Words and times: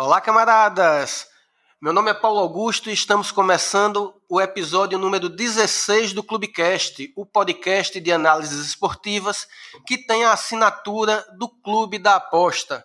Olá, 0.00 0.20
camaradas! 0.20 1.26
Meu 1.82 1.92
nome 1.92 2.08
é 2.08 2.14
Paulo 2.14 2.38
Augusto 2.38 2.88
e 2.88 2.92
estamos 2.92 3.32
começando 3.32 4.14
o 4.28 4.40
episódio 4.40 4.96
número 4.96 5.28
16 5.28 6.12
do 6.12 6.22
Clubecast, 6.22 7.12
o 7.16 7.26
podcast 7.26 7.98
de 7.98 8.12
análises 8.12 8.64
esportivas 8.64 9.48
que 9.88 9.98
tem 9.98 10.24
a 10.24 10.32
assinatura 10.32 11.26
do 11.36 11.48
Clube 11.48 11.98
da 11.98 12.14
Aposta. 12.14 12.84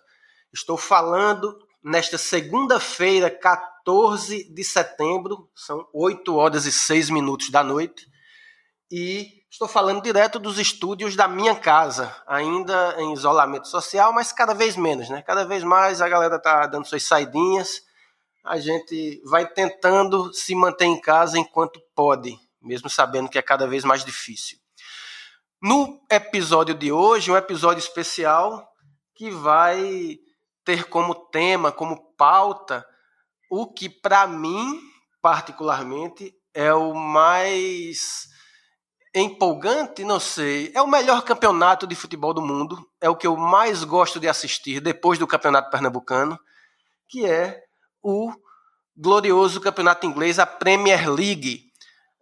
Estou 0.52 0.76
falando 0.76 1.56
nesta 1.84 2.18
segunda-feira, 2.18 3.30
14 3.30 4.52
de 4.52 4.64
setembro, 4.64 5.48
são 5.54 5.88
8 5.94 6.34
horas 6.34 6.66
e 6.66 6.72
6 6.72 7.10
minutos 7.10 7.48
da 7.48 7.62
noite, 7.62 8.08
e 8.90 9.43
estou 9.54 9.68
falando 9.68 10.02
direto 10.02 10.40
dos 10.40 10.58
estúdios 10.58 11.14
da 11.14 11.28
minha 11.28 11.54
casa, 11.54 12.12
ainda 12.26 12.96
em 12.98 13.12
isolamento 13.12 13.68
social, 13.68 14.12
mas 14.12 14.32
cada 14.32 14.52
vez 14.52 14.76
menos, 14.76 15.08
né? 15.08 15.22
Cada 15.22 15.44
vez 15.44 15.62
mais 15.62 16.02
a 16.02 16.08
galera 16.08 16.40
tá 16.40 16.66
dando 16.66 16.88
suas 16.88 17.04
saidinhas, 17.04 17.82
a 18.44 18.58
gente 18.58 19.22
vai 19.24 19.46
tentando 19.46 20.34
se 20.34 20.56
manter 20.56 20.86
em 20.86 21.00
casa 21.00 21.38
enquanto 21.38 21.80
pode, 21.94 22.36
mesmo 22.60 22.90
sabendo 22.90 23.28
que 23.28 23.38
é 23.38 23.42
cada 23.42 23.64
vez 23.64 23.84
mais 23.84 24.04
difícil. 24.04 24.58
No 25.62 26.04
episódio 26.10 26.74
de 26.74 26.90
hoje, 26.90 27.30
um 27.30 27.36
episódio 27.36 27.78
especial 27.78 28.68
que 29.14 29.30
vai 29.30 30.18
ter 30.64 30.88
como 30.88 31.14
tema, 31.14 31.70
como 31.70 32.12
pauta, 32.16 32.84
o 33.48 33.72
que 33.72 33.88
para 33.88 34.26
mim, 34.26 34.80
particularmente, 35.22 36.34
é 36.52 36.74
o 36.74 36.92
mais 36.92 38.33
empolgante, 39.20 40.04
não 40.04 40.18
sei. 40.18 40.72
É 40.74 40.82
o 40.82 40.88
melhor 40.88 41.22
campeonato 41.22 41.86
de 41.86 41.94
futebol 41.94 42.34
do 42.34 42.42
mundo. 42.42 42.84
É 43.00 43.08
o 43.08 43.16
que 43.16 43.26
eu 43.26 43.36
mais 43.36 43.84
gosto 43.84 44.18
de 44.18 44.28
assistir 44.28 44.80
depois 44.80 45.18
do 45.18 45.26
campeonato 45.26 45.70
pernambucano, 45.70 46.38
que 47.08 47.24
é 47.24 47.62
o 48.02 48.32
glorioso 48.96 49.60
campeonato 49.60 50.06
inglês, 50.06 50.38
a 50.38 50.46
Premier 50.46 51.08
League. 51.10 51.66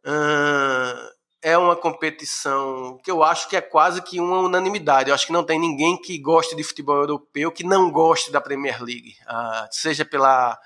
Uh, 0.05 1.13
é 1.43 1.59
uma 1.59 1.75
competição 1.75 3.01
que 3.03 3.11
eu 3.11 3.25
acho 3.25 3.49
que 3.49 3.57
é 3.57 3.61
quase 3.61 4.01
que 4.01 4.21
uma 4.21 4.39
unanimidade. 4.39 5.09
Eu 5.09 5.15
acho 5.15 5.27
que 5.27 5.33
não 5.33 5.45
tem 5.45 5.59
ninguém 5.59 6.01
que 6.01 6.19
goste 6.19 6.55
de 6.55 6.63
futebol 6.63 6.97
europeu 6.97 7.51
que 7.51 7.65
não 7.65 7.91
goste 7.91 8.31
da 8.31 8.41
Premier 8.41 8.83
League, 8.83 9.17
uh, 9.23 9.67
seja 9.71 10.05
pela, 10.05 10.59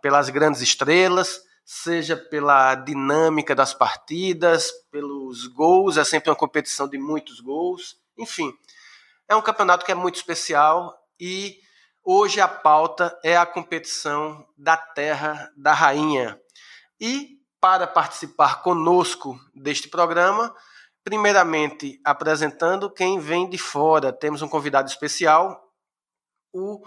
pelas 0.00 0.30
grandes 0.30 0.60
estrelas, 0.60 1.40
seja 1.64 2.16
pela 2.16 2.74
dinâmica 2.74 3.54
das 3.54 3.72
partidas, 3.72 4.70
pelos 4.90 5.46
gols, 5.46 5.96
é 5.96 6.04
sempre 6.04 6.30
uma 6.30 6.36
competição 6.36 6.88
de 6.88 6.98
muitos 6.98 7.40
gols. 7.40 7.96
Enfim, 8.18 8.52
é 9.28 9.36
um 9.36 9.42
campeonato 9.42 9.84
que 9.84 9.92
é 9.92 9.94
muito 9.94 10.16
especial 10.16 10.96
e 11.18 11.58
hoje 12.02 12.40
a 12.40 12.48
pauta 12.48 13.16
é 13.22 13.36
a 13.36 13.46
competição 13.46 14.46
da 14.56 14.76
Terra 14.76 15.52
da 15.56 15.72
Rainha. 15.72 16.40
E 17.00 17.38
para 17.60 17.86
participar 17.86 18.62
conosco 18.62 19.38
deste 19.54 19.88
programa, 19.88 20.54
primeiramente 21.04 22.00
apresentando 22.04 22.90
quem 22.90 23.18
vem 23.20 23.48
de 23.48 23.58
fora, 23.58 24.12
temos 24.12 24.42
um 24.42 24.48
convidado 24.48 24.88
especial, 24.88 25.62
o 26.52 26.82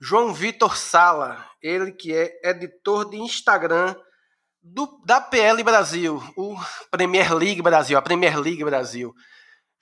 João 0.00 0.32
Vitor 0.32 0.76
Sala, 0.76 1.44
ele 1.60 1.90
que 1.92 2.14
é 2.14 2.40
editor 2.44 3.10
de 3.10 3.16
Instagram 3.16 3.96
do, 4.72 5.00
da 5.04 5.20
PL 5.20 5.62
Brasil, 5.62 6.22
o 6.36 6.56
Premier 6.90 7.34
League 7.34 7.62
Brasil, 7.62 7.96
a 7.96 8.02
Premier 8.02 8.38
League 8.38 8.64
Brasil. 8.64 9.14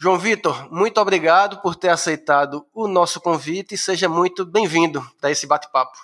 João 0.00 0.18
Vitor, 0.18 0.70
muito 0.70 1.00
obrigado 1.00 1.60
por 1.62 1.74
ter 1.74 1.88
aceitado 1.88 2.66
o 2.72 2.86
nosso 2.86 3.20
convite 3.20 3.74
e 3.74 3.78
seja 3.78 4.08
muito 4.08 4.44
bem-vindo 4.44 5.04
a 5.22 5.30
esse 5.30 5.46
bate-papo. 5.46 5.96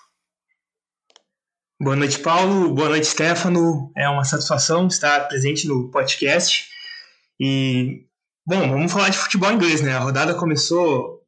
Boa 1.80 1.96
noite, 1.96 2.18
Paulo. 2.20 2.74
Boa 2.74 2.88
noite, 2.88 3.06
Stefano. 3.06 3.92
É 3.96 4.08
uma 4.08 4.24
satisfação 4.24 4.86
estar 4.86 5.28
presente 5.28 5.66
no 5.66 5.90
podcast. 5.90 6.68
E, 7.38 8.06
bom, 8.46 8.70
vamos 8.70 8.92
falar 8.92 9.10
de 9.10 9.18
futebol 9.18 9.52
inglês, 9.52 9.82
né? 9.82 9.94
A 9.94 9.98
rodada 9.98 10.34
começou 10.34 11.20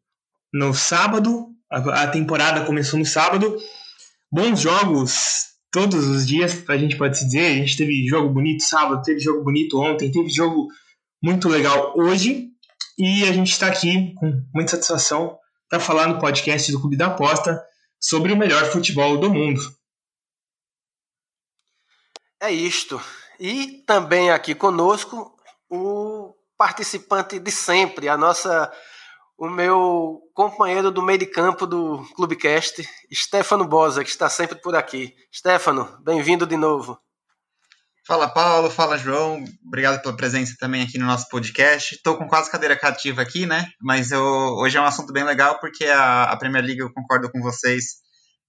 no 0.53 0.72
sábado, 0.72 1.48
a 1.70 2.06
temporada 2.06 2.64
começou 2.64 2.98
no 2.98 3.04
sábado. 3.04 3.59
Bons 4.32 4.60
jogos 4.60 5.53
todos 5.74 6.06
os 6.06 6.24
dias, 6.24 6.62
a 6.68 6.76
gente 6.76 6.96
pode 6.96 7.18
se 7.18 7.24
dizer. 7.24 7.46
A 7.46 7.54
gente 7.56 7.76
teve 7.76 8.06
jogo 8.06 8.32
bonito 8.32 8.62
sábado, 8.62 9.02
teve 9.02 9.18
jogo 9.18 9.42
bonito 9.42 9.76
ontem, 9.80 10.08
teve 10.08 10.28
jogo 10.28 10.68
muito 11.20 11.48
legal 11.48 11.92
hoje. 11.96 12.48
E 12.96 13.24
a 13.24 13.32
gente 13.32 13.50
está 13.50 13.66
aqui 13.66 14.14
com 14.14 14.40
muita 14.54 14.70
satisfação 14.70 15.36
para 15.68 15.80
falar 15.80 16.06
no 16.06 16.20
podcast 16.20 16.70
do 16.70 16.80
Clube 16.80 16.96
da 16.96 17.08
Aposta 17.08 17.60
sobre 17.98 18.32
o 18.32 18.36
melhor 18.36 18.66
futebol 18.66 19.18
do 19.18 19.28
mundo. 19.28 19.60
É 22.40 22.52
isto. 22.52 23.02
E 23.40 23.82
também 23.84 24.30
aqui 24.30 24.54
conosco 24.54 25.36
o 25.68 26.36
participante 26.56 27.40
de 27.40 27.50
sempre, 27.50 28.08
a 28.08 28.16
nossa 28.16 28.72
o 29.36 29.48
meu 29.48 30.20
companheiro 30.32 30.90
do 30.90 31.02
meio 31.02 31.18
de 31.18 31.26
campo 31.26 31.66
do 31.66 32.04
Clubecast, 32.14 32.88
Stefano 33.12 33.66
Bosa, 33.66 34.04
que 34.04 34.10
está 34.10 34.28
sempre 34.28 34.60
por 34.60 34.74
aqui. 34.74 35.14
Stefano, 35.34 35.98
bem-vindo 36.02 36.46
de 36.46 36.56
novo. 36.56 36.98
Fala 38.06 38.28
Paulo, 38.28 38.70
fala 38.70 38.98
João, 38.98 39.42
obrigado 39.66 40.02
pela 40.02 40.14
presença 40.14 40.54
também 40.60 40.82
aqui 40.82 40.98
no 40.98 41.06
nosso 41.06 41.26
podcast. 41.30 41.94
Estou 41.94 42.18
com 42.18 42.28
quase 42.28 42.50
cadeira 42.50 42.78
cativa 42.78 43.22
aqui, 43.22 43.46
né? 43.46 43.66
Mas 43.80 44.10
eu, 44.10 44.22
hoje 44.22 44.76
é 44.76 44.80
um 44.80 44.84
assunto 44.84 45.10
bem 45.10 45.24
legal 45.24 45.58
porque 45.58 45.86
a, 45.86 46.24
a 46.24 46.36
Premier 46.36 46.62
League, 46.62 46.80
eu 46.80 46.92
concordo 46.92 47.30
com 47.30 47.40
vocês, 47.40 48.03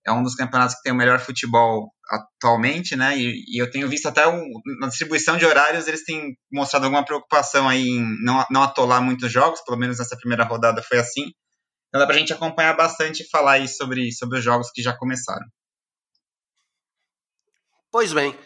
é 0.06 0.12
um 0.12 0.22
dos 0.22 0.36
campeonatos 0.36 0.76
que 0.76 0.84
tem 0.84 0.94
o 0.94 0.96
melhor 0.96 1.20
futebol 1.20 1.92
atualmente, 2.10 2.96
né? 2.96 3.18
E, 3.18 3.44
e 3.48 3.62
eu 3.62 3.70
tenho 3.70 3.90
visto 3.90 4.08
até 4.08 4.28
um, 4.28 4.44
na 4.80 4.88
distribuição 4.88 5.38
de 5.38 5.46
horários 5.46 5.88
eles 5.88 6.04
têm 6.04 6.38
mostrado 6.52 6.86
alguma 6.86 7.04
preocupação 7.04 7.68
aí 7.68 7.88
em 7.88 8.24
não, 8.24 8.46
não 8.52 8.64
atolar 8.64 9.02
muitos 9.02 9.32
jogos, 9.32 9.62
pelo 9.62 9.78
menos 9.78 9.98
nessa 9.98 10.16
primeira 10.16 10.44
rodada 10.44 10.84
foi 10.84 11.00
assim. 11.00 11.32
Então 11.88 12.00
dá 12.00 12.06
pra 12.06 12.18
gente 12.18 12.34
acompanhar 12.34 12.76
bastante 12.76 13.24
e 13.24 13.30
falar 13.30 13.54
aí 13.54 13.68
sobre, 13.68 14.12
sobre 14.12 14.38
os 14.38 14.44
jogos 14.44 14.70
que 14.72 14.84
já 14.84 14.96
começaram. 14.96 15.46
Pois 17.90 18.14
bem, 18.14 18.38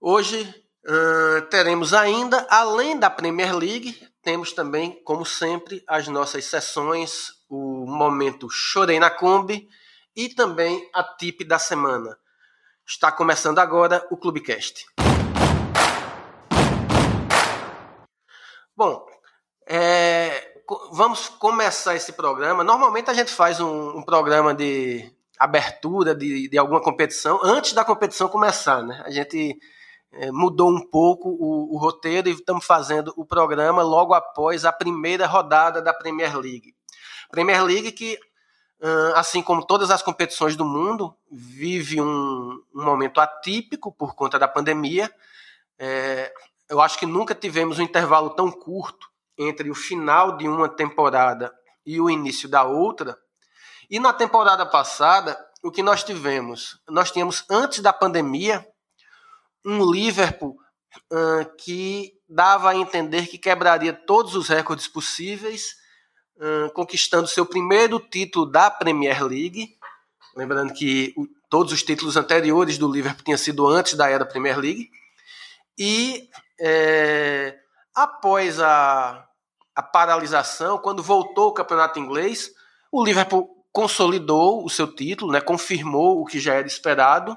hoje 0.00 0.42
uh, 0.88 1.42
teremos 1.50 1.92
ainda, 1.92 2.44
além 2.50 2.98
da 2.98 3.10
Premier 3.10 3.54
League, 3.54 3.94
temos 4.22 4.52
também, 4.52 5.02
como 5.04 5.26
sempre, 5.26 5.84
as 5.86 6.08
nossas 6.08 6.46
sessões, 6.46 7.28
o 7.50 7.84
momento 7.86 8.48
Chorei 8.50 8.98
na 8.98 9.10
Kombi, 9.10 9.68
e 10.16 10.28
também 10.28 10.88
a 10.94 11.02
tip 11.02 11.44
da 11.44 11.58
semana. 11.58 12.16
Está 12.86 13.10
começando 13.10 13.58
agora 13.58 14.06
o 14.10 14.16
Clubecast. 14.16 14.84
Bom, 18.76 19.06
é, 19.66 20.54
vamos 20.92 21.28
começar 21.28 21.94
esse 21.94 22.12
programa. 22.12 22.64
Normalmente 22.64 23.10
a 23.10 23.14
gente 23.14 23.30
faz 23.30 23.60
um, 23.60 23.98
um 23.98 24.02
programa 24.02 24.54
de 24.54 25.10
abertura 25.38 26.14
de, 26.14 26.48
de, 26.48 26.58
alguma 26.58 26.80
competição 26.80 27.40
antes 27.42 27.72
da 27.72 27.84
competição 27.84 28.28
começar, 28.28 28.82
né? 28.82 29.02
A 29.04 29.10
gente 29.10 29.58
é, 30.12 30.30
mudou 30.30 30.70
um 30.70 30.88
pouco 30.88 31.28
o, 31.28 31.74
o 31.74 31.78
roteiro 31.78 32.28
e 32.28 32.32
estamos 32.32 32.64
fazendo 32.64 33.12
o 33.16 33.24
programa 33.24 33.82
logo 33.82 34.14
após 34.14 34.64
a 34.64 34.72
primeira 34.72 35.26
rodada 35.26 35.80
da 35.80 35.92
Premier 35.92 36.36
League. 36.36 36.74
Premier 37.30 37.64
League 37.64 37.92
que 37.92 38.18
assim 39.14 39.42
como 39.42 39.64
todas 39.64 39.90
as 39.90 40.02
competições 40.02 40.56
do 40.56 40.64
mundo, 40.64 41.16
vive 41.30 42.00
um, 42.00 42.60
um 42.74 42.84
momento 42.84 43.20
atípico 43.20 43.92
por 43.92 44.14
conta 44.14 44.38
da 44.38 44.48
pandemia. 44.48 45.12
É, 45.78 46.32
eu 46.68 46.80
acho 46.80 46.98
que 46.98 47.06
nunca 47.06 47.34
tivemos 47.34 47.78
um 47.78 47.82
intervalo 47.82 48.30
tão 48.30 48.50
curto 48.50 49.08
entre 49.38 49.70
o 49.70 49.74
final 49.74 50.36
de 50.36 50.48
uma 50.48 50.68
temporada 50.68 51.52
e 51.86 52.00
o 52.00 52.10
início 52.10 52.48
da 52.48 52.64
outra. 52.64 53.16
E 53.88 54.00
na 54.00 54.12
temporada 54.12 54.66
passada, 54.66 55.38
o 55.62 55.70
que 55.70 55.82
nós 55.82 56.02
tivemos? 56.02 56.80
Nós 56.88 57.10
tínhamos, 57.10 57.44
antes 57.48 57.80
da 57.80 57.92
pandemia, 57.92 58.66
um 59.64 59.88
Liverpool 59.90 60.56
uh, 61.12 61.56
que 61.56 62.12
dava 62.28 62.70
a 62.70 62.76
entender 62.76 63.26
que 63.26 63.38
quebraria 63.38 63.92
todos 63.92 64.34
os 64.34 64.48
recordes 64.48 64.88
possíveis 64.88 65.81
conquistando 66.74 67.26
seu 67.26 67.46
primeiro 67.46 68.00
título 68.00 68.46
da 68.46 68.70
Premier 68.70 69.22
League. 69.24 69.76
Lembrando 70.36 70.72
que 70.72 71.12
o, 71.16 71.26
todos 71.48 71.72
os 71.72 71.82
títulos 71.82 72.16
anteriores 72.16 72.78
do 72.78 72.90
Liverpool 72.90 73.24
tinham 73.24 73.38
sido 73.38 73.66
antes 73.66 73.94
da 73.94 74.08
era 74.08 74.24
Premier 74.24 74.58
League. 74.58 74.90
E 75.78 76.28
é, 76.60 77.58
após 77.94 78.60
a, 78.60 79.26
a 79.74 79.82
paralisação, 79.82 80.78
quando 80.78 81.02
voltou 81.02 81.48
o 81.48 81.52
campeonato 81.52 81.98
inglês, 81.98 82.50
o 82.90 83.04
Liverpool 83.04 83.48
consolidou 83.72 84.64
o 84.64 84.70
seu 84.70 84.86
título, 84.86 85.32
né, 85.32 85.40
confirmou 85.40 86.20
o 86.20 86.26
que 86.26 86.38
já 86.38 86.54
era 86.54 86.66
esperado, 86.66 87.36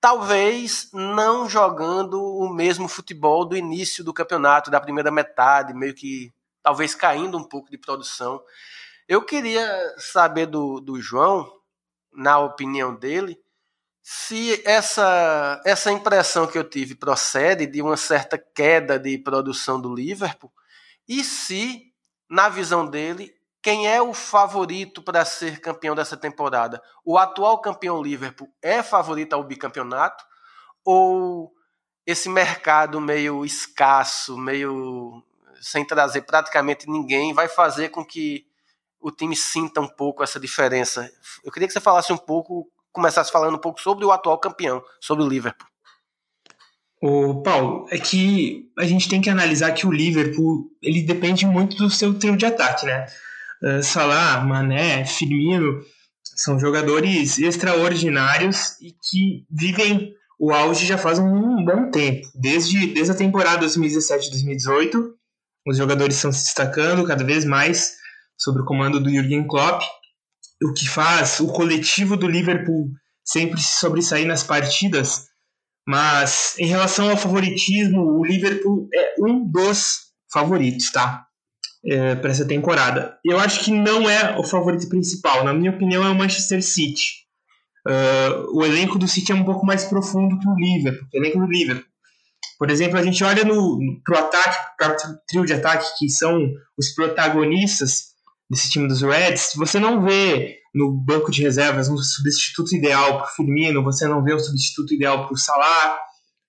talvez 0.00 0.90
não 0.92 1.48
jogando 1.48 2.20
o 2.20 2.48
mesmo 2.48 2.88
futebol 2.88 3.44
do 3.44 3.56
início 3.56 4.02
do 4.02 4.12
campeonato, 4.12 4.70
da 4.70 4.80
primeira 4.80 5.10
metade, 5.10 5.72
meio 5.72 5.94
que 5.94 6.32
talvez 6.62 6.94
caindo 6.94 7.36
um 7.38 7.44
pouco 7.44 7.70
de 7.70 7.78
produção. 7.78 8.42
Eu 9.08 9.24
queria 9.24 9.94
saber 9.98 10.46
do, 10.46 10.80
do 10.80 11.00
João, 11.00 11.50
na 12.12 12.38
opinião 12.38 12.94
dele, 12.94 13.38
se 14.02 14.60
essa, 14.66 15.60
essa 15.64 15.92
impressão 15.92 16.46
que 16.46 16.58
eu 16.58 16.68
tive 16.68 16.94
procede 16.94 17.66
de 17.66 17.82
uma 17.82 17.96
certa 17.96 18.38
queda 18.38 18.98
de 18.98 19.18
produção 19.18 19.80
do 19.80 19.94
Liverpool 19.94 20.52
e 21.08 21.22
se, 21.22 21.92
na 22.28 22.48
visão 22.48 22.86
dele, 22.86 23.34
quem 23.62 23.86
é 23.86 24.00
o 24.00 24.14
favorito 24.14 25.02
para 25.02 25.24
ser 25.24 25.60
campeão 25.60 25.94
dessa 25.94 26.16
temporada? 26.16 26.82
O 27.04 27.18
atual 27.18 27.60
campeão 27.60 28.02
Liverpool 28.02 28.48
é 28.62 28.82
favorito 28.82 29.34
ao 29.34 29.44
bicampeonato 29.44 30.24
ou 30.84 31.52
esse 32.06 32.28
mercado 32.28 33.00
meio 33.00 33.44
escasso, 33.44 34.36
meio 34.38 35.22
sem 35.60 35.84
trazer 35.84 36.22
praticamente 36.22 36.88
ninguém, 36.88 37.32
vai 37.32 37.48
fazer 37.48 37.90
com 37.90 38.04
que 38.04 38.44
o 39.00 39.10
time 39.10 39.34
sinta 39.34 39.80
um 39.80 39.88
pouco 39.88 40.22
essa 40.22 40.38
diferença. 40.38 41.10
Eu 41.44 41.50
queria 41.50 41.66
que 41.66 41.72
você 41.72 41.80
falasse 41.80 42.12
um 42.12 42.18
pouco, 42.18 42.68
começasse 42.92 43.30
falando 43.32 43.54
um 43.54 43.60
pouco 43.60 43.80
sobre 43.80 44.04
o 44.04 44.12
atual 44.12 44.38
campeão, 44.38 44.82
sobre 45.00 45.24
o 45.24 45.28
Liverpool. 45.28 45.66
O 47.02 47.42
Paulo, 47.42 47.86
é 47.90 47.98
que 47.98 48.70
a 48.78 48.84
gente 48.84 49.08
tem 49.08 49.22
que 49.22 49.30
analisar 49.30 49.72
que 49.72 49.86
o 49.86 49.90
Liverpool 49.90 50.70
ele 50.82 51.02
depende 51.02 51.46
muito 51.46 51.76
do 51.76 51.88
seu 51.88 52.18
trio 52.18 52.36
de 52.36 52.44
ataque, 52.44 52.84
né? 52.84 53.06
Uh, 53.62 53.82
Salah, 53.82 54.42
Mané, 54.42 55.06
Firmino 55.06 55.80
são 56.22 56.58
jogadores 56.58 57.38
extraordinários 57.38 58.78
e 58.80 58.92
que 58.92 59.46
vivem 59.50 60.14
o 60.38 60.52
auge 60.52 60.86
já 60.86 60.96
faz 60.96 61.18
um 61.18 61.64
bom 61.64 61.90
tempo. 61.90 62.26
Desde, 62.34 62.86
desde 62.86 63.12
a 63.12 63.16
temporada 63.16 63.66
2017-2018, 63.66 65.10
os 65.66 65.76
jogadores 65.76 66.16
estão 66.16 66.32
se 66.32 66.44
destacando 66.44 67.06
cada 67.06 67.24
vez 67.24 67.44
mais 67.44 67.96
sob 68.38 68.60
o 68.60 68.64
comando 68.64 69.00
do 69.00 69.10
Jürgen 69.10 69.46
Klopp, 69.46 69.82
o 70.62 70.72
que 70.72 70.88
faz 70.88 71.40
o 71.40 71.48
coletivo 71.48 72.16
do 72.16 72.26
Liverpool 72.26 72.90
sempre 73.24 73.60
se 73.60 73.78
sobressair 73.78 74.26
nas 74.26 74.42
partidas. 74.42 75.26
Mas 75.86 76.54
em 76.58 76.66
relação 76.66 77.10
ao 77.10 77.16
favoritismo, 77.16 78.00
o 78.00 78.24
Liverpool 78.24 78.88
é 78.94 79.14
um 79.20 79.50
dos 79.50 80.10
favoritos, 80.32 80.90
tá? 80.90 81.26
É, 81.84 82.14
para 82.14 82.30
essa 82.30 82.46
temporada. 82.46 83.18
Eu 83.24 83.38
acho 83.40 83.64
que 83.64 83.70
não 83.70 84.08
é 84.08 84.38
o 84.38 84.44
favorito 84.44 84.88
principal. 84.88 85.44
Na 85.44 85.54
minha 85.54 85.70
opinião, 85.70 86.04
é 86.04 86.10
o 86.10 86.14
Manchester 86.14 86.62
City. 86.62 87.20
Uh, 87.88 88.58
o 88.58 88.64
elenco 88.64 88.98
do 88.98 89.08
City 89.08 89.32
é 89.32 89.34
um 89.34 89.44
pouco 89.44 89.64
mais 89.64 89.84
profundo 89.84 90.38
que 90.38 90.46
o 90.46 90.54
Liverpool, 90.54 91.08
o 91.12 91.16
elenco 91.16 91.38
do 91.38 91.46
Liverpool. 91.46 91.89
Por 92.58 92.70
exemplo, 92.70 92.98
a 92.98 93.02
gente 93.02 93.22
olha 93.24 93.44
no, 93.44 93.78
pro 94.04 94.18
ataque, 94.18 94.56
para 94.78 94.92
o 94.92 94.96
trio 95.26 95.46
de 95.46 95.54
ataque, 95.54 95.86
que 95.98 96.08
são 96.08 96.38
os 96.78 96.94
protagonistas 96.94 98.10
desse 98.50 98.70
time 98.70 98.88
dos 98.88 99.02
Reds, 99.02 99.52
você 99.56 99.78
não 99.78 100.02
vê 100.02 100.56
no 100.74 100.92
banco 100.92 101.30
de 101.30 101.42
reservas 101.42 101.88
um 101.88 101.96
substituto 101.96 102.74
ideal 102.74 103.18
para 103.18 103.26
o 103.26 103.34
Firmino, 103.34 103.82
você 103.82 104.06
não 104.06 104.22
vê 104.22 104.34
um 104.34 104.38
substituto 104.38 104.94
ideal 104.94 105.26
para 105.26 105.34
o 105.34 105.38
Salah, 105.38 105.98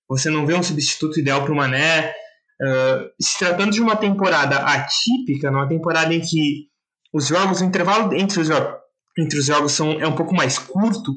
você 0.07 0.29
não 0.29 0.45
vê 0.45 0.53
um 0.53 0.63
substituto 0.63 1.19
ideal 1.19 1.43
para 1.43 1.53
o 1.53 1.55
Mané. 1.55 2.13
Uh, 2.61 3.09
se 3.19 3.39
tratando 3.39 3.71
de 3.71 3.81
uma 3.81 3.95
temporada 3.95 4.57
atípica, 4.57 5.49
numa 5.49 5.67
temporada 5.67 6.13
em 6.13 6.21
que 6.21 6.67
os 7.13 7.27
jogos, 7.27 7.61
o 7.61 7.65
intervalo 7.65 8.13
entre 8.13 8.39
os 8.39 8.47
jogos 8.47 8.81
entre 9.17 9.39
os 9.39 9.45
jogos 9.45 9.71
são, 9.73 9.91
é 9.93 10.07
um 10.07 10.15
pouco 10.15 10.33
mais 10.33 10.57
curto 10.57 11.13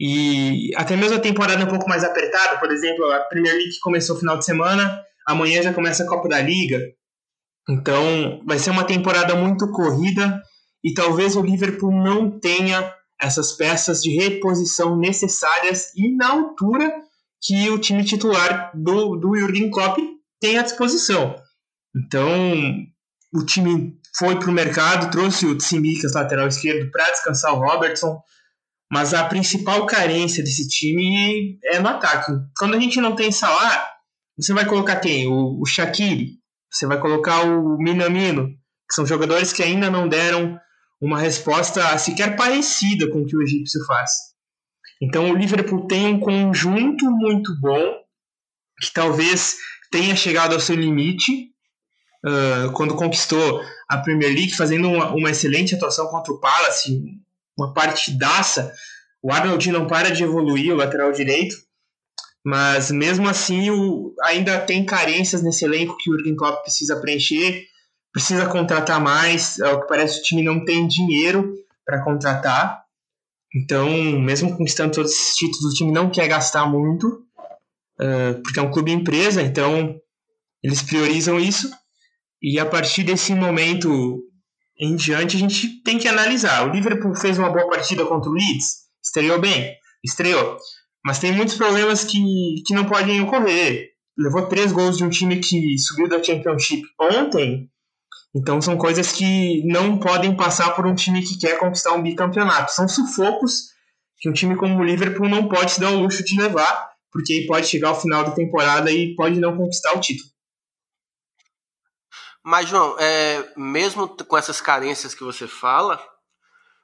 e 0.00 0.70
até 0.76 0.96
mesmo 0.96 1.18
a 1.18 1.20
temporada 1.20 1.62
um 1.62 1.68
pouco 1.68 1.86
mais 1.86 2.02
apertada. 2.02 2.58
Por 2.58 2.72
exemplo, 2.72 3.04
a 3.12 3.20
Premier 3.20 3.54
League 3.54 3.78
começou 3.82 4.14
no 4.14 4.20
final 4.20 4.38
de 4.38 4.46
semana, 4.46 5.04
amanhã 5.26 5.62
já 5.62 5.74
começa 5.74 6.04
a 6.04 6.06
Copa 6.06 6.28
da 6.28 6.40
Liga. 6.40 6.80
Então 7.68 8.42
vai 8.46 8.58
ser 8.58 8.70
uma 8.70 8.84
temporada 8.84 9.34
muito 9.34 9.70
corrida 9.70 10.42
e 10.82 10.94
talvez 10.94 11.36
o 11.36 11.42
Liverpool 11.42 11.92
não 11.92 12.30
tenha 12.30 12.94
essas 13.20 13.52
peças 13.52 14.00
de 14.00 14.16
reposição 14.16 14.96
necessárias 14.96 15.92
e 15.94 16.16
na 16.16 16.30
altura 16.30 16.90
que 17.42 17.68
o 17.68 17.78
time 17.78 18.02
titular 18.02 18.70
do, 18.74 19.16
do 19.16 19.36
Jurgen 19.36 19.70
Klopp 19.70 19.98
tem 20.40 20.58
à 20.58 20.62
disposição. 20.62 21.36
Então, 21.94 22.26
o 23.34 23.44
time 23.44 23.98
foi 24.16 24.38
para 24.38 24.48
o 24.48 24.52
mercado, 24.52 25.10
trouxe 25.10 25.46
o 25.46 25.56
Tsimikas, 25.56 26.14
lateral 26.14 26.48
esquerdo, 26.48 26.90
para 26.90 27.10
descansar 27.10 27.54
o 27.54 27.58
Robertson, 27.58 28.20
mas 28.90 29.14
a 29.14 29.24
principal 29.24 29.86
carência 29.86 30.42
desse 30.42 30.68
time 30.68 31.58
é 31.64 31.78
no 31.78 31.88
ataque. 31.88 32.32
Quando 32.58 32.74
a 32.74 32.80
gente 32.80 33.00
não 33.00 33.14
tem 33.14 33.30
Salah, 33.30 33.88
você 34.36 34.52
vai 34.52 34.66
colocar 34.66 34.96
quem? 34.96 35.28
O, 35.28 35.60
o 35.60 35.66
Shaqiri, 35.66 36.38
você 36.70 36.86
vai 36.86 36.98
colocar 36.98 37.42
o 37.42 37.78
Minamino, 37.78 38.48
que 38.88 38.94
são 38.94 39.06
jogadores 39.06 39.52
que 39.52 39.62
ainda 39.62 39.90
não 39.90 40.08
deram 40.08 40.58
uma 41.00 41.18
resposta 41.18 41.96
sequer 41.98 42.36
parecida 42.36 43.08
com 43.10 43.22
o 43.22 43.26
que 43.26 43.36
o 43.36 43.42
egípcio 43.42 43.84
faz. 43.86 44.10
Então 45.00 45.30
o 45.30 45.34
Liverpool 45.34 45.86
tem 45.86 46.06
um 46.06 46.20
conjunto 46.20 47.10
muito 47.10 47.58
bom, 47.60 48.00
que 48.80 48.92
talvez 48.92 49.56
tenha 49.90 50.14
chegado 50.14 50.52
ao 50.52 50.60
seu 50.60 50.76
limite, 50.76 51.50
uh, 52.24 52.72
quando 52.72 52.94
conquistou 52.94 53.62
a 53.88 53.98
Premier 53.98 54.32
League, 54.32 54.54
fazendo 54.54 54.88
uma, 54.88 55.10
uma, 55.14 55.30
excelente 55.30 55.74
atuação 55.74 56.06
contra 56.08 56.32
o 56.32 56.40
Palace, 56.40 57.02
uma 57.62 57.74
partidaça. 57.74 58.72
O 59.22 59.32
Arnold 59.32 59.70
não 59.70 59.86
para 59.86 60.10
de 60.10 60.24
evoluir, 60.24 60.72
o 60.72 60.76
lateral 60.76 61.12
direito, 61.12 61.56
mas 62.44 62.90
mesmo 62.90 63.28
assim 63.28 63.70
o, 63.70 64.14
ainda 64.22 64.58
tem 64.60 64.84
carências 64.84 65.42
nesse 65.42 65.64
elenco 65.64 65.96
que 65.98 66.10
o 66.10 66.14
Jurgen 66.14 66.36
Klopp 66.36 66.62
precisa 66.62 67.00
preencher, 67.00 67.66
precisa 68.12 68.46
contratar 68.46 69.00
mais, 69.00 69.60
ao 69.60 69.82
que 69.82 69.88
parece 69.88 70.20
o 70.20 70.22
time 70.22 70.42
não 70.42 70.64
tem 70.64 70.86
dinheiro 70.86 71.54
para 71.84 72.02
contratar. 72.02 72.82
Então, 73.54 73.88
mesmo 74.20 74.56
conquistando 74.56 74.94
todos 74.94 75.10
esses 75.10 75.34
títulos, 75.34 75.72
o 75.72 75.76
time 75.76 75.92
não 75.92 76.08
quer 76.08 76.28
gastar 76.28 76.66
muito, 76.66 77.24
uh, 78.00 78.40
porque 78.42 78.58
é 78.58 78.62
um 78.62 78.70
clube 78.70 78.92
empresa, 78.92 79.42
então 79.42 80.00
eles 80.62 80.82
priorizam 80.82 81.38
isso. 81.38 81.70
E 82.42 82.58
a 82.58 82.64
partir 82.64 83.02
desse 83.02 83.34
momento 83.34 84.22
em 84.80 84.96
diante, 84.96 85.36
a 85.36 85.38
gente 85.38 85.82
tem 85.82 85.98
que 85.98 86.08
analisar. 86.08 86.66
O 86.66 86.72
Liverpool 86.72 87.14
fez 87.14 87.38
uma 87.38 87.50
boa 87.50 87.68
partida 87.68 88.06
contra 88.06 88.30
o 88.30 88.32
Leeds, 88.32 88.86
estreou 89.04 89.38
bem, 89.38 89.74
estreou. 90.02 90.56
Mas 91.04 91.18
tem 91.18 91.32
muitos 91.32 91.56
problemas 91.56 92.04
que, 92.04 92.18
que 92.66 92.74
não 92.74 92.86
podem 92.86 93.20
ocorrer. 93.20 93.90
Levou 94.18 94.46
três 94.46 94.72
gols 94.72 94.96
de 94.96 95.04
um 95.04 95.10
time 95.10 95.38
que 95.38 95.78
subiu 95.78 96.08
da 96.08 96.22
Championship 96.22 96.82
ontem. 96.98 97.68
Então 98.34 98.60
são 98.60 98.76
coisas 98.76 99.12
que 99.12 99.62
não 99.66 99.98
podem 99.98 100.34
passar 100.36 100.70
por 100.74 100.86
um 100.86 100.94
time 100.94 101.22
que 101.22 101.38
quer 101.38 101.58
conquistar 101.58 101.92
um 101.92 102.02
bicampeonato. 102.02 102.72
São 102.72 102.88
sufocos 102.88 103.70
que 104.18 104.28
um 104.28 104.32
time 104.32 104.56
como 104.56 104.78
o 104.78 104.84
Liverpool 104.84 105.28
não 105.28 105.48
pode 105.48 105.72
se 105.72 105.80
dar 105.80 105.90
o 105.90 106.00
luxo 106.00 106.24
de 106.24 106.40
levar, 106.40 106.90
porque 107.12 107.32
aí 107.32 107.46
pode 107.46 107.66
chegar 107.66 107.88
ao 107.88 108.00
final 108.00 108.24
da 108.24 108.30
temporada 108.30 108.90
e 108.90 109.14
pode 109.14 109.38
não 109.40 109.56
conquistar 109.56 109.94
o 109.94 110.00
título. 110.00 110.30
Mas, 112.42 112.68
João, 112.68 112.96
é, 112.98 113.52
mesmo 113.56 114.08
com 114.08 114.36
essas 114.36 114.60
carências 114.60 115.14
que 115.14 115.22
você 115.22 115.46
fala, 115.46 116.02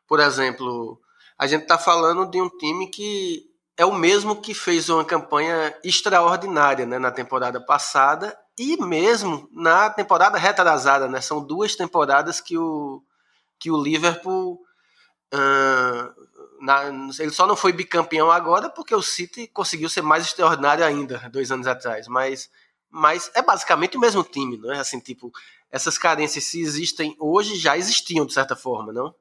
por 0.06 0.20
exemplo, 0.20 1.00
a 1.38 1.46
gente 1.46 1.62
está 1.62 1.78
falando 1.78 2.30
de 2.30 2.40
um 2.40 2.48
time 2.48 2.88
que 2.88 3.44
é 3.76 3.84
o 3.84 3.94
mesmo 3.94 4.40
que 4.40 4.54
fez 4.54 4.88
uma 4.88 5.04
campanha 5.04 5.74
extraordinária 5.84 6.86
né, 6.86 6.98
na 6.98 7.10
temporada 7.10 7.60
passada 7.60 8.36
e 8.58 8.76
mesmo 8.82 9.48
na 9.52 9.90
temporada 9.90 10.38
retrasada. 10.38 11.08
Né, 11.08 11.20
são 11.20 11.44
duas 11.44 11.76
temporadas 11.76 12.40
que 12.40 12.56
o, 12.56 13.02
que 13.58 13.70
o 13.70 13.82
Liverpool. 13.82 14.60
Uh, 15.34 16.26
na, 16.60 16.84
ele 17.18 17.32
só 17.32 17.46
não 17.46 17.56
foi 17.56 17.72
bicampeão 17.72 18.30
agora 18.30 18.70
porque 18.70 18.94
o 18.94 19.02
City 19.02 19.46
conseguiu 19.48 19.90
ser 19.90 20.00
mais 20.00 20.24
extraordinário 20.24 20.84
ainda, 20.84 21.28
dois 21.30 21.50
anos 21.50 21.66
atrás. 21.66 22.08
Mas 22.08 22.48
mas 22.90 23.30
é 23.34 23.42
basicamente 23.42 23.96
o 23.96 24.00
mesmo 24.00 24.22
time, 24.22 24.56
não 24.56 24.72
é? 24.72 24.78
Assim, 24.78 25.00
tipo, 25.00 25.30
essas 25.70 25.98
carências 25.98 26.44
se 26.44 26.60
existem 26.60 27.14
hoje 27.18 27.56
já 27.56 27.76
existiam 27.76 28.26
de 28.26 28.32
certa 28.32 28.56
forma, 28.56 28.92
não? 28.92 29.14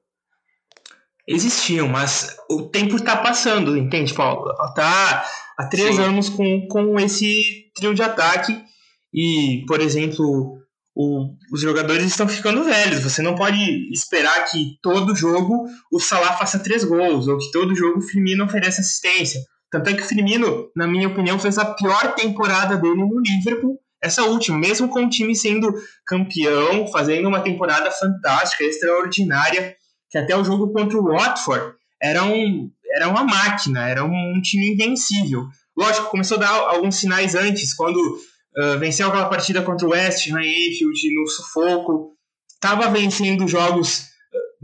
Existiam, 1.28 1.88
mas 1.88 2.38
o 2.50 2.70
tempo 2.70 2.96
está 2.96 3.18
passando, 3.18 3.76
entende, 3.76 4.14
Paulo? 4.14 4.54
Tá 4.76 5.26
há 5.58 5.68
três 5.68 5.96
Sim. 5.96 6.04
anos 6.04 6.30
com, 6.30 6.68
com 6.68 7.00
esse 7.00 7.72
trio 7.74 7.96
de 7.96 8.04
ataque 8.04 8.64
e, 9.12 9.64
por 9.68 9.82
exemplo, 9.82 10.60
o, 10.96 11.36
os 11.52 11.62
jogadores 11.62 12.06
estão 12.06 12.28
ficando 12.28 12.64
velhos. 12.64 13.04
Você 13.04 13.22
não 13.22 13.34
pode 13.34 13.60
esperar 13.92 14.46
que 14.46 14.78
todo 14.82 15.16
jogo 15.16 15.66
o 15.92 16.00
Salah 16.00 16.34
faça 16.34 16.60
três 16.60 16.84
gols 16.84 17.28
ou 17.28 17.38
que 17.38 17.52
todo 17.52 17.76
jogo 17.76 18.00
o 18.00 18.02
Firmino 18.02 18.46
ofereça 18.46 18.82
assistência. 18.82 19.42
Tanto 19.76 19.90
é 19.90 19.94
que 19.94 20.04
o 20.04 20.06
Firmino, 20.06 20.70
na 20.74 20.88
minha 20.88 21.10
opinião, 21.10 21.38
fez 21.38 21.58
a 21.58 21.66
pior 21.66 22.16
temporada 22.16 22.78
dele 22.78 22.96
no 22.96 23.20
Liverpool, 23.20 23.78
essa 24.02 24.24
última, 24.24 24.58
mesmo 24.58 24.88
com 24.88 25.04
o 25.04 25.10
time 25.10 25.36
sendo 25.36 25.68
campeão, 26.08 26.88
fazendo 26.88 27.28
uma 27.28 27.42
temporada 27.42 27.92
fantástica, 27.92 28.64
extraordinária, 28.64 29.76
que 30.10 30.18
até 30.18 30.34
o 30.34 30.46
jogo 30.46 30.72
contra 30.72 30.98
o 30.98 31.04
Watford 31.04 31.74
era, 32.02 32.24
um, 32.24 32.72
era 32.90 33.10
uma 33.10 33.26
máquina, 33.26 33.86
era 33.86 34.06
um 34.06 34.40
time 34.42 34.76
invencível. 34.76 35.44
Lógico, 35.78 36.10
começou 36.10 36.38
a 36.38 36.40
dar 36.40 36.52
alguns 36.52 36.96
sinais 36.96 37.36
antes, 37.36 37.74
quando 37.74 37.98
uh, 37.98 38.80
venceu 38.80 39.10
aquela 39.10 39.28
partida 39.28 39.62
contra 39.62 39.86
o 39.86 39.90
West 39.92 40.32
Ham 40.32 40.38
Anfield 40.38 41.16
no 41.16 41.28
sufoco, 41.28 42.14
estava 42.54 42.90
vencendo 42.90 43.46
jogos 43.46 44.06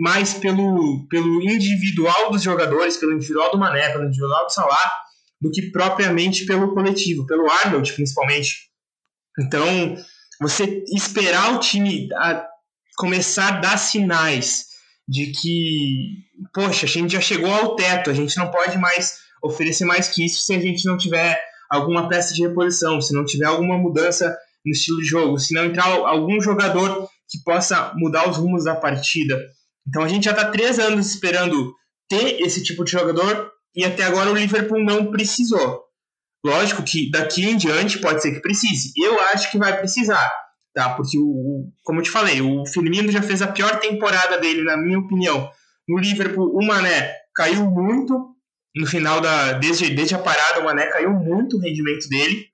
mais 0.02 0.34
pelo, 0.34 1.06
pelo 1.08 1.44
individual 1.44 2.32
dos 2.32 2.42
jogadores, 2.42 2.98
pelo 2.98 3.14
individual 3.14 3.52
do 3.52 3.60
Mané, 3.60 3.88
pelo 3.90 4.06
individual 4.06 4.48
do 4.48 4.52
Salah, 4.52 4.92
do 5.40 5.52
que 5.52 5.70
propriamente 5.72 6.44
pelo 6.48 6.74
coletivo, 6.74 7.28
pelo 7.28 7.48
Arnold 7.48 7.94
principalmente. 7.94 8.72
Então, 9.40 9.96
você 10.40 10.84
esperar 10.92 11.54
o 11.54 11.60
time 11.60 12.10
a 12.16 12.48
começar 12.98 13.48
a 13.48 13.60
dar 13.60 13.78
sinais 13.78 14.66
de 15.08 15.28
que, 15.28 16.26
poxa, 16.52 16.88
a 16.88 16.90
gente 16.90 17.14
já 17.14 17.22
chegou 17.22 17.54
ao 17.54 17.76
teto, 17.76 18.10
a 18.10 18.14
gente 18.14 18.36
não 18.38 18.50
pode 18.50 18.80
mais 18.80 19.18
oferecer 19.44 19.86
mais 19.86 20.08
que 20.08 20.26
isso 20.26 20.44
se 20.44 20.56
a 20.56 20.60
gente 20.60 20.84
não 20.84 20.98
tiver 20.98 21.40
alguma 21.70 22.10
peça 22.10 22.34
de 22.34 22.42
reposição, 22.42 23.00
se 23.00 23.14
não 23.14 23.24
tiver 23.24 23.46
alguma 23.46 23.78
mudança 23.78 24.36
no 24.66 24.72
estilo 24.72 24.98
de 24.98 25.06
jogo, 25.06 25.38
se 25.38 25.54
não 25.54 25.66
entrar 25.66 25.86
algum 25.86 26.42
jogador 26.42 27.08
que 27.30 27.44
possa 27.44 27.94
mudar 27.96 28.28
os 28.28 28.38
rumos 28.38 28.64
da 28.64 28.76
partida. 28.76 29.40
Então 29.88 30.04
a 30.04 30.08
gente 30.08 30.26
já 30.26 30.32
está 30.32 30.50
três 30.50 30.80
anos 30.80 31.08
esperando 31.08 31.74
ter 32.10 32.42
esse 32.42 32.64
tipo 32.64 32.84
de 32.84 32.92
jogador 32.92 33.52
e 33.76 33.86
até 33.86 34.04
agora 34.04 34.32
o 34.32 34.36
Liverpool 34.36 34.84
não 34.84 35.12
precisou. 35.12 35.84
Lógico 36.46 36.84
que 36.84 37.10
daqui 37.12 37.46
em 37.46 37.56
diante 37.56 38.00
pode 38.00 38.22
ser 38.22 38.34
que 38.34 38.42
precise. 38.42 38.92
Eu 38.98 39.20
acho 39.22 39.52
que 39.52 39.58
vai 39.58 39.78
precisar, 39.78 40.32
tá? 40.74 40.90
Porque 40.96 41.18
o, 41.18 41.72
como 41.84 42.00
eu 42.00 42.04
te 42.04 42.10
falei, 42.10 42.42
o 42.42 42.66
Firmino 42.66 43.12
já 43.12 43.22
fez 43.22 43.42
a 43.42 43.48
pior 43.48 43.80
temporada 43.80 44.40
dele, 44.40 44.64
na 44.64 44.76
minha 44.76 45.00
opinião. 45.00 45.50
No 45.88 46.00
Liverpool, 46.00 46.52
o 46.56 46.66
Mané 46.66 47.16
caiu 47.36 47.70
muito 47.70 48.36
no 48.76 48.88
final 48.88 49.22
da 49.22 49.54
desde, 49.54 49.90
desde 49.94 50.16
a 50.16 50.20
parada, 50.20 50.62
o 50.62 50.64
Mané 50.64 50.88
caiu 50.88 51.12
muito 51.12 51.58
o 51.58 51.60
rendimento 51.60 52.08
dele. 52.10 52.48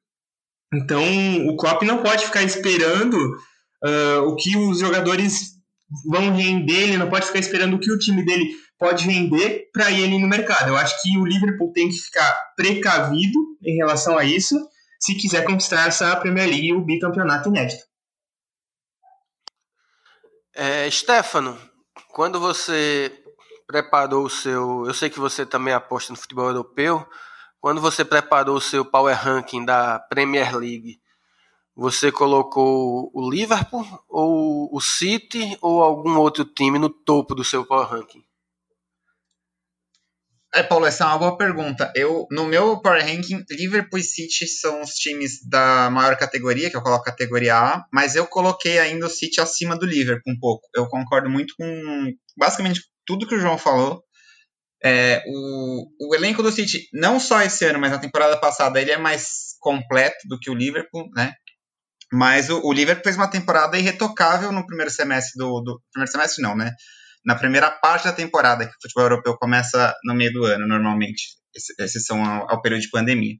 Então, 0.73 1.01
o 1.47 1.55
Klopp 1.55 1.83
não 1.83 2.03
pode 2.03 2.25
ficar 2.25 2.43
esperando 2.43 3.15
uh, 3.15 4.21
o 4.27 4.35
que 4.35 4.57
os 4.57 4.79
jogadores 4.79 5.56
vão 6.05 6.35
render, 6.35 6.83
ele 6.83 6.97
não 6.97 7.09
pode 7.09 7.27
ficar 7.27 7.39
esperando 7.39 7.75
o 7.75 7.79
que 7.79 7.91
o 7.91 7.97
time 7.97 8.23
dele 8.23 8.49
pode 8.77 9.05
vender 9.05 9.69
para 9.71 9.91
ele 9.91 10.19
no 10.19 10.27
mercado. 10.27 10.69
Eu 10.69 10.77
acho 10.77 11.01
que 11.01 11.17
o 11.17 11.25
Liverpool 11.25 11.71
tem 11.73 11.89
que 11.89 11.97
ficar 11.97 12.31
precavido 12.55 13.39
em 13.63 13.75
relação 13.77 14.17
a 14.17 14.23
isso, 14.23 14.55
se 14.99 15.15
quiser 15.15 15.43
conquistar 15.43 15.87
essa 15.87 16.15
Premier 16.17 16.47
League 16.47 16.67
e 16.67 16.73
o 16.73 16.83
bicampeonato 16.83 17.49
inédito. 17.49 17.83
É, 20.53 20.89
Stefano, 20.89 21.57
quando 22.09 22.39
você 22.39 23.11
preparou 23.67 24.25
o 24.25 24.29
seu. 24.29 24.85
Eu 24.87 24.93
sei 24.93 25.09
que 25.09 25.19
você 25.19 25.45
também 25.45 25.73
aposta 25.73 26.11
no 26.11 26.17
futebol 26.17 26.47
europeu. 26.47 27.05
Quando 27.59 27.81
você 27.81 28.05
preparou 28.05 28.55
o 28.55 28.61
seu 28.61 28.85
Power 28.85 29.15
Ranking 29.15 29.65
da 29.65 29.99
Premier 29.99 30.55
League, 30.55 30.99
você 31.77 32.11
colocou 32.11 33.11
o 33.13 33.29
Liverpool 33.29 33.85
ou 34.09 34.67
o 34.75 34.81
City 34.81 35.55
ou 35.61 35.83
algum 35.83 36.17
outro 36.17 36.43
time 36.43 36.79
no 36.79 36.89
topo 36.89 37.35
do 37.35 37.43
seu 37.43 37.63
Power 37.63 37.87
Ranking? 37.87 38.23
É, 40.55 40.63
Paulo, 40.63 40.87
essa 40.87 41.03
é 41.03 41.07
uma 41.07 41.19
boa 41.19 41.37
pergunta. 41.37 41.93
Eu, 41.95 42.25
no 42.31 42.45
meu 42.45 42.81
Power 42.81 43.05
Ranking, 43.05 43.45
Liverpool 43.51 43.99
e 43.99 44.03
City 44.03 44.47
são 44.47 44.81
os 44.81 44.95
times 44.95 45.47
da 45.47 45.91
maior 45.91 46.17
categoria, 46.17 46.67
que 46.71 46.75
eu 46.75 46.81
coloco 46.81 47.05
categoria 47.05 47.55
A, 47.55 47.85
mas 47.93 48.15
eu 48.15 48.25
coloquei 48.25 48.79
ainda 48.79 49.05
o 49.05 49.09
City 49.09 49.39
acima 49.39 49.77
do 49.77 49.85
Liverpool 49.85 50.33
um 50.33 50.39
pouco. 50.39 50.67
Eu 50.73 50.87
concordo 50.87 51.29
muito 51.29 51.53
com 51.55 52.11
basicamente 52.35 52.81
tudo 53.05 53.27
que 53.27 53.35
o 53.35 53.39
João 53.39 53.57
falou. 53.57 54.01
É, 54.83 55.21
o, 55.27 56.09
o 56.09 56.15
elenco 56.15 56.41
do 56.41 56.51
City, 56.51 56.87
não 56.91 57.19
só 57.19 57.43
esse 57.43 57.65
ano, 57.65 57.77
mas 57.77 57.91
na 57.91 57.99
temporada 57.99 58.35
passada, 58.37 58.81
ele 58.81 58.89
é 58.89 58.97
mais 58.97 59.55
completo 59.59 60.27
do 60.27 60.39
que 60.39 60.49
o 60.49 60.55
Liverpool, 60.55 61.07
né? 61.15 61.33
Mas 62.11 62.49
o, 62.49 62.61
o, 62.63 62.71
Liverpool 62.71 63.03
fez 63.03 63.17
uma 63.17 63.29
temporada 63.29 63.77
irretocável 63.77 64.51
no 64.51 64.65
primeiro 64.65 64.91
semestre 64.91 65.33
do, 65.37 65.61
do, 65.61 65.81
Primeiro 65.91 66.11
semestre 66.11 66.41
não, 66.41 66.55
né? 66.55 66.71
Na 67.25 67.35
primeira 67.35 67.69
parte 67.69 68.05
da 68.05 68.13
temporada, 68.13 68.65
que 68.65 68.71
o 68.71 68.81
futebol 68.81 69.03
europeu 69.03 69.37
começa 69.37 69.93
no 70.05 70.13
meio 70.13 70.31
do 70.31 70.45
ano, 70.45 70.65
normalmente. 70.67 71.35
Esses 71.79 72.05
são 72.05 72.23
ao, 72.23 72.49
ao 72.49 72.61
período 72.61 72.81
de 72.81 72.89
pandemia. 72.89 73.35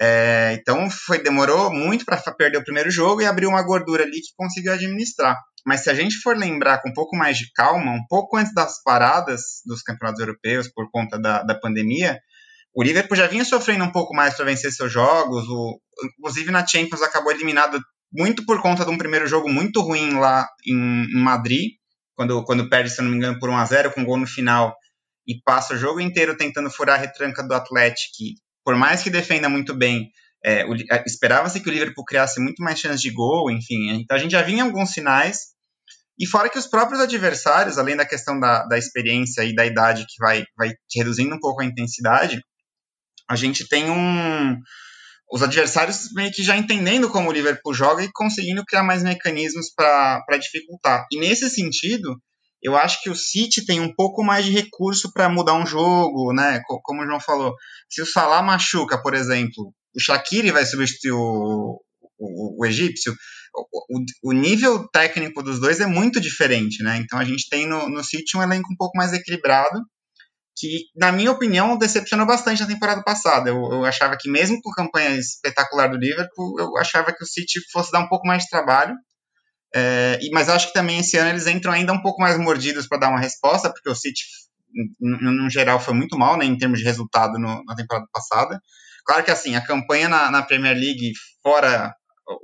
É, 0.00 0.56
então 0.58 0.88
foi, 0.90 1.22
demorou 1.22 1.72
muito 1.72 2.04
para 2.04 2.16
perder 2.32 2.58
o 2.58 2.64
primeiro 2.64 2.90
jogo 2.90 3.20
e 3.20 3.26
abriu 3.26 3.50
uma 3.50 3.62
gordura 3.62 4.04
ali 4.04 4.20
que 4.20 4.34
conseguiu 4.36 4.72
administrar. 4.72 5.38
Mas 5.64 5.82
se 5.82 5.90
a 5.90 5.94
gente 5.94 6.16
for 6.16 6.36
lembrar 6.36 6.80
com 6.80 6.88
um 6.88 6.94
pouco 6.94 7.16
mais 7.16 7.38
de 7.38 7.52
calma, 7.52 7.92
um 7.92 8.04
pouco 8.08 8.36
antes 8.36 8.52
das 8.54 8.82
paradas 8.82 9.60
dos 9.64 9.82
campeonatos 9.82 10.20
europeus 10.20 10.68
por 10.68 10.90
conta 10.90 11.20
da, 11.20 11.42
da 11.42 11.54
pandemia, 11.54 12.18
o 12.74 12.82
Liverpool 12.82 13.16
já 13.16 13.26
vinha 13.26 13.44
sofrendo 13.44 13.84
um 13.84 13.92
pouco 13.92 14.14
mais 14.14 14.34
para 14.34 14.44
vencer 14.44 14.72
seus 14.72 14.92
jogos. 14.92 15.46
O, 15.48 15.78
inclusive 16.18 16.50
na 16.50 16.66
Champions 16.66 17.02
acabou 17.02 17.32
eliminado 17.32 17.78
muito 18.12 18.44
por 18.44 18.60
conta 18.60 18.84
de 18.84 18.90
um 18.90 18.98
primeiro 18.98 19.26
jogo 19.26 19.48
muito 19.48 19.80
ruim 19.80 20.14
lá 20.14 20.46
em, 20.66 21.08
Madrid, 21.14 21.72
quando, 22.14 22.44
quando 22.44 22.68
perde, 22.68 22.90
se 22.90 23.00
não 23.02 23.10
me 23.10 23.16
engano, 23.16 23.38
por 23.38 23.48
1 23.48 23.56
a 23.56 23.64
0 23.64 23.92
com 23.92 24.00
um 24.02 24.04
gol 24.04 24.18
no 24.18 24.26
final 24.26 24.74
e 25.26 25.40
passa 25.42 25.74
o 25.74 25.78
jogo 25.78 26.00
inteiro 26.00 26.36
tentando 26.36 26.70
furar 26.70 26.98
a 26.98 27.00
retranca 27.00 27.42
do 27.42 27.54
Atlético, 27.54 28.16
por 28.64 28.74
mais 28.76 29.02
que 29.02 29.10
defenda 29.10 29.48
muito 29.48 29.74
bem, 29.74 30.10
é, 30.44 30.64
esperava-se 31.06 31.60
que 31.60 31.68
o 31.68 31.72
Liverpool 31.72 32.04
criasse 32.04 32.40
muito 32.40 32.62
mais 32.62 32.78
chances 32.78 33.00
de 33.00 33.10
gol, 33.10 33.50
enfim. 33.50 33.90
Então 33.90 34.16
a 34.16 34.20
gente 34.20 34.32
já 34.32 34.42
vinha 34.42 34.64
alguns 34.64 34.90
sinais. 34.90 35.52
E 36.18 36.26
fora 36.26 36.50
que 36.50 36.58
os 36.58 36.66
próprios 36.66 37.00
adversários, 37.00 37.78
além 37.78 37.96
da 37.96 38.04
questão 38.04 38.38
da, 38.38 38.64
da 38.66 38.76
experiência 38.76 39.42
e 39.44 39.54
da 39.54 39.64
idade 39.64 40.04
que 40.06 40.18
vai, 40.18 40.44
vai 40.56 40.72
reduzindo 40.94 41.34
um 41.34 41.40
pouco 41.40 41.62
a 41.62 41.64
intensidade, 41.64 42.40
a 43.28 43.36
gente 43.36 43.66
tem 43.68 43.90
um 43.90 44.56
os 45.32 45.42
adversários 45.42 46.12
meio 46.12 46.30
que 46.30 46.42
já 46.42 46.58
entendendo 46.58 47.08
como 47.08 47.30
o 47.30 47.32
Liverpool 47.32 47.72
joga 47.72 48.04
e 48.04 48.12
conseguindo 48.12 48.62
criar 48.66 48.82
mais 48.82 49.02
mecanismos 49.02 49.72
para 49.74 50.36
dificultar. 50.38 51.06
E 51.10 51.18
nesse 51.18 51.48
sentido, 51.48 52.20
eu 52.62 52.76
acho 52.76 53.02
que 53.02 53.08
o 53.08 53.16
City 53.16 53.64
tem 53.64 53.80
um 53.80 53.94
pouco 53.94 54.22
mais 54.22 54.44
de 54.44 54.50
recurso 54.50 55.10
para 55.10 55.30
mudar 55.30 55.54
um 55.54 55.64
jogo, 55.64 56.34
né? 56.34 56.60
Como 56.66 57.02
o 57.02 57.06
João 57.06 57.18
falou, 57.18 57.54
se 57.88 58.02
o 58.02 58.06
Salah 58.06 58.42
machuca, 58.42 59.00
por 59.02 59.14
exemplo, 59.14 59.72
o 59.96 60.00
Shaqiri 60.00 60.50
vai 60.50 60.66
substituir 60.66 61.12
o, 61.12 61.80
o, 62.18 62.62
o 62.62 62.66
egípcio. 62.66 63.14
O, 63.54 64.30
o, 64.30 64.32
nível 64.32 64.86
técnico 64.88 65.42
dos 65.42 65.58
dois 65.58 65.80
é 65.80 65.86
muito 65.86 66.20
diferente, 66.20 66.82
né? 66.82 66.98
Então 66.98 67.18
a 67.18 67.24
gente 67.24 67.48
tem 67.48 67.66
no, 67.66 67.88
no 67.88 68.04
City 68.04 68.36
um 68.36 68.42
elenco 68.42 68.70
um 68.70 68.76
pouco 68.76 68.96
mais 68.98 69.14
equilibrado 69.14 69.80
que, 70.56 70.86
na 70.94 71.10
minha 71.10 71.30
opinião, 71.30 71.78
decepcionou 71.78 72.26
bastante 72.26 72.60
na 72.60 72.68
temporada 72.68 73.02
passada. 73.02 73.50
Eu, 73.50 73.56
eu, 73.72 73.84
achava 73.84 74.16
que, 74.18 74.30
mesmo 74.30 74.60
com 74.60 74.70
a 74.70 74.74
campanha 74.74 75.10
espetacular 75.16 75.88
do 75.88 75.96
Liverpool, 75.96 76.60
eu 76.60 76.76
achava 76.76 77.12
que 77.12 77.22
o 77.22 77.26
City 77.26 77.60
fosse 77.72 77.90
dar 77.90 78.00
um 78.00 78.08
pouco 78.08 78.26
mais 78.26 78.44
de 78.44 78.50
trabalho. 78.50 78.94
É, 79.74 80.18
mas 80.32 80.50
acho 80.50 80.68
que 80.68 80.74
também 80.74 80.98
esse 80.98 81.16
ano 81.16 81.30
eles 81.30 81.46
entram 81.46 81.72
ainda 81.72 81.92
um 81.92 82.02
pouco 82.02 82.20
mais 82.20 82.36
mordidos 82.38 82.86
para 82.86 82.98
dar 82.98 83.08
uma 83.08 83.20
resposta, 83.20 83.70
porque 83.70 83.88
o 83.88 83.94
City, 83.94 84.22
no, 85.00 85.48
geral, 85.48 85.80
foi 85.80 85.94
muito 85.94 86.18
mal 86.18 86.36
né, 86.36 86.44
em 86.44 86.58
termos 86.58 86.78
de 86.78 86.84
resultado 86.84 87.38
no, 87.38 87.64
na 87.64 87.74
temporada 87.74 88.06
passada. 88.12 88.60
Claro 89.06 89.24
que 89.24 89.30
assim, 89.30 89.56
a 89.56 89.64
campanha 89.64 90.08
na, 90.08 90.30
na 90.30 90.42
Premier 90.42 90.76
League, 90.76 91.12
fora 91.42 91.94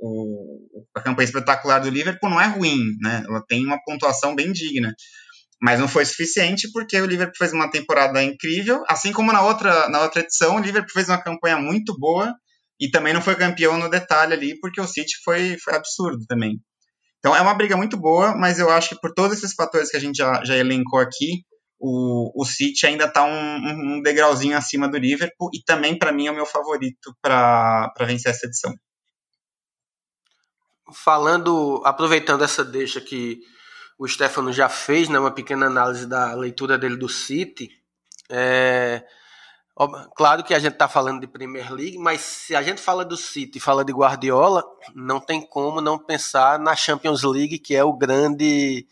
o, 0.01 0.59
a 0.95 1.01
campanha 1.01 1.25
espetacular 1.25 1.79
do 1.79 1.89
Liverpool, 1.89 2.29
não 2.29 2.41
é 2.41 2.47
ruim, 2.47 2.83
né? 3.01 3.23
Ela 3.27 3.43
tem 3.47 3.65
uma 3.65 3.79
pontuação 3.85 4.35
bem 4.35 4.51
digna 4.51 4.93
mas 5.61 5.79
não 5.79 5.87
foi 5.87 6.05
suficiente 6.05 6.71
porque 6.71 6.99
o 6.99 7.05
Liverpool 7.05 7.35
fez 7.37 7.51
uma 7.51 7.69
temporada 7.69 8.23
incrível, 8.23 8.83
assim 8.87 9.11
como 9.11 9.33
na 9.33 9.41
outra, 9.41 9.89
na 9.89 10.01
outra 10.01 10.21
edição, 10.21 10.55
o 10.55 10.59
Liverpool 10.59 10.93
fez 10.93 11.09
uma 11.09 11.21
campanha 11.21 11.57
muito 11.57 11.97
boa 11.97 12.33
e 12.79 12.89
também 12.89 13.13
não 13.13 13.21
foi 13.21 13.35
campeão 13.35 13.77
no 13.77 13.89
detalhe 13.89 14.33
ali, 14.33 14.59
porque 14.59 14.79
o 14.79 14.87
City 14.87 15.15
foi, 15.23 15.57
foi 15.59 15.75
absurdo 15.75 16.25
também. 16.25 16.61
Então 17.19 17.35
é 17.35 17.41
uma 17.41 17.53
briga 17.53 17.75
muito 17.75 17.97
boa, 17.97 18.33
mas 18.35 18.59
eu 18.59 18.69
acho 18.69 18.89
que 18.89 19.01
por 19.01 19.13
todos 19.13 19.37
esses 19.37 19.53
fatores 19.53 19.91
que 19.91 19.97
a 19.97 19.99
gente 19.99 20.15
já, 20.15 20.43
já 20.45 20.55
elencou 20.55 20.99
aqui, 20.99 21.43
o, 21.77 22.41
o 22.41 22.45
City 22.45 22.85
ainda 22.87 23.05
está 23.05 23.25
um, 23.25 23.97
um 23.97 24.01
degrauzinho 24.01 24.57
acima 24.57 24.89
do 24.89 24.97
Liverpool 24.97 25.49
e 25.53 25.61
também 25.63 25.97
para 25.97 26.13
mim 26.13 26.27
é 26.27 26.31
o 26.31 26.35
meu 26.35 26.45
favorito 26.45 27.13
para 27.21 27.93
vencer 27.99 28.31
essa 28.31 28.45
edição. 28.45 28.73
Falando, 30.93 31.81
aproveitando 31.85 32.43
essa 32.43 32.63
deixa 32.63 32.99
que 33.01 33.39
o 33.99 34.07
Stefano 34.07 34.53
já 34.53 34.69
fez, 34.69 35.09
né, 35.09 35.19
uma 35.19 35.29
pequena 35.29 35.65
análise 35.65 36.07
da 36.07 36.33
leitura 36.33 36.77
dele 36.77 36.95
do 36.95 37.09
City. 37.09 37.69
É, 38.29 39.03
claro 40.15 40.41
que 40.41 40.53
a 40.53 40.59
gente 40.59 40.73
está 40.73 40.87
falando 40.87 41.19
de 41.19 41.27
Premier 41.27 41.69
League, 41.73 41.97
mas 41.97 42.21
se 42.21 42.55
a 42.55 42.61
gente 42.61 42.79
fala 42.79 43.03
do 43.03 43.17
City 43.17 43.59
fala 43.59 43.83
de 43.83 43.91
Guardiola, 43.91 44.63
não 44.95 45.19
tem 45.19 45.41
como 45.41 45.81
não 45.81 45.99
pensar 45.99 46.57
na 46.57 46.77
Champions 46.77 47.23
League, 47.23 47.59
que 47.59 47.75
é 47.75 47.83
o 47.83 47.91
grande 47.91 48.87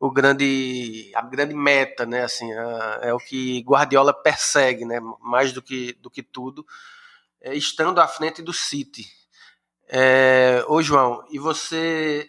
o 0.00 0.10
grande 0.10 1.12
a 1.14 1.22
grande 1.22 1.54
meta, 1.54 2.04
né? 2.04 2.24
Assim, 2.24 2.50
é, 2.52 3.10
é 3.10 3.14
o 3.14 3.18
que 3.18 3.60
Guardiola 3.60 4.12
persegue, 4.12 4.84
né? 4.84 4.98
Mais 5.20 5.52
do 5.52 5.62
que 5.62 5.92
do 6.00 6.10
que 6.10 6.24
tudo, 6.24 6.66
é, 7.40 7.54
estando 7.54 8.00
à 8.00 8.08
frente 8.08 8.42
do 8.42 8.52
City. 8.52 9.06
É, 9.88 10.64
ô 10.66 10.82
João, 10.82 11.24
e 11.30 11.38
você 11.38 12.28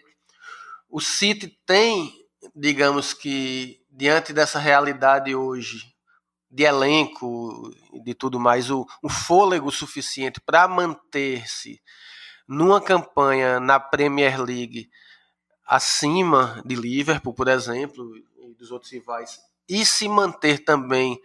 o 0.92 1.00
City 1.00 1.48
tem, 1.64 2.12
digamos 2.54 3.14
que, 3.14 3.80
diante 3.90 4.32
dessa 4.32 4.58
realidade 4.58 5.34
hoje, 5.34 5.90
de 6.50 6.64
elenco 6.64 7.70
e 7.94 8.02
de 8.04 8.12
tudo 8.12 8.38
mais, 8.38 8.70
o, 8.70 8.86
o 9.02 9.08
fôlego 9.08 9.72
suficiente 9.72 10.38
para 10.38 10.68
manter-se 10.68 11.80
numa 12.46 12.78
campanha 12.78 13.58
na 13.58 13.80
Premier 13.80 14.38
League 14.38 14.90
acima 15.66 16.62
de 16.66 16.74
Liverpool, 16.74 17.32
por 17.32 17.48
exemplo, 17.48 18.14
e 18.16 18.54
dos 18.54 18.70
outros 18.70 18.92
rivais 18.92 19.40
e 19.66 19.86
se 19.86 20.06
manter 20.06 20.58
também 20.62 21.18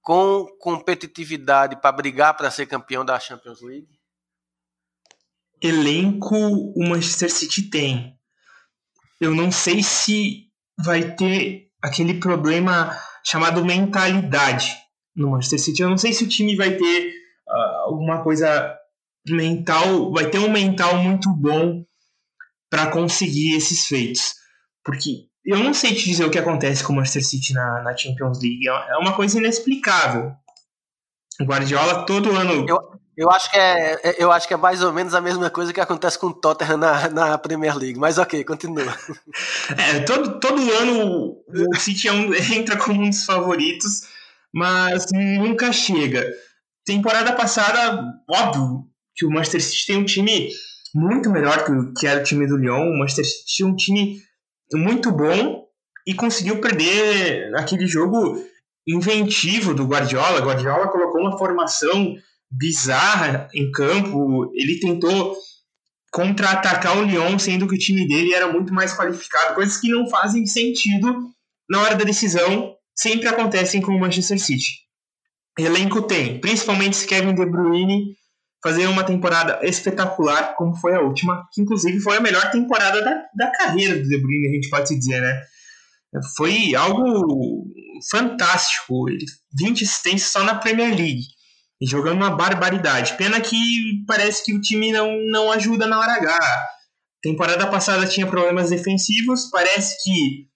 com 0.00 0.46
competitividade 0.60 1.80
para 1.80 1.90
brigar 1.90 2.36
para 2.36 2.50
ser 2.50 2.66
campeão 2.66 3.04
da 3.04 3.18
Champions 3.18 3.60
League? 3.60 3.98
Elenco 5.60 6.36
o 6.36 6.88
Manchester 6.88 7.32
City 7.32 7.68
tem. 7.68 8.16
Eu 9.20 9.34
não 9.34 9.50
sei 9.50 9.82
se 9.82 10.44
vai 10.78 11.14
ter 11.14 11.68
aquele 11.82 12.14
problema 12.14 12.96
chamado 13.24 13.64
mentalidade 13.64 14.74
no 15.14 15.30
Manchester 15.30 15.60
City. 15.60 15.82
Eu 15.82 15.90
não 15.90 15.98
sei 15.98 16.12
se 16.12 16.24
o 16.24 16.28
time 16.28 16.56
vai 16.56 16.76
ter 16.76 17.12
uh, 17.48 17.82
alguma 17.86 18.22
coisa 18.22 18.76
mental, 19.26 20.12
vai 20.12 20.28
ter 20.28 20.38
um 20.38 20.50
mental 20.50 20.96
muito 20.96 21.30
bom 21.30 21.84
para 22.70 22.90
conseguir 22.90 23.56
esses 23.56 23.86
feitos. 23.86 24.34
Porque 24.84 25.28
eu 25.44 25.58
não 25.58 25.72
sei 25.72 25.94
te 25.94 26.04
dizer 26.04 26.24
o 26.24 26.30
que 26.30 26.38
acontece 26.38 26.82
com 26.82 26.92
o 26.92 26.96
Manchester 26.96 27.24
City 27.24 27.52
na, 27.52 27.82
na 27.82 27.96
Champions 27.96 28.40
League. 28.40 28.68
É, 28.68 28.94
é 28.94 28.96
uma 28.98 29.14
coisa 29.14 29.38
inexplicável. 29.38 30.32
O 31.40 31.44
Guardiola 31.44 32.04
todo 32.06 32.34
ano. 32.34 32.66
Eu, 32.68 32.78
eu, 33.16 33.30
acho 33.30 33.50
que 33.50 33.56
é, 33.56 34.00
é, 34.02 34.22
eu 34.22 34.30
acho 34.30 34.46
que 34.48 34.54
é 34.54 34.56
mais 34.56 34.82
ou 34.82 34.92
menos 34.92 35.14
a 35.14 35.20
mesma 35.20 35.50
coisa 35.50 35.72
que 35.72 35.80
acontece 35.80 36.18
com 36.18 36.28
o 36.28 36.34
Tottenham 36.34 36.76
na, 36.76 37.08
na 37.08 37.38
Premier 37.38 37.76
League. 37.76 37.98
Mas 37.98 38.18
ok, 38.18 38.42
continua. 38.44 38.84
É, 39.76 40.00
todo, 40.00 40.38
todo 40.38 40.72
ano 40.72 41.36
o 41.48 41.76
City 41.76 42.08
é 42.08 42.12
um, 42.12 42.32
entra 42.54 42.76
como 42.76 43.02
um 43.02 43.08
dos 43.08 43.24
favoritos, 43.24 44.02
mas 44.52 45.06
nunca 45.12 45.72
chega. 45.72 46.26
Temporada 46.84 47.32
passada, 47.32 48.02
óbvio 48.28 48.84
que 49.14 49.24
o 49.24 49.30
Manchester 49.30 49.62
City 49.62 49.86
tem 49.86 49.96
um 49.96 50.04
time 50.04 50.50
muito 50.94 51.30
melhor 51.30 51.64
que, 51.64 51.72
que 51.98 52.06
era 52.06 52.20
o 52.20 52.24
time 52.24 52.46
do 52.46 52.56
Lyon. 52.56 52.90
O 52.90 52.98
Manchester 52.98 53.24
City 53.24 53.44
tinha 53.46 53.68
um 53.68 53.76
time 53.76 54.20
muito 54.72 55.10
bom 55.10 55.64
e 56.06 56.14
conseguiu 56.14 56.60
perder 56.60 57.54
aquele 57.56 57.86
jogo 57.86 58.38
inventivo 58.86 59.74
do 59.74 59.86
Guardiola. 59.86 60.40
Guardiola 60.40 60.88
colocou 60.88 61.20
uma 61.20 61.38
formação 61.38 62.14
bizarra 62.56 63.48
em 63.54 63.70
campo. 63.70 64.50
Ele 64.54 64.78
tentou 64.80 65.36
contra-atacar 66.12 66.98
o 66.98 67.02
Lyon, 67.02 67.38
sendo 67.38 67.66
que 67.66 67.74
o 67.74 67.78
time 67.78 68.06
dele 68.06 68.32
era 68.32 68.52
muito 68.52 68.72
mais 68.72 68.96
qualificado. 68.96 69.54
Coisas 69.54 69.76
que 69.78 69.88
não 69.88 70.08
fazem 70.08 70.46
sentido 70.46 71.30
na 71.68 71.80
hora 71.80 71.96
da 71.96 72.04
decisão, 72.04 72.74
sempre 72.94 73.28
acontecem 73.28 73.80
com 73.80 73.92
o 73.92 74.00
Manchester 74.00 74.38
City. 74.38 74.84
Elenco 75.58 76.02
tem, 76.02 76.40
principalmente 76.40 76.96
se 76.96 77.06
Kevin 77.06 77.34
De 77.34 77.46
Bruyne 77.46 78.16
fazer 78.62 78.86
uma 78.86 79.04
temporada 79.04 79.60
espetacular, 79.62 80.54
como 80.56 80.74
foi 80.76 80.94
a 80.94 81.00
última, 81.00 81.46
que 81.52 81.60
inclusive 81.60 82.00
foi 82.00 82.16
a 82.16 82.20
melhor 82.20 82.50
temporada 82.50 83.02
da, 83.02 83.24
da 83.36 83.50
carreira 83.52 83.94
do 83.94 84.08
De 84.08 84.18
Bruyne, 84.20 84.48
a 84.48 84.52
gente 84.52 84.70
pode 84.70 84.96
dizer, 84.96 85.20
né? 85.20 85.42
Foi 86.36 86.74
algo 86.74 87.66
fantástico. 88.10 89.06
20 89.58 89.84
assistências 89.84 90.30
só 90.30 90.44
na 90.44 90.54
Premier 90.54 90.96
League. 90.96 91.24
Jogando 91.82 92.16
uma 92.16 92.30
barbaridade. 92.30 93.16
Pena 93.16 93.40
que 93.40 93.56
parece 94.06 94.44
que 94.44 94.54
o 94.54 94.60
time 94.60 94.92
não, 94.92 95.18
não 95.30 95.52
ajuda 95.52 95.86
na 95.86 95.98
hora 95.98 96.14
H. 96.14 96.38
Temporada 97.22 97.66
passada 97.66 98.06
tinha 98.06 98.26
problemas 98.26 98.70
defensivos, 98.70 99.48
parece 99.50 100.02
que 100.02 100.46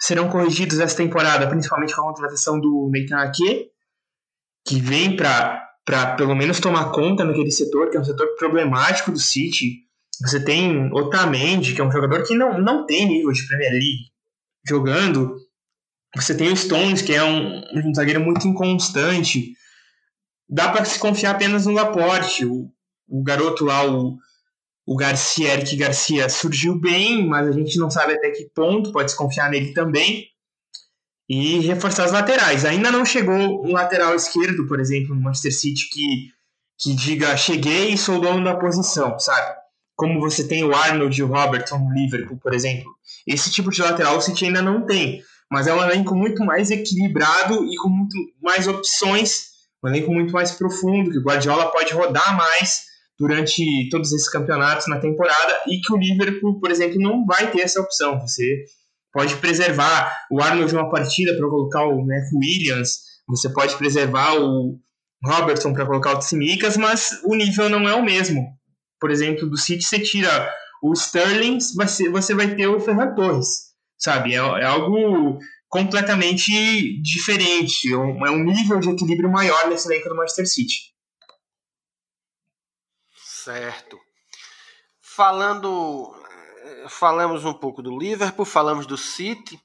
serão 0.00 0.28
corrigidos 0.28 0.78
essa 0.78 0.96
temporada, 0.96 1.46
principalmente 1.46 1.94
com 1.94 2.02
a 2.02 2.04
contratação 2.04 2.60
do 2.60 2.90
Nathan 2.92 3.22
Ake, 3.24 3.66
que 4.66 4.80
vem 4.80 5.16
para 5.16 5.62
pelo 6.16 6.34
menos 6.34 6.60
tomar 6.60 6.90
conta 6.90 7.24
naquele 7.24 7.50
setor, 7.50 7.90
que 7.90 7.96
é 7.96 8.00
um 8.00 8.04
setor 8.04 8.34
problemático 8.36 9.12
do 9.12 9.18
City. 9.18 9.84
Você 10.20 10.40
tem 10.40 10.92
Otamendi, 10.92 11.74
que 11.74 11.80
é 11.80 11.84
um 11.84 11.92
jogador 11.92 12.24
que 12.24 12.34
não, 12.34 12.58
não 12.60 12.84
tem 12.86 13.06
nível 13.06 13.32
de 13.32 13.46
Premier 13.46 13.72
League 13.72 14.10
jogando. 14.68 15.36
Você 16.14 16.34
tem 16.34 16.50
o 16.50 16.56
Stones, 16.56 17.02
que 17.02 17.14
é 17.14 17.22
um, 17.22 17.62
um 17.72 17.94
zagueiro 17.94 18.20
muito 18.20 18.46
inconstante. 18.48 19.52
Dá 20.48 20.70
para 20.70 20.84
se 20.84 20.98
confiar 20.98 21.32
apenas 21.32 21.66
no 21.66 21.72
Laporte. 21.72 22.44
O, 22.44 22.70
o 23.08 23.22
garoto 23.22 23.64
lá, 23.64 23.84
o, 23.84 24.16
o 24.86 24.96
Garcia, 24.96 25.54
Eric 25.54 25.76
Garcia, 25.76 26.28
surgiu 26.28 26.78
bem, 26.78 27.26
mas 27.26 27.48
a 27.48 27.52
gente 27.52 27.78
não 27.78 27.90
sabe 27.90 28.14
até 28.14 28.30
que 28.30 28.50
ponto 28.54 28.92
pode 28.92 29.10
se 29.10 29.16
confiar 29.16 29.50
nele 29.50 29.72
também 29.72 30.28
e 31.28 31.58
reforçar 31.60 32.04
as 32.04 32.12
laterais. 32.12 32.64
Ainda 32.64 32.90
não 32.90 33.04
chegou 33.04 33.66
um 33.66 33.72
lateral 33.72 34.14
esquerdo, 34.14 34.66
por 34.66 34.80
exemplo, 34.80 35.14
no 35.14 35.20
Manchester 35.20 35.54
City 35.54 35.88
que, 35.90 36.30
que 36.78 36.94
diga 36.94 37.36
cheguei 37.36 37.92
e 37.92 37.98
sou 37.98 38.20
dono 38.20 38.44
da 38.44 38.56
posição, 38.56 39.18
sabe? 39.18 39.56
Como 39.96 40.20
você 40.20 40.46
tem 40.46 40.62
o 40.62 40.74
Arnold 40.74 41.18
e 41.18 41.22
o 41.22 41.26
Robertson 41.26 41.78
no 41.78 41.92
Liverpool, 41.92 42.38
por 42.38 42.54
exemplo. 42.54 42.94
Esse 43.26 43.50
tipo 43.50 43.70
de 43.70 43.82
lateral 43.82 44.18
o 44.18 44.20
City 44.20 44.46
ainda 44.46 44.62
não 44.62 44.86
tem, 44.86 45.20
mas 45.50 45.66
é 45.66 45.74
um 45.74 45.82
elenco 45.82 46.14
muito 46.14 46.44
mais 46.44 46.70
equilibrado 46.70 47.64
e 47.64 47.76
com 47.76 47.88
muito 47.88 48.14
mais 48.40 48.68
opções, 48.68 49.55
um 49.84 49.88
elenco 49.88 50.12
muito 50.12 50.32
mais 50.32 50.52
profundo, 50.52 51.10
que 51.10 51.18
o 51.18 51.22
Guardiola 51.22 51.70
pode 51.70 51.92
rodar 51.92 52.36
mais 52.36 52.84
durante 53.18 53.88
todos 53.90 54.12
esses 54.12 54.28
campeonatos 54.28 54.86
na 54.88 55.00
temporada 55.00 55.60
e 55.66 55.80
que 55.80 55.92
o 55.92 55.96
Liverpool, 55.96 56.60
por 56.60 56.70
exemplo, 56.70 57.00
não 57.00 57.24
vai 57.24 57.50
ter 57.50 57.62
essa 57.62 57.80
opção. 57.80 58.20
Você 58.20 58.64
pode 59.12 59.36
preservar 59.36 60.26
o 60.30 60.42
Arnold 60.42 60.68
de 60.68 60.76
uma 60.76 60.90
partida 60.90 61.34
para 61.34 61.48
colocar 61.48 61.86
o 61.86 62.04
Mac 62.04 62.24
Williams, 62.34 62.98
você 63.26 63.48
pode 63.48 63.74
preservar 63.76 64.34
o 64.34 64.78
Robertson 65.24 65.72
para 65.72 65.86
colocar 65.86 66.12
o 66.12 66.18
Tsimikas, 66.18 66.76
mas 66.76 67.20
o 67.24 67.34
nível 67.34 67.68
não 67.68 67.88
é 67.88 67.94
o 67.94 68.04
mesmo. 68.04 68.46
Por 69.00 69.10
exemplo, 69.10 69.48
do 69.48 69.56
City 69.56 69.84
você 69.84 69.98
tira 69.98 70.52
o 70.82 70.92
Sterling, 70.92 71.58
você 72.12 72.34
vai 72.34 72.54
ter 72.54 72.66
o 72.66 72.78
Ferran 72.78 73.14
Torres, 73.14 73.48
sabe? 73.98 74.34
É, 74.34 74.36
é 74.36 74.64
algo 74.64 75.38
completamente 75.68 77.00
diferente, 77.02 77.92
é 77.92 77.96
um, 77.96 78.26
é 78.26 78.30
um 78.30 78.42
nível 78.42 78.78
de 78.80 78.90
equilíbrio 78.90 79.30
maior 79.30 79.68
nesse 79.68 79.88
elenco 79.88 80.08
do 80.08 80.16
Manchester 80.16 80.48
City. 80.48 80.94
Certo. 83.24 83.98
Falando 85.00 86.14
falamos 86.88 87.44
um 87.44 87.54
pouco 87.54 87.82
do 87.82 87.96
Liverpool, 87.96 88.44
falamos 88.44 88.86
do 88.86 88.96
City, 88.96 89.60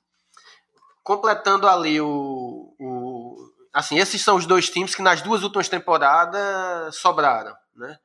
completando 1.04 1.68
ali 1.68 2.00
o, 2.00 2.76
o, 2.80 3.36
assim, 3.74 3.98
esses 3.98 4.22
são 4.22 4.36
os 4.36 4.46
dois 4.46 4.70
times 4.70 4.96
que 4.96 5.02
nas 5.02 5.22
duas 5.22 5.44
últimas 5.44 5.70
temporadas 5.70 6.96
sobraram, 6.96 7.56
né? 7.76 7.98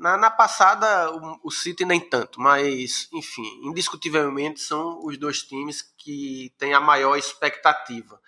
Na, 0.00 0.16
na 0.16 0.30
passada 0.30 1.10
o, 1.10 1.40
o, 1.44 1.50
City 1.50 1.84
nem 1.84 2.00
tanto, 2.00 2.40
mas 2.40 3.06
enfim, 3.12 3.60
indiscutivelmente 3.64 4.58
são 4.58 5.04
os 5.04 5.18
dois 5.18 5.42
times 5.42 5.82
que 5.98 6.50
têm 6.56 6.72
a 6.72 6.80
maior 6.80 7.18
expectativa. 7.18 8.18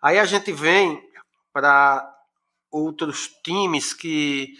Aí 0.00 0.18
a 0.18 0.24
gente 0.24 0.50
vem 0.50 0.98
para 1.52 2.10
outros 2.70 3.28
times 3.44 3.92
que 3.92 4.54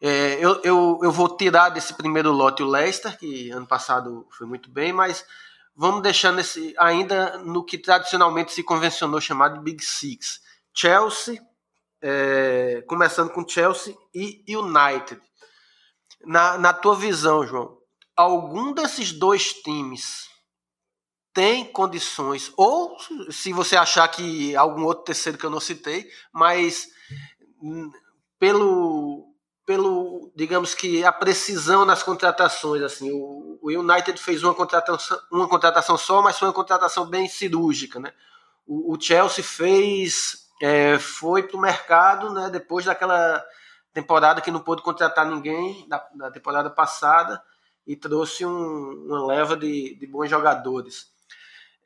é, 0.00 0.42
eu, 0.42 0.58
eu, 0.64 1.00
eu 1.02 1.12
vou 1.12 1.36
tirar 1.36 1.68
desse 1.68 1.92
primeiro 1.92 2.32
lote 2.32 2.62
o 2.62 2.66
Leicester, 2.66 3.18
que 3.18 3.50
ano 3.50 3.66
passado 3.66 4.26
foi 4.30 4.46
muito 4.46 4.70
bem, 4.70 4.94
mas 4.94 5.22
vamos 5.76 6.00
deixando 6.00 6.40
esse, 6.40 6.74
ainda 6.78 7.36
no 7.40 7.62
que 7.62 7.76
tradicionalmente 7.76 8.54
se 8.54 8.62
convencionou 8.62 9.20
chamado 9.20 9.60
Big 9.60 9.84
Six. 9.84 10.40
Chelsea, 10.72 11.42
é, 12.00 12.82
começando 12.86 13.28
com 13.28 13.46
Chelsea 13.46 13.94
e 14.14 14.42
United. 14.48 15.20
Na, 16.24 16.58
na 16.58 16.72
tua 16.72 16.96
visão, 16.96 17.46
João, 17.46 17.78
algum 18.16 18.72
desses 18.72 19.12
dois 19.12 19.52
times 19.52 20.28
tem 21.32 21.64
condições, 21.64 22.50
ou 22.56 22.96
se 23.30 23.52
você 23.52 23.76
achar 23.76 24.08
que 24.08 24.56
algum 24.56 24.84
outro 24.84 25.04
terceiro 25.04 25.36
que 25.36 25.44
eu 25.44 25.50
não 25.50 25.60
citei, 25.60 26.08
mas 26.32 26.88
hum, 27.62 27.90
pelo 28.38 29.36
pelo, 29.66 30.32
digamos 30.36 30.74
que 30.74 31.04
a 31.04 31.10
precisão 31.10 31.84
nas 31.84 32.00
contratações, 32.00 32.82
assim, 32.82 33.10
o, 33.10 33.58
o 33.60 33.68
United 33.68 34.18
fez 34.18 34.44
uma 34.44 34.54
contratação, 34.54 35.18
uma 35.30 35.48
contratação 35.48 35.98
só, 35.98 36.22
mas 36.22 36.38
foi 36.38 36.46
uma 36.46 36.54
contratação 36.54 37.04
bem 37.04 37.28
cirúrgica, 37.28 37.98
né? 37.98 38.12
O, 38.64 38.94
o 38.94 39.00
Chelsea 39.00 39.42
fez, 39.42 40.46
é, 40.62 40.98
foi 41.00 41.42
para 41.42 41.56
o 41.56 41.60
mercado, 41.60 42.32
né? 42.32 42.48
Depois 42.48 42.84
daquela 42.84 43.44
temporada 43.96 44.42
que 44.42 44.50
não 44.50 44.60
pôde 44.60 44.82
contratar 44.82 45.24
ninguém 45.24 45.88
da, 45.88 46.06
da 46.14 46.30
temporada 46.30 46.68
passada 46.68 47.42
e 47.86 47.96
trouxe 47.96 48.44
um, 48.44 49.06
uma 49.06 49.26
leva 49.26 49.56
de, 49.56 49.96
de 49.98 50.06
bons 50.06 50.28
jogadores. 50.28 51.06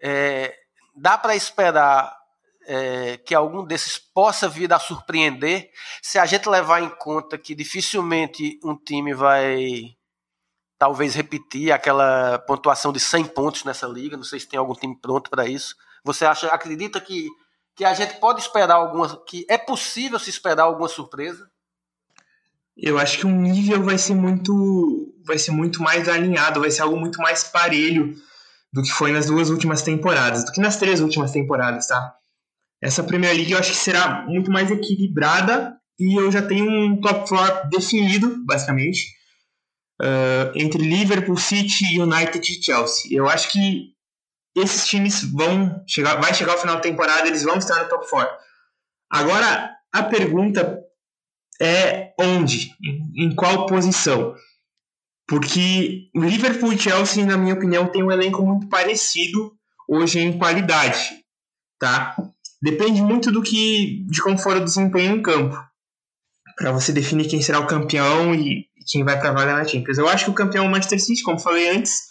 É, 0.03 0.59
dá 0.97 1.17
para 1.17 1.37
esperar 1.37 2.19
é, 2.67 3.17
que 3.19 3.33
algum 3.33 3.65
desses 3.65 3.97
possa 3.97 4.49
vir 4.49 4.73
a 4.73 4.79
surpreender, 4.81 5.71
se 6.03 6.19
a 6.19 6.27
gente 6.27 6.49
levar 6.49 6.83
em 6.83 6.89
conta 6.89 7.39
que 7.39 7.55
dificilmente 7.55 8.59
um 8.65 8.77
time 8.77 9.15
vai 9.15 9.97
talvez 10.77 11.15
repetir 11.15 11.71
aquela 11.71 12.41
pontuação 12.41 12.93
de 12.93 12.99
100 12.99 13.27
pontos 13.27 13.63
nessa 13.63 13.87
liga, 13.87 14.17
não 14.17 14.25
sei 14.25 14.41
se 14.41 14.49
tem 14.49 14.59
algum 14.59 14.75
time 14.75 14.99
pronto 15.01 15.31
para 15.31 15.47
isso. 15.47 15.77
Você 16.03 16.25
acha, 16.25 16.49
acredita 16.49 17.01
que, 17.01 17.29
que 17.77 17.85
a 17.85 17.95
gente 17.95 18.15
pode 18.15 18.41
esperar 18.41 18.77
alguma, 18.77 19.17
que 19.27 19.47
é 19.49 19.59
possível 19.59 20.19
se 20.19 20.31
esperar 20.31 20.65
alguma 20.65 20.89
surpresa? 20.89 21.49
Eu 22.77 22.99
acho 22.99 23.19
que 23.19 23.27
o 23.27 23.31
nível 23.31 23.83
vai 23.83 23.99
ser 23.99 24.15
muito 24.15 25.07
vai 25.27 25.39
ser 25.39 25.51
muito 25.51 25.83
mais 25.83 26.09
alinhado, 26.09 26.61
vai 26.61 26.71
ser 26.71 26.83
algo 26.83 26.99
muito 26.99 27.21
mais 27.21 27.45
parelho 27.45 28.15
do 28.73 28.83
que 28.83 28.91
foi 28.91 29.13
nas 29.13 29.27
duas 29.27 29.51
últimas 29.51 29.83
temporadas, 29.83 30.45
do 30.45 30.53
que 30.53 30.61
nas 30.61 30.77
três 30.77 31.01
últimas 31.01 31.31
temporadas, 31.31 31.87
tá? 31.87 32.15
Essa 32.83 33.03
Premier 33.03 33.35
League 33.35 33.53
eu 33.53 33.59
acho 33.59 33.73
que 33.73 33.77
será 33.77 34.23
muito 34.27 34.51
mais 34.51 34.71
equilibrada 34.71 35.77
e 35.99 36.19
eu 36.19 36.33
já 36.33 36.41
tenho 36.41 36.69
um 36.71 37.01
top 37.01 37.29
4 37.29 37.69
definido, 37.69 38.43
basicamente, 38.47 39.05
uh, 40.01 40.51
entre 40.55 40.83
Liverpool, 40.83 41.37
City, 41.37 42.01
United 42.01 42.41
e 42.41 42.65
Chelsea. 42.65 43.11
Eu 43.11 43.29
acho 43.29 43.51
que 43.51 43.93
esses 44.57 44.89
times 44.89 45.23
vão 45.31 45.85
chegar, 45.87 46.21
vai 46.21 46.33
chegar 46.33 46.53
ao 46.53 46.59
final 46.59 46.77
da 46.77 46.81
temporada, 46.81 47.29
eles 47.29 47.43
vão 47.43 47.59
estar 47.59 47.83
no 47.83 47.89
top 47.89 48.09
4. 48.09 48.35
Agora, 49.13 49.77
a 49.93 50.03
pergunta 50.05 50.81
é 51.61 52.13
onde? 52.19 52.73
Em, 53.15 53.35
qual 53.35 53.67
posição? 53.67 54.35
Porque 55.29 56.09
Liverpool 56.15 56.73
e 56.73 56.79
Chelsea, 56.79 57.25
na 57.25 57.37
minha 57.37 57.55
opinião, 57.55 57.87
tem 57.87 58.03
um 58.03 58.11
elenco 58.11 58.45
muito 58.45 58.69
parecido 58.69 59.53
hoje 59.89 60.19
em 60.19 60.39
qualidade, 60.39 61.25
tá? 61.79 62.17
Depende 62.63 63.01
muito 63.03 63.31
do 63.31 63.43
que 63.43 64.05
de 64.09 64.23
como 64.23 64.39
for 64.39 64.57
o 64.57 64.65
desempenho 64.65 65.17
em 65.17 65.23
campo, 65.23 65.57
para 66.57 66.73
você 66.73 66.93
definir 66.93 67.29
quem 67.29 67.41
será 67.41 67.59
o 67.59 67.67
campeão 67.67 68.35
e 68.35 68.67
quem 68.91 69.05
vai 69.05 69.19
para 69.19 69.31
a 69.31 69.33
vaga 69.33 69.55
na 69.55 69.65
Champions. 69.65 69.99
Eu 69.99 70.09
acho 70.09 70.25
que 70.25 70.31
o 70.31 70.35
campeão 70.35 70.65
é 70.65 70.69
o 70.69 70.71
Manchester 70.71 71.01
City, 71.01 71.23
como 71.23 71.39
falei 71.39 71.71
antes, 71.71 72.09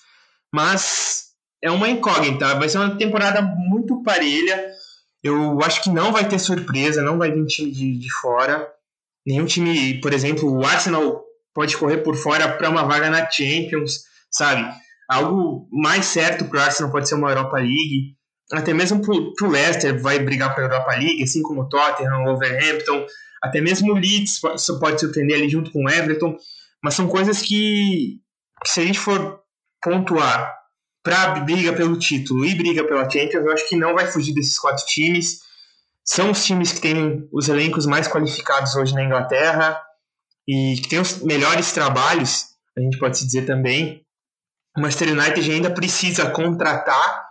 mas 0.53 1.29
é 1.61 1.69
uma 1.69 1.89
incógnita. 1.89 2.55
Vai 2.55 2.69
ser 2.69 2.77
uma 2.77 2.97
temporada 2.97 3.41
muito 3.41 4.01
parelha. 4.01 4.71
Eu 5.21 5.61
acho 5.61 5.83
que 5.83 5.89
não 5.89 6.11
vai 6.11 6.27
ter 6.27 6.39
surpresa, 6.39 7.01
não 7.01 7.17
vai 7.17 7.31
vir 7.31 7.45
time 7.45 7.71
de, 7.71 7.97
de 7.97 8.11
fora. 8.11 8.67
Nenhum 9.29 9.45
time, 9.45 10.01
por 10.01 10.11
exemplo, 10.11 10.51
o 10.51 10.65
Arsenal 10.65 11.23
pode 11.53 11.77
correr 11.77 11.97
por 11.97 12.15
fora 12.15 12.51
para 12.57 12.67
uma 12.67 12.83
vaga 12.83 13.11
na 13.11 13.29
Champions, 13.29 13.99
sabe? 14.31 14.67
Algo 15.07 15.67
mais 15.71 16.07
certo 16.07 16.45
para 16.45 16.57
o 16.57 16.61
Arsenal 16.63 16.91
pode 16.91 17.07
ser 17.07 17.13
uma 17.13 17.29
Europa 17.29 17.57
League. 17.57 18.15
Até 18.51 18.73
mesmo 18.73 18.99
para 18.99 19.47
o 19.47 19.51
Leicester 19.51 20.01
vai 20.01 20.17
brigar 20.17 20.55
para 20.55 20.63
a 20.63 20.67
Europa 20.67 20.95
League, 20.95 21.21
assim 21.21 21.43
como 21.43 21.61
o 21.61 21.69
Tottenham, 21.69 22.23
o 22.23 22.25
Wolverhampton. 22.25 23.05
Até 23.43 23.61
mesmo 23.61 23.93
o 23.93 23.99
Leeds 23.99 24.39
pode 24.79 24.99
surpreender 24.99 25.37
ali 25.37 25.47
junto 25.47 25.71
com 25.71 25.85
o 25.85 25.89
Everton. 25.89 26.35
Mas 26.83 26.95
são 26.95 27.07
coisas 27.07 27.39
que, 27.39 28.17
que 28.63 28.69
se 28.71 28.79
a 28.79 28.83
gente 28.83 28.97
for 28.97 29.41
pontuar 29.79 30.55
para 31.03 31.41
briga 31.41 31.71
pelo 31.73 31.99
título 31.99 32.47
e 32.47 32.55
briga 32.55 32.83
pela 32.83 33.07
Champions, 33.07 33.45
eu 33.45 33.51
acho 33.51 33.69
que 33.69 33.75
não 33.75 33.93
vai 33.93 34.07
fugir 34.07 34.33
desses 34.33 34.57
quatro 34.57 34.83
times. 34.87 35.47
São 36.11 36.31
os 36.31 36.43
times 36.43 36.71
que 36.71 36.81
têm 36.81 37.29
os 37.31 37.49
elencos 37.49 37.85
mais 37.85 38.07
qualificados 38.07 38.75
hoje 38.75 38.95
na 38.95 39.03
Inglaterra 39.03 39.79
e 40.47 40.79
que 40.81 40.89
têm 40.89 40.99
os 40.99 41.21
melhores 41.21 41.71
trabalhos, 41.71 42.45
a 42.75 42.81
gente 42.81 42.97
pode 42.97 43.19
se 43.19 43.25
dizer 43.27 43.45
também. 43.45 44.01
O 44.75 44.81
Manchester 44.81 45.09
United 45.11 45.51
ainda 45.51 45.69
precisa 45.69 46.31
contratar, 46.31 47.27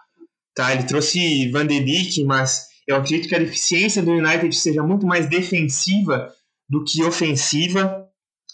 tá? 0.55 0.73
Ele 0.73 0.85
trouxe 0.85 1.51
Van 1.51 1.67
de 1.67 1.81
Beek, 1.81 2.23
mas 2.23 2.67
eu 2.87 2.95
acredito 2.95 3.29
que 3.29 3.35
a 3.35 3.41
deficiência 3.41 4.01
do 4.01 4.13
United 4.13 4.55
seja 4.55 4.83
muito 4.85 5.05
mais 5.05 5.29
defensiva 5.29 6.33
do 6.69 6.85
que 6.85 7.03
ofensiva. 7.03 8.07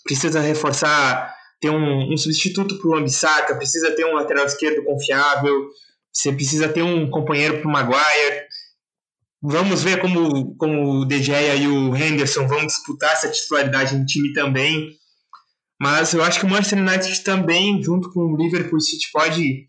Precisa 0.05 0.41
reforçar 0.41 1.35
ter 1.61 1.69
um, 1.69 2.11
um 2.11 2.17
substituto 2.17 2.79
para 2.79 2.91
o 2.91 2.95
Ambissaca, 2.95 3.57
precisa 3.57 3.95
ter 3.95 4.07
um 4.07 4.15
lateral 4.15 4.47
esquerdo 4.47 4.85
confiável, 4.85 5.69
você 6.11 6.33
precisa 6.33 6.67
ter 6.67 6.83
um 6.83 7.11
companheiro 7.11 7.61
para 7.61 7.69
o 7.69 7.73
Maguire. 7.73 8.45
Vamos 9.47 9.83
ver 9.83 10.01
como, 10.01 10.57
como 10.57 11.01
o 11.01 11.05
De 11.05 11.23
Gea 11.23 11.55
e 11.55 11.69
o 11.69 11.95
Henderson 11.95 12.47
vão 12.47 12.65
disputar 12.65 13.13
essa 13.13 13.31
titularidade 13.31 13.95
no 13.95 14.07
time 14.07 14.33
também. 14.33 14.97
Mas 15.79 16.15
eu 16.15 16.25
acho 16.25 16.41
que 16.41 16.47
o 16.47 16.49
Manchester 16.49 16.79
United 16.79 17.23
também, 17.25 17.83
junto 17.83 18.11
com 18.11 18.21
o 18.21 18.37
Liverpool 18.39 18.81
City, 18.81 19.11
pode, 19.13 19.69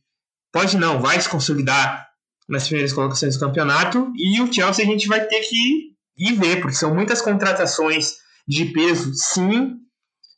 pode 0.49 0.77
não, 0.77 1.01
vai 1.01 1.19
se 1.19 1.27
consolidar 1.27 2.07
nas 2.47 2.67
primeiras 2.67 2.93
colocações 2.93 3.35
do 3.35 3.39
campeonato. 3.41 4.13
E 4.15 4.39
o 4.39 4.51
Chelsea 4.51 4.85
a 4.85 4.87
gente 4.87 5.09
vai 5.09 5.25
ter 5.25 5.41
que 5.41 5.91
ir 6.17 6.33
ver, 6.35 6.61
porque 6.61 6.77
são 6.77 6.95
muitas 6.95 7.21
contratações 7.21 8.13
de 8.47 8.67
peso, 8.67 9.11
sim, 9.13 9.73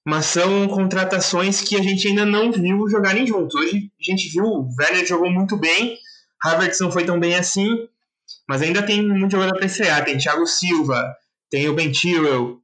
mas 0.04 0.26
são 0.26 0.68
contratações 0.68 1.62
que 1.62 1.76
a 1.76 1.84
gente 1.84 2.08
ainda 2.08 2.26
não 2.26 2.52
viu 2.52 2.90
jogarem 2.90 3.28
juntos. 3.28 3.54
Hoje 3.54 3.92
a 4.02 4.04
gente 4.12 4.30
viu, 4.30 4.46
o 4.46 4.68
Werner 4.80 5.06
jogou 5.06 5.30
muito 5.30 5.56
bem, 5.58 5.96
Havertz 6.44 6.80
não 6.80 6.92
foi 6.92 7.06
tão 7.06 7.20
bem 7.20 7.36
assim, 7.36 7.88
mas 8.48 8.62
ainda 8.62 8.82
tem 8.82 9.06
muito 9.06 9.32
jogador 9.32 9.56
para 9.56 9.66
estrear. 9.66 10.06
Tem 10.06 10.18
Thiago 10.18 10.46
Silva, 10.48 11.16
tem 11.50 11.68
o 11.68 11.74
Ben 11.74 11.94
Chilwell, 11.94 12.60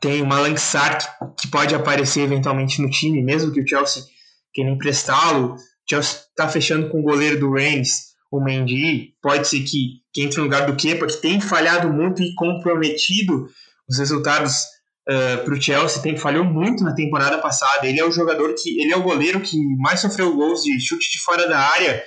tem 0.00 0.22
o 0.22 0.26
Malang 0.26 0.56
Sark, 0.56 1.04
que 1.38 1.48
pode 1.48 1.74
aparecer 1.74 2.22
eventualmente 2.22 2.80
no 2.80 2.90
time, 2.90 3.22
mesmo 3.22 3.52
que 3.52 3.60
o 3.60 3.66
Chelsea 3.66 4.04
queira 4.52 4.70
emprestá-lo. 4.70 5.54
O 5.54 5.58
Chelsea 5.88 6.20
está 6.30 6.48
fechando 6.48 6.88
com 6.90 7.00
o 7.00 7.02
goleiro 7.02 7.40
do 7.40 7.52
Rennes, 7.52 8.08
o 8.30 8.40
Mendy. 8.40 9.14
Pode 9.22 9.48
ser 9.48 9.60
que, 9.60 10.00
que 10.12 10.22
entre 10.22 10.38
no 10.38 10.44
lugar 10.44 10.66
do 10.66 10.76
Kepa, 10.76 11.06
que 11.06 11.16
tem 11.16 11.40
falhado 11.40 11.92
muito 11.92 12.22
e 12.22 12.34
comprometido 12.34 13.48
os 13.88 13.98
resultados 13.98 14.54
uh, 15.08 15.12
eh, 15.12 15.36
para 15.38 15.54
o 15.54 15.60
Chelsea, 15.60 16.02
tem, 16.02 16.16
falhou 16.16 16.44
muito 16.44 16.84
na 16.84 16.94
temporada 16.94 17.38
passada. 17.38 17.86
Ele 17.86 17.98
é 17.98 18.04
o 18.04 18.12
jogador 18.12 18.54
que. 18.54 18.78
Ele 18.78 18.92
é 18.92 18.96
o 18.96 19.02
goleiro 19.02 19.40
que 19.40 19.56
mais 19.78 20.00
sofreu 20.00 20.36
gols 20.36 20.62
de 20.62 20.78
chute 20.78 21.10
de 21.10 21.18
fora 21.18 21.48
da 21.48 21.58
área 21.58 22.04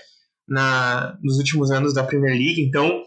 na, 0.51 1.17
nos 1.23 1.37
últimos 1.37 1.71
anos 1.71 1.93
da 1.93 2.03
Premier 2.03 2.33
League. 2.33 2.61
Então, 2.61 3.03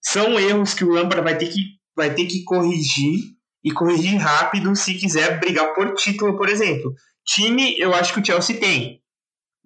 são 0.00 0.40
erros 0.40 0.72
que 0.72 0.82
o 0.82 0.88
Lampard 0.88 1.22
vai 1.22 1.36
ter 1.36 1.48
que, 1.48 1.60
vai 1.94 2.14
ter 2.14 2.24
que 2.24 2.42
corrigir 2.44 3.20
e 3.62 3.70
corrigir 3.70 4.16
rápido 4.16 4.74
se 4.74 4.94
quiser 4.94 5.38
brigar 5.38 5.74
por 5.74 5.94
título, 5.94 6.36
por 6.36 6.48
exemplo. 6.48 6.94
Time, 7.26 7.78
eu 7.78 7.94
acho 7.94 8.14
que 8.14 8.20
o 8.20 8.24
Chelsea 8.24 8.58
tem, 8.58 9.02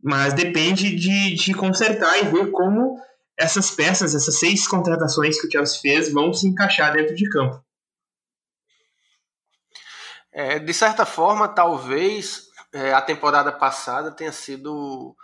mas 0.02 0.35
depende 0.35 0.96
de, 0.96 1.35
de 1.37 1.54
consertar 1.54 2.18
e 2.18 2.24
ver 2.24 2.50
como 2.50 2.96
essas 3.38 3.70
peças, 3.70 4.16
essas 4.16 4.40
seis 4.40 4.66
contratações 4.66 5.40
que 5.40 5.46
o 5.46 5.50
Chelsea 5.50 5.80
fez, 5.80 6.12
vão 6.12 6.35
se 6.35 6.48
encaixar 6.48 6.92
dentro 6.92 7.14
de 7.14 7.28
campo. 7.28 7.64
É, 10.32 10.58
de 10.58 10.74
certa 10.74 11.06
forma, 11.06 11.46
talvez 11.46 12.46
é, 12.72 12.92
a 12.92 13.00
temporada 13.00 13.52
passada 13.52 14.11
tenha 14.11 14.32
sido 14.32 15.14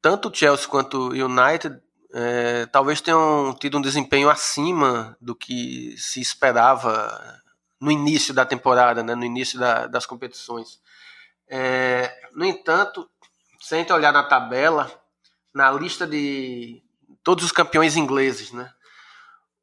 tanto 0.00 0.28
o 0.28 0.34
Chelsea 0.34 0.68
quanto 0.68 1.08
o 1.08 1.12
United 1.12 1.80
é, 2.12 2.66
talvez 2.66 3.00
tenham 3.00 3.54
tido 3.60 3.78
um 3.78 3.82
desempenho 3.82 4.30
acima 4.30 5.16
do 5.20 5.34
que 5.34 5.94
se 5.98 6.20
esperava 6.20 7.42
no 7.80 7.90
início 7.90 8.32
da 8.34 8.44
temporada, 8.44 9.02
né, 9.02 9.14
no 9.14 9.24
início 9.24 9.58
da, 9.58 9.86
das 9.86 10.06
competições. 10.06 10.80
É, 11.48 12.12
no 12.32 12.44
entanto, 12.44 13.08
se 13.60 13.74
a 13.74 13.78
gente 13.78 13.92
olhar 13.92 14.12
na 14.12 14.22
tabela, 14.22 14.90
na 15.54 15.70
lista 15.70 16.06
de 16.06 16.82
todos 17.22 17.44
os 17.44 17.52
campeões 17.52 17.96
ingleses, 17.96 18.52
né, 18.52 18.72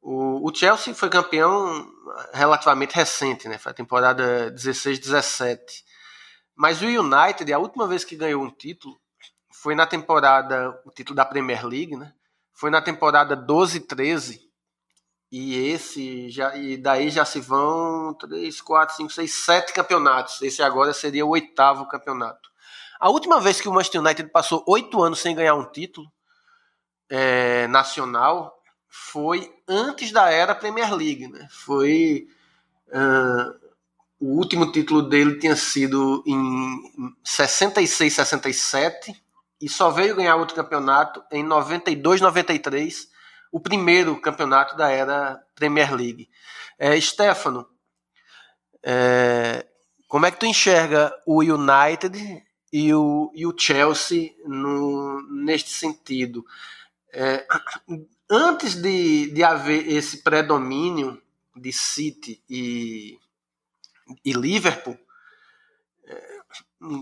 o, 0.00 0.48
o 0.48 0.54
Chelsea 0.54 0.94
foi 0.94 1.08
campeão 1.08 1.84
relativamente 2.32 2.94
recente, 2.94 3.48
né? 3.48 3.58
Foi 3.58 3.72
a 3.72 3.74
temporada 3.74 4.52
16-17. 4.52 5.58
Mas 6.54 6.80
o 6.80 6.86
United, 6.86 7.52
a 7.52 7.58
última 7.58 7.88
vez 7.88 8.04
que 8.04 8.14
ganhou 8.14 8.40
um 8.40 8.50
título, 8.50 8.96
foi 9.66 9.74
na 9.74 9.84
temporada, 9.84 10.80
o 10.84 10.92
título 10.92 11.16
da 11.16 11.24
Premier 11.24 11.66
League, 11.66 11.96
né? 11.96 12.12
Foi 12.52 12.70
na 12.70 12.80
temporada 12.80 13.36
12-13. 13.36 14.40
E 15.32 15.56
esse 15.70 16.30
já 16.30 16.54
e 16.56 16.76
daí 16.76 17.10
já 17.10 17.24
se 17.24 17.40
vão 17.40 18.14
3, 18.14 18.60
4, 18.60 18.94
5, 18.94 19.10
6, 19.10 19.34
7 19.34 19.72
campeonatos. 19.72 20.40
Esse 20.40 20.62
agora 20.62 20.92
seria 20.92 21.26
o 21.26 21.30
oitavo 21.30 21.84
campeonato. 21.88 22.48
A 23.00 23.10
última 23.10 23.40
vez 23.40 23.60
que 23.60 23.68
o 23.68 23.72
Manchester 23.72 24.00
United 24.00 24.30
passou 24.30 24.62
oito 24.68 25.02
anos 25.02 25.18
sem 25.18 25.34
ganhar 25.34 25.56
um 25.56 25.68
título 25.68 26.06
é, 27.10 27.66
nacional 27.66 28.62
foi 28.88 29.52
antes 29.66 30.12
da 30.12 30.30
era 30.30 30.54
Premier 30.54 30.94
League, 30.94 31.26
né? 31.26 31.48
Foi 31.50 32.28
uh, 32.86 33.68
o 34.20 34.38
último 34.38 34.70
título 34.70 35.02
dele 35.02 35.40
tinha 35.40 35.56
sido 35.56 36.22
em 36.24 37.12
66, 37.24 38.14
67 38.14 39.25
e 39.60 39.68
só 39.68 39.90
veio 39.90 40.16
ganhar 40.16 40.36
outro 40.36 40.54
campeonato 40.54 41.22
em 41.30 41.42
92, 41.42 42.20
93, 42.20 43.08
o 43.50 43.60
primeiro 43.60 44.20
campeonato 44.20 44.76
da 44.76 44.90
era 44.90 45.42
Premier 45.54 45.94
League. 45.94 46.28
É, 46.78 47.00
Stefano, 47.00 47.66
é, 48.82 49.66
como 50.08 50.26
é 50.26 50.30
que 50.30 50.38
tu 50.38 50.46
enxerga 50.46 51.12
o 51.26 51.40
United 51.40 52.44
e 52.72 52.94
o, 52.94 53.32
e 53.34 53.46
o 53.46 53.54
Chelsea 53.56 54.34
no, 54.44 55.22
neste 55.30 55.70
sentido? 55.70 56.44
É, 57.12 57.46
antes 58.30 58.74
de, 58.74 59.30
de 59.32 59.42
haver 59.42 59.90
esse 59.90 60.22
predomínio 60.22 61.20
de 61.56 61.72
City 61.72 62.42
e, 62.48 63.18
e 64.24 64.32
Liverpool, 64.32 64.98
é, 66.04 66.38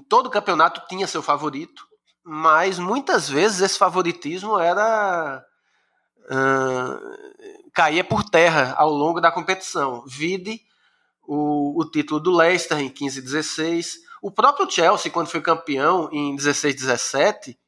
todo 0.09 0.31
campeonato 0.31 0.87
tinha 0.87 1.07
seu 1.09 1.23
favorito, 1.23 1.87
mas 2.25 2.79
muitas 2.79 3.29
vezes 3.29 3.61
esse 3.61 3.79
favoritismo 3.79 4.59
era 4.59 5.45
uh, 6.25 7.71
caía 7.75 8.03
por 8.03 8.25
terra 8.25 8.75
ao 8.79 8.91
longo 8.91 9.21
da 9.21 9.31
competição. 9.31 10.05
Vide 10.07 10.61
o, 11.27 11.81
o 11.81 11.91
título 11.91 12.19
do 12.19 12.35
Leicester 12.35 12.79
em 12.79 12.89
15 12.89 13.21
16, 13.21 13.97
o 14.23 14.31
próprio 14.31 14.71
Chelsea 14.71 15.13
quando 15.13 15.29
foi 15.29 15.43
campeão 15.43 16.09
em 16.11 16.35
16 16.35 16.75
17 16.75 17.59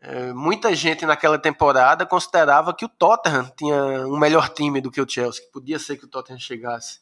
É, 0.00 0.32
muita 0.32 0.72
gente 0.76 1.04
naquela 1.04 1.40
temporada 1.40 2.06
considerava 2.06 2.72
que 2.72 2.84
o 2.84 2.88
Tottenham 2.88 3.50
tinha 3.56 4.06
um 4.06 4.16
melhor 4.16 4.48
time 4.48 4.80
do 4.80 4.92
que 4.92 5.00
o 5.00 5.08
Chelsea, 5.08 5.42
que 5.42 5.50
podia 5.50 5.76
ser 5.76 5.96
que 5.96 6.04
o 6.04 6.08
Tottenham 6.08 6.38
chegasse. 6.38 7.00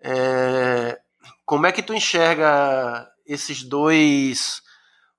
É, 0.00 1.00
como 1.44 1.66
é 1.66 1.72
que 1.72 1.82
tu 1.82 1.92
enxerga 1.92 3.10
esses 3.26 3.64
dois 3.64 4.62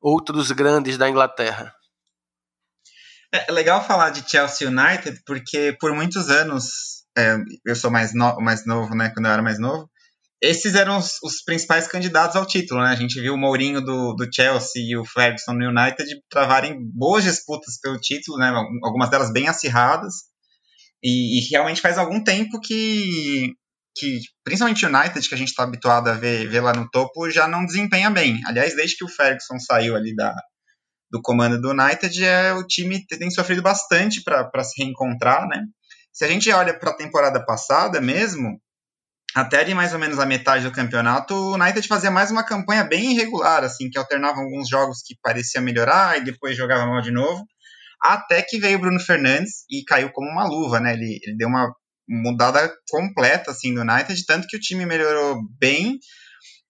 outros 0.01 0.51
grandes 0.51 0.97
da 0.97 1.09
Inglaterra? 1.09 1.73
É, 3.33 3.49
é 3.49 3.51
legal 3.51 3.85
falar 3.85 4.09
de 4.09 4.27
Chelsea 4.29 4.67
United 4.67 5.21
porque 5.25 5.75
por 5.79 5.93
muitos 5.93 6.29
anos, 6.29 7.03
é, 7.17 7.37
eu 7.65 7.75
sou 7.75 7.91
mais, 7.91 8.13
no, 8.13 8.35
mais 8.37 8.65
novo, 8.65 8.95
né, 8.95 9.09
quando 9.13 9.27
eu 9.27 9.31
era 9.31 9.41
mais 9.41 9.59
novo, 9.59 9.89
esses 10.41 10.73
eram 10.73 10.97
os, 10.97 11.21
os, 11.21 11.43
principais 11.43 11.85
candidatos 11.87 12.35
ao 12.35 12.45
título, 12.45 12.81
né? 12.81 12.91
A 12.91 12.95
gente 12.95 13.19
viu 13.19 13.33
o 13.33 13.37
Mourinho 13.37 13.81
do, 13.81 14.13
do 14.13 14.27
Chelsea 14.33 14.81
e 14.81 14.95
o 14.95 15.03
Ferguson 15.03 15.53
no 15.53 15.67
United 15.67 16.05
travarem 16.29 16.77
boas 16.93 17.25
disputas 17.25 17.77
pelo 17.81 17.99
título, 17.99 18.37
né? 18.37 18.49
Algumas 18.83 19.09
delas 19.09 19.33
bem 19.33 19.49
acirradas. 19.49 20.29
E, 21.03 21.39
e 21.39 21.49
realmente 21.49 21.81
faz 21.81 21.97
algum 21.97 22.23
tempo 22.23 22.59
que, 22.61 23.53
que 23.99 24.21
principalmente 24.43 24.85
o 24.85 24.89
United, 24.89 25.27
que 25.27 25.35
a 25.35 25.37
gente 25.37 25.49
está 25.49 25.63
habituado 25.63 26.09
a 26.09 26.13
ver, 26.13 26.47
ver 26.47 26.61
lá 26.61 26.73
no 26.73 26.89
topo, 26.89 27.29
já 27.29 27.47
não 27.47 27.65
desempenha 27.65 28.09
bem. 28.09 28.39
Aliás, 28.45 28.75
desde 28.75 28.95
que 28.95 29.03
o 29.03 29.09
Ferguson 29.09 29.59
saiu 29.59 29.95
ali 29.95 30.15
da, 30.15 30.33
do 31.11 31.21
comando 31.21 31.59
do 31.59 31.71
United, 31.71 32.23
é, 32.23 32.53
o 32.53 32.65
time 32.65 33.05
tem 33.05 33.29
sofrido 33.29 33.61
bastante 33.61 34.23
para 34.23 34.63
se 34.63 34.81
reencontrar, 34.81 35.47
né? 35.47 35.63
Se 36.13 36.23
a 36.23 36.27
gente 36.27 36.51
olha 36.51 36.77
para 36.77 36.91
a 36.91 36.95
temporada 36.95 37.43
passada 37.45 37.99
mesmo, 37.99 38.59
até 39.35 39.59
ali 39.59 39.73
mais 39.73 39.93
ou 39.93 39.99
menos 39.99 40.19
a 40.19 40.25
metade 40.25 40.63
do 40.63 40.71
campeonato, 40.71 41.33
o 41.33 41.53
United 41.53 41.87
fazia 41.87 42.09
mais 42.09 42.31
uma 42.31 42.43
campanha 42.43 42.83
bem 42.83 43.11
irregular, 43.11 43.63
assim, 43.63 43.89
que 43.89 43.97
alternava 43.97 44.39
alguns 44.39 44.67
jogos 44.67 45.01
que 45.05 45.15
parecia 45.21 45.61
melhorar 45.61 46.17
e 46.17 46.23
depois 46.23 46.57
jogava 46.57 46.85
mal 46.87 47.01
de 47.01 47.11
novo, 47.11 47.45
até 48.01 48.41
que 48.41 48.59
veio 48.59 48.77
o 48.77 48.81
Bruno 48.81 48.99
Fernandes 48.99 49.65
e 49.69 49.83
caiu 49.83 50.11
como 50.11 50.29
uma 50.29 50.47
luva, 50.47 50.79
né? 50.79 50.93
Ele, 50.93 51.19
ele 51.23 51.37
deu 51.37 51.47
uma 51.47 51.71
mudada 52.09 52.73
completa, 52.89 53.51
assim, 53.51 53.73
do 53.73 53.81
United, 53.81 54.25
tanto 54.25 54.47
que 54.47 54.57
o 54.57 54.59
time 54.59 54.85
melhorou 54.85 55.37
bem, 55.59 55.99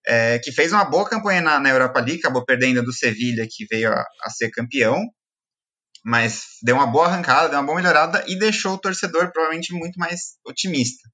é, 0.05 0.39
que 0.39 0.51
fez 0.51 0.71
uma 0.73 0.83
boa 0.83 1.07
campanha 1.07 1.41
na, 1.41 1.59
na, 1.59 1.69
Europa 1.69 1.99
League, 1.99 2.19
acabou 2.19 2.45
perdendo 2.45 2.83
do 2.83 2.93
Sevilha, 2.93 3.47
que 3.49 3.65
veio 3.69 3.91
a, 3.91 4.05
a 4.23 4.29
ser 4.29 4.49
campeão, 4.49 4.99
mas 6.03 6.43
deu 6.63 6.75
uma 6.75 6.87
boa 6.87 7.07
arrancada, 7.07 7.49
deu 7.49 7.59
uma 7.59 7.65
boa 7.65 7.77
melhorada 7.77 8.23
e 8.27 8.37
deixou 8.37 8.73
o 8.73 8.77
torcedor 8.77 9.31
provavelmente 9.31 9.73
muito 9.73 9.97
mais 9.97 10.37
otimista. 10.45 11.07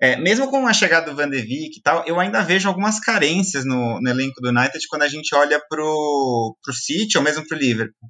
É, 0.00 0.16
mesmo 0.16 0.48
com 0.48 0.64
a 0.66 0.72
chegada 0.72 1.10
do 1.10 1.16
Van 1.16 1.28
de 1.28 1.42
Beek 1.42 1.78
e 1.78 1.82
tal, 1.82 2.06
eu 2.06 2.20
ainda 2.20 2.42
vejo 2.42 2.68
algumas 2.68 3.00
carências 3.00 3.64
no, 3.64 4.00
no 4.00 4.08
elenco 4.08 4.40
do 4.40 4.48
United 4.48 4.78
quando 4.88 5.02
a 5.02 5.08
gente 5.08 5.34
olha 5.34 5.60
pro, 5.68 6.56
pro 6.62 6.72
City 6.72 7.18
ou 7.18 7.24
mesmo 7.24 7.46
pro 7.46 7.58
Liverpool. 7.58 8.08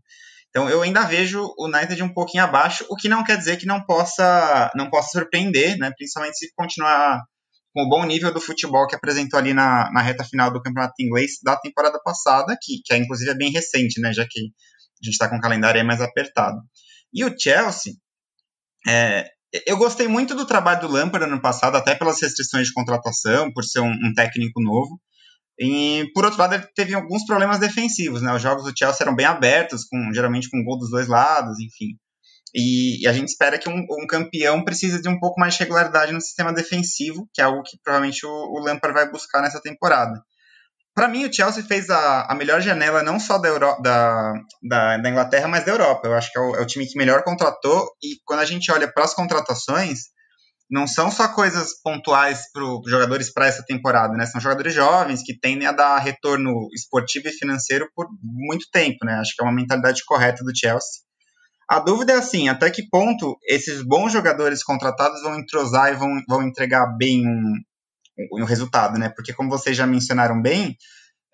Então 0.51 0.69
eu 0.69 0.83
ainda 0.83 1.05
vejo 1.05 1.43
o 1.57 1.67
United 1.67 2.03
um 2.03 2.13
pouquinho 2.13 2.45
abaixo, 2.45 2.85
o 2.89 2.97
que 2.97 3.09
não 3.09 3.23
quer 3.23 3.37
dizer 3.37 3.59
que 3.59 3.67
não 3.67 3.85
possa 3.85 4.71
não 4.75 4.89
possa 4.91 5.11
surpreender, 5.19 5.77
né? 5.79 5.93
Principalmente 5.97 6.39
se 6.39 6.53
continuar 6.57 7.21
com 7.75 7.83
o 7.83 7.89
bom 7.89 8.05
nível 8.05 8.33
do 8.33 8.41
futebol 8.41 8.87
que 8.87 8.97
apresentou 8.97 9.39
ali 9.39 9.53
na, 9.53 9.91
na 9.93 10.01
reta 10.01 10.25
final 10.25 10.51
do 10.51 10.63
campeonato 10.63 10.95
inglês 11.01 11.33
da 11.43 11.57
temporada 11.57 12.01
passada, 12.03 12.57
que, 12.61 12.81
que 12.85 12.95
é, 12.95 12.97
inclusive 12.97 13.31
é 13.31 13.35
bem 13.35 13.51
recente, 13.51 14.01
né? 14.01 14.13
Já 14.13 14.25
que 14.29 14.41
a 14.41 15.05
gente 15.05 15.13
está 15.15 15.29
com 15.29 15.37
o 15.37 15.41
calendário 15.41 15.85
mais 15.85 16.01
apertado. 16.01 16.59
E 17.13 17.25
o 17.25 17.35
Chelsea, 17.39 17.95
é, 18.87 19.27
eu 19.67 19.77
gostei 19.77 20.09
muito 20.09 20.35
do 20.35 20.47
trabalho 20.47 20.81
do 20.81 20.89
Lampard 20.89 21.27
ano 21.27 21.41
passado, 21.41 21.77
até 21.77 21.95
pelas 21.95 22.21
restrições 22.21 22.67
de 22.67 22.73
contratação, 22.73 23.53
por 23.53 23.65
ser 23.65 23.81
um, 23.81 23.91
um, 23.91 24.13
técnico 24.15 24.61
novo. 24.61 25.01
E, 25.61 26.11
por 26.15 26.25
outro 26.25 26.39
lado, 26.39 26.55
ele 26.55 26.67
teve 26.75 26.95
alguns 26.95 27.25
problemas 27.27 27.59
defensivos, 27.59 28.23
né? 28.23 28.33
Os 28.33 28.43
jogos 28.43 28.65
do 28.65 28.73
Chelsea 28.77 29.05
eram 29.05 29.15
bem 29.15 29.27
abertos, 29.27 29.85
com, 29.85 30.13
geralmente 30.13 30.49
com 30.51 30.63
gol 30.63 30.79
dos 30.79 30.91
dois 30.91 31.09
lados, 31.09 31.59
enfim. 31.59 31.97
E, 32.55 33.03
e 33.03 33.09
a 33.09 33.13
gente 33.13 33.29
espera 33.29 33.59
que 33.59 33.69
um, 33.69 33.85
um, 33.91 34.07
campeão 34.07 34.65
precise 34.65 35.03
de 35.03 35.09
um 35.09 35.19
pouco 35.19 35.39
mais 35.41 35.55
de 35.55 35.61
regularidade 35.61 36.13
no 36.13 36.21
sistema 36.21 36.53
defensivo, 36.53 37.29
que 37.35 37.41
é 37.41 37.45
algo 37.45 37.63
que 37.63 37.77
provavelmente 37.83 38.25
o, 38.25 38.31
o 38.31 38.61
Lampard 38.61 38.95
vai 38.95 39.11
buscar 39.11 39.43
nessa 39.43 39.61
temporada 39.61 40.23
para 40.99 41.07
mim, 41.07 41.25
o 41.25 41.33
Chelsea 41.33 41.63
fez 41.63 41.89
a, 41.91 42.23
a 42.23 42.35
melhor 42.35 42.61
janela 42.61 43.05
não 43.05 43.21
só 43.21 43.39
da, 43.39 43.47
Euro, 43.47 43.81
da, 43.81 44.33
da, 44.61 44.97
da, 44.97 45.09
Inglaterra, 45.09 45.47
mas 45.47 45.65
da 45.65 45.71
Europa. 45.71 46.09
Eu 46.09 46.15
acho 46.15 46.33
que 46.33 46.37
é 46.37 46.41
o, 46.41 46.57
é 46.57 46.61
o 46.61 46.67
time 46.67 46.89
que 46.89 46.99
melhor 46.99 47.23
contratou. 47.23 47.89
E 48.03 48.17
quando 48.25 48.41
a 48.41 48.45
gente 48.45 48.69
olha 48.73 48.93
para 48.93 49.05
as 49.05 49.15
contratações, 49.15 50.07
não 50.71 50.87
são 50.87 51.11
só 51.11 51.29
coisas 51.29 51.81
pontuais 51.83 52.43
para 52.53 52.63
jogadores 52.87 53.33
para 53.33 53.47
essa 53.47 53.65
temporada, 53.65 54.15
né? 54.15 54.27
São 54.27 54.41
jogadores 54.41 54.75
jovens 54.75 55.23
que 55.23 55.39
tendem 55.39 55.67
a 55.67 55.73
dar 55.73 55.99
retorno 55.99 56.69
esportivo 56.75 57.29
e 57.29 57.33
financeiro 57.33 57.89
por 57.95 58.07
muito 58.23 58.67
tempo, 58.71 58.99
né? 59.05 59.15
Acho 59.15 59.35
que 59.35 59.43
é 59.43 59.47
uma 59.47 59.55
mentalidade 59.55 60.03
correta 60.05 60.45
do 60.45 60.53
Chelsea. 60.55 61.03
A 61.71 61.81
dúvida 61.81 62.13
é 62.13 62.17
assim, 62.17 62.49
até 62.49 62.71
que 62.71 62.89
ponto 62.89 63.37
esses 63.47 63.83
bons 63.83 64.13
jogadores 64.13 64.63
contratados 64.63 65.23
vão 65.23 65.39
entrosar 65.39 65.93
e 65.93 65.97
vão, 65.97 66.23
vão 66.27 66.43
entregar 66.43 66.87
bem 66.97 67.27
um, 67.27 67.55
o 68.33 68.45
resultado, 68.45 68.99
né? 68.99 69.11
Porque 69.15 69.33
como 69.33 69.51
vocês 69.51 69.77
já 69.77 69.87
mencionaram 69.87 70.41
bem, 70.41 70.77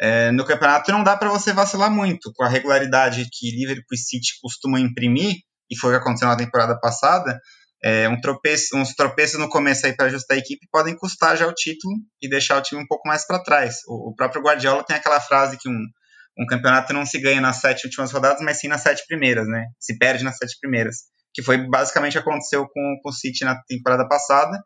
é, 0.00 0.30
no 0.32 0.44
campeonato 0.44 0.90
não 0.90 1.04
dá 1.04 1.16
para 1.16 1.30
você 1.30 1.52
vacilar 1.52 1.90
muito 1.90 2.32
com 2.34 2.44
a 2.44 2.48
regularidade 2.48 3.28
que 3.32 3.50
Liverpool 3.50 3.94
e 3.94 3.98
City 3.98 4.32
costumam 4.42 4.80
imprimir 4.80 5.36
e 5.70 5.78
foi 5.78 5.90
o 5.90 5.92
que 5.94 6.00
aconteceu 6.00 6.28
na 6.28 6.36
temporada 6.36 6.78
passada. 6.78 7.40
É, 7.84 8.08
um 8.08 8.18
tropeço, 8.18 8.76
uns 8.76 8.94
tropeços 8.94 9.38
no 9.38 9.48
começo 9.48 9.84
aí 9.84 9.94
para 9.94 10.06
ajustar 10.06 10.38
a 10.38 10.40
equipe 10.40 10.66
podem 10.72 10.96
custar 10.96 11.36
já 11.36 11.46
o 11.46 11.52
título 11.52 11.92
e 12.22 12.28
deixar 12.28 12.56
o 12.56 12.62
time 12.62 12.80
um 12.80 12.86
pouco 12.86 13.06
mais 13.06 13.26
para 13.26 13.42
trás. 13.42 13.76
O, 13.86 14.10
o, 14.10 14.14
próprio 14.14 14.42
Guardiola 14.42 14.82
tem 14.82 14.96
aquela 14.96 15.20
frase 15.20 15.58
que 15.58 15.68
um, 15.68 15.84
um 16.38 16.46
campeonato 16.46 16.94
não 16.94 17.04
se 17.04 17.18
ganha 17.18 17.42
nas 17.42 17.56
sete 17.56 17.84
últimas 17.84 18.10
rodadas, 18.10 18.40
mas 18.40 18.58
sim 18.58 18.68
nas 18.68 18.80
sete 18.80 19.04
primeiras, 19.06 19.46
né? 19.46 19.66
Se 19.78 19.98
perde 19.98 20.24
nas 20.24 20.38
sete 20.38 20.56
primeiras, 20.58 20.96
que 21.34 21.42
foi 21.42 21.58
basicamente 21.68 22.16
aconteceu 22.16 22.66
com, 22.66 22.96
com 23.02 23.10
o 23.10 23.12
City 23.12 23.44
na 23.44 23.60
temporada 23.68 24.08
passada 24.08 24.58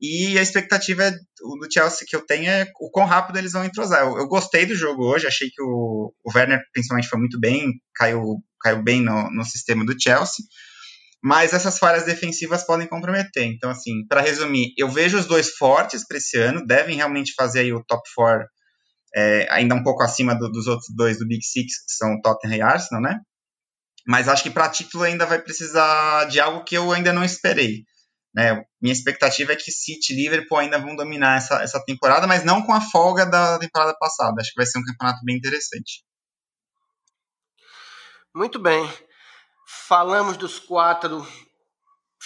e 0.00 0.38
a 0.38 0.42
expectativa 0.42 1.04
é, 1.04 1.10
do 1.10 1.72
Chelsea 1.72 2.06
que 2.06 2.14
eu 2.14 2.24
tenho 2.24 2.50
é 2.50 2.66
o 2.80 2.90
quão 2.90 3.06
rápido 3.06 3.38
eles 3.38 3.52
vão 3.52 3.64
entrosar. 3.64 4.02
Eu, 4.02 4.18
eu 4.18 4.28
gostei 4.28 4.66
do 4.66 4.74
jogo 4.74 5.04
hoje, 5.04 5.26
achei 5.26 5.48
que 5.48 5.62
o, 5.62 6.12
o, 6.22 6.32
Werner 6.34 6.60
principalmente 6.72 7.08
foi 7.08 7.18
muito 7.18 7.40
bem, 7.40 7.72
caiu, 7.94 8.36
caiu 8.60 8.82
bem 8.82 9.00
no, 9.00 9.30
no 9.30 9.44
sistema 9.44 9.84
do 9.84 9.94
Chelsea. 9.98 10.44
Mas 11.26 11.52
essas 11.52 11.76
falhas 11.76 12.04
defensivas 12.04 12.64
podem 12.64 12.86
comprometer. 12.86 13.42
Então, 13.42 13.68
assim, 13.68 14.06
para 14.06 14.20
resumir, 14.20 14.72
eu 14.78 14.88
vejo 14.88 15.18
os 15.18 15.26
dois 15.26 15.50
fortes 15.56 16.06
para 16.06 16.18
esse 16.18 16.38
ano, 16.38 16.64
devem 16.64 16.94
realmente 16.94 17.34
fazer 17.34 17.62
aí 17.62 17.72
o 17.72 17.82
top 17.82 18.08
4 18.14 18.46
é, 19.12 19.48
ainda 19.50 19.74
um 19.74 19.82
pouco 19.82 20.04
acima 20.04 20.36
do, 20.36 20.48
dos 20.48 20.68
outros 20.68 20.86
dois 20.94 21.18
do 21.18 21.26
Big 21.26 21.44
Six, 21.44 21.84
que 21.84 21.92
são 21.96 22.20
Tottenham 22.20 22.58
e 22.58 22.62
Arsenal, 22.62 23.02
né? 23.02 23.18
Mas 24.06 24.28
acho 24.28 24.44
que 24.44 24.50
para 24.50 24.68
título 24.68 25.02
ainda 25.02 25.26
vai 25.26 25.42
precisar 25.42 26.26
de 26.26 26.38
algo 26.38 26.62
que 26.62 26.76
eu 26.76 26.92
ainda 26.92 27.12
não 27.12 27.24
esperei. 27.24 27.82
Né? 28.32 28.62
Minha 28.80 28.92
expectativa 28.92 29.52
é 29.52 29.56
que 29.56 29.72
City 29.72 30.12
e 30.12 30.16
Liverpool 30.22 30.58
ainda 30.58 30.78
vão 30.78 30.94
dominar 30.94 31.38
essa, 31.38 31.60
essa 31.60 31.84
temporada, 31.84 32.28
mas 32.28 32.44
não 32.44 32.62
com 32.62 32.72
a 32.72 32.80
folga 32.80 33.26
da 33.26 33.58
temporada 33.58 33.96
passada. 33.98 34.40
Acho 34.40 34.50
que 34.50 34.60
vai 34.60 34.66
ser 34.66 34.78
um 34.78 34.84
campeonato 34.84 35.24
bem 35.24 35.36
interessante. 35.36 36.04
Muito 38.32 38.60
bem. 38.60 38.88
Falamos 39.88 40.36
dos 40.36 40.58
quatro, 40.58 41.24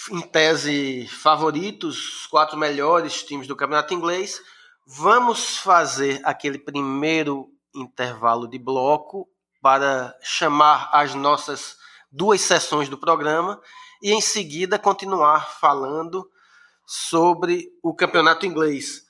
em 0.09 0.21
tese, 0.21 1.07
favoritos, 1.07 2.21
os 2.21 2.25
quatro 2.25 2.57
melhores 2.57 3.21
times 3.21 3.47
do 3.47 3.55
campeonato 3.55 3.93
inglês. 3.93 4.41
Vamos 4.87 5.57
fazer 5.57 6.19
aquele 6.23 6.57
primeiro 6.57 7.49
intervalo 7.75 8.47
de 8.47 8.57
bloco 8.57 9.29
para 9.61 10.17
chamar 10.23 10.89
as 10.91 11.13
nossas 11.13 11.77
duas 12.11 12.41
sessões 12.41 12.89
do 12.89 12.97
programa 12.97 13.61
e 14.01 14.11
em 14.11 14.21
seguida 14.21 14.79
continuar 14.79 15.47
falando 15.59 16.27
sobre 16.83 17.69
o 17.83 17.93
campeonato 17.93 18.43
inglês. 18.43 19.03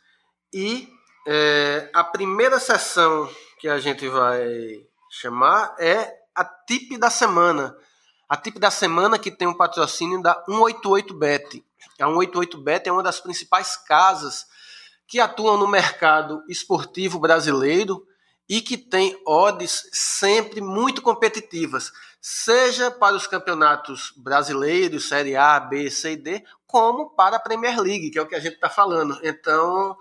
E 0.54 0.90
é, 1.26 1.90
a 1.94 2.04
primeira 2.04 2.60
sessão 2.60 3.30
que 3.62 3.70
a 3.70 3.80
gente 3.80 4.10
vai 4.10 4.86
chamar 5.10 5.74
é 5.80 6.14
a 6.36 6.44
tip 6.44 6.98
da 6.98 7.10
semana. 7.10 7.78
A 8.32 8.38
tip 8.38 8.58
da 8.58 8.72
semana 8.72 9.20
que 9.20 9.30
tem 9.30 9.46
um 9.46 9.54
patrocínio 9.54 10.22
da 10.22 10.42
188bet. 10.46 11.62
A 12.00 12.06
188bet 12.06 12.84
é 12.86 12.92
uma 12.94 13.04
das 13.04 13.20
principais 13.20 13.76
casas 13.76 14.46
que 15.06 15.20
atuam 15.20 15.58
no 15.58 15.68
mercado 15.68 16.42
esportivo 16.48 17.20
brasileiro 17.20 18.08
e 18.48 18.62
que 18.62 18.78
tem 18.78 19.22
odds 19.28 19.90
sempre 19.92 20.62
muito 20.62 21.02
competitivas 21.02 21.92
seja 22.22 22.90
para 22.90 23.18
os 23.18 23.28
campeonatos 23.28 24.14
brasileiros, 24.16 25.10
Série 25.10 25.36
A, 25.36 25.60
B, 25.60 25.92
C 25.92 26.14
e 26.14 26.16
D, 26.16 26.42
como 26.66 27.10
para 27.10 27.36
a 27.36 27.40
Premier 27.40 27.82
League, 27.82 28.12
que 28.12 28.18
é 28.18 28.22
o 28.22 28.28
que 28.28 28.36
a 28.36 28.40
gente 28.40 28.54
está 28.54 28.70
falando. 28.70 29.20
Então, 29.24 29.98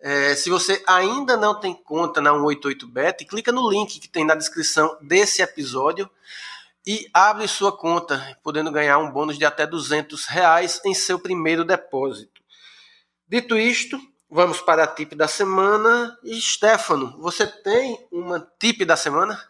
é, 0.00 0.34
se 0.34 0.48
você 0.48 0.82
ainda 0.86 1.36
não 1.36 1.60
tem 1.60 1.74
conta 1.74 2.22
na 2.22 2.30
188bet, 2.30 3.26
clica 3.26 3.52
no 3.52 3.68
link 3.68 4.00
que 4.00 4.08
tem 4.08 4.24
na 4.24 4.34
descrição 4.34 4.96
desse 5.02 5.42
episódio 5.42 6.08
e 6.86 7.08
abre 7.14 7.48
sua 7.48 7.76
conta, 7.76 8.38
podendo 8.42 8.70
ganhar 8.70 8.98
um 8.98 9.10
bônus 9.10 9.38
de 9.38 9.44
até 9.44 9.66
200 9.66 10.26
reais 10.26 10.80
em 10.84 10.94
seu 10.94 11.18
primeiro 11.18 11.64
depósito. 11.64 12.42
Dito 13.26 13.56
isto, 13.56 13.98
vamos 14.30 14.60
para 14.60 14.84
a 14.84 14.86
tip 14.86 15.14
da 15.14 15.26
semana. 15.26 16.16
E 16.22 16.40
Stefano, 16.40 17.18
você 17.20 17.46
tem 17.46 18.06
uma 18.12 18.46
tip 18.60 18.84
da 18.84 18.96
semana? 18.96 19.40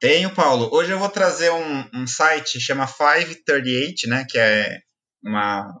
Tenho, 0.00 0.32
Paulo. 0.32 0.70
Hoje 0.72 0.92
eu 0.92 0.98
vou 0.98 1.08
trazer 1.08 1.50
um, 1.50 1.90
um 1.92 2.06
site 2.06 2.60
chama 2.60 2.86
538, 2.86 4.08
né? 4.08 4.24
Que 4.28 4.38
é 4.38 4.78
uma. 5.22 5.74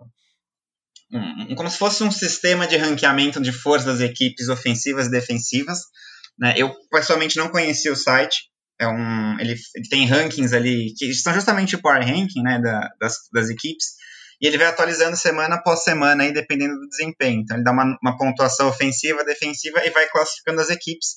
Um, 1.10 1.54
como 1.54 1.70
se 1.70 1.78
fosse 1.78 2.02
um 2.02 2.10
sistema 2.10 2.66
de 2.66 2.76
ranqueamento 2.76 3.40
de 3.40 3.52
forças 3.52 3.86
das 3.86 4.00
equipes 4.00 4.48
ofensivas 4.48 5.06
e 5.06 5.10
defensivas. 5.10 5.82
Né? 6.38 6.54
Eu 6.56 6.74
pessoalmente 6.90 7.36
não 7.36 7.48
conhecia 7.48 7.92
o 7.92 7.96
site. 7.96 8.50
É 8.80 8.86
um, 8.86 9.40
ele, 9.40 9.56
ele 9.74 9.88
tem 9.88 10.06
rankings 10.06 10.54
ali 10.54 10.92
que 10.96 11.12
são 11.14 11.34
justamente 11.34 11.74
o 11.74 11.82
power 11.82 12.04
ranking 12.04 12.42
né, 12.42 12.60
da, 12.60 12.88
das, 13.00 13.14
das 13.32 13.50
equipes 13.50 13.98
e 14.40 14.46
ele 14.46 14.58
vai 14.58 14.68
atualizando 14.68 15.16
semana 15.16 15.56
após 15.56 15.82
semana, 15.82 16.22
aí, 16.22 16.32
dependendo 16.32 16.74
do 16.74 16.88
desempenho. 16.88 17.40
Então, 17.40 17.56
ele 17.56 17.64
dá 17.64 17.72
uma, 17.72 17.98
uma 18.00 18.16
pontuação 18.16 18.68
ofensiva, 18.68 19.24
defensiva 19.24 19.84
e 19.84 19.90
vai 19.90 20.06
classificando 20.08 20.60
as 20.60 20.70
equipes. 20.70 21.16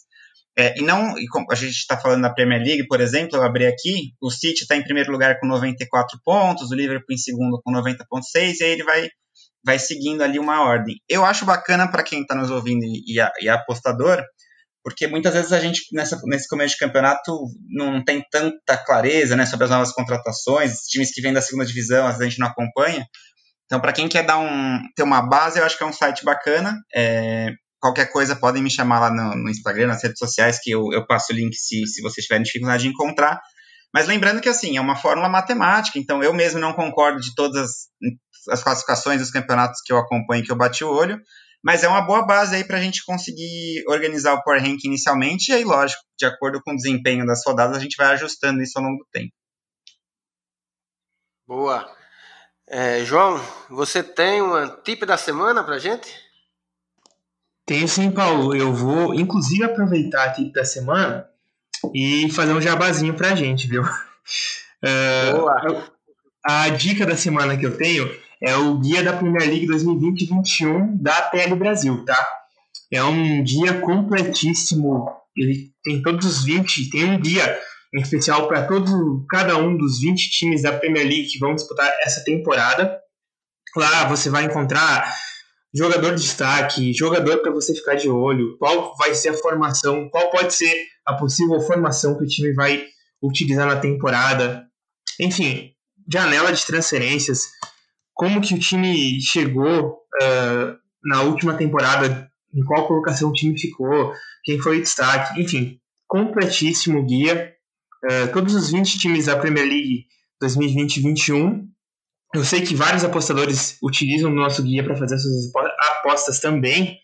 É, 0.58 0.78
e 0.78 0.82
não, 0.82 1.18
e 1.18 1.26
a 1.50 1.56
gente 1.56 1.78
está 1.78 1.98
falando 1.98 2.24
da 2.24 2.34
Premier 2.34 2.62
League, 2.62 2.88
por 2.88 3.00
exemplo, 3.00 3.38
eu 3.38 3.44
abri 3.44 3.66
aqui, 3.66 4.14
o 4.20 4.30
City 4.30 4.64
está 4.64 4.76
em 4.76 4.84
primeiro 4.84 5.12
lugar 5.12 5.40
com 5.40 5.48
94 5.48 6.20
pontos, 6.26 6.72
o 6.72 6.76
Liverpool 6.76 7.14
em 7.14 7.18
segundo 7.18 7.62
com 7.64 7.72
90,6, 7.72 8.56
e 8.60 8.64
aí 8.64 8.72
ele 8.72 8.84
vai, 8.84 9.08
vai 9.64 9.80
seguindo 9.80 10.22
ali 10.22 10.40
uma 10.40 10.62
ordem. 10.62 10.98
Eu 11.08 11.24
acho 11.24 11.46
bacana 11.46 11.90
para 11.90 12.04
quem 12.04 12.24
está 12.24 12.36
nos 12.36 12.50
ouvindo 12.50 12.84
e, 12.84 13.02
e, 13.08 13.46
e 13.46 13.48
é 13.48 13.52
apostador, 13.52 14.22
porque 14.84 15.08
muitas 15.08 15.34
vezes 15.34 15.52
a 15.52 15.60
gente, 15.60 15.82
nessa, 15.94 16.20
nesse 16.26 16.48
começo 16.48 16.74
de 16.74 16.80
campeonato, 16.80 17.46
não 17.70 18.04
tem 18.04 18.24
tanta 18.32 18.78
clareza 18.78 19.36
né, 19.36 19.46
sobre 19.46 19.66
as 19.66 19.72
novas 19.72 19.92
contratações, 19.92 20.80
times 20.88 21.14
que 21.14 21.22
vêm 21.22 21.34
da 21.34 21.42
segunda 21.42 21.66
divisão, 21.66 22.08
às 22.08 22.18
vezes 22.18 22.22
a 22.22 22.30
gente 22.30 22.40
não 22.40 22.48
acompanha. 22.48 23.06
Então, 23.66 23.80
para 23.80 23.94
quem 23.94 24.10
quer 24.10 24.24
dar 24.24 24.38
um, 24.38 24.80
ter 24.96 25.04
uma 25.04 25.22
base, 25.22 25.60
eu 25.60 25.66
acho 25.66 25.78
que 25.78 25.84
é 25.84 25.88
um 25.88 25.94
site 25.94 26.26
bacana. 26.26 26.78
É, 26.94 27.52
qualquer 27.80 28.12
coisa, 28.12 28.36
podem 28.36 28.62
me 28.62 28.70
chamar 28.70 29.00
lá 29.00 29.10
no, 29.10 29.44
no, 29.44 29.50
Instagram, 29.50 29.88
nas 29.88 30.04
redes 30.04 30.20
sociais, 30.20 30.60
que 30.62 30.72
eu, 30.72 30.92
eu 30.92 31.06
passo 31.06 31.32
o 31.32 31.36
link 31.36 31.56
se, 31.56 31.86
se 31.88 32.02
vocês 32.02 32.26
tiverem 32.26 32.44
dificuldade 32.44 32.84
de 32.84 32.90
encontrar. 32.90 33.40
Mas 33.94 34.08
lembrando 34.08 34.42
que, 34.42 34.50
assim, 34.50 34.78
é 34.78 34.82
uma 34.82 34.96
fórmula 34.96 35.30
matemática, 35.30 35.98
então 35.98 36.24
eu 36.24 36.34
mesmo 36.34 36.60
não 36.60 36.74
concordo 36.74 37.20
de 37.20 37.34
todas 37.36 37.58
as, 37.58 38.54
as 38.54 38.64
classificações 38.64 39.20
dos 39.20 39.32
campeonatos 39.32 39.82
que 39.86 39.94
eu 39.94 39.98
acompanho, 39.98 40.44
que 40.44 40.52
eu 40.52 40.58
bati 40.58 40.84
o 40.84 40.90
olho, 40.90 41.20
mas 41.64 41.84
é 41.84 41.88
uma 41.88 42.02
boa 42.02 42.26
base 42.26 42.56
aí 42.56 42.64
para 42.64 42.78
a 42.78 42.82
gente 42.82 43.06
conseguir 43.06 43.84
organizar 43.88 44.34
o 44.34 44.44
Power 44.44 44.62
Rank 44.62 44.84
inicialmente, 44.84 45.52
e 45.52 45.56
aí, 45.56 45.64
lógico, 45.64 46.02
de 46.18 46.26
acordo 46.26 46.62
com 46.64 46.74
o 46.74 46.76
desempenho 46.76 47.26
das 47.26 47.46
rodadas, 47.46 47.78
a 47.78 47.80
gente 47.80 47.96
vai 47.96 48.08
ajustando 48.14 48.62
isso 48.62 48.78
ao 48.78 48.86
longo 48.86 48.98
do 48.98 49.08
tempo. 49.12 49.32
Boa. 51.48 51.94
É, 52.68 53.04
João, 53.04 53.38
você 53.70 54.02
tem 54.02 54.42
uma 54.42 54.70
tip 54.84 55.04
da 55.06 55.18
semana 55.18 55.64
para 55.64 55.78
gente? 55.78 56.10
Tenho 57.66 57.88
sim, 57.88 58.10
Paulo. 58.10 58.56
Eu 58.56 58.74
vou, 58.74 59.14
inclusive, 59.14 59.64
aproveitar 59.64 60.24
a 60.24 60.32
tip 60.32 60.54
da 60.54 60.64
semana 60.64 61.30
e 61.94 62.32
fazer 62.32 62.54
um 62.54 62.62
jabazinho 62.62 63.14
para 63.14 63.32
a 63.32 63.36
gente, 63.36 63.68
viu? 63.68 63.84
É, 64.84 65.34
Boa. 65.34 65.92
A 66.44 66.70
dica 66.70 67.06
da 67.06 67.16
semana 67.16 67.56
que 67.56 67.64
eu 67.64 67.78
tenho 67.78 68.10
é 68.44 68.56
o 68.56 68.80
guia 68.80 69.04
da 69.04 69.14
Premier 69.14 69.48
League 69.48 69.68
2020-21 69.68 71.02
da 71.02 71.22
PL 71.24 71.56
Brasil, 71.56 72.04
tá? 72.06 72.28
É 72.92 73.04
um 73.04 73.44
guia 73.44 73.80
completíssimo. 73.82 75.10
Ele 75.38 75.72
tem 75.84 76.02
todos 76.02 76.26
os 76.26 76.44
20, 76.44 76.90
tem 76.90 77.06
um 77.06 77.20
guia 77.20 77.58
em 77.94 78.02
especial 78.02 78.48
para 78.48 78.66
todo 78.66 79.26
cada 79.30 79.58
um 79.58 79.78
dos 79.78 80.00
20 80.00 80.30
times 80.32 80.64
da 80.64 80.78
Premier 80.78 81.06
League 81.06 81.28
que 81.28 81.40
vão 81.40 81.56
disputar 81.56 81.88
essa 82.02 82.24
temporada. 82.24 83.00
Lá 83.76 84.06
você 84.06 84.30
vai 84.30 84.46
encontrar 84.46 85.14
jogador 85.74 86.16
de 86.16 86.22
destaque, 86.22 86.94
jogador 86.94 87.38
para 87.38 87.52
você 87.52 87.74
ficar 87.74 87.96
de 87.96 88.10
olho, 88.10 88.58
qual 88.58 88.96
vai 88.98 89.14
ser 89.14 89.30
a 89.30 89.38
formação, 89.38 90.10
qual 90.10 90.30
pode 90.30 90.54
ser 90.54 90.74
a 91.06 91.14
possível 91.14 91.60
formação 91.62 92.18
que 92.18 92.24
o 92.24 92.28
time 92.28 92.54
vai 92.54 92.86
utilizar 93.22 93.68
na 93.68 93.78
temporada. 93.78 94.66
Enfim, 95.20 95.72
janela 96.12 96.52
de 96.52 96.66
transferências, 96.66 97.44
como 98.22 98.40
que 98.40 98.54
o 98.54 98.60
time 98.60 99.20
chegou 99.20 99.94
uh, 100.22 100.78
na 101.04 101.24
última 101.24 101.56
temporada, 101.56 102.30
em 102.54 102.64
qual 102.64 102.86
colocação 102.86 103.32
o 103.32 103.34
time 103.34 103.60
ficou, 103.60 104.14
quem 104.44 104.60
foi 104.60 104.78
o 104.78 104.80
destaque, 104.80 105.42
enfim, 105.42 105.80
completíssimo 106.08 107.04
guia. 107.04 107.52
Uh, 108.06 108.32
todos 108.32 108.54
os 108.54 108.70
20 108.70 109.00
times 109.00 109.26
da 109.26 109.38
Premier 109.38 109.66
League 109.66 110.06
2020-21. 110.44 111.64
Eu 112.36 112.46
sei 112.46 112.62
que 112.62 112.76
vários 112.76 113.04
apostadores 113.04 113.80
utilizam 113.82 114.30
o 114.30 114.36
nosso 114.36 114.62
guia 114.62 114.84
para 114.84 114.96
fazer 114.96 115.18
suas 115.18 115.52
apostas 115.98 116.40
também. 116.40 117.00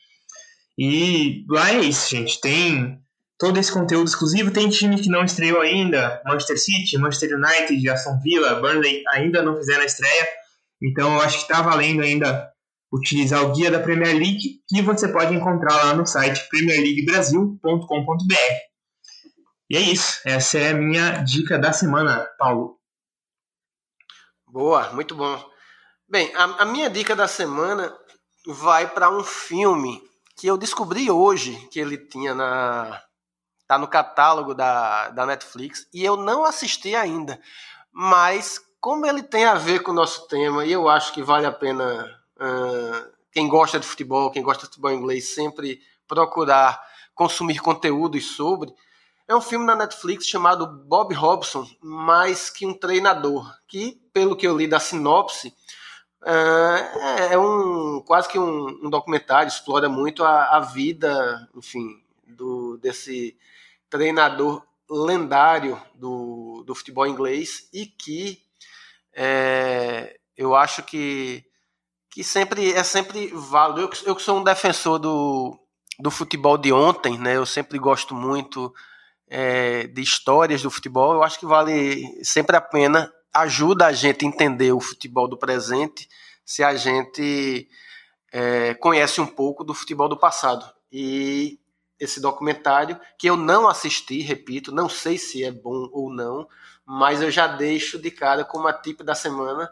E 0.77 1.43
lá 1.49 1.73
é 1.73 1.79
isso, 1.79 2.15
gente. 2.15 2.39
Tem 2.39 2.99
todo 3.39 3.57
esse 3.57 3.71
conteúdo 3.71 4.07
exclusivo. 4.07 4.51
Tem 4.51 4.69
time 4.69 5.01
que 5.01 5.09
não 5.09 5.23
estreou 5.23 5.61
ainda: 5.61 6.21
Manchester 6.27 6.59
City, 6.59 6.95
Manchester 6.99 7.31
United, 7.35 7.89
Aston 7.89 8.19
Villa, 8.23 8.61
Burnley 8.61 9.01
ainda 9.09 9.41
não 9.41 9.57
fizeram 9.57 9.81
a 9.81 9.85
estreia. 9.85 10.27
Então 10.81 11.15
eu 11.15 11.21
acho 11.21 11.37
que 11.37 11.51
está 11.51 11.61
valendo 11.61 12.03
ainda 12.03 12.51
utilizar 12.91 13.43
o 13.43 13.53
guia 13.53 13.71
da 13.71 13.79
Premier 13.79 14.13
League 14.13 14.61
que 14.67 14.81
você 14.81 15.07
pode 15.11 15.35
encontrar 15.35 15.85
lá 15.85 15.93
no 15.93 16.05
site 16.05 16.47
premierleaguebrasil.com.br. 16.49 18.67
E 19.69 19.75
é 19.75 19.81
isso, 19.81 20.21
essa 20.25 20.57
é 20.57 20.69
a 20.69 20.75
minha 20.75 21.23
dica 21.23 21.59
da 21.59 21.73
semana, 21.73 22.25
Paulo. 22.37 22.79
Boa, 24.47 24.93
muito 24.93 25.13
bom. 25.13 25.37
Bem, 26.07 26.33
a, 26.35 26.63
a 26.63 26.65
minha 26.65 26.89
dica 26.89 27.15
da 27.15 27.27
semana 27.27 27.93
vai 28.45 28.89
para 28.89 29.09
um 29.09 29.23
filme 29.23 30.01
que 30.37 30.47
eu 30.47 30.57
descobri 30.57 31.11
hoje 31.11 31.57
que 31.69 31.79
ele 31.79 31.97
tinha 31.97 32.33
na 32.33 33.03
tá 33.67 33.77
no 33.77 33.87
catálogo 33.87 34.53
da, 34.53 35.09
da 35.09 35.25
Netflix 35.25 35.89
e 35.93 36.05
eu 36.05 36.15
não 36.15 36.45
assisti 36.45 36.95
ainda, 36.95 37.37
mas 37.91 38.61
como 38.87 39.05
ele 39.05 39.21
tem 39.21 39.43
a 39.43 39.55
ver 39.55 39.83
com 39.83 39.91
o 39.91 39.93
nosso 39.93 40.29
tema, 40.29 40.65
e 40.65 40.71
eu 40.71 40.87
acho 40.87 41.11
que 41.11 41.21
vale 41.21 41.45
a 41.45 41.51
pena 41.51 42.09
uh, 42.37 43.11
quem 43.33 43.45
gosta 43.45 43.77
de 43.77 43.85
futebol, 43.85 44.31
quem 44.31 44.41
gosta 44.41 44.61
de 44.61 44.67
futebol 44.67 44.93
inglês, 44.93 45.35
sempre 45.35 45.81
procurar 46.07 46.81
consumir 47.13 47.59
conteúdos 47.59 48.37
sobre. 48.37 48.73
É 49.27 49.35
um 49.35 49.41
filme 49.41 49.65
na 49.65 49.75
Netflix 49.75 50.25
chamado 50.25 50.65
Bob 50.65 51.13
Robson, 51.13 51.67
mais 51.81 52.49
que 52.49 52.65
um 52.65 52.73
treinador, 52.73 53.53
que, 53.67 54.01
pelo 54.13 54.37
que 54.37 54.47
eu 54.47 54.55
li 54.55 54.69
da 54.69 54.79
sinopse, 54.79 55.53
uh, 56.21 57.29
é 57.29 57.37
um 57.37 58.01
quase 58.07 58.29
que 58.29 58.39
um, 58.39 58.67
um 58.85 58.89
documentário, 58.89 59.49
explora 59.49 59.89
muito 59.89 60.23
a, 60.23 60.55
a 60.55 60.59
vida, 60.61 61.45
enfim, 61.53 62.01
do, 62.25 62.77
desse 62.77 63.37
treinador 63.89 64.63
lendário 64.89 65.77
do, 65.93 66.63
do 66.65 66.73
futebol 66.73 67.05
inglês 67.05 67.67
e 67.73 67.85
que 67.85 68.46
é, 69.19 70.15
eu 70.37 70.55
acho 70.55 70.83
que, 70.83 71.43
que 72.11 72.23
sempre 72.23 72.71
é 72.71 72.83
sempre 72.83 73.31
válido. 73.33 73.81
Eu, 73.81 73.89
eu 74.05 74.15
que 74.15 74.21
sou 74.21 74.37
um 74.37 74.43
defensor 74.43 74.99
do, 74.99 75.59
do 75.99 76.11
futebol 76.11 76.55
de 76.55 76.71
ontem, 76.71 77.17
né? 77.17 77.35
Eu 77.35 77.45
sempre 77.45 77.79
gosto 77.79 78.13
muito 78.13 78.71
é, 79.27 79.87
de 79.87 80.01
histórias 80.03 80.61
do 80.61 80.69
futebol. 80.69 81.13
Eu 81.13 81.23
acho 81.23 81.39
que 81.39 81.47
vale 81.47 82.23
sempre 82.23 82.55
a 82.55 82.61
pena, 82.61 83.11
ajuda 83.33 83.87
a 83.87 83.91
gente 83.91 84.23
a 84.23 84.27
entender 84.27 84.71
o 84.71 84.79
futebol 84.79 85.27
do 85.27 85.35
presente 85.37 86.07
se 86.45 86.63
a 86.63 86.75
gente 86.75 87.67
é, 88.31 88.75
conhece 88.75 89.19
um 89.19 89.25
pouco 89.25 89.63
do 89.63 89.73
futebol 89.73 90.07
do 90.07 90.15
passado. 90.15 90.63
E 90.91 91.59
esse 91.99 92.21
documentário, 92.21 92.99
que 93.17 93.27
eu 93.27 93.35
não 93.35 93.67
assisti, 93.67 94.21
repito, 94.21 94.71
não 94.71 94.87
sei 94.87 95.17
se 95.17 95.43
é 95.43 95.51
bom 95.51 95.89
ou 95.91 96.13
não, 96.13 96.47
mas 96.89 97.21
eu 97.21 97.29
já 97.29 97.47
deixo 97.47 97.99
de 97.99 98.09
cara 98.09 98.45
como 98.45 98.65
a 98.65 98.73
tip 98.73 99.03
da 99.03 99.13
semana 99.13 99.69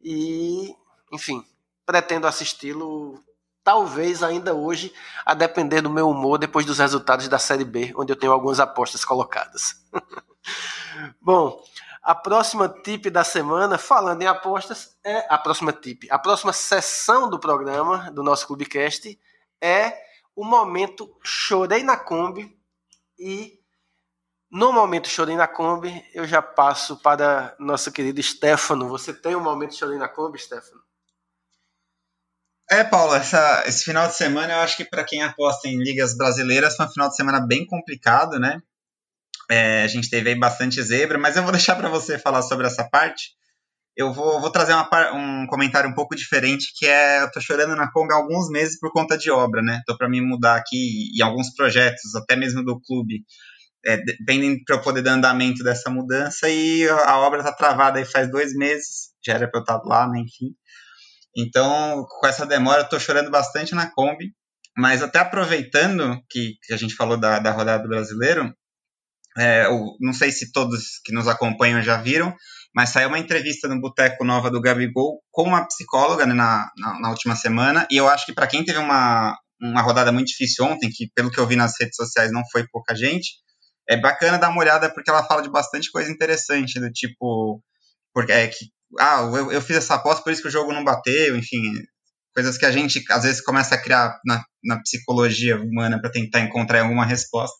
e, 0.00 0.72
enfim, 1.10 1.44
pretendo 1.84 2.26
assisti-lo 2.28 3.20
talvez 3.64 4.22
ainda 4.22 4.54
hoje, 4.54 4.92
a 5.24 5.34
depender 5.34 5.80
do 5.80 5.90
meu 5.90 6.08
humor 6.08 6.38
depois 6.38 6.66
dos 6.66 6.78
resultados 6.78 7.28
da 7.28 7.38
Série 7.38 7.64
B, 7.64 7.92
onde 7.96 8.12
eu 8.12 8.16
tenho 8.16 8.32
algumas 8.32 8.60
apostas 8.60 9.04
colocadas. 9.04 9.76
Bom, 11.20 11.62
a 12.02 12.14
próxima 12.14 12.68
tip 12.68 13.08
da 13.10 13.22
semana, 13.22 13.78
falando 13.78 14.22
em 14.22 14.26
apostas, 14.26 14.96
é 15.04 15.26
a 15.28 15.38
próxima 15.38 15.72
tip. 15.72 16.10
A 16.10 16.18
próxima 16.18 16.52
sessão 16.52 17.30
do 17.30 17.38
programa 17.38 18.10
do 18.10 18.22
nosso 18.22 18.46
Clubecast 18.46 19.18
é 19.60 19.96
o 20.34 20.44
momento 20.44 21.14
Chorei 21.22 21.82
na 21.82 21.96
Kombi 21.96 22.56
e 23.18 23.61
no 24.52 24.70
momento 24.70 25.08
Chorei 25.08 25.34
na 25.34 25.48
Kombi, 25.48 26.04
eu 26.12 26.26
já 26.26 26.42
passo 26.42 26.98
para 26.98 27.56
nosso 27.58 27.90
querido 27.90 28.22
Stefano. 28.22 28.86
Você 28.86 29.14
tem 29.14 29.34
um 29.34 29.40
momento 29.40 29.74
Chorei 29.74 29.96
na 29.96 30.08
Kombi, 30.08 30.38
Stefano? 30.38 30.82
É, 32.70 32.84
Paulo, 32.84 33.14
essa, 33.14 33.64
esse 33.66 33.82
final 33.82 34.06
de 34.06 34.14
semana 34.14 34.52
eu 34.52 34.58
acho 34.58 34.76
que 34.76 34.84
para 34.84 35.04
quem 35.04 35.22
aposta 35.22 35.68
em 35.68 35.82
ligas 35.82 36.14
brasileiras 36.14 36.76
foi 36.76 36.86
um 36.86 36.90
final 36.90 37.08
de 37.08 37.16
semana 37.16 37.40
bem 37.40 37.66
complicado, 37.66 38.38
né? 38.38 38.60
É, 39.50 39.82
a 39.82 39.86
gente 39.86 40.10
teve 40.10 40.28
aí 40.28 40.38
bastante 40.38 40.82
zebra, 40.82 41.18
mas 41.18 41.36
eu 41.36 41.42
vou 41.42 41.52
deixar 41.52 41.74
para 41.74 41.88
você 41.88 42.18
falar 42.18 42.42
sobre 42.42 42.66
essa 42.66 42.84
parte. 42.84 43.30
Eu 43.96 44.12
vou, 44.12 44.40
vou 44.40 44.50
trazer 44.50 44.74
uma, 44.74 44.88
um 45.14 45.46
comentário 45.46 45.88
um 45.88 45.94
pouco 45.94 46.14
diferente, 46.14 46.72
que 46.76 46.86
é, 46.86 47.22
eu 47.22 47.30
tô 47.30 47.40
chorando 47.40 47.74
na 47.74 47.90
Kombi 47.90 48.12
há 48.12 48.16
alguns 48.16 48.50
meses 48.50 48.78
por 48.78 48.92
conta 48.92 49.16
de 49.16 49.30
obra, 49.30 49.62
né? 49.62 49.80
Tô 49.86 49.96
para 49.96 50.08
me 50.08 50.20
mudar 50.20 50.56
aqui 50.56 51.10
em 51.18 51.22
alguns 51.22 51.54
projetos, 51.54 52.14
até 52.14 52.36
mesmo 52.36 52.62
do 52.62 52.80
clube 52.80 53.24
é, 53.84 53.96
para 54.66 54.76
eu 54.76 54.82
poder 54.82 55.02
dar 55.02 55.12
andamento 55.12 55.62
dessa 55.62 55.90
mudança 55.90 56.48
e 56.48 56.88
a 56.88 57.18
obra 57.18 57.40
está 57.40 57.52
travada 57.52 57.98
aí 57.98 58.04
faz 58.04 58.30
dois 58.30 58.54
meses, 58.54 59.10
já 59.24 59.34
era 59.34 59.50
para 59.50 59.60
eu 59.60 59.62
estar 59.62 59.78
tá 59.78 59.88
lá, 59.88 60.08
né, 60.08 60.20
enfim. 60.20 60.54
Então, 61.36 62.04
com 62.08 62.26
essa 62.26 62.46
demora, 62.46 62.80
eu 62.80 62.84
estou 62.84 63.00
chorando 63.00 63.30
bastante 63.30 63.74
na 63.74 63.90
Kombi, 63.90 64.32
mas 64.76 65.02
até 65.02 65.18
aproveitando 65.18 66.18
que, 66.30 66.54
que 66.62 66.72
a 66.72 66.76
gente 66.76 66.94
falou 66.94 67.16
da, 67.16 67.38
da 67.38 67.50
rodada 67.52 67.82
do 67.82 67.88
brasileiro, 67.88 68.52
é, 69.36 69.66
eu, 69.66 69.96
não 70.00 70.12
sei 70.12 70.30
se 70.30 70.52
todos 70.52 71.00
que 71.04 71.12
nos 71.12 71.26
acompanham 71.26 71.82
já 71.82 71.96
viram, 71.96 72.34
mas 72.74 72.90
saiu 72.90 73.08
uma 73.08 73.18
entrevista 73.18 73.68
no 73.68 73.80
Boteco 73.80 74.24
Nova 74.24 74.50
do 74.50 74.60
Gabigol 74.60 75.22
com 75.30 75.44
uma 75.44 75.66
psicóloga 75.66 76.26
né, 76.26 76.34
na, 76.34 76.70
na, 76.76 77.00
na, 77.00 77.10
última 77.10 77.34
semana, 77.36 77.86
e 77.90 77.96
eu 77.96 78.08
acho 78.08 78.26
que 78.26 78.34
para 78.34 78.46
quem 78.46 78.64
teve 78.64 78.78
uma, 78.78 79.36
uma 79.60 79.82
rodada 79.82 80.12
muito 80.12 80.28
difícil 80.28 80.64
ontem, 80.64 80.90
que 80.90 81.10
pelo 81.14 81.30
que 81.30 81.38
eu 81.38 81.46
vi 81.46 81.56
nas 81.56 81.74
redes 81.78 81.96
sociais 81.96 82.30
não 82.30 82.42
foi 82.50 82.66
pouca 82.70 82.94
gente, 82.94 83.32
é 83.88 84.00
bacana 84.00 84.38
dar 84.38 84.50
uma 84.50 84.60
olhada 84.60 84.92
porque 84.92 85.10
ela 85.10 85.24
fala 85.24 85.42
de 85.42 85.50
bastante 85.50 85.90
coisa 85.90 86.10
interessante, 86.10 86.80
do 86.80 86.90
tipo, 86.90 87.62
porque 88.14 88.32
é 88.32 88.48
que, 88.48 88.66
ah, 88.98 89.22
eu, 89.34 89.52
eu 89.52 89.62
fiz 89.62 89.76
essa 89.76 89.94
aposta, 89.94 90.22
por 90.22 90.32
isso 90.32 90.42
que 90.42 90.48
o 90.48 90.52
jogo 90.52 90.72
não 90.72 90.84
bateu, 90.84 91.36
enfim, 91.36 91.62
coisas 92.34 92.58
que 92.58 92.66
a 92.66 92.72
gente 92.72 93.02
às 93.10 93.22
vezes 93.24 93.40
começa 93.40 93.74
a 93.74 93.82
criar 93.82 94.18
na, 94.24 94.42
na 94.64 94.80
psicologia 94.80 95.56
humana 95.60 96.00
para 96.00 96.10
tentar 96.10 96.40
encontrar 96.40 96.82
alguma 96.82 97.04
resposta. 97.04 97.56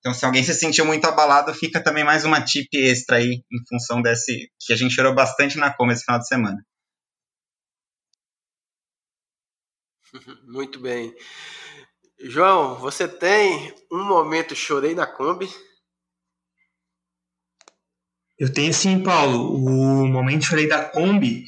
Então, 0.00 0.14
se 0.14 0.24
alguém 0.24 0.44
se 0.44 0.54
sentiu 0.54 0.84
muito 0.84 1.06
abalado, 1.06 1.52
fica 1.54 1.82
também 1.82 2.04
mais 2.04 2.24
uma 2.24 2.40
tip 2.40 2.68
extra 2.74 3.16
aí, 3.16 3.42
em 3.50 3.66
função 3.68 4.00
desse 4.00 4.48
que 4.60 4.72
a 4.72 4.76
gente 4.76 4.94
chorou 4.94 5.14
bastante 5.14 5.58
na 5.58 5.72
coma 5.74 5.92
esse 5.92 6.04
final 6.04 6.20
de 6.20 6.28
semana. 6.28 6.58
Muito 10.46 10.80
bem. 10.80 11.14
João, 12.20 12.74
você 12.80 13.06
tem 13.06 13.72
um 13.92 14.02
momento 14.02 14.54
chorei 14.54 14.92
na 14.92 15.06
Kombi? 15.06 15.48
Eu 18.36 18.52
tenho 18.52 18.74
sim, 18.74 19.02
Paulo. 19.02 19.54
O 19.54 20.06
momento 20.08 20.44
chorei 20.44 20.66
da 20.66 20.84
Kombi. 20.84 21.44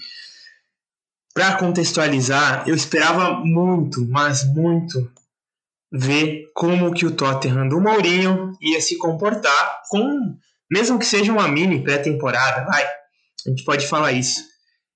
Para 1.35 1.57
contextualizar, 1.59 2.69
eu 2.69 2.75
esperava 2.75 3.41
muito, 3.45 4.07
mas 4.09 4.45
muito, 4.45 5.13
ver 5.93 6.51
como 6.55 6.95
que 6.95 7.07
o 7.07 7.17
Tottenham 7.17 7.69
do 7.69 7.81
Mourinho 7.81 8.53
ia 8.61 8.81
se 8.81 8.97
comportar 8.97 9.83
com, 9.89 10.37
mesmo 10.71 10.99
que 10.99 11.07
seja 11.07 11.33
uma 11.33 11.49
mini 11.49 11.83
pré-temporada, 11.83 12.65
vai. 12.65 12.85
A 12.85 13.51
gente 13.51 13.65
pode 13.65 13.87
falar 13.89 14.13
isso. 14.13 14.41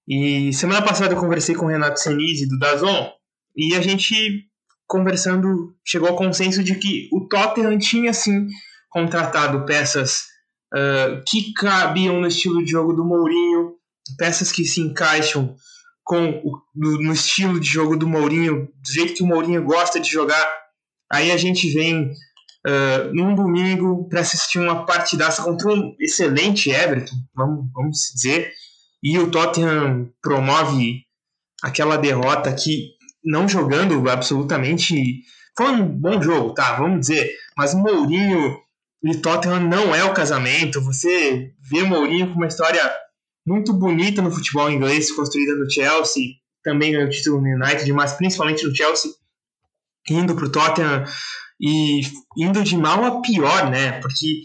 E 0.06 0.52
semana 0.52 0.82
passada 0.82 1.14
eu 1.14 1.20
conversei 1.20 1.54
com 1.54 1.66
o 1.66 1.68
Renato 1.68 1.98
Senise 1.98 2.48
do 2.48 2.58
Dazon 2.58 3.12
e 3.56 3.74
a 3.74 3.80
gente 3.80 4.48
conversando, 4.86 5.74
chegou 5.84 6.08
ao 6.08 6.16
consenso 6.16 6.62
de 6.62 6.74
que 6.76 7.08
o 7.12 7.26
Tottenham 7.28 7.78
tinha 7.78 8.12
sim 8.12 8.46
contratado 8.90 9.64
peças 9.64 10.26
uh, 10.74 11.22
que 11.26 11.52
cabiam 11.54 12.20
no 12.20 12.26
estilo 12.26 12.64
de 12.64 12.70
jogo 12.70 12.92
do 12.92 13.04
Mourinho, 13.04 13.74
peças 14.18 14.52
que 14.52 14.64
se 14.64 14.80
encaixam 14.80 15.56
com 16.04 16.28
o, 16.44 16.60
no, 16.74 17.02
no, 17.02 17.12
estilo 17.12 17.58
de 17.58 17.66
jogo 17.66 17.96
do 17.96 18.06
Mourinho, 18.06 18.66
do 18.66 18.92
jeito 18.92 19.14
que 19.14 19.22
o 19.22 19.26
Mourinho 19.26 19.64
gosta 19.64 19.98
de 19.98 20.10
jogar. 20.10 20.46
Aí 21.10 21.32
a 21.32 21.36
gente 21.36 21.70
vem 21.72 22.10
uh, 22.66 23.12
num 23.12 23.34
domingo 23.34 24.08
para 24.08 24.20
assistir 24.20 24.58
uma 24.58 24.84
partidaça 24.84 25.42
contra 25.42 25.72
um 25.72 25.96
excelente 25.98 26.70
Everton, 26.70 27.16
vamos, 27.34 27.66
vamos 27.72 27.98
dizer, 28.14 28.52
e 29.02 29.18
o 29.18 29.30
Tottenham 29.30 30.10
promove 30.22 31.04
aquela 31.62 31.96
derrota 31.96 32.52
que 32.52 32.93
não 33.24 33.48
jogando 33.48 34.08
absolutamente. 34.08 35.22
Foi 35.56 35.70
um 35.70 35.86
bom 35.86 36.20
jogo, 36.20 36.52
tá? 36.52 36.76
Vamos 36.76 37.00
dizer. 37.00 37.30
Mas 37.56 37.74
Mourinho 37.74 38.58
e 39.02 39.16
Tottenham 39.16 39.60
não 39.60 39.94
é 39.94 40.04
o 40.04 40.14
casamento. 40.14 40.80
Você 40.82 41.52
vê 41.60 41.82
Mourinho 41.82 42.28
com 42.28 42.34
uma 42.34 42.46
história 42.46 42.82
muito 43.46 43.72
bonita 43.72 44.22
no 44.22 44.30
futebol 44.30 44.70
inglês, 44.70 45.12
construída 45.12 45.54
no 45.54 45.70
Chelsea, 45.70 46.34
também 46.62 46.92
ganhou 46.92 47.10
título 47.10 47.42
no 47.42 47.48
United, 47.48 47.92
mas 47.92 48.14
principalmente 48.14 48.66
no 48.66 48.74
Chelsea, 48.74 49.10
indo 50.08 50.34
para 50.34 50.46
o 50.46 50.50
Tottenham 50.50 51.04
e 51.60 52.00
indo 52.38 52.64
de 52.64 52.76
mal 52.76 53.04
a 53.04 53.20
pior, 53.20 53.70
né? 53.70 54.00
Porque 54.00 54.42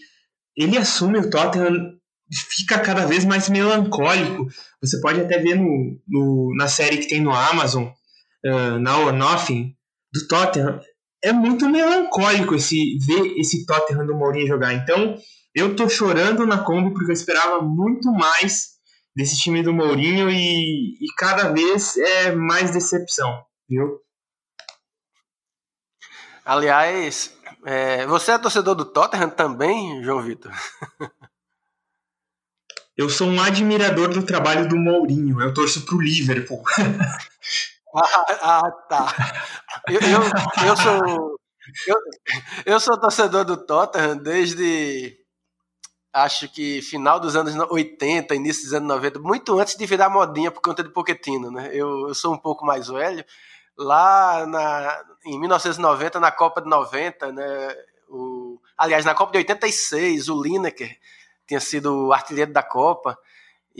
ele 0.55 0.77
assume 0.77 1.19
o 1.19 1.29
Tottenham 1.29 1.97
fica 2.31 2.77
cada 2.79 3.05
vez 3.05 3.25
mais 3.25 3.49
melancólico. 3.49 4.47
Você 4.81 4.99
pode 4.99 5.21
até 5.21 5.39
ver 5.39 5.55
no, 5.55 5.99
no 6.07 6.53
na 6.55 6.67
série 6.67 6.97
que 6.97 7.07
tem 7.07 7.21
no 7.21 7.33
Amazon, 7.33 7.87
uh, 8.45 8.79
Now 8.79 9.05
or 9.05 9.13
Nothing, 9.13 9.75
do 10.11 10.27
Tottenham, 10.27 10.79
é 11.23 11.31
muito 11.31 11.69
melancólico 11.69 12.55
esse 12.55 12.97
ver 13.05 13.37
esse 13.37 13.65
Tottenham 13.65 14.05
do 14.05 14.15
Mourinho 14.15 14.47
jogar. 14.47 14.73
Então, 14.73 15.17
eu 15.53 15.75
tô 15.75 15.89
chorando 15.89 16.45
na 16.45 16.63
Kombi 16.63 16.93
porque 16.93 17.11
eu 17.11 17.13
esperava 17.13 17.61
muito 17.61 18.11
mais 18.11 18.69
desse 19.15 19.37
time 19.37 19.61
do 19.61 19.73
Mourinho 19.73 20.29
e, 20.29 20.93
e 20.93 21.13
cada 21.17 21.51
vez 21.51 21.97
é 21.97 22.31
mais 22.31 22.71
decepção, 22.71 23.43
viu? 23.67 23.99
Aliás, 26.45 27.35
é, 27.65 28.07
você 28.07 28.31
é 28.31 28.37
torcedor 28.37 28.75
do 28.75 28.85
Tottenham 28.85 29.29
também, 29.29 30.01
João 30.03 30.21
Vitor? 30.21 30.51
eu 32.97 33.09
sou 33.09 33.27
um 33.27 33.41
admirador 33.41 34.09
do 34.09 34.25
trabalho 34.25 34.67
do 34.67 34.75
Mourinho. 34.75 35.41
Eu 35.41 35.53
torço 35.53 35.85
pro 35.85 36.01
Liverpool. 36.01 36.63
Ah, 37.95 38.25
ah, 38.41 38.71
tá. 38.87 39.07
Eu, 39.87 39.99
eu, 40.01 40.67
eu, 40.67 40.77
sou. 40.77 41.39
Eu, 41.87 41.97
eu 42.65 42.79
sou 42.79 42.99
torcedor 42.99 43.45
do 43.45 43.57
Tottenham 43.65 44.17
desde. 44.17 45.17
Acho 46.13 46.49
que 46.51 46.81
final 46.81 47.19
dos 47.19 47.35
anos 47.35 47.55
80, 47.55 48.33
início 48.35 48.63
dos 48.63 48.73
anos 48.73 48.87
90, 48.87 49.19
muito 49.19 49.59
antes 49.59 49.75
de 49.75 49.85
virar 49.85 50.09
modinha 50.09 50.51
por 50.51 50.61
conta 50.61 50.83
de 50.83 50.89
Pochettino, 50.89 51.51
né? 51.51 51.69
Eu, 51.71 52.07
eu 52.07 52.15
sou 52.15 52.33
um 52.33 52.37
pouco 52.37 52.65
mais 52.65 52.87
velho. 52.87 53.23
Lá 53.77 54.45
na, 54.47 55.03
em 55.25 55.39
1990, 55.39 56.19
na 56.19 56.31
Copa 56.31 56.61
de 56.61 56.69
90, 56.69 57.31
né? 57.31 57.75
O, 58.09 58.59
aliás, 58.77 59.05
na 59.05 59.15
Copa 59.15 59.31
de 59.33 59.37
86, 59.39 60.29
o 60.29 60.41
Lineker 60.41 60.97
tinha 61.47 61.59
sido 61.59 62.07
o 62.07 62.13
artilheiro 62.13 62.51
da 62.51 62.63
Copa. 62.63 63.17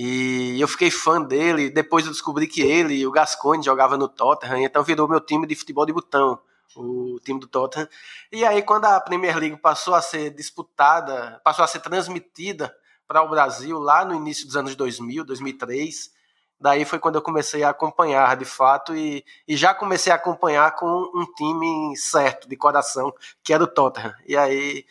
E 0.01 0.55
eu 0.61 0.65
fiquei 0.65 0.89
fã 0.89 1.21
dele. 1.21 1.69
Depois 1.69 2.05
eu 2.05 2.11
descobri 2.13 2.47
que 2.47 2.61
ele 2.61 2.93
e 2.93 3.05
o 3.05 3.11
Gascoigne 3.11 3.65
jogava 3.65 3.97
no 3.97 4.07
Tottenham, 4.07 4.63
então 4.63 4.81
virou 4.81 5.09
meu 5.09 5.19
time 5.19 5.45
de 5.45 5.57
futebol 5.57 5.85
de 5.85 5.91
botão, 5.91 6.39
o 6.73 7.19
time 7.21 7.37
do 7.37 7.47
Tottenham. 7.47 7.85
E 8.31 8.45
aí, 8.45 8.61
quando 8.61 8.85
a 8.85 9.01
Premier 9.01 9.37
League 9.37 9.57
passou 9.57 9.93
a 9.93 10.01
ser 10.01 10.29
disputada, 10.29 11.41
passou 11.43 11.65
a 11.65 11.67
ser 11.67 11.81
transmitida 11.81 12.73
para 13.05 13.21
o 13.21 13.29
Brasil 13.29 13.77
lá 13.77 14.05
no 14.05 14.15
início 14.15 14.45
dos 14.45 14.55
anos 14.55 14.73
2000, 14.73 15.25
2003, 15.25 16.13
daí 16.57 16.85
foi 16.85 16.99
quando 16.99 17.15
eu 17.15 17.21
comecei 17.21 17.63
a 17.63 17.71
acompanhar 17.71 18.37
de 18.37 18.45
fato 18.45 18.95
e, 18.95 19.25
e 19.45 19.57
já 19.57 19.73
comecei 19.73 20.13
a 20.13 20.15
acompanhar 20.15 20.77
com 20.77 21.11
um 21.13 21.25
time 21.35 21.93
certo, 21.97 22.47
de 22.47 22.55
coração, 22.55 23.13
que 23.43 23.53
era 23.53 23.65
o 23.65 23.67
Tottenham. 23.67 24.15
E 24.25 24.37
aí, 24.37 24.85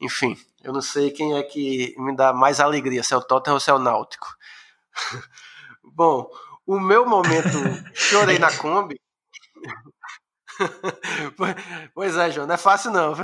enfim, 0.00 0.36
eu 0.62 0.72
não 0.72 0.80
sei 0.80 1.10
quem 1.10 1.36
é 1.36 1.42
que 1.42 1.94
me 1.98 2.14
dá 2.14 2.32
mais 2.32 2.60
alegria, 2.60 3.02
se 3.02 3.12
é 3.12 3.16
o 3.16 3.22
Tottenham 3.22 3.54
ou 3.54 3.60
se 3.60 3.70
é 3.70 3.74
o 3.74 3.78
Náutico. 3.78 4.26
Bom, 5.82 6.28
o 6.66 6.78
meu 6.78 7.04
momento 7.06 7.58
chorei 7.94 8.38
na 8.38 8.56
Kombi. 8.56 9.00
pois 11.94 12.16
é, 12.16 12.30
João, 12.30 12.46
não 12.46 12.54
é 12.54 12.58
fácil 12.58 12.90
não. 12.90 13.14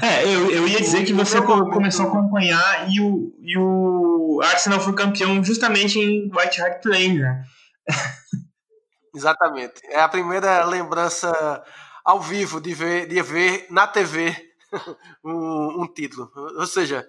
É, 0.00 0.24
eu, 0.24 0.50
eu 0.50 0.68
ia 0.68 0.80
dizer 0.80 1.04
que 1.04 1.12
você 1.12 1.40
começou 1.42 2.06
a 2.06 2.08
acompanhar 2.08 2.88
e 2.88 3.00
o, 3.00 3.34
e 3.40 3.58
o 3.58 4.40
Arsenal 4.42 4.80
foi 4.80 4.94
campeão 4.94 5.42
justamente 5.42 5.98
em 5.98 6.30
White 6.32 6.62
Hart 6.62 6.84
Lane, 6.84 7.18
né? 7.18 7.44
Exatamente. 9.14 9.80
É 9.90 10.00
a 10.00 10.08
primeira 10.08 10.64
lembrança 10.64 11.62
ao 12.04 12.20
vivo 12.20 12.60
de 12.60 12.72
ver, 12.72 13.08
de 13.08 13.20
ver 13.22 13.66
na 13.70 13.86
TV 13.86 14.49
um, 15.24 15.82
um, 15.82 15.86
título. 15.86 16.30
Ou 16.34 16.66
seja, 16.66 17.08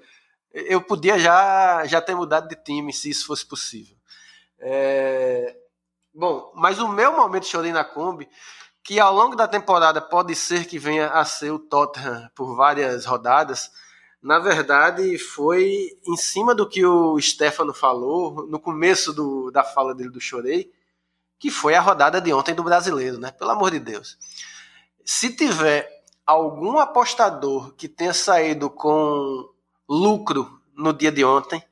eu 0.52 0.82
podia 0.82 1.18
já, 1.18 1.86
já 1.86 2.02
ter 2.02 2.16
mudado 2.16 2.48
de 2.48 2.56
time 2.56 2.92
se 2.94 3.10
isso 3.10 3.26
fosse 3.26 3.46
possível. 3.46 3.96
É... 4.60 5.56
Bom, 6.14 6.52
mas 6.56 6.80
o 6.80 6.88
meu 6.88 7.14
momento 7.14 7.48
chorei 7.48 7.72
na 7.72 7.86
Kombi, 7.86 8.28
que 8.84 9.00
ao 9.00 9.14
longo 9.14 9.36
da 9.36 9.48
temporada 9.48 10.02
pode 10.02 10.36
ser 10.36 10.66
que 10.66 10.78
venha 10.78 11.08
a 11.10 11.24
ser 11.24 11.52
o 11.52 11.60
Tottenham 11.60 12.30
por 12.36 12.56
várias 12.56 13.06
rodadas, 13.06 13.72
na 14.22 14.38
verdade 14.38 15.18
foi 15.18 15.98
em 16.06 16.18
cima 16.18 16.54
do 16.54 16.68
que 16.68 16.86
o 16.86 17.20
Stefano 17.20 17.74
falou 17.74 18.46
no 18.48 18.60
começo 18.60 19.14
do, 19.14 19.50
da 19.52 19.64
fala 19.64 19.96
dele 19.96 20.10
do 20.10 20.20
Chorei, 20.20 20.72
que 21.40 21.50
foi 21.50 21.74
a 21.74 21.82
rodada 21.82 22.20
de 22.22 22.32
ontem 22.34 22.54
do 22.54 22.64
brasileiro, 22.64 23.18
né? 23.18 23.32
Pelo 23.32 23.52
amor 23.52 23.72
de 23.72 23.80
Deus. 23.80 24.18
Se 25.04 25.36
tiver 25.36 26.01
algum 26.32 26.80
apostador 26.80 27.74
que 27.76 27.88
tenha 27.88 28.14
saído 28.14 28.70
com 28.70 29.50
lucro 29.88 30.62
no 30.76 30.94
dia 30.94 31.12
de 31.12 31.24
ontem, 31.26 31.64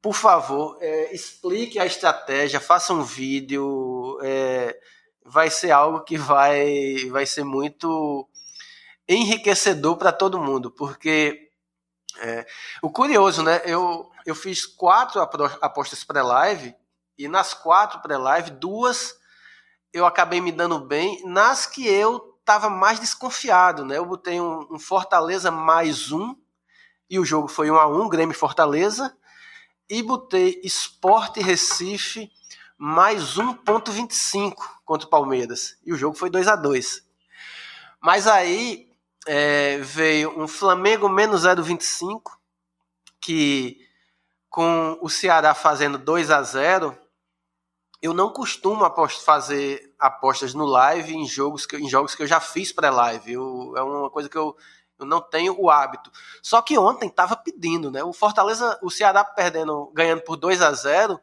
por 0.00 0.14
favor, 0.14 0.78
é, 0.80 1.14
explique 1.14 1.78
a 1.78 1.86
estratégia, 1.86 2.60
faça 2.60 2.92
um 2.92 3.02
vídeo. 3.02 4.18
É, 4.22 4.78
vai 5.24 5.50
ser 5.50 5.70
algo 5.70 6.00
que 6.04 6.16
vai, 6.18 7.08
vai 7.10 7.26
ser 7.26 7.44
muito 7.44 8.28
enriquecedor 9.08 9.96
para 9.96 10.12
todo 10.12 10.40
mundo, 10.40 10.70
porque 10.70 11.48
É, 12.20 12.46
o 12.82 12.90
curioso, 12.90 13.42
né? 13.42 13.62
Eu, 13.64 14.10
eu 14.26 14.34
fiz 14.34 14.66
quatro 14.66 15.18
apostas 15.62 16.04
pré-live 16.04 16.74
e 17.16 17.26
nas 17.26 17.54
quatro 17.54 18.00
pré-live, 18.02 18.50
duas 18.50 19.16
eu 19.92 20.04
acabei 20.04 20.38
me 20.40 20.52
dando 20.52 20.78
bem. 20.78 21.22
Nas 21.24 21.64
que 21.66 21.88
eu 21.88 22.31
estava 22.42 22.68
mais 22.68 23.00
desconfiado, 23.00 23.84
né? 23.84 23.96
Eu 23.96 24.04
botei 24.04 24.40
um, 24.40 24.66
um, 24.70 24.78
Fortaleza 24.78 25.50
mais 25.50 26.10
um 26.10 26.36
e 27.08 27.18
o 27.18 27.24
jogo 27.24 27.48
foi 27.48 27.70
um 27.70 27.76
a 27.76 27.86
um, 27.86 28.08
Grêmio 28.08 28.36
Fortaleza. 28.36 29.16
E 29.88 30.02
botei 30.02 30.60
Esporte 30.64 31.40
Recife 31.40 32.30
mais 32.76 33.36
1.25 33.36 34.54
contra 34.84 35.06
o 35.06 35.10
Palmeiras. 35.10 35.78
E 35.84 35.92
o 35.92 35.96
jogo 35.96 36.16
foi 36.16 36.30
2 36.30 36.48
a 36.48 36.56
2 36.56 37.04
Mas 38.00 38.26
aí 38.26 38.90
é, 39.26 39.78
veio 39.78 40.38
um 40.40 40.48
Flamengo 40.48 41.08
menos 41.08 41.44
0,25, 41.44 42.32
que 43.20 43.86
com 44.48 44.98
o 45.00 45.08
Ceará 45.08 45.54
fazendo 45.54 45.96
2 45.96 46.30
a 46.30 46.42
0 46.42 46.98
eu 48.02 48.12
não 48.12 48.32
costumo 48.32 48.84
fazer 49.24 49.91
apostas 50.02 50.52
no 50.52 50.66
live 50.66 51.14
em 51.14 51.24
jogos 51.24 51.64
que, 51.64 51.76
em 51.76 51.88
jogos 51.88 52.16
que 52.16 52.24
eu 52.24 52.26
já 52.26 52.40
fiz 52.40 52.72
pré-live. 52.72 53.34
É 53.34 53.38
uma 53.82 54.10
coisa 54.10 54.28
que 54.28 54.36
eu, 54.36 54.56
eu 54.98 55.06
não 55.06 55.20
tenho 55.20 55.54
o 55.56 55.70
hábito. 55.70 56.10
Só 56.42 56.60
que 56.60 56.76
ontem 56.76 57.06
estava 57.06 57.36
pedindo, 57.36 57.88
né? 57.88 58.02
O 58.02 58.12
Fortaleza, 58.12 58.76
o 58.82 58.90
Ceará 58.90 59.22
perdendo, 59.24 59.92
ganhando 59.94 60.22
por 60.22 60.36
2 60.36 60.60
a 60.60 60.72
0 60.72 61.20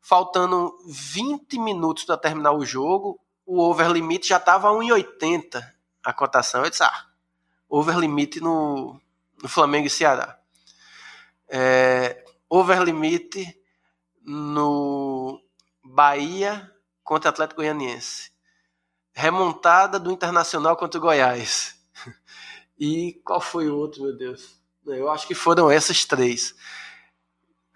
faltando 0.00 0.76
20 0.86 1.58
minutos 1.58 2.04
para 2.04 2.16
terminar 2.16 2.52
o 2.52 2.64
jogo, 2.64 3.18
o 3.44 3.58
over 3.60 3.90
limite 3.90 4.28
já 4.28 4.36
estava 4.36 4.68
a 4.68 4.72
1,80 4.72 5.64
a 6.04 6.12
cotação. 6.12 6.62
Eu 6.62 6.70
disse, 6.70 6.84
ah, 6.84 7.06
over 7.68 7.98
limite 7.98 8.38
no, 8.38 9.00
no 9.42 9.48
Flamengo 9.48 9.86
e 9.86 9.90
Ceará. 9.90 10.38
É, 11.48 12.22
over 12.48 12.82
limite 12.82 13.58
no 14.22 15.40
Bahia 15.82 16.73
contra 17.04 17.30
Atlético 17.30 17.60
Goianiense. 17.60 18.32
Remontada 19.12 20.00
do 20.00 20.10
Internacional 20.10 20.76
contra 20.76 20.98
o 20.98 21.02
Goiás. 21.02 21.78
E 22.76 23.20
qual 23.24 23.40
foi 23.40 23.70
o 23.70 23.76
outro, 23.76 24.02
meu 24.02 24.16
Deus? 24.16 24.56
Eu 24.84 25.08
acho 25.08 25.28
que 25.28 25.34
foram 25.34 25.70
essas 25.70 26.04
três. 26.04 26.56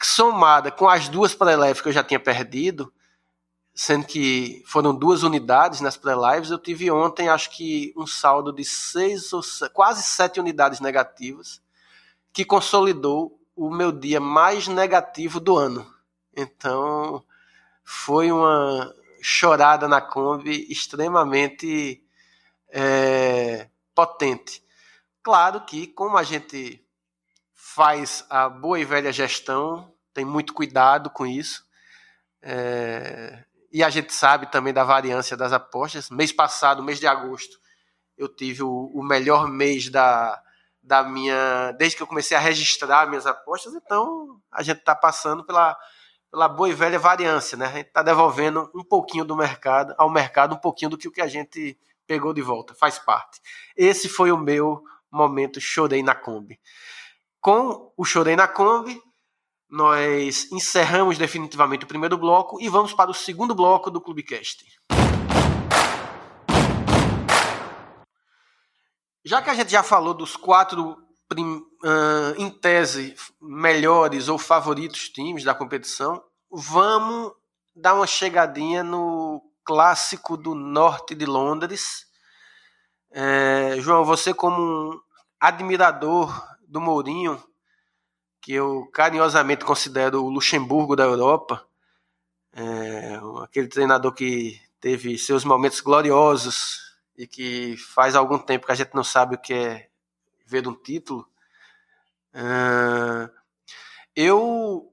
Somada 0.00 0.72
com 0.72 0.88
as 0.88 1.08
duas 1.08 1.36
pré-lives 1.36 1.80
que 1.80 1.88
eu 1.88 1.92
já 1.92 2.02
tinha 2.02 2.18
perdido, 2.18 2.92
sendo 3.72 4.04
que 4.04 4.60
foram 4.66 4.92
duas 4.92 5.22
unidades 5.22 5.80
nas 5.80 5.96
pré-lives, 5.96 6.50
eu 6.50 6.58
tive 6.58 6.90
ontem, 6.90 7.28
acho 7.28 7.50
que 7.50 7.94
um 7.96 8.08
saldo 8.08 8.52
de 8.52 8.64
seis 8.64 9.32
ou 9.32 9.40
quase 9.72 10.02
sete 10.02 10.40
unidades 10.40 10.80
negativas, 10.80 11.62
que 12.32 12.44
consolidou 12.44 13.40
o 13.54 13.70
meu 13.70 13.92
dia 13.92 14.18
mais 14.18 14.66
negativo 14.66 15.38
do 15.38 15.56
ano. 15.56 15.86
Então, 16.36 17.24
foi 17.84 18.30
uma 18.32 18.92
chorada 19.20 19.88
na 19.88 20.00
Kombi 20.00 20.66
extremamente 20.70 22.02
é, 22.70 23.68
potente. 23.94 24.62
Claro 25.22 25.60
que, 25.62 25.86
como 25.88 26.16
a 26.16 26.22
gente 26.22 26.84
faz 27.54 28.24
a 28.30 28.48
boa 28.48 28.78
e 28.78 28.84
velha 28.84 29.12
gestão, 29.12 29.92
tem 30.14 30.24
muito 30.24 30.54
cuidado 30.54 31.10
com 31.10 31.26
isso. 31.26 31.64
É, 32.42 33.44
e 33.70 33.84
a 33.84 33.90
gente 33.90 34.12
sabe 34.12 34.50
também 34.50 34.72
da 34.72 34.84
variância 34.84 35.36
das 35.36 35.52
apostas. 35.52 36.10
Mês 36.10 36.32
passado, 36.32 36.82
mês 36.82 36.98
de 36.98 37.06
agosto, 37.06 37.58
eu 38.16 38.28
tive 38.28 38.62
o, 38.62 38.90
o 38.94 39.02
melhor 39.02 39.46
mês 39.46 39.90
da, 39.90 40.42
da 40.82 41.02
minha. 41.02 41.72
Desde 41.72 41.96
que 41.96 42.02
eu 42.02 42.06
comecei 42.06 42.36
a 42.36 42.40
registrar 42.40 43.06
minhas 43.06 43.26
apostas, 43.26 43.74
então 43.74 44.40
a 44.50 44.62
gente 44.62 44.78
está 44.78 44.94
passando 44.94 45.44
pela 45.44 45.76
pela 46.30 46.48
boa 46.48 46.68
e 46.68 46.74
velha 46.74 46.98
variância, 46.98 47.56
né? 47.56 47.66
A 47.66 47.72
gente 47.72 47.88
está 47.88 48.02
devolvendo 48.02 48.70
um 48.74 48.84
pouquinho 48.84 49.24
do 49.24 49.36
mercado 49.36 49.94
ao 49.96 50.10
mercado, 50.10 50.54
um 50.54 50.58
pouquinho 50.58 50.90
do 50.90 50.98
que 50.98 51.08
o 51.08 51.12
que 51.12 51.20
a 51.20 51.26
gente 51.26 51.78
pegou 52.06 52.32
de 52.32 52.42
volta, 52.42 52.74
faz 52.74 52.98
parte. 52.98 53.40
Esse 53.76 54.08
foi 54.08 54.32
o 54.32 54.38
meu 54.38 54.82
momento 55.10 55.60
chorei 55.60 56.02
na 56.02 56.14
Kombi. 56.14 56.58
Com 57.40 57.92
o 57.96 58.04
chorei 58.04 58.36
na 58.36 58.48
Kombi, 58.48 59.00
nós 59.70 60.50
encerramos 60.50 61.18
definitivamente 61.18 61.84
o 61.84 61.88
primeiro 61.88 62.16
bloco 62.16 62.60
e 62.60 62.68
vamos 62.68 62.92
para 62.94 63.10
o 63.10 63.14
segundo 63.14 63.54
bloco 63.54 63.90
do 63.90 64.00
Clubecast. 64.00 64.64
Já 69.24 69.42
que 69.42 69.50
a 69.50 69.54
gente 69.54 69.70
já 69.70 69.82
falou 69.82 70.14
dos 70.14 70.36
quatro 70.36 70.96
uh, 71.82 72.40
em 72.40 72.50
tese, 72.50 73.14
melhores 73.40 74.28
ou 74.28 74.38
favoritos 74.38 75.08
times 75.08 75.44
da 75.44 75.54
competição, 75.54 76.22
vamos 76.50 77.32
dar 77.74 77.94
uma 77.94 78.06
chegadinha 78.06 78.82
no 78.82 79.42
clássico 79.64 80.36
do 80.36 80.54
norte 80.54 81.14
de 81.14 81.26
Londres. 81.26 82.06
É, 83.10 83.76
João, 83.80 84.04
você 84.04 84.34
como 84.34 84.60
um 84.60 85.00
admirador 85.38 86.56
do 86.66 86.80
Mourinho, 86.80 87.42
que 88.40 88.52
eu 88.52 88.86
carinhosamente 88.92 89.64
considero 89.64 90.24
o 90.24 90.30
Luxemburgo 90.30 90.96
da 90.96 91.04
Europa, 91.04 91.66
é, 92.52 93.20
aquele 93.42 93.68
treinador 93.68 94.12
que 94.12 94.60
teve 94.80 95.18
seus 95.18 95.44
momentos 95.44 95.80
gloriosos 95.80 96.96
e 97.16 97.26
que 97.26 97.76
faz 97.76 98.14
algum 98.14 98.38
tempo 98.38 98.66
que 98.66 98.72
a 98.72 98.74
gente 98.74 98.94
não 98.94 99.04
sabe 99.04 99.34
o 99.34 99.38
que 99.38 99.52
é 99.52 99.88
ver 100.46 100.66
um 100.66 100.74
título. 100.74 101.28
Eu, 104.14 104.92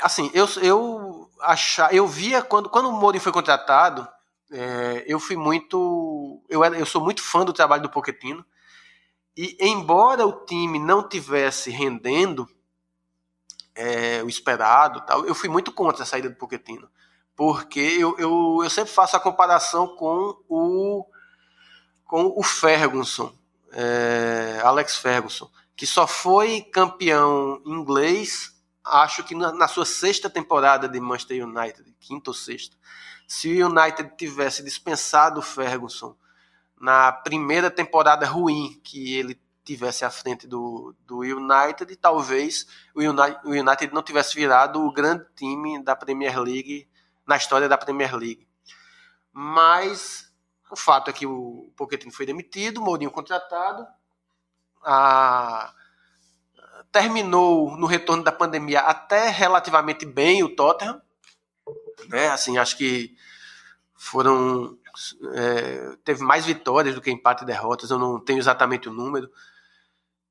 assim, 0.00 0.30
eu, 0.32 0.48
eu 0.62 1.30
achar, 1.40 1.94
eu 1.94 2.06
via 2.06 2.42
quando, 2.42 2.68
quando 2.70 2.88
o 2.88 2.92
Mourinho 2.92 3.22
foi 3.22 3.32
contratado, 3.32 4.08
é, 4.50 5.04
eu 5.06 5.20
fui 5.20 5.36
muito, 5.36 6.42
eu, 6.48 6.64
era, 6.64 6.78
eu 6.78 6.86
sou 6.86 7.02
muito 7.02 7.22
fã 7.22 7.44
do 7.44 7.52
trabalho 7.52 7.82
do 7.82 7.90
Pochettino 7.90 8.44
e 9.36 9.56
embora 9.60 10.26
o 10.26 10.44
time 10.44 10.78
não 10.78 11.08
tivesse 11.08 11.70
rendendo 11.70 12.48
é, 13.74 14.22
o 14.22 14.28
esperado, 14.28 15.04
tal, 15.04 15.26
eu 15.26 15.34
fui 15.34 15.48
muito 15.48 15.72
contra 15.72 16.02
a 16.02 16.06
saída 16.06 16.30
do 16.30 16.36
Pochettino, 16.36 16.88
porque 17.34 17.80
eu, 17.80 18.16
eu, 18.18 18.60
eu 18.62 18.70
sempre 18.70 18.92
faço 18.92 19.16
a 19.16 19.20
comparação 19.20 19.96
com 19.96 20.36
o 20.48 21.06
com 22.06 22.32
o 22.36 22.42
Ferguson 22.42 23.34
é, 23.74 24.60
Alex 24.62 24.96
Ferguson, 24.96 25.50
que 25.76 25.86
só 25.86 26.06
foi 26.06 26.62
campeão 26.62 27.60
inglês, 27.64 28.54
acho 28.84 29.24
que 29.24 29.34
na, 29.34 29.52
na, 29.52 29.68
sua 29.68 29.84
sexta 29.84 30.30
temporada 30.30 30.88
de 30.88 31.00
Manchester 31.00 31.46
United, 31.46 31.94
quinta 32.00 32.30
ou 32.30 32.34
sexta. 32.34 32.76
Se 33.26 33.62
o 33.62 33.68
United 33.68 34.16
tivesse 34.16 34.62
dispensado 34.62 35.40
o 35.40 35.42
Ferguson 35.42 36.16
na 36.78 37.10
primeira 37.10 37.70
temporada 37.70 38.26
ruim 38.26 38.80
que 38.84 39.14
ele 39.14 39.40
tivesse 39.64 40.04
à 40.04 40.10
frente 40.10 40.46
do, 40.46 40.94
do 41.06 41.20
United, 41.20 41.96
talvez 41.96 42.66
o 42.94 43.00
United, 43.00 43.40
o 43.44 43.50
United 43.50 43.92
não 43.94 44.02
tivesse 44.02 44.34
virado 44.34 44.84
o 44.84 44.92
grande 44.92 45.24
time 45.34 45.82
da 45.82 45.96
Premier 45.96 46.38
League 46.38 46.86
na 47.26 47.36
história 47.36 47.68
da 47.68 47.78
Premier 47.78 48.14
League. 48.14 48.46
Mas 49.32 50.30
o 50.70 50.76
fato 50.76 51.08
é 51.08 51.12
que 51.12 51.26
o 51.26 51.72
Pochettino 51.74 52.12
foi 52.12 52.26
demitido, 52.26 52.82
Mourinho 52.82 53.10
contratado, 53.10 53.86
a... 54.84 55.72
terminou 56.92 57.76
no 57.76 57.86
retorno 57.86 58.22
da 58.22 58.32
pandemia 58.32 58.80
até 58.80 59.28
relativamente 59.28 60.04
bem 60.06 60.42
o 60.42 60.54
Tottenham, 60.54 61.00
né? 62.08 62.28
Assim, 62.28 62.58
acho 62.58 62.76
que 62.76 63.16
foram 63.94 64.78
é, 65.34 65.96
teve 66.04 66.22
mais 66.22 66.46
vitórias 66.46 66.94
do 66.94 67.00
que 67.00 67.10
empate 67.10 67.42
e 67.42 67.46
derrotas, 67.46 67.90
eu 67.90 67.98
não 67.98 68.20
tenho 68.20 68.38
exatamente 68.38 68.88
o 68.88 68.92
número. 68.92 69.30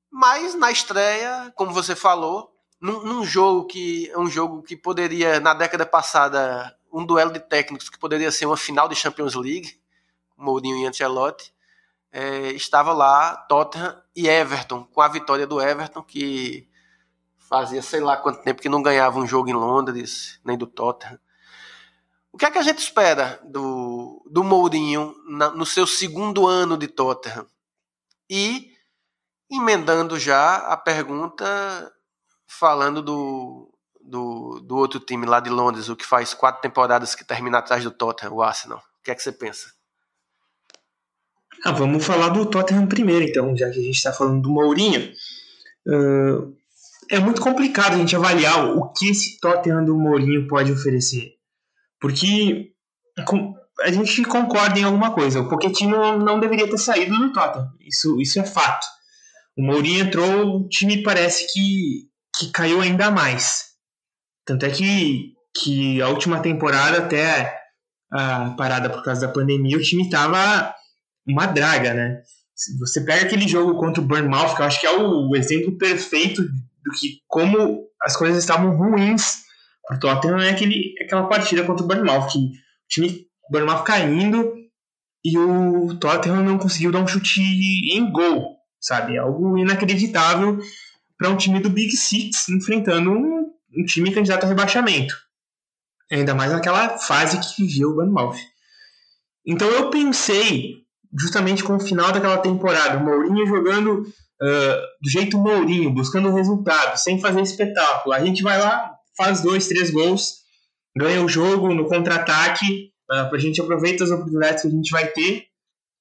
Mas 0.10 0.56
na 0.56 0.72
estreia, 0.72 1.52
como 1.56 1.74
você 1.74 1.96
falou, 1.96 2.56
num, 2.80 3.04
num 3.04 3.26
jogo 3.26 3.66
que 3.66 4.10
é 4.12 4.18
um 4.18 4.28
jogo 4.28 4.62
que 4.62 4.76
poderia 4.76 5.40
na 5.40 5.54
década 5.54 5.86
passada 5.86 6.78
um 6.92 7.06
duelo 7.06 7.34
de 7.34 7.40
técnicos 7.40 7.90
que 7.90 7.98
poderia 7.98 8.32
ser 8.32 8.46
uma 8.46 8.58
final 8.58 8.88
de 8.88 8.96
Champions 8.96 9.34
League, 9.34 9.80
Mourinho 10.38 10.78
e 10.78 10.86
Ancelotti, 10.86 11.54
é, 12.14 12.52
estava 12.52 12.94
lá 12.94 13.36
Tottenham 13.36 14.00
e 14.16 14.30
Everton, 14.30 14.84
com 14.86 15.02
a 15.02 15.08
vitória 15.08 15.48
do 15.48 15.60
Everton, 15.60 16.04
que 16.04 16.70
fazia 17.36 17.82
sei 17.82 18.02
lá 18.02 18.16
quanto 18.16 18.44
tempo 18.44 18.62
que 18.62 18.70
não 18.70 18.84
ganhava 18.84 19.18
um 19.18 19.26
jogo 19.26 19.50
em 19.50 19.54
Londres, 19.54 20.40
nem 20.46 20.56
do 20.56 20.68
Tottenham. 20.68 21.20
O 22.32 22.38
que 22.38 22.46
é 22.46 22.52
que 22.52 22.60
a 22.60 22.64
gente 22.64 22.78
espera 22.78 23.40
do, 23.44 24.24
do 24.30 24.44
Mourinho 24.44 25.16
na, 25.28 25.50
no 25.50 25.66
seu 25.66 25.88
segundo 25.88 26.48
ano 26.48 26.78
de 26.78 26.88
Tottenham? 26.88 27.48
E 28.30 28.72
emendando 29.52 30.20
já 30.20 30.58
a 30.58 30.78
pergunta, 30.78 31.92
falando 32.46 33.02
do, 33.02 33.72
do, 34.00 34.60
do 34.60 34.76
outro 34.78 35.00
time 35.00 35.26
lá 35.26 35.40
de 35.40 35.50
Londres, 35.50 35.90
o 35.90 35.96
que 35.96 36.06
faz 36.06 36.34
quatro 36.36 36.62
temporadas 36.62 37.16
que 37.16 37.26
termina 37.26 37.58
atrás 37.58 37.84
do 37.84 37.92
Tottenham, 37.92 38.34
o 38.34 38.44
Arsenal. 38.44 38.80
O 39.00 39.04
que 39.04 39.12
é 39.12 39.16
que 39.16 39.22
você 39.22 39.32
pensa? 39.32 39.74
Ah, 41.64 41.72
vamos 41.72 42.06
falar 42.06 42.30
do 42.30 42.46
Tottenham 42.46 42.88
primeiro, 42.88 43.24
então, 43.24 43.56
já 43.56 43.70
que 43.70 43.80
a 43.80 43.82
gente 43.82 43.96
está 43.96 44.12
falando 44.12 44.42
do 44.42 44.52
Mourinho. 44.52 45.12
uh, 45.88 46.54
é 47.10 47.20
muito 47.20 47.42
complicado 47.42 47.94
a 47.94 47.98
gente 47.98 48.16
avaliar 48.16 48.76
o 48.76 48.92
que 48.92 49.10
esse 49.10 49.40
Tottenham 49.40 49.86
do 49.86 49.98
Mourinho 49.98 50.48
pode 50.48 50.72
oferecer. 50.72 51.34
Porque 52.00 52.72
a 53.82 53.92
gente 53.92 54.24
concorda 54.24 54.80
em 54.80 54.84
alguma 54.84 55.14
coisa. 55.14 55.40
O 55.40 55.48
Pochettino 55.48 56.18
não 56.18 56.40
deveria 56.40 56.70
ter 56.70 56.78
saído 56.78 57.16
do 57.16 57.32
Tottenham. 57.32 57.70
Isso, 57.80 58.20
isso 58.20 58.40
é 58.40 58.46
fato. 58.46 58.86
O 59.58 59.64
Mourinho 59.64 60.06
entrou, 60.06 60.58
o 60.58 60.68
time 60.68 61.04
parece 61.04 61.46
que, 61.54 62.10
que 62.38 62.52
caiu 62.52 62.82
ainda 62.82 63.12
mais. 63.12 63.74
Tanto 64.46 64.66
é 64.66 64.70
que, 64.70 65.34
que 65.56 66.02
a 66.02 66.10
última 66.10 66.42
temporada, 66.42 66.98
até 66.98 67.58
a 68.12 68.52
parada 68.58 68.90
por 68.90 69.04
causa 69.04 69.28
da 69.28 69.34
pandemia, 69.34 69.78
o 69.78 69.82
time 69.82 70.10
tava 70.10 70.74
uma 71.28 71.46
draga, 71.46 71.94
né? 71.94 72.22
Você 72.80 73.02
pega 73.02 73.26
aquele 73.26 73.48
jogo 73.48 73.78
contra 73.80 74.02
o 74.02 74.06
Bournemouth, 74.06 74.56
que 74.56 74.62
eu 74.62 74.66
acho 74.66 74.80
que 74.80 74.88
é 74.88 74.92
o 74.92 75.36
exemplo 75.36 75.78
perfeito 75.78 76.44
do 76.44 76.92
que 77.00 77.22
como 77.28 77.88
as 78.02 78.16
coisas 78.16 78.38
estavam 78.38 78.76
ruins 78.76 79.44
pro 79.88 80.00
Tottenham, 80.00 80.40
é 80.40 80.50
aquele, 80.50 80.94
aquela 81.04 81.28
partida 81.28 81.64
contra 81.64 81.84
o 81.84 81.88
Bournemouth, 81.88 82.28
que 82.28 82.38
o 82.38 82.52
time 82.88 83.28
Bournemouth 83.50 83.84
caindo 83.84 84.54
e 85.24 85.38
o 85.38 85.96
Tottenham 85.96 86.44
não 86.44 86.58
conseguiu 86.58 86.92
dar 86.92 87.00
um 87.00 87.08
chute 87.08 87.42
em 87.42 88.12
gol, 88.12 88.58
sabe? 88.80 89.18
Algo 89.18 89.58
inacreditável 89.58 90.60
para 91.18 91.30
um 91.30 91.38
time 91.38 91.60
do 91.60 91.70
Big 91.70 91.92
Six 91.92 92.50
enfrentando 92.50 93.12
um, 93.12 93.52
um, 93.78 93.86
time 93.86 94.14
candidato 94.14 94.44
a 94.44 94.48
rebaixamento. 94.48 95.16
Ainda 96.12 96.36
mais 96.36 96.52
naquela 96.52 96.98
fase 96.98 97.40
que 97.40 97.64
vivia 97.64 97.88
o 97.88 97.96
Bournemouth. 97.96 98.38
Então 99.46 99.68
eu 99.70 99.90
pensei, 99.90 100.83
justamente 101.20 101.64
com 101.64 101.76
o 101.76 101.80
final 101.80 102.12
daquela 102.12 102.38
temporada, 102.38 102.98
o 102.98 103.04
Mourinho 103.04 103.46
jogando 103.46 104.02
uh, 104.02 104.82
do 105.02 105.10
jeito 105.10 105.38
Mourinho, 105.38 105.94
buscando 105.94 106.34
resultado, 106.34 106.98
sem 106.98 107.20
fazer 107.20 107.42
espetáculo. 107.42 108.14
A 108.14 108.24
gente 108.24 108.42
vai 108.42 108.60
lá, 108.60 108.94
faz 109.18 109.42
dois, 109.42 109.68
três 109.68 109.92
gols, 109.92 110.44
ganha 110.98 111.24
o 111.24 111.30
jogo 111.30 111.74
no 111.74 111.88
contra-ataque 111.88 112.94
Uh, 113.12 113.36
a 113.36 113.38
gente 113.38 113.62
aproveita 113.62 114.04
as 114.04 114.12
oportunidades 114.12 114.62
que 114.62 114.68
a 114.68 114.72
gente 114.72 114.92
vai 114.92 115.08
ter 115.08 115.46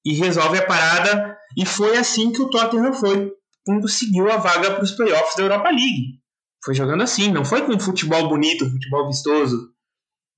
e 0.05 0.13
resolve 0.13 0.57
a 0.57 0.65
parada. 0.65 1.37
E 1.57 1.65
foi 1.65 1.97
assim 1.97 2.31
que 2.31 2.41
o 2.41 2.49
Tottenham 2.49 2.93
foi, 2.93 3.31
conseguiu 3.65 4.31
a 4.31 4.37
vaga 4.37 4.71
para 4.71 4.83
os 4.83 4.91
playoffs 4.91 5.35
da 5.35 5.43
Europa 5.43 5.69
League. 5.69 6.19
Foi 6.63 6.73
jogando 6.73 7.03
assim, 7.03 7.31
não 7.31 7.43
foi 7.43 7.63
com 7.63 7.77
futebol 7.79 8.29
bonito, 8.29 8.69
futebol 8.69 9.07
vistoso, 9.07 9.69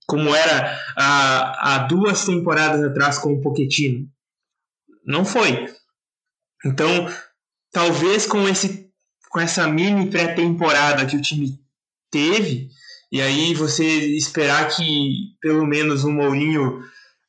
como 0.07 0.33
era 0.35 0.77
há, 0.97 1.75
há 1.75 1.77
duas 1.87 2.25
temporadas 2.25 2.83
atrás 2.83 3.19
com 3.19 3.33
o 3.33 3.41
Pochettino. 3.41 4.07
Não 5.05 5.23
foi. 5.23 5.65
Então, 6.65 7.07
talvez 7.71 8.25
com, 8.25 8.47
esse, 8.49 8.89
com 9.29 9.39
essa 9.39 9.67
mini 9.67 10.09
pré-temporada 10.09 11.05
que 11.05 11.15
o 11.15 11.21
time 11.21 11.59
teve, 12.11 12.69
e 13.11 13.21
aí 13.21 13.53
você 13.53 13.83
esperar 13.83 14.67
que 14.69 15.35
pelo 15.39 15.65
menos 15.65 16.03
o 16.03 16.11
Mourinho 16.11 16.81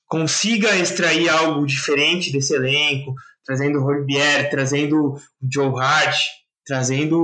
consiga 0.06 0.74
extrair 0.76 1.28
algo 1.28 1.66
diferente 1.66 2.32
desse 2.32 2.54
elenco, 2.54 3.14
trazendo 3.44 3.78
o 3.78 3.84
Horbier, 3.84 4.48
trazendo 4.50 4.96
o 5.14 5.20
Joe 5.52 5.78
Hart, 5.78 6.16
trazendo 6.64 7.20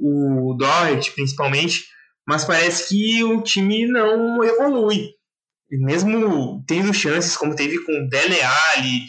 o 0.00 0.54
Doherty 0.56 1.10
principalmente, 1.12 1.84
mas 2.26 2.44
parece 2.44 2.88
que 2.88 3.24
o 3.24 3.42
time 3.42 3.86
não 3.86 4.42
evolui. 4.44 5.10
E 5.70 5.76
mesmo 5.78 6.64
tendo 6.66 6.94
chances 6.94 7.36
como 7.36 7.56
teve 7.56 7.78
com 7.84 7.92
o 7.92 8.08
Dele 8.08 8.40
Alli, 8.40 9.06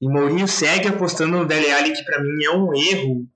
e 0.00 0.08
Mourinho 0.08 0.46
segue 0.46 0.88
apostando 0.88 1.38
no 1.38 1.46
Dele 1.46 1.70
Alli, 1.70 1.92
que 1.92 2.04
para 2.04 2.22
mim 2.22 2.44
é 2.44 2.50
um 2.50 2.74
erro. 2.74 3.26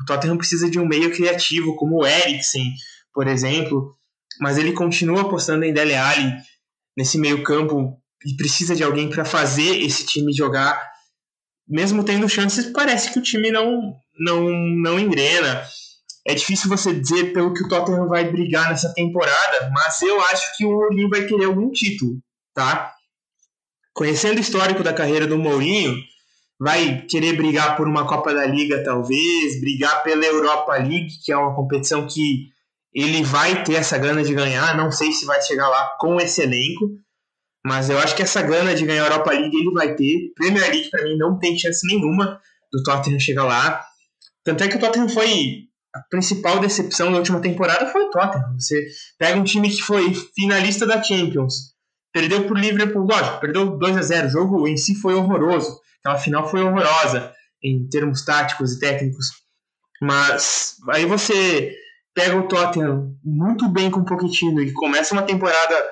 O 0.00 0.04
Tottenham 0.04 0.36
precisa 0.36 0.70
de 0.70 0.78
um 0.78 0.86
meio 0.86 1.10
criativo 1.14 1.76
como 1.76 2.02
o 2.02 2.06
Eriksen, 2.06 2.72
por 3.12 3.26
exemplo, 3.26 3.96
mas 4.40 4.58
ele 4.58 4.72
continua 4.72 5.22
apostando 5.22 5.64
em 5.64 5.72
Dele 5.72 5.94
Alli 5.94 6.32
nesse 6.96 7.18
meio 7.18 7.42
campo 7.42 7.98
e 8.24 8.34
precisa 8.36 8.74
de 8.74 8.82
alguém 8.82 9.08
para 9.08 9.24
fazer 9.24 9.82
esse 9.82 10.06
time 10.06 10.32
jogar, 10.32 10.80
mesmo 11.68 12.02
tendo 12.02 12.28
chances, 12.28 12.66
parece 12.72 13.12
que 13.12 13.18
o 13.18 13.22
time 13.22 13.50
não, 13.50 13.94
não, 14.18 14.48
não 14.48 14.98
engrena. 14.98 15.62
É 16.26 16.34
difícil 16.34 16.68
você 16.68 16.92
dizer 16.92 17.32
pelo 17.32 17.52
que 17.54 17.62
o 17.62 17.68
Tottenham 17.68 18.08
vai 18.08 18.30
brigar 18.30 18.70
nessa 18.70 18.92
temporada, 18.94 19.70
mas 19.72 20.00
eu 20.02 20.20
acho 20.22 20.56
que 20.56 20.64
o 20.64 20.72
Mourinho 20.72 21.08
vai 21.08 21.24
querer 21.24 21.44
algum 21.44 21.70
título, 21.70 22.18
tá? 22.54 22.95
Conhecendo 23.96 24.36
o 24.36 24.40
histórico 24.40 24.82
da 24.82 24.92
carreira 24.92 25.26
do 25.26 25.38
Mourinho, 25.38 25.96
vai 26.60 27.06
querer 27.08 27.34
brigar 27.34 27.76
por 27.78 27.88
uma 27.88 28.06
Copa 28.06 28.34
da 28.34 28.44
Liga, 28.44 28.84
talvez, 28.84 29.58
brigar 29.58 30.02
pela 30.02 30.22
Europa 30.22 30.74
League, 30.74 31.08
que 31.24 31.32
é 31.32 31.36
uma 31.36 31.54
competição 31.54 32.06
que 32.06 32.48
ele 32.94 33.22
vai 33.22 33.64
ter 33.64 33.74
essa 33.74 33.96
gana 33.96 34.22
de 34.22 34.34
ganhar, 34.34 34.76
não 34.76 34.92
sei 34.92 35.12
se 35.12 35.24
vai 35.24 35.40
chegar 35.40 35.68
lá 35.68 35.96
com 35.98 36.20
esse 36.20 36.42
elenco, 36.42 36.90
mas 37.64 37.88
eu 37.88 37.98
acho 37.98 38.14
que 38.14 38.22
essa 38.22 38.42
gana 38.42 38.74
de 38.74 38.84
ganhar 38.84 39.04
a 39.04 39.06
Europa 39.06 39.32
League 39.32 39.56
ele 39.56 39.72
vai 39.72 39.94
ter. 39.94 40.30
Premier 40.34 40.70
League 40.70 40.90
para 40.90 41.02
mim 41.02 41.16
não 41.16 41.38
tem 41.38 41.58
chance 41.58 41.86
nenhuma 41.86 42.38
do 42.70 42.82
Tottenham 42.82 43.18
chegar 43.18 43.44
lá. 43.44 43.82
Tanto 44.44 44.62
é 44.62 44.68
que 44.68 44.76
o 44.76 44.80
Tottenham 44.80 45.08
foi 45.08 45.64
a 45.94 46.00
principal 46.10 46.60
decepção 46.60 47.10
da 47.10 47.18
última 47.18 47.40
temporada 47.40 47.90
foi 47.90 48.02
o 48.02 48.10
Tottenham. 48.10 48.58
Você 48.58 48.86
pega 49.18 49.40
um 49.40 49.44
time 49.44 49.70
que 49.70 49.82
foi 49.82 50.12
finalista 50.34 50.86
da 50.86 51.02
Champions, 51.02 51.75
perdeu 52.16 52.44
para 52.44 52.54
o 52.54 52.58
Liverpool, 52.58 53.06
lógico, 53.06 53.40
perdeu 53.40 53.76
2 53.76 53.96
a 53.98 54.00
0 54.00 54.28
O 54.28 54.30
jogo 54.30 54.66
em 54.66 54.78
si 54.78 54.94
foi 54.94 55.12
horroroso. 55.12 55.78
Aquela 56.00 56.18
final 56.18 56.48
foi 56.48 56.62
horrorosa 56.62 57.30
em 57.62 57.86
termos 57.90 58.24
táticos 58.24 58.72
e 58.72 58.80
técnicos. 58.80 59.26
Mas 60.00 60.76
aí 60.88 61.04
você 61.04 61.76
pega 62.14 62.34
o 62.34 62.48
Tottenham 62.48 63.14
muito 63.22 63.68
bem 63.68 63.90
com 63.90 64.00
o 64.00 64.04
Pochettino 64.06 64.62
e 64.62 64.72
começa 64.72 65.12
uma 65.12 65.24
temporada 65.24 65.90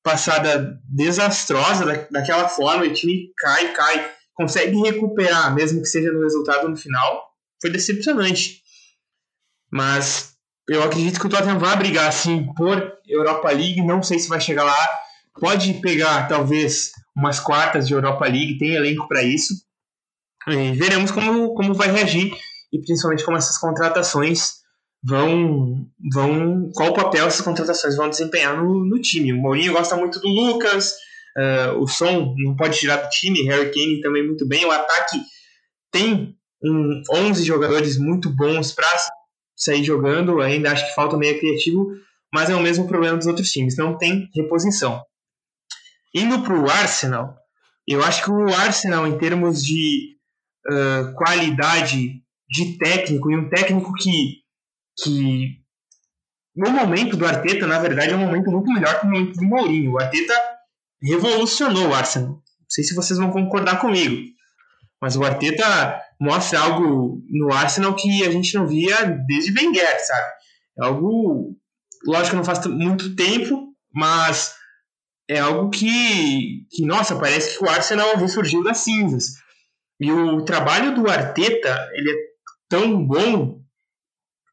passada 0.00 0.78
desastrosa 0.88 1.84
da, 1.84 2.06
daquela 2.08 2.48
forma, 2.48 2.86
e 2.86 2.90
o 2.90 2.94
time 2.94 3.32
cai, 3.36 3.72
cai, 3.72 4.12
consegue 4.32 4.80
recuperar, 4.80 5.52
mesmo 5.52 5.80
que 5.80 5.88
seja 5.88 6.12
no 6.12 6.22
resultado 6.22 6.68
no 6.68 6.76
final, 6.76 7.32
foi 7.60 7.72
decepcionante. 7.72 8.62
Mas 9.72 10.34
eu 10.68 10.84
acredito 10.84 11.18
que 11.18 11.26
o 11.26 11.30
Tottenham 11.30 11.58
vai 11.58 11.76
brigar 11.76 12.06
assim 12.06 12.46
por 12.54 12.96
Europa 13.04 13.48
League, 13.50 13.82
não 13.82 14.04
sei 14.04 14.20
se 14.20 14.28
vai 14.28 14.40
chegar 14.40 14.62
lá, 14.62 15.04
pode 15.38 15.74
pegar 15.74 16.28
talvez 16.28 16.92
umas 17.16 17.38
quartas 17.40 17.86
de 17.86 17.94
Europa 17.94 18.24
League, 18.24 18.58
tem 18.58 18.74
elenco 18.74 19.06
para 19.08 19.22
isso. 19.22 19.54
E 20.48 20.72
veremos 20.72 21.10
como, 21.10 21.54
como 21.54 21.74
vai 21.74 21.90
reagir 21.90 22.32
e 22.72 22.78
principalmente 22.80 23.24
como 23.24 23.36
essas 23.36 23.58
contratações 23.58 24.64
vão, 25.02 25.86
vão 26.12 26.70
qual 26.74 26.92
papel 26.92 27.26
essas 27.26 27.44
contratações 27.44 27.96
vão 27.96 28.10
desempenhar 28.10 28.56
no, 28.56 28.84
no 28.84 29.00
time. 29.00 29.32
O 29.32 29.40
Mourinho 29.40 29.72
gosta 29.72 29.96
muito 29.96 30.20
do 30.20 30.28
Lucas, 30.28 30.94
uh, 31.36 31.78
o 31.78 31.86
Som 31.86 32.34
não 32.36 32.56
pode 32.56 32.78
tirar 32.78 32.96
do 32.96 33.08
time, 33.10 33.44
Harry 33.44 33.70
Kane 33.70 34.00
também 34.00 34.26
muito 34.26 34.46
bem. 34.46 34.64
O 34.64 34.70
ataque 34.70 35.20
tem 35.90 36.36
um, 36.62 37.02
11 37.10 37.44
jogadores 37.44 37.98
muito 37.98 38.28
bons 38.28 38.72
para 38.72 38.88
sair 39.56 39.84
jogando, 39.84 40.40
ainda 40.40 40.72
acho 40.72 40.86
que 40.88 40.94
falta 40.94 41.16
meio 41.16 41.38
criativo, 41.38 41.86
mas 42.32 42.50
é 42.50 42.54
o 42.54 42.60
mesmo 42.60 42.88
problema 42.88 43.16
dos 43.16 43.26
outros 43.26 43.50
times, 43.50 43.76
não 43.76 43.96
tem 43.96 44.28
reposição. 44.34 45.00
Indo 46.14 46.42
para 46.42 46.58
o 46.58 46.70
Arsenal, 46.70 47.36
eu 47.86 48.02
acho 48.04 48.22
que 48.24 48.30
o 48.30 48.54
Arsenal, 48.54 49.06
em 49.06 49.18
termos 49.18 49.62
de 49.62 50.16
uh, 50.70 51.14
qualidade 51.14 52.22
de 52.48 52.78
técnico, 52.78 53.30
e 53.30 53.36
um 53.36 53.48
técnico 53.48 53.92
que 53.94 54.44
que 55.02 55.64
no 56.54 56.70
momento 56.70 57.16
do 57.16 57.26
Arteta, 57.26 57.66
na 57.66 57.80
verdade, 57.80 58.12
é 58.12 58.16
um 58.16 58.20
momento 58.20 58.50
muito 58.50 58.72
melhor 58.72 59.00
que 59.00 59.06
o 59.06 59.10
momento 59.10 59.34
do 59.34 59.44
Mourinho. 59.44 59.92
O 59.92 60.00
Arteta 60.00 60.34
revolucionou 61.02 61.88
o 61.88 61.94
Arsenal. 61.94 62.28
Não 62.28 62.42
sei 62.68 62.84
se 62.84 62.94
vocês 62.94 63.18
vão 63.18 63.30
concordar 63.30 63.80
comigo, 63.80 64.22
mas 65.00 65.16
o 65.16 65.24
Arteta 65.24 66.00
mostra 66.20 66.60
algo 66.60 67.20
no 67.28 67.52
Arsenal 67.52 67.94
que 67.94 68.24
a 68.24 68.30
gente 68.30 68.54
não 68.54 68.66
via 68.66 69.04
desde 69.26 69.52
Wenger, 69.52 70.06
sabe? 70.06 70.32
É 70.78 70.84
algo, 70.86 71.56
lógico 72.06 72.36
não 72.36 72.44
faz 72.44 72.64
muito 72.66 73.14
tempo, 73.16 73.74
mas 73.92 74.54
é 75.28 75.38
algo 75.38 75.70
que, 75.70 76.66
que 76.70 76.84
nossa, 76.84 77.16
parece 77.16 77.58
que 77.58 77.64
o 77.64 77.68
Arsenal 77.68 78.16
ressurgiu 78.16 78.62
das 78.62 78.78
cinzas. 78.78 79.34
E 80.00 80.10
o 80.10 80.44
trabalho 80.44 80.94
do 80.94 81.08
Arteta, 81.08 81.88
ele 81.94 82.10
é 82.10 82.14
tão 82.68 83.06
bom 83.06 83.64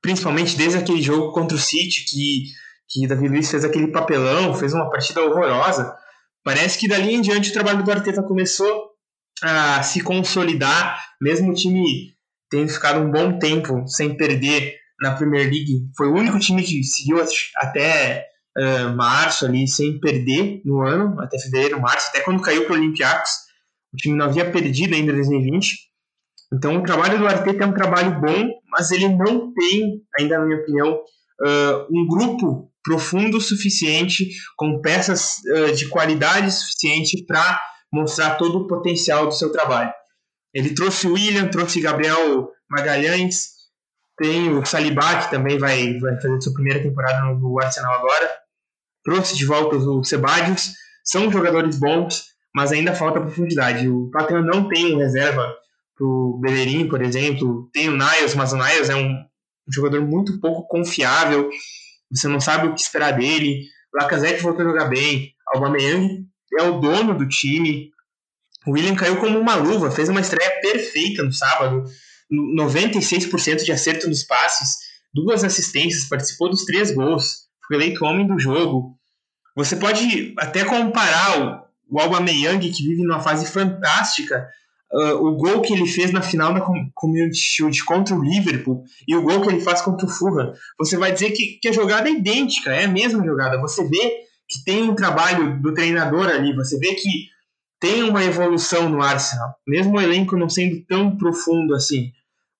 principalmente 0.02 0.58
desde 0.58 0.80
aquele 0.80 1.02
jogo 1.02 1.32
contra 1.32 1.56
o 1.56 1.60
City, 1.60 2.06
que, 2.06 2.46
que 2.90 3.08
Davi 3.08 3.28
Luiz 3.28 3.50
fez 3.50 3.64
aquele 3.64 3.88
papelão, 3.88 4.54
fez 4.56 4.74
uma 4.74 4.90
partida 4.90 5.22
horrorosa. 5.22 5.96
Parece 6.44 6.80
que 6.80 6.88
dali 6.88 7.14
em 7.14 7.22
diante 7.22 7.52
o 7.52 7.54
trabalho 7.54 7.84
do 7.84 7.92
Arteta 7.92 8.24
começou 8.24 8.90
a 9.44 9.84
se 9.84 10.02
consolidar, 10.02 11.00
mesmo 11.22 11.52
o 11.52 11.54
time 11.54 12.16
tendo 12.50 12.70
ficado 12.70 13.00
um 13.00 13.12
bom 13.12 13.38
tempo 13.38 13.88
sem 13.88 14.18
perder 14.18 14.76
na 15.00 15.16
Premier 15.16 15.46
League. 15.46 15.88
Foi 15.96 16.08
o 16.08 16.16
único 16.16 16.40
time 16.40 16.64
que 16.64 16.84
seguiu 16.84 17.24
até 17.58 18.26
uh, 18.58 18.96
março 18.96 19.46
ali 19.46 19.68
sem 19.68 20.00
perder 20.00 20.62
no 20.66 20.82
ano, 20.82 21.20
até 21.20 21.40
fevereiro, 21.40 21.82
março, 21.82 22.08
até 22.10 22.22
quando 22.22 22.42
caiu 22.42 22.66
para 22.66 22.74
o 22.74 22.78
Olympiacos. 22.78 23.32
O 23.94 23.98
time 23.98 24.18
não 24.18 24.26
havia 24.26 24.50
perdido 24.50 24.96
ainda 24.96 25.12
em 25.12 25.16
2020. 25.16 25.92
Então, 26.54 26.78
o 26.78 26.84
trabalho 26.84 27.18
do 27.18 27.28
Arteta 27.28 27.64
é 27.64 27.68
um 27.68 27.74
trabalho 27.74 28.20
bom, 28.20 28.50
mas 28.70 28.92
ele 28.92 29.08
não 29.08 29.54
tem, 29.54 30.02
ainda 30.20 30.40
na 30.40 30.46
minha 30.46 30.60
opinião, 30.60 30.94
uh, 30.96 31.88
um 31.90 32.08
grupo 32.08 32.70
profundo 32.84 33.38
o 33.38 33.42
suficiente, 33.42 34.30
com 34.58 34.82
peças 34.82 35.38
uh, 35.46 35.74
de 35.74 35.88
qualidade 35.88 36.52
suficiente 36.52 37.26
para 37.26 37.62
mostrar 37.94 38.36
todo 38.36 38.60
o 38.60 38.68
potencial 38.68 39.28
do 39.28 39.34
seu 39.34 39.52
trabalho. 39.52 39.92
Ele 40.54 40.74
trouxe 40.74 41.08
o 41.08 41.14
William, 41.14 41.48
trouxe 41.48 41.80
Gabriel 41.80 42.50
Magalhães, 42.70 43.61
tem 44.22 44.56
o 44.56 44.64
Saliba, 44.64 45.24
que 45.24 45.32
também 45.32 45.58
vai, 45.58 45.98
vai 45.98 46.16
fazer 46.22 46.40
sua 46.42 46.54
primeira 46.54 46.82
temporada 46.82 47.22
no, 47.34 47.60
Arsenal 47.60 47.96
agora, 47.96 48.30
trouxe 49.04 49.36
de 49.36 49.46
volta 49.46 49.76
o 49.78 50.04
Sebadios, 50.04 50.74
são 51.04 51.32
jogadores 51.32 51.80
bons, 51.80 52.26
mas 52.56 52.72
ainda 52.72 52.94
falta 52.94 53.20
profundidade. 53.20 53.90
O 53.90 54.12
Tottenham 54.12 54.44
não 54.44 54.68
tem 54.68 54.96
reserva 54.96 55.52
para 55.98 56.06
o 56.06 56.40
Bellerin, 56.40 56.88
por 56.88 57.02
exemplo, 57.02 57.68
tem 57.74 57.90
o 57.90 57.98
Niles, 57.98 58.36
mas 58.36 58.54
o 58.54 58.58
Niles 58.58 58.90
é 58.90 58.96
um 58.96 59.26
jogador 59.74 60.02
muito 60.02 60.40
pouco 60.40 60.68
confiável, 60.68 61.50
você 62.12 62.28
não 62.28 62.40
sabe 62.40 62.68
o 62.68 62.76
que 62.76 62.82
esperar 62.82 63.12
dele. 63.12 63.64
Lacazette 63.94 64.44
voltou 64.44 64.66
a 64.66 64.70
jogar 64.70 64.86
bem. 64.86 65.34
Aubameyang 65.54 66.26
é 66.60 66.64
o 66.64 66.80
dono 66.80 67.18
do 67.18 67.28
time. 67.28 67.90
O 68.68 68.74
William 68.74 68.96
caiu 68.96 69.18
como 69.18 69.40
uma 69.40 69.56
luva, 69.56 69.90
fez 69.90 70.10
uma 70.10 70.20
estreia 70.20 70.60
perfeita 70.62 71.24
no 71.24 71.32
sábado. 71.32 71.84
96% 72.32 73.64
de 73.64 73.72
acerto 73.72 74.08
nos 74.08 74.24
passes, 74.24 74.78
duas 75.14 75.44
assistências, 75.44 76.08
participou 76.08 76.50
dos 76.50 76.66
três 76.66 76.92
gols, 76.92 77.48
foi 77.68 77.78
eleito 77.78 78.06
homem 78.06 78.26
do 78.26 78.40
jogo. 78.40 78.98
Você 79.56 79.76
pode 79.76 80.34
até 80.38 80.64
comparar 80.64 81.68
o, 81.90 81.96
o 81.96 82.00
Aubameyang, 82.00 82.70
que 82.70 82.84
vive 82.84 83.04
numa 83.04 83.20
fase 83.20 83.46
fantástica, 83.46 84.48
uh, 84.94 85.16
o 85.26 85.36
gol 85.36 85.62
que 85.62 85.74
ele 85.74 85.88
fez 85.88 86.12
na 86.12 86.22
final 86.22 86.54
da 86.54 86.62
Community 86.94 87.38
Shield 87.38 87.84
contra 87.84 88.16
o 88.16 88.24
Liverpool 88.24 88.84
e 89.08 89.16
o 89.16 89.24
gol 89.24 89.42
que 89.42 89.50
ele 89.50 89.62
faz 89.62 89.82
contra 89.82 90.06
o 90.06 90.10
Fulham, 90.10 90.54
você 90.78 90.98
vai 90.98 91.12
dizer 91.12 91.32
que, 91.32 91.60
que 91.62 91.68
a 91.68 91.74
jogada 91.74 92.10
é 92.10 92.14
idêntica, 92.14 92.72
é 92.72 92.86
a 92.86 92.90
mesma 92.90 93.26
jogada. 93.26 93.60
Você 93.60 93.84
vê 93.88 94.22
que 94.48 94.64
tem 94.64 94.84
um 94.84 94.96
trabalho 94.96 95.62
do 95.62 95.74
treinador 95.74 96.28
ali, 96.28 96.54
você 96.56 96.78
vê 96.78 96.94
que 96.96 97.30
tem 97.80 98.04
uma 98.04 98.24
evolução 98.24 98.90
no 98.90 99.02
Arsenal, 99.02 99.56
mesmo 99.68 99.98
o 99.98 100.02
elenco 100.02 100.38
não 100.38 100.50
sendo 100.50 100.86
tão 100.86 101.18
profundo 101.18 101.74
assim. 101.74 102.12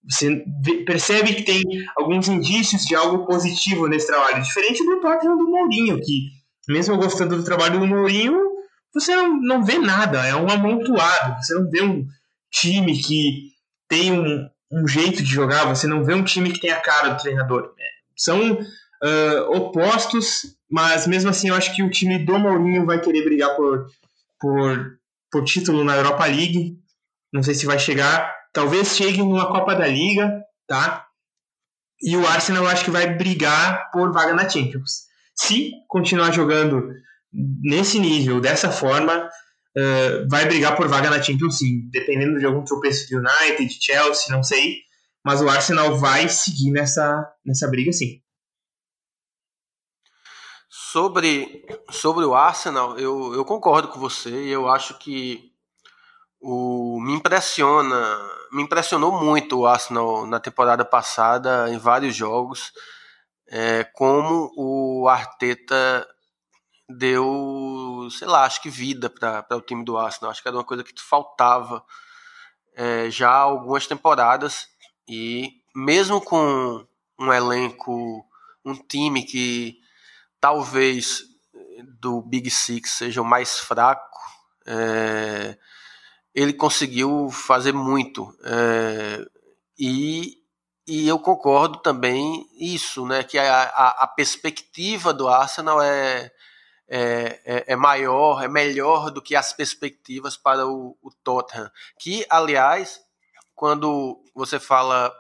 Você 0.10 0.44
percebe 0.86 1.36
que 1.36 1.44
tem 1.44 1.64
alguns 1.96 2.28
indícios 2.28 2.84
de 2.84 2.96
algo 2.96 3.26
positivo 3.26 3.88
nesse 3.88 4.08
trabalho, 4.08 4.42
diferente 4.42 4.84
do 4.84 5.00
Tottenham 5.00 5.38
do 5.38 5.48
Mourinho, 5.48 6.00
que 6.00 6.30
mesmo 6.68 6.98
gostando 6.98 7.38
do 7.38 7.44
trabalho 7.44 7.80
do 7.80 7.88
Mourinho, 7.88 8.40
você 8.94 9.16
não, 9.16 9.40
não 9.40 9.64
vê 9.64 9.78
nada, 9.78 10.26
é 10.26 10.36
um 10.36 10.50
amontoado, 10.50 11.42
você 11.42 11.54
não 11.54 11.70
vê 11.70 11.82
um, 11.84 12.06
time 12.52 13.02
que 13.02 13.54
tem 13.88 14.12
um, 14.12 14.48
um 14.72 14.88
jeito 14.88 15.24
de 15.24 15.30
jogar, 15.30 15.66
você 15.66 15.88
não 15.88 16.04
vê 16.04 16.14
um 16.14 16.24
time 16.24 16.52
que 16.52 16.60
tem 16.60 16.72
a 16.72 16.82
cara 16.82 17.10
do 17.10 17.22
treinador. 17.22 17.74
É, 17.80 17.84
são 18.16 18.54
uh, 18.54 19.56
opostos, 19.56 20.56
mas 20.70 21.08
mesmo 21.08 21.30
assim 21.30 21.50
eu 21.50 21.56
acho 21.56 21.74
que 21.74 21.82
o 21.82 21.90
time 21.90 22.20
do 22.20 22.38
Mourinho 22.38 22.86
vai 22.86 23.00
querer 23.00 23.24
brigar 23.24 23.56
por, 23.56 23.88
por, 24.40 25.00
por 25.32 25.44
título 25.46 25.84
na 25.84 25.96
Europa 25.96 26.26
League. 26.26 26.78
Não 27.34 27.42
sei 27.42 27.56
se 27.56 27.66
vai 27.66 27.80
chegar. 27.80 28.36
Talvez 28.54 28.96
chegue 28.96 29.20
numa 29.20 29.48
Copa 29.48 29.76
da 29.76 29.88
Liga, 29.88 30.44
tá? 30.68 31.08
E 32.02 32.18
o 32.18 32.28
Arsenal 32.28 32.64
eu 32.64 32.70
acho 32.70 32.86
que 32.86 32.92
vai 32.92 33.16
brigar 33.16 33.92
por 33.92 34.12
vaga 34.12 34.34
na 34.34 34.50
Champions. 34.50 35.06
Se 35.36 35.72
continuar 35.88 36.32
jogando 36.32 36.90
nesse 37.32 38.00
nível, 38.00 38.42
dessa 38.42 38.72
forma, 38.72 39.30
uh, 39.78 40.28
vai 40.30 40.46
brigar 40.46 40.76
por 40.76 40.88
vaga 40.88 41.10
na 41.10 41.22
Champions 41.22 41.60
sim, 41.60 41.90
dependendo 41.92 42.40
de 42.40 42.46
algum 42.46 42.64
tropeço 42.64 43.08
de 43.08 43.16
United, 43.16 43.78
Chelsea, 43.80 44.36
não 44.36 44.44
sei, 44.44 44.80
mas 45.24 45.42
o 45.42 45.50
Arsenal 45.50 45.98
vai 45.98 46.28
seguir 46.28 46.72
nessa, 46.72 47.26
nessa 47.46 47.68
briga 47.70 47.92
sim. 47.94 48.22
Sobre, 50.70 51.66
sobre 51.90 52.26
o 52.26 52.34
Arsenal, 52.34 53.00
eu, 53.00 53.34
eu 53.34 53.46
concordo 53.46 53.88
com 53.88 54.00
você 54.00 54.30
eu 54.30 54.68
acho 54.68 54.98
que 54.98 55.52
o, 56.42 57.00
me 57.02 57.14
impressiona, 57.14 57.96
me 58.52 58.64
impressionou 58.64 59.12
muito 59.12 59.60
o 59.60 59.66
Arsenal 59.66 60.26
na 60.28 60.40
temporada 60.40 60.84
passada 60.84 61.70
em 61.70 61.78
vários 61.78 62.16
jogos, 62.16 62.72
é, 63.48 63.84
como 63.84 64.52
o 64.56 65.08
Arteta 65.08 66.08
deu, 66.90 68.08
sei 68.12 68.28
lá, 68.28 68.46
acho 68.46 68.62
que 68.62 68.70
vida 68.70 69.10
para 69.10 69.58
o 69.58 69.62
time 69.62 69.84
do 69.84 69.98
Arsenal. 69.98 70.32
Acho 70.32 70.42
que 70.42 70.48
era 70.48 70.58
uma 70.58 70.64
coisa 70.64 70.84
que 70.84 70.94
faltava 70.98 71.84
é, 72.76 73.10
já 73.10 73.30
há 73.30 73.38
algumas 73.38 73.88
temporadas 73.88 74.68
e 75.08 75.50
mesmo 75.76 76.22
com 76.22 76.86
um 77.20 77.32
elenco, 77.32 78.26
um 78.66 78.76
time 78.76 79.24
que 79.24 79.78
talvez 80.40 81.24
do 82.00 82.22
Big 82.22 82.50
Six 82.50 82.92
seja 82.92 83.22
o 83.22 83.26
mais 83.26 83.60
fraco, 83.60 84.20
é, 84.66 85.58
ele 86.34 86.54
conseguiu 86.54 87.30
fazer 87.30 87.74
muito. 87.74 88.34
É, 88.44 89.26
e, 89.78 90.38
e 90.88 91.08
eu 91.08 91.20
concordo 91.20 91.80
também 91.80 92.48
isso, 92.60 93.06
né, 93.06 93.24
que 93.24 93.38
a, 93.38 93.64
a, 93.64 94.04
a 94.04 94.08
perspectiva 94.08 95.14
do 95.14 95.28
Arsenal 95.28 95.82
é, 95.82 96.32
é, 96.88 97.42
é, 97.46 97.64
é, 97.68 97.76
maior, 97.76 98.44
é 98.44 98.48
melhor 98.48 99.12
do 99.12 99.22
que 99.22 99.36
as 99.36 99.54
perspectivas 99.54 100.36
para 100.36 100.68
o, 100.68 100.98
o, 101.02 101.10
Tottenham. 101.24 101.72
Que, 102.00 102.26
aliás, 102.30 103.00
quando 103.56 104.22
você 104.36 104.60
fala 104.60 105.14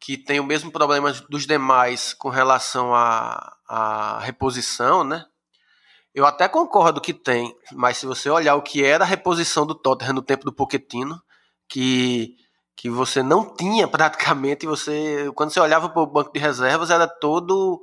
que 0.00 0.16
tem 0.16 0.40
o 0.40 0.44
mesmo 0.44 0.72
problema 0.72 1.12
dos 1.28 1.46
demais 1.46 2.14
com 2.14 2.30
relação 2.30 2.94
à, 2.94 3.54
à 3.68 4.18
reposição, 4.20 5.04
né? 5.04 5.26
Eu 6.14 6.26
até 6.26 6.48
concordo 6.48 7.00
que 7.00 7.14
tem, 7.14 7.56
mas 7.72 7.98
se 7.98 8.06
você 8.06 8.28
olhar 8.28 8.56
o 8.56 8.62
que 8.62 8.84
era 8.84 9.04
a 9.04 9.06
reposição 9.06 9.64
do 9.64 9.74
Tottenham 9.74 10.14
no 10.14 10.22
tempo 10.22 10.44
do 10.44 10.52
Pochettino, 10.52 11.20
que 11.68 12.36
que 12.76 12.88
você 12.88 13.22
não 13.22 13.54
tinha 13.54 13.86
praticamente, 13.88 14.66
você 14.66 15.30
quando 15.34 15.50
você 15.50 15.60
olhava 15.60 15.88
para 15.90 16.02
o 16.02 16.06
banco 16.06 16.32
de 16.32 16.40
reservas 16.40 16.90
era 16.90 17.06
todo 17.06 17.82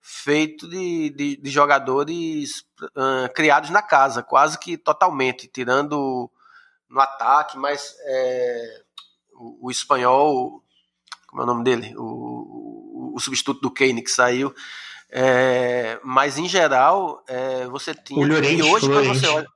feito 0.00 0.68
de, 0.68 1.10
de, 1.10 1.36
de 1.36 1.50
jogadores 1.50 2.60
uh, 2.80 3.32
criados 3.34 3.70
na 3.70 3.82
casa, 3.82 4.22
quase 4.22 4.56
que 4.56 4.78
totalmente, 4.78 5.48
tirando 5.48 6.30
no 6.88 7.00
ataque, 7.00 7.58
mas 7.58 7.92
é, 8.04 8.82
o, 9.34 9.66
o, 9.66 9.70
espanhol, 9.70 10.62
como 11.26 11.42
é 11.42 11.44
o 11.44 11.46
nome 11.48 11.64
dele? 11.64 11.92
O, 11.96 12.04
o, 12.04 13.12
o 13.16 13.20
substituto 13.20 13.60
do 13.60 13.70
Kane 13.70 14.00
que 14.00 14.10
saiu. 14.10 14.54
É, 15.10 16.00
mas 16.02 16.38
em 16.38 16.48
geral, 16.48 17.24
é, 17.28 17.66
você 17.66 17.94
tinha. 17.94 18.20
O 18.20 18.28
Llorente, 18.28 18.56
e 18.56 18.62
hoje, 18.62 18.88
quando 18.88 19.08
você 19.08 19.26
olha. 19.28 19.46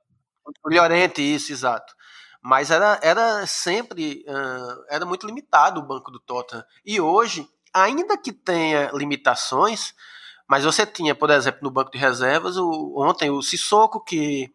O 0.63 0.69
Llorente, 0.69 1.21
isso, 1.21 1.51
exato. 1.51 1.93
Mas 2.41 2.71
era, 2.71 2.99
era 3.03 3.45
sempre. 3.45 4.25
Uh, 4.27 4.83
era 4.89 5.05
muito 5.05 5.27
limitado 5.27 5.79
o 5.79 5.85
banco 5.85 6.09
do 6.09 6.19
Tottenham. 6.19 6.65
E 6.83 6.99
hoje, 6.99 7.47
ainda 7.73 8.17
que 8.17 8.31
tenha 8.31 8.89
limitações, 8.93 9.93
mas 10.49 10.63
você 10.63 10.85
tinha, 10.85 11.13
por 11.13 11.29
exemplo, 11.29 11.59
no 11.61 11.71
banco 11.71 11.91
de 11.91 11.97
reservas, 11.97 12.57
o, 12.57 12.95
ontem 12.97 13.29
o 13.29 13.41
Sissoko, 13.41 14.03
que, 14.03 14.51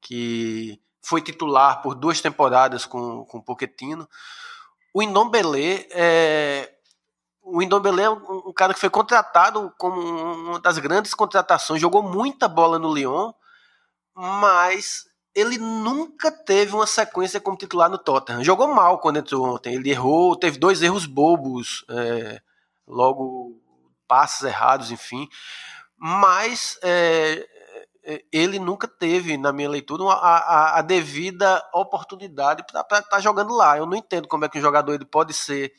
que 0.00 0.78
foi 1.02 1.22
titular 1.22 1.80
por 1.82 1.94
duas 1.94 2.20
temporadas 2.20 2.84
com, 2.84 3.24
com 3.24 3.38
o 3.38 3.42
Pochettino. 3.42 4.08
O 4.92 5.02
Indombele 5.02 5.88
é, 5.92 6.72
o 7.52 7.62
Indombele 7.62 8.02
é 8.02 8.10
um, 8.10 8.48
um, 8.48 8.52
cara 8.52 8.72
que 8.74 8.80
foi 8.80 8.90
contratado 8.90 9.72
como 9.78 10.00
uma 10.00 10.60
das 10.60 10.78
grandes 10.78 11.14
contratações, 11.14 11.80
jogou 11.80 12.02
muita 12.02 12.48
bola 12.48 12.78
no 12.78 12.92
Lyon, 12.92 13.32
mas 14.14 15.04
ele 15.34 15.58
nunca 15.58 16.30
teve 16.30 16.74
uma 16.74 16.86
sequência 16.86 17.40
como 17.40 17.56
titular 17.56 17.88
no 17.88 17.98
Tottenham. 17.98 18.44
Jogou 18.44 18.68
mal 18.68 18.98
quando 18.98 19.18
entrou 19.18 19.46
ontem. 19.46 19.74
Ele 19.74 19.90
errou, 19.90 20.36
teve 20.36 20.58
dois 20.58 20.82
erros 20.82 21.06
bobos 21.06 21.84
é, 21.88 22.40
logo 22.86 23.60
passes 24.08 24.42
errados, 24.42 24.90
enfim. 24.90 25.28
Mas 25.96 26.78
é, 26.82 27.46
é, 28.04 28.24
ele 28.32 28.58
nunca 28.58 28.88
teve, 28.88 29.36
na 29.36 29.52
minha 29.52 29.68
leitura, 29.68 30.04
a, 30.04 30.38
a, 30.38 30.78
a 30.78 30.82
devida 30.82 31.62
oportunidade 31.72 32.64
para 32.66 32.80
estar 32.80 33.02
tá 33.02 33.20
jogando 33.20 33.54
lá. 33.54 33.78
Eu 33.78 33.86
não 33.86 33.96
entendo 33.96 34.26
como 34.26 34.44
é 34.44 34.48
que 34.48 34.58
um 34.58 34.62
jogador 34.62 34.94
ele 34.94 35.04
pode 35.04 35.32
ser 35.32 35.72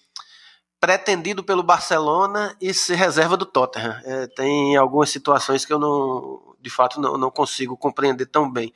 pretendido 0.81 1.43
pelo 1.43 1.61
Barcelona 1.61 2.57
e 2.59 2.73
ser 2.73 2.95
reserva 2.95 3.37
do 3.37 3.45
Tottenham. 3.45 4.01
É, 4.03 4.25
tem 4.25 4.75
algumas 4.75 5.11
situações 5.11 5.63
que 5.63 5.71
eu 5.71 5.77
não, 5.77 6.55
de 6.59 6.71
fato, 6.71 6.99
não, 6.99 7.19
não 7.19 7.29
consigo 7.29 7.77
compreender 7.77 8.25
tão 8.25 8.51
bem. 8.51 8.73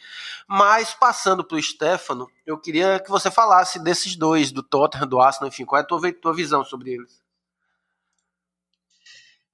Mas 0.48 0.94
passando 0.94 1.44
para 1.44 1.58
o 1.58 1.62
Stefano, 1.62 2.30
eu 2.46 2.60
queria 2.60 3.00
que 3.00 3.10
você 3.10 3.32
falasse 3.32 3.84
desses 3.84 4.16
dois, 4.16 4.52
do 4.52 4.62
Tottenham, 4.62 5.08
do 5.08 5.20
Arsenal, 5.20 5.48
enfim, 5.48 5.66
qual 5.66 5.82
é 5.82 5.84
a 5.84 5.88
tua, 5.88 6.14
tua 6.14 6.36
visão 6.36 6.64
sobre 6.64 6.92
eles? 6.92 7.20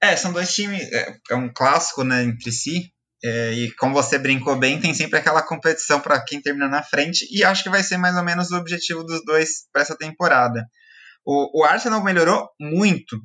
É, 0.01 0.17
são 0.17 0.33
dois 0.33 0.53
times, 0.53 0.81
é, 0.91 1.17
é 1.29 1.35
um 1.35 1.47
clássico, 1.53 2.03
né, 2.03 2.21
entre 2.23 2.51
si. 2.51 2.91
É, 3.23 3.53
e 3.53 3.71
como 3.75 3.93
você 3.93 4.17
brincou 4.17 4.57
bem, 4.57 4.77
tem 4.77 4.93
sempre 4.93 5.19
aquela 5.19 5.41
competição 5.41 6.01
para 6.01 6.21
quem 6.21 6.41
termina 6.41 6.67
na 6.67 6.83
frente, 6.83 7.25
e 7.31 7.45
acho 7.45 7.63
que 7.63 7.69
vai 7.69 7.83
ser 7.83 7.95
mais 7.95 8.17
ou 8.17 8.23
menos 8.23 8.51
o 8.51 8.57
objetivo 8.57 9.05
dos 9.05 9.23
dois 9.23 9.67
para 9.71 9.83
essa 9.83 9.95
temporada. 9.95 10.67
O, 11.25 11.61
o, 11.61 11.63
Arsenal 11.63 12.03
melhorou 12.03 12.49
muito 12.59 13.17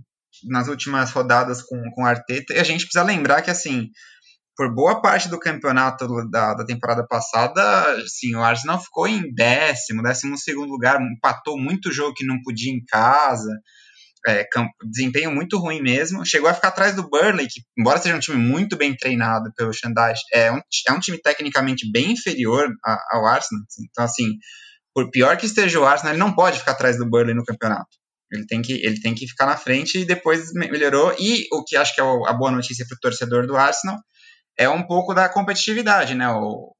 nas 0.44 0.68
últimas 0.68 1.10
rodadas 1.10 1.62
com, 1.62 1.80
com 1.94 2.02
o 2.02 2.06
Arteta, 2.06 2.52
e 2.52 2.58
a 2.58 2.64
gente 2.64 2.84
precisa 2.84 3.04
lembrar 3.04 3.42
que, 3.42 3.50
assim, 3.50 3.88
por 4.56 4.74
boa 4.74 5.00
parte 5.00 5.28
do 5.28 5.38
campeonato 5.38 6.06
da, 6.30 6.54
da 6.54 6.64
temporada 6.64 7.06
passada, 7.06 7.96
sim, 8.06 8.34
o 8.34 8.42
Arsenal 8.42 8.80
ficou 8.80 9.06
em 9.06 9.32
décimo, 9.34 10.02
décimo 10.02 10.38
segundo 10.38 10.70
lugar, 10.70 11.00
empatou 11.00 11.58
muito 11.58 11.92
jogo 11.92 12.14
que 12.14 12.26
não 12.26 12.40
podia 12.42 12.72
em 12.72 12.84
casa, 12.84 13.50
é, 14.26 14.44
desempenho 14.90 15.30
muito 15.30 15.58
ruim 15.58 15.80
mesmo. 15.80 16.26
Chegou 16.26 16.48
a 16.48 16.54
ficar 16.54 16.68
atrás 16.68 16.96
do 16.96 17.08
Burnley, 17.08 17.46
que, 17.46 17.60
embora 17.78 17.98
seja 17.98 18.16
um 18.16 18.20
time 18.20 18.36
muito 18.36 18.76
bem 18.76 18.96
treinado 18.96 19.52
pelo 19.56 19.72
Shandai, 19.72 20.14
é 20.32 20.50
um, 20.50 20.60
é 20.88 20.92
um 20.92 20.98
time 20.98 21.18
tecnicamente 21.20 21.90
bem 21.90 22.12
inferior 22.12 22.68
a, 22.84 22.98
ao 23.12 23.26
Arsenal. 23.26 23.62
Então, 23.88 24.04
assim, 24.04 24.32
por 24.96 25.10
pior 25.10 25.36
que 25.36 25.44
esteja 25.44 25.78
o 25.78 25.84
Arsenal, 25.84 26.14
ele 26.14 26.18
não 26.18 26.34
pode 26.34 26.58
ficar 26.58 26.72
atrás 26.72 26.96
do 26.96 27.04
Burnley 27.04 27.34
no 27.34 27.44
campeonato. 27.44 27.98
Ele 28.32 28.46
tem 28.46 28.62
que, 28.62 28.72
ele 28.72 28.98
tem 28.98 29.14
que 29.14 29.28
ficar 29.28 29.44
na 29.44 29.54
frente 29.54 29.98
e 29.98 30.04
depois 30.06 30.54
melhorou. 30.54 31.14
E 31.18 31.46
o 31.52 31.62
que 31.62 31.76
acho 31.76 31.94
que 31.94 32.00
é 32.00 32.04
a 32.04 32.32
boa 32.32 32.50
notícia 32.50 32.86
para 32.88 32.96
o 32.96 32.98
torcedor 32.98 33.46
do 33.46 33.58
Arsenal 33.58 33.98
é 34.58 34.66
um 34.70 34.86
pouco 34.86 35.12
da 35.12 35.28
competitividade, 35.28 36.14
né? 36.14 36.26
O, 36.30 36.74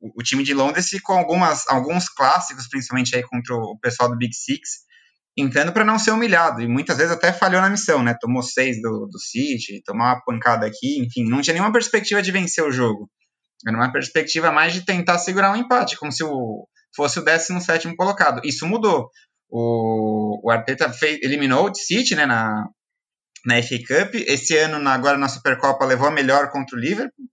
o 0.00 0.22
time 0.24 0.42
de 0.42 0.52
Londres 0.52 0.90
com 1.04 1.12
algumas, 1.12 1.68
alguns 1.68 2.08
clássicos, 2.08 2.66
principalmente 2.68 3.14
aí 3.14 3.22
contra 3.22 3.54
o 3.54 3.78
pessoal 3.80 4.08
do 4.10 4.18
Big 4.18 4.34
Six, 4.34 4.80
entrando 5.36 5.72
para 5.72 5.84
não 5.84 6.00
ser 6.00 6.10
humilhado, 6.10 6.60
e 6.62 6.66
muitas 6.66 6.96
vezes 6.96 7.12
até 7.12 7.32
falhou 7.32 7.62
na 7.62 7.70
missão, 7.70 8.02
né? 8.02 8.16
Tomou 8.20 8.42
seis 8.42 8.82
do, 8.82 9.06
do 9.06 9.20
City, 9.20 9.80
tomou 9.86 10.04
uma 10.04 10.20
pancada 10.24 10.66
aqui, 10.66 10.98
enfim, 10.98 11.30
não 11.30 11.40
tinha 11.40 11.54
nenhuma 11.54 11.72
perspectiva 11.72 12.20
de 12.20 12.32
vencer 12.32 12.64
o 12.64 12.72
jogo. 12.72 13.08
Era 13.64 13.76
uma 13.76 13.92
perspectiva 13.92 14.50
mais 14.50 14.72
de 14.74 14.84
tentar 14.84 15.18
segurar 15.18 15.52
um 15.52 15.56
empate, 15.56 15.96
como 15.96 16.10
se 16.10 16.24
o, 16.24 16.66
fosse 16.94 17.18
o 17.18 17.24
17 17.24 17.94
colocado. 17.96 18.40
Isso 18.44 18.66
mudou. 18.66 19.08
O, 19.48 20.40
o 20.46 20.50
Arteta 20.50 20.90
fez, 20.92 21.18
eliminou 21.22 21.70
o 21.70 21.74
City 21.74 22.14
né, 22.14 22.26
na, 22.26 22.64
na 23.44 23.62
FA 23.62 23.78
Cup. 23.86 24.14
Esse 24.14 24.56
ano, 24.56 24.78
na, 24.78 24.94
agora 24.94 25.18
na 25.18 25.28
Supercopa, 25.28 25.84
levou 25.84 26.08
a 26.08 26.12
melhor 26.12 26.50
contra 26.50 26.76
o 26.76 26.80
Liverpool, 26.80 27.26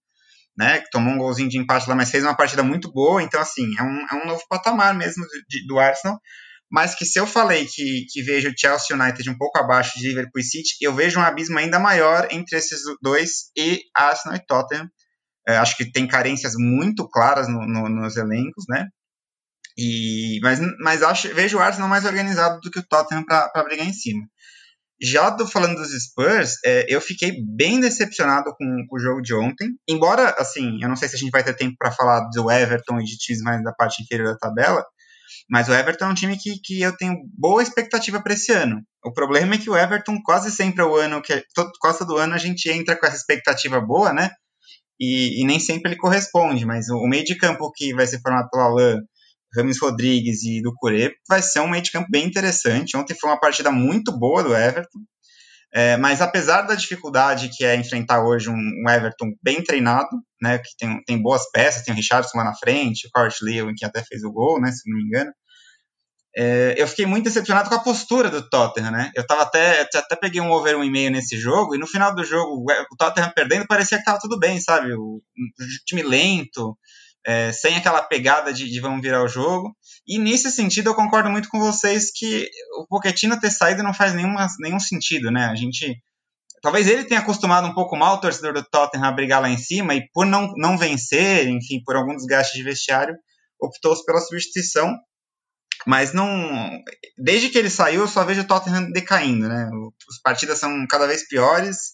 né? 0.58 0.84
Tomou 0.92 1.14
um 1.14 1.18
golzinho 1.18 1.50
de 1.50 1.58
empate 1.58 1.90
lá, 1.90 1.96
mas 1.96 2.12
fez 2.12 2.24
uma 2.24 2.36
partida 2.36 2.64
muito 2.64 2.92
boa. 2.92 3.24
Então, 3.24 3.40
assim, 3.40 3.74
é 3.78 3.84
um, 3.84 4.06
é 4.12 4.24
um 4.24 4.28
novo 4.28 4.44
patamar 4.50 4.94
mesmo 4.94 5.26
de, 5.48 5.66
do 5.66 5.80
Arsenal 5.80 6.20
mas 6.72 6.94
que 6.94 7.06
se 7.06 7.20
eu 7.20 7.26
falei 7.26 7.66
que, 7.66 8.06
que 8.10 8.22
vejo 8.22 8.54
Chelsea 8.56 8.96
United 8.96 9.28
um 9.30 9.38
pouco 9.38 9.58
abaixo 9.58 9.98
de 9.98 10.08
Liverpool 10.08 10.40
e 10.40 10.44
City, 10.44 10.76
eu 10.82 10.94
vejo 10.94 11.20
um 11.20 11.24
abismo 11.24 11.58
ainda 11.58 11.80
maior 11.80 12.28
entre 12.30 12.58
esses 12.58 12.82
dois 13.02 13.50
e 13.58 13.82
Arsenal 13.96 14.38
e 14.38 14.46
Tottenham. 14.46 14.88
É, 15.48 15.58
acho 15.58 15.76
que 15.76 15.92
tem 15.92 16.08
carências 16.08 16.54
muito 16.56 17.10
claras 17.10 17.48
no, 17.48 17.66
no, 17.66 17.90
nos 17.90 18.18
elencos, 18.18 18.66
né? 18.70 18.88
E, 19.82 20.40
mas 20.42 20.60
mas 20.82 21.02
acho, 21.02 21.34
vejo 21.34 21.58
o 21.58 21.62
Arsenal 21.62 21.88
mais 21.88 22.04
organizado 22.04 22.60
do 22.60 22.70
que 22.70 22.80
o 22.80 22.86
Tottenham 22.86 23.24
para 23.24 23.64
brigar 23.64 23.88
em 23.88 23.94
cima. 23.94 24.28
Já 25.02 25.30
do, 25.30 25.48
falando 25.48 25.78
dos 25.78 25.92
Spurs, 25.92 26.56
é, 26.66 26.86
eu 26.94 27.00
fiquei 27.00 27.42
bem 27.56 27.80
decepcionado 27.80 28.54
com, 28.58 28.66
com, 28.90 28.98
o 28.98 29.00
jogo 29.00 29.22
de 29.22 29.34
ontem. 29.34 29.70
Embora, 29.88 30.36
assim, 30.38 30.78
eu 30.82 30.90
não 30.90 30.98
sei 30.98 31.08
se 31.08 31.16
a 31.16 31.20
gente 31.20 31.32
vai 31.32 31.42
ter 31.42 31.54
tempo 31.54 31.78
para 31.80 31.94
falar 31.94 32.28
do 32.34 32.52
Everton 32.52 33.00
e 33.00 33.06
de 33.06 33.18
times 33.18 33.42
mais 33.42 33.64
da 33.64 33.72
parte 33.72 34.04
inferior 34.04 34.34
da 34.34 34.38
tabela, 34.38 34.84
mas 35.50 35.70
o 35.70 35.74
Everton 35.74 36.06
é 36.06 36.10
um 36.10 36.14
time 36.14 36.38
que, 36.38 36.60
que 36.60 36.82
eu 36.82 36.96
tenho 36.98 37.16
boa 37.38 37.64
expectativa 37.64 38.22
para 38.22 38.34
esse 38.34 38.52
ano. 38.52 38.82
O 39.06 39.14
problema 39.14 39.56
é 39.56 39.58
que 39.58 39.70
o 39.70 39.78
Everton 39.78 40.22
quase 40.22 40.52
sempre 40.52 40.82
é 40.82 40.86
o 40.86 40.96
ano 40.96 41.22
que 41.22 41.42
todo, 41.56 41.72
quase 41.80 42.04
ano 42.04 42.34
a 42.34 42.38
gente 42.38 42.70
entra 42.70 42.98
com 42.98 43.06
essa 43.06 43.16
expectativa 43.16 43.80
boa, 43.80 44.12
né? 44.12 44.30
E, 45.00 45.42
e 45.42 45.46
nem 45.46 45.60
sempre 45.60 45.92
ele 45.92 46.00
corresponde. 46.00 46.66
Mas 46.66 46.90
o, 46.90 46.98
o, 46.98 47.08
meio 47.08 47.24
de 47.24 47.38
campo 47.38 47.72
que 47.74 47.94
vai 47.94 48.06
ser 48.06 48.20
formado 48.20 48.50
pelo 48.50 48.64
Alain, 48.64 48.98
Rames 49.56 49.80
Rodrigues 49.82 50.44
e 50.44 50.62
do 50.62 50.74
Curé 50.76 51.12
vai 51.28 51.42
ser 51.42 51.60
um 51.60 51.68
meio 51.68 51.84
de 51.84 51.92
campo 51.92 52.08
bem 52.10 52.26
interessante. 52.26 52.96
Ontem 52.96 53.16
foi 53.16 53.30
uma 53.30 53.40
partida 53.40 53.72
muito 53.72 54.18
boa 54.18 54.44
do 54.44 54.56
Everton. 54.56 55.00
É, 55.72 55.98
mas 55.98 56.20
apesar 56.20 56.64
da 56.64 56.74
dificuldade 56.74 57.50
que 57.56 57.64
é 57.64 57.76
enfrentar 57.76 58.24
hoje 58.26 58.50
um, 58.50 58.56
um, 58.56 58.90
Everton 58.90 59.28
bem 59.42 59.64
treinado, 59.64 60.10
né, 60.42 60.58
que 60.58 60.76
tem, 60.78 61.04
tem 61.04 61.22
boas 61.22 61.44
peças, 61.52 61.84
tem 61.84 61.94
o 61.94 61.98
Richardson 61.98 62.40
lá 62.40 62.44
na 62.44 62.56
frente, 62.56 63.08
o 63.08 63.10
Cort 63.12 63.36
Lewin 63.44 63.76
que 63.76 63.86
até 63.86 64.04
fez 64.04 64.24
o 64.24 64.32
gol, 64.32 64.60
né, 64.60 64.72
se 64.72 64.90
não 64.90 64.98
me 64.98 65.04
engano, 65.04 65.32
é, 66.36 66.76
eu 66.78 66.88
fiquei 66.88 67.06
muito 67.06 67.26
decepcionado 67.26 67.70
com 67.70 67.76
a 67.76 67.84
postura 67.84 68.30
do 68.30 68.48
Tottenham, 68.48 68.92
né? 68.92 69.12
Eu 69.16 69.26
tava 69.26 69.42
até, 69.42 69.82
até 69.82 70.16
peguei 70.16 70.40
um 70.40 70.52
over 70.52 70.78
um 70.78 70.84
e 70.84 70.90
meio 70.90 71.10
nesse 71.10 71.38
jogo, 71.38 71.76
e 71.76 71.78
no 71.80 71.88
final 71.88 72.14
do 72.14 72.24
jogo, 72.24 72.64
o 72.64 72.96
Tottenham 72.96 73.32
perdendo, 73.36 73.66
parecia 73.68 73.98
que 73.98 74.04
tava 74.04 74.20
tudo 74.20 74.38
bem, 74.38 74.60
sabe? 74.62 74.94
O, 74.94 75.16
o 75.18 75.22
time 75.86 76.04
lento, 76.04 76.78
é, 77.30 77.52
sem 77.52 77.76
aquela 77.76 78.02
pegada 78.02 78.52
de, 78.52 78.68
de, 78.68 78.80
vamos 78.80 79.02
virar 79.04 79.24
o 79.24 79.28
jogo. 79.28 79.76
E 80.08 80.18
nesse 80.18 80.50
sentido, 80.50 80.90
eu 80.90 80.96
concordo 80.96 81.30
muito 81.30 81.48
com 81.48 81.60
vocês 81.60 82.10
que 82.12 82.50
o 82.80 82.88
Pochettino 82.88 83.40
ter 83.40 83.52
saído 83.52 83.84
não 83.84 83.94
faz 83.94 84.16
nenhuma, 84.16 84.48
nenhum 84.60 84.80
sentido, 84.80 85.30
né? 85.30 85.46
A 85.46 85.54
gente. 85.54 86.02
Talvez 86.64 86.88
ele 86.88 87.04
tenha 87.06 87.20
acostumado 87.20 87.68
um 87.68 87.74
pouco 87.74 87.96
mal 87.96 88.16
o 88.16 88.20
torcedor 88.20 88.54
do 88.54 88.64
Tottenham 88.64 89.06
a 89.06 89.12
brigar 89.12 89.42
lá 89.42 89.48
em 89.48 89.58
cima, 89.58 89.94
e 89.94 90.10
por 90.12 90.26
não, 90.26 90.52
não 90.58 90.76
vencer, 90.76 91.48
enfim, 91.48 91.84
por 91.86 91.96
algum 91.96 92.16
desgaste 92.16 92.58
de 92.58 92.64
vestiário, 92.64 93.16
optou-se 93.62 94.04
pela 94.04 94.20
substituição 94.20 94.98
mas 95.88 96.12
não. 96.12 96.70
Desde 97.18 97.48
que 97.48 97.58
ele 97.58 97.70
saiu, 97.70 98.02
eu 98.02 98.08
só 98.08 98.26
vejo 98.26 98.42
o 98.42 98.48
Tottenham 98.48 98.92
decaindo, 98.92 99.48
né? 99.48 99.70
As 100.10 100.22
partidas 100.22 100.60
são 100.60 100.86
cada 100.90 101.08
vez 101.08 101.26
piores, 101.26 101.94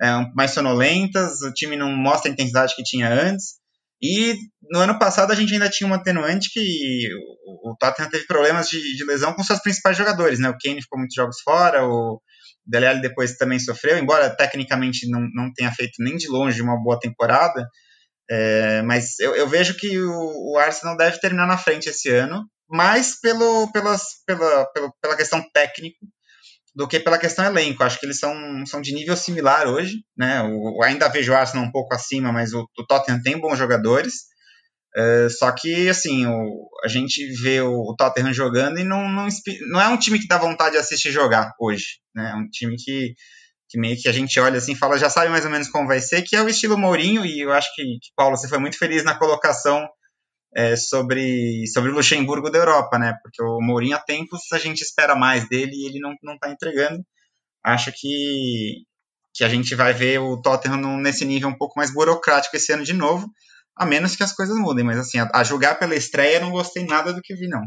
é, 0.00 0.06
mais 0.36 0.52
sonolentas, 0.52 1.42
o 1.42 1.52
time 1.52 1.76
não 1.76 1.90
mostra 1.90 2.30
a 2.30 2.32
intensidade 2.32 2.76
que 2.76 2.84
tinha 2.84 3.08
antes. 3.08 3.63
E 4.02 4.34
no 4.70 4.80
ano 4.80 4.98
passado 4.98 5.32
a 5.32 5.34
gente 5.34 5.52
ainda 5.52 5.68
tinha 5.68 5.88
um 5.88 5.94
atenuante 5.94 6.50
que 6.52 7.08
o, 7.64 7.76
Tottenham 7.78 8.10
teve 8.10 8.26
problemas 8.26 8.68
de, 8.68 8.96
de, 8.96 9.04
lesão 9.04 9.32
com 9.32 9.42
seus 9.42 9.60
principais 9.60 9.96
jogadores, 9.96 10.38
né? 10.38 10.48
O 10.48 10.56
Kane 10.62 10.82
ficou 10.82 10.98
muitos 10.98 11.14
jogos 11.14 11.40
fora, 11.42 11.86
o 11.86 12.20
Dele 12.66 12.86
Alli 12.86 13.00
depois 13.00 13.36
também 13.36 13.58
sofreu, 13.58 13.98
embora 13.98 14.34
tecnicamente 14.34 15.08
não, 15.08 15.20
não 15.34 15.52
tenha 15.52 15.72
feito 15.72 15.94
nem 15.98 16.16
de 16.16 16.28
longe 16.28 16.60
uma 16.60 16.80
boa 16.82 16.98
temporada. 16.98 17.66
É, 18.30 18.82
mas 18.82 19.18
eu, 19.20 19.34
eu, 19.36 19.46
vejo 19.46 19.74
que 19.74 20.00
o, 20.00 20.52
o 20.52 20.58
Arsenal 20.58 20.96
deve 20.96 21.20
terminar 21.20 21.46
na 21.46 21.58
frente 21.58 21.90
esse 21.90 22.08
ano 22.08 22.48
mais 22.68 23.20
pelo, 23.20 23.70
pelas, 23.70 24.02
pela, 24.26 24.64
pela, 24.72 24.92
pela 25.00 25.16
questão 25.16 25.44
técnica 25.52 25.98
do 26.74 26.88
que 26.88 26.98
pela 26.98 27.18
questão 27.18 27.44
elenco. 27.44 27.84
Acho 27.84 27.98
que 28.00 28.06
eles 28.06 28.18
são, 28.18 28.34
são 28.66 28.80
de 28.80 28.92
nível 28.92 29.16
similar 29.16 29.68
hoje. 29.68 29.98
Né? 30.16 30.42
O, 30.42 30.82
ainda 30.82 31.08
vejo 31.08 31.32
o 31.32 31.36
Arsenal 31.36 31.64
um 31.64 31.70
pouco 31.70 31.94
acima, 31.94 32.32
mas 32.32 32.52
o, 32.52 32.66
o 32.76 32.86
Tottenham 32.86 33.22
tem 33.22 33.38
bons 33.38 33.58
jogadores. 33.58 34.14
Uh, 34.96 35.28
só 35.28 35.50
que, 35.52 35.88
assim, 35.88 36.26
o, 36.26 36.68
a 36.84 36.88
gente 36.88 37.26
vê 37.42 37.60
o, 37.60 37.72
o, 37.72 37.96
Tottenham 37.96 38.32
jogando 38.32 38.78
e 38.78 38.84
não, 38.84 39.08
não, 39.08 39.26
não 39.70 39.80
é 39.80 39.88
um 39.88 39.98
time 39.98 40.20
que 40.20 40.28
dá 40.28 40.38
vontade 40.38 40.72
de 40.72 40.78
assistir 40.78 41.10
jogar 41.10 41.52
hoje. 41.60 41.98
Né? 42.14 42.30
É 42.30 42.36
um 42.36 42.48
time 42.48 42.76
que, 42.76 43.14
que 43.68 43.78
meio 43.78 43.96
que 44.00 44.08
a 44.08 44.12
gente 44.12 44.38
olha 44.38 44.58
assim 44.58 44.76
fala, 44.76 44.98
já 44.98 45.10
sabe 45.10 45.30
mais 45.30 45.44
ou 45.44 45.50
menos 45.50 45.68
como 45.68 45.88
vai 45.88 46.00
ser, 46.00 46.22
que 46.22 46.36
é 46.36 46.42
o 46.42 46.48
estilo 46.48 46.78
Mourinho, 46.78 47.24
e 47.26 47.40
eu 47.40 47.52
acho 47.52 47.68
que, 47.74 47.82
que 47.82 48.12
Paulo, 48.14 48.36
você 48.36 48.46
foi 48.48 48.58
muito 48.58 48.78
feliz 48.78 49.02
na 49.02 49.18
colocação 49.18 49.84
é, 50.54 50.76
sobre, 50.76 51.66
sobre 51.66 51.90
o 51.90 51.94
Luxemburgo 51.94 52.50
da 52.50 52.58
Europa, 52.58 52.98
né? 52.98 53.18
Porque 53.22 53.42
o 53.42 53.60
Mourinho 53.60 53.96
há 53.96 54.00
tempos 54.00 54.40
a 54.52 54.58
gente 54.58 54.82
espera 54.82 55.16
mais 55.16 55.48
dele 55.48 55.72
e 55.74 55.86
ele 55.86 55.98
não, 55.98 56.14
não 56.22 56.38
tá 56.38 56.50
entregando. 56.50 57.04
Acho 57.62 57.90
que, 57.92 58.84
que 59.34 59.42
a 59.42 59.48
gente 59.48 59.74
vai 59.74 59.92
ver 59.92 60.20
o 60.20 60.40
Tottenham 60.40 60.98
nesse 60.98 61.24
nível 61.24 61.48
um 61.48 61.56
pouco 61.56 61.74
mais 61.76 61.92
burocrático 61.92 62.56
esse 62.56 62.72
ano 62.72 62.84
de 62.84 62.92
novo, 62.92 63.28
a 63.74 63.84
menos 63.84 64.14
que 64.14 64.22
as 64.22 64.32
coisas 64.32 64.56
mudem. 64.56 64.84
Mas 64.84 64.98
assim, 64.98 65.18
a, 65.18 65.28
a 65.34 65.42
julgar 65.42 65.78
pela 65.78 65.96
estreia, 65.96 66.40
não 66.40 66.50
gostei 66.50 66.84
nada 66.84 67.12
do 67.12 67.22
que 67.22 67.34
vi, 67.34 67.48
não. 67.48 67.62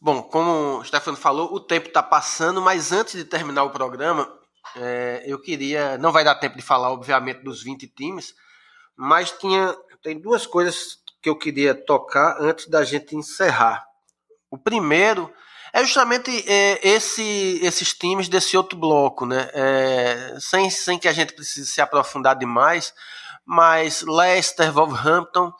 Bom, 0.00 0.22
como 0.22 0.80
o 0.80 0.84
Stefano 0.84 1.16
falou, 1.16 1.54
o 1.54 1.60
tempo 1.60 1.88
está 1.88 2.02
passando, 2.02 2.60
mas 2.60 2.92
antes 2.92 3.14
de 3.14 3.24
terminar 3.24 3.62
o 3.64 3.70
programa, 3.70 4.30
é, 4.76 5.22
eu 5.26 5.40
queria. 5.40 5.96
Não 5.96 6.12
vai 6.12 6.24
dar 6.24 6.34
tempo 6.34 6.56
de 6.56 6.62
falar, 6.62 6.90
obviamente, 6.90 7.42
dos 7.42 7.62
20 7.62 7.86
times, 7.88 8.34
mas 8.96 9.30
tinha 9.30 9.74
tem 10.04 10.20
duas 10.20 10.46
coisas 10.46 10.98
que 11.22 11.30
eu 11.30 11.36
queria 11.36 11.74
tocar 11.74 12.36
antes 12.38 12.68
da 12.68 12.84
gente 12.84 13.16
encerrar. 13.16 13.82
O 14.50 14.58
primeiro 14.58 15.32
é 15.72 15.82
justamente 15.82 16.30
é, 16.46 16.86
esse, 16.86 17.58
esses 17.62 17.94
times 17.94 18.28
desse 18.28 18.54
outro 18.54 18.78
bloco, 18.78 19.24
né? 19.24 19.50
É, 19.54 20.36
sem, 20.38 20.68
sem 20.68 20.98
que 20.98 21.08
a 21.08 21.12
gente 21.12 21.32
precise 21.32 21.66
se 21.66 21.80
aprofundar 21.80 22.36
demais, 22.36 22.92
mas 23.46 24.02
Leicester, 24.02 24.70
Wolverhampton, 24.70 25.50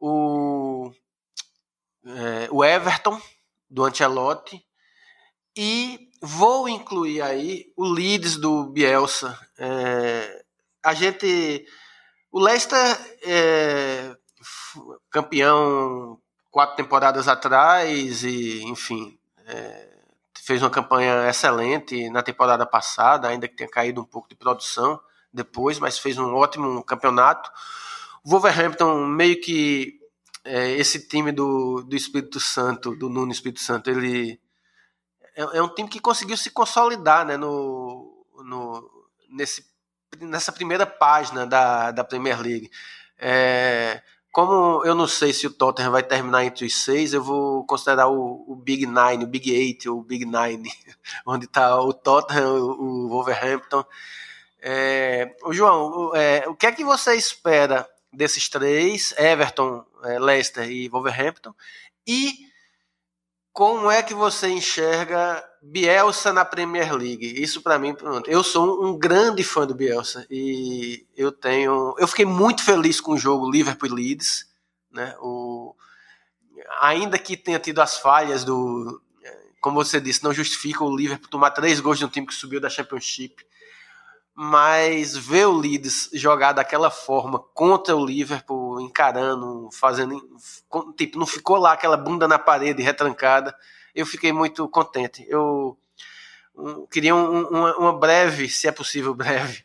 o, 0.00 0.92
é, 2.04 2.48
o 2.50 2.64
Everton, 2.64 3.22
do 3.70 3.84
Ancelotti, 3.84 4.60
e 5.56 6.10
vou 6.20 6.68
incluir 6.68 7.22
aí 7.22 7.66
o 7.76 7.84
Leeds 7.84 8.36
do 8.36 8.64
Bielsa. 8.64 9.38
É, 9.56 10.44
a 10.82 10.92
gente 10.92 11.64
o 12.30 12.40
Leicester 12.40 13.18
é 13.22 14.16
campeão 15.10 16.18
quatro 16.50 16.76
temporadas 16.76 17.28
atrás 17.28 18.24
e, 18.24 18.62
enfim, 18.64 19.18
é, 19.46 19.88
fez 20.38 20.62
uma 20.62 20.70
campanha 20.70 21.28
excelente 21.28 22.08
na 22.10 22.22
temporada 22.22 22.66
passada, 22.66 23.28
ainda 23.28 23.48
que 23.48 23.56
tenha 23.56 23.70
caído 23.70 24.00
um 24.00 24.04
pouco 24.04 24.28
de 24.28 24.34
produção. 24.34 25.00
depois, 25.32 25.78
mas 25.78 25.98
fez 25.98 26.18
um 26.18 26.34
ótimo 26.34 26.82
campeonato. 26.82 27.50
O 28.24 28.30
Wolverhampton 28.30 29.06
meio 29.06 29.40
que 29.40 30.00
é, 30.44 30.72
esse 30.72 31.06
time 31.06 31.30
do, 31.32 31.82
do 31.82 31.94
Espírito 31.94 32.40
Santo, 32.40 32.96
do 32.96 33.08
Nuno 33.08 33.30
Espírito 33.30 33.60
Santo, 33.60 33.90
ele 33.90 34.40
é, 35.36 35.58
é, 35.58 35.62
um 35.62 35.68
time 35.68 35.88
que 35.88 36.00
conseguiu 36.00 36.36
se 36.36 36.50
consolidar 36.50 37.24
né, 37.24 37.36
no, 37.36 38.26
no, 38.44 39.08
nesse, 39.28 39.64
nessa 40.20 40.52
primeira 40.52 40.86
página 40.86 41.46
da, 41.46 41.90
da 41.90 42.04
Premier 42.04 42.40
League. 42.40 42.70
É, 43.18 44.02
como 44.32 44.84
eu 44.84 44.94
não 44.94 45.08
sei 45.08 45.32
se 45.32 45.46
o 45.46 45.52
Tottenham 45.52 45.90
vai 45.90 46.02
terminar 46.02 46.44
entre 46.44 46.64
os 46.64 46.84
seis, 46.84 47.12
eu 47.12 47.22
vou 47.22 47.64
considerar 47.66 48.08
o, 48.08 48.44
o 48.46 48.54
Big 48.54 48.86
Nine, 48.86 49.24
o 49.24 49.26
Big 49.26 49.50
Eight, 49.50 49.88
o 49.88 50.02
Big 50.02 50.24
Nine, 50.24 50.70
onde 51.26 51.46
está 51.46 51.80
o 51.80 51.92
Tottenham, 51.92 52.54
o, 52.54 53.06
o 53.06 53.08
Wolverhampton. 53.08 53.84
É, 54.62 55.34
o 55.42 55.52
João, 55.52 56.14
é, 56.14 56.48
o 56.48 56.54
que 56.54 56.66
é 56.66 56.72
que 56.72 56.84
você 56.84 57.14
espera 57.16 57.88
desses 58.12 58.48
três, 58.48 59.12
Everton, 59.18 59.84
é, 60.04 60.18
Leicester 60.18 60.70
e 60.70 60.88
Wolverhampton, 60.88 61.54
e 62.06 62.50
como 63.52 63.90
é 63.90 64.02
que 64.02 64.14
você 64.14 64.48
enxerga 64.48 65.44
Bielsa 65.62 66.32
na 66.32 66.44
Premier 66.44 66.94
League? 66.94 67.42
Isso 67.42 67.60
para 67.60 67.78
mim, 67.78 67.94
pronto. 67.94 68.30
Eu 68.30 68.42
sou 68.42 68.84
um 68.84 68.98
grande 68.98 69.44
fã 69.44 69.66
do 69.66 69.74
Bielsa 69.74 70.26
e 70.30 71.06
eu 71.16 71.30
tenho, 71.30 71.94
eu 71.98 72.08
fiquei 72.08 72.24
muito 72.24 72.62
feliz 72.62 73.00
com 73.00 73.12
o 73.12 73.18
jogo 73.18 73.50
Liverpool 73.50 73.92
Leeds, 73.92 74.46
né? 74.90 75.14
O 75.20 75.74
ainda 76.80 77.18
que 77.18 77.36
tenha 77.36 77.58
tido 77.58 77.80
as 77.80 77.98
falhas 77.98 78.44
do, 78.44 79.02
como 79.60 79.82
você 79.82 80.00
disse, 80.00 80.24
não 80.24 80.32
justifica 80.32 80.84
o 80.84 80.96
Liverpool 80.96 81.28
tomar 81.28 81.50
três 81.50 81.80
gols 81.80 81.98
de 81.98 82.04
um 82.04 82.08
time 82.08 82.26
que 82.26 82.34
subiu 82.34 82.60
da 82.60 82.70
Championship 82.70 83.44
mas 84.42 85.14
ver 85.14 85.46
o 85.46 85.52
Leeds 85.52 86.08
jogar 86.14 86.52
daquela 86.52 86.90
forma 86.90 87.38
contra 87.52 87.94
o 87.94 88.02
Liverpool, 88.02 88.80
encarando, 88.80 89.68
fazendo. 89.70 90.18
Tipo, 90.96 91.18
não 91.18 91.26
ficou 91.26 91.58
lá 91.58 91.72
aquela 91.72 91.94
bunda 91.94 92.26
na 92.26 92.38
parede 92.38 92.82
retrancada. 92.82 93.54
Eu 93.94 94.06
fiquei 94.06 94.32
muito 94.32 94.68
contente. 94.68 95.24
Eu 95.28 95.78
queria 96.90 97.14
um, 97.14 97.48
uma, 97.48 97.76
uma, 97.76 97.98
breve, 97.98 98.48
se 98.48 98.68
é 98.68 98.72
possível, 98.72 99.12
breve, 99.14 99.62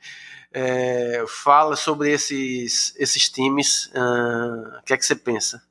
é, 0.51 1.23
fala 1.27 1.75
sobre 1.75 2.11
esses, 2.11 2.93
esses 2.97 3.29
times. 3.29 3.87
Uh, 3.87 4.79
o 4.79 4.83
que 4.83 4.93
é 4.93 4.97
que 4.97 5.05
você 5.05 5.15
pensa? 5.15 5.61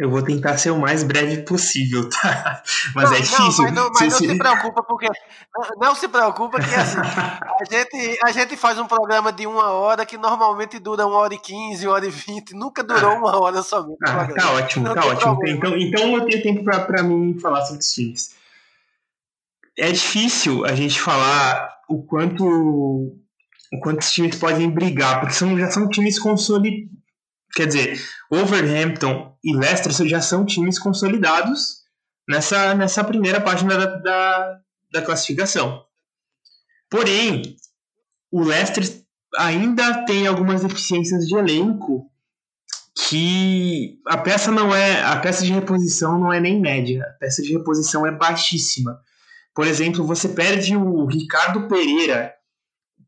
Eu 0.00 0.08
vou 0.08 0.22
tentar 0.22 0.56
ser 0.56 0.70
o 0.70 0.78
mais 0.78 1.02
breve 1.02 1.42
possível, 1.42 2.08
tá? 2.08 2.62
Mas 2.96 3.10
não, 3.10 3.16
é 3.16 3.20
difícil. 3.20 3.64
Não, 3.64 3.64
mas 3.64 3.74
não, 3.74 3.90
mas 3.90 4.00
não 4.00 4.10
se, 4.18 4.28
se 4.28 4.38
preocupa, 4.38 4.82
porque. 4.82 5.08
Não, 5.76 5.94
se 5.94 6.08
preocupa 6.08 6.58
que 6.58 6.74
assim, 6.74 6.96
a, 7.04 7.64
gente, 7.70 8.18
a 8.24 8.32
gente 8.32 8.56
faz 8.56 8.78
um 8.78 8.86
programa 8.86 9.30
de 9.30 9.46
uma 9.46 9.72
hora 9.72 10.06
que 10.06 10.16
normalmente 10.16 10.78
dura 10.78 11.06
uma 11.06 11.18
hora 11.18 11.34
e 11.34 11.38
quinze, 11.38 11.86
uma 11.86 11.96
hora 11.96 12.06
e 12.06 12.10
vinte, 12.10 12.54
nunca 12.54 12.82
durou 12.82 13.14
uma 13.14 13.38
hora 13.38 13.62
somente. 13.62 13.98
Ah, 14.06 14.26
tá 14.26 14.52
ótimo, 14.52 14.86
não 14.86 14.94
tá 14.94 15.04
ótimo. 15.04 15.38
Então, 15.46 15.76
então 15.76 16.16
eu 16.16 16.24
tenho 16.24 16.42
tempo 16.42 16.64
para 16.64 17.02
mim 17.02 17.38
falar 17.38 17.66
sobre 17.66 17.80
os 17.82 17.92
times. 17.92 18.34
É 19.76 19.92
difícil 19.92 20.64
a 20.64 20.74
gente 20.74 20.98
falar 20.98 21.76
o 21.90 22.02
quanto 22.02 22.42
o 22.46 23.78
quanto 23.80 24.00
os 24.00 24.10
times 24.10 24.36
podem 24.36 24.70
brigar, 24.70 25.20
porque 25.20 25.34
são, 25.34 25.58
já 25.58 25.70
são 25.70 25.86
times 25.90 26.18
consolidados 26.18 26.99
Quer 27.54 27.66
dizer, 27.66 28.00
Wolverhampton 28.30 29.36
e 29.42 29.56
Leicester 29.56 30.06
já 30.06 30.20
são 30.20 30.46
times 30.46 30.78
consolidados 30.78 31.80
nessa, 32.28 32.74
nessa 32.74 33.02
primeira 33.02 33.40
página 33.40 33.76
da, 33.76 33.86
da, 33.96 34.60
da 34.92 35.02
classificação. 35.02 35.84
Porém, 36.88 37.56
o 38.30 38.42
Leicester 38.42 38.84
ainda 39.36 40.04
tem 40.04 40.26
algumas 40.26 40.62
deficiências 40.62 41.26
de 41.26 41.36
elenco 41.36 42.10
que 43.08 43.98
a 44.06 44.18
peça 44.18 44.50
não 44.50 44.74
é 44.74 45.02
a 45.02 45.16
peça 45.18 45.44
de 45.44 45.52
reposição 45.52 46.18
não 46.18 46.32
é 46.32 46.40
nem 46.40 46.60
média, 46.60 47.04
a 47.04 47.18
peça 47.18 47.42
de 47.42 47.52
reposição 47.52 48.06
é 48.06 48.10
baixíssima. 48.10 49.00
Por 49.54 49.66
exemplo, 49.66 50.06
você 50.06 50.28
perde 50.28 50.76
o 50.76 51.06
Ricardo 51.06 51.68
Pereira, 51.68 52.32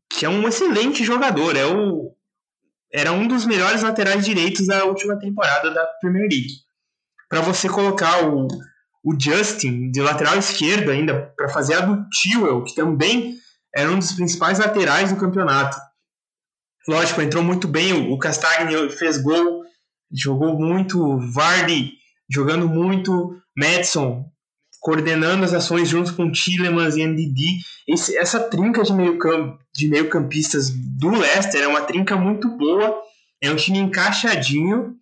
que 0.09 0.25
é 0.25 0.29
um 0.29 0.47
excelente 0.47 1.03
jogador, 1.03 1.55
é 1.55 1.65
o 1.65 2.12
era 2.93 3.11
um 3.11 3.27
dos 3.27 3.45
melhores 3.45 3.81
laterais 3.81 4.23
direitos 4.23 4.67
da 4.67 4.85
última 4.85 5.17
temporada 5.17 5.71
da 5.71 5.85
Premier 5.99 6.29
League. 6.29 6.61
Para 7.27 7.41
você 7.41 7.67
colocar 7.67 8.25
o, 8.27 8.47
o 9.03 9.19
Justin 9.19 9.89
de 9.89 9.99
lateral 9.99 10.37
esquerdo 10.37 10.91
ainda, 10.91 11.33
para 11.35 11.49
fazer 11.49 11.73
a 11.73 11.81
do 11.81 12.05
Tewell, 12.09 12.63
que 12.63 12.75
também 12.75 13.35
era 13.75 13.89
um 13.89 13.97
dos 13.97 14.11
principais 14.11 14.59
laterais 14.59 15.11
do 15.11 15.19
campeonato. 15.19 15.75
Lógico, 16.87 17.21
entrou 17.21 17.43
muito 17.43 17.67
bem, 17.67 18.11
o 18.11 18.17
Castagni 18.19 18.89
fez 18.89 19.17
gol, 19.17 19.63
jogou 20.11 20.59
muito, 20.59 21.17
Vardy 21.33 21.93
jogando 22.29 22.67
muito, 22.67 23.35
Madison 23.57 24.25
coordenando 24.83 25.45
as 25.45 25.53
ações 25.53 25.87
junto 25.87 26.13
com 26.13 26.29
Tillemans 26.29 26.97
e 26.97 27.07
NDD. 27.07 27.59
Esse, 27.87 28.17
essa 28.17 28.37
trinca 28.37 28.83
de 28.83 28.91
meio, 28.91 29.17
camp, 29.17 29.57
de 29.73 29.87
meio 29.87 30.09
campistas 30.09 30.69
do 30.69 31.09
Leicester 31.09 31.61
é 31.61 31.67
uma 31.67 31.81
trinca 31.81 32.17
muito 32.17 32.49
boa, 32.57 33.01
é 33.41 33.49
um 33.49 33.55
time 33.55 33.79
encaixadinho, 33.79 34.97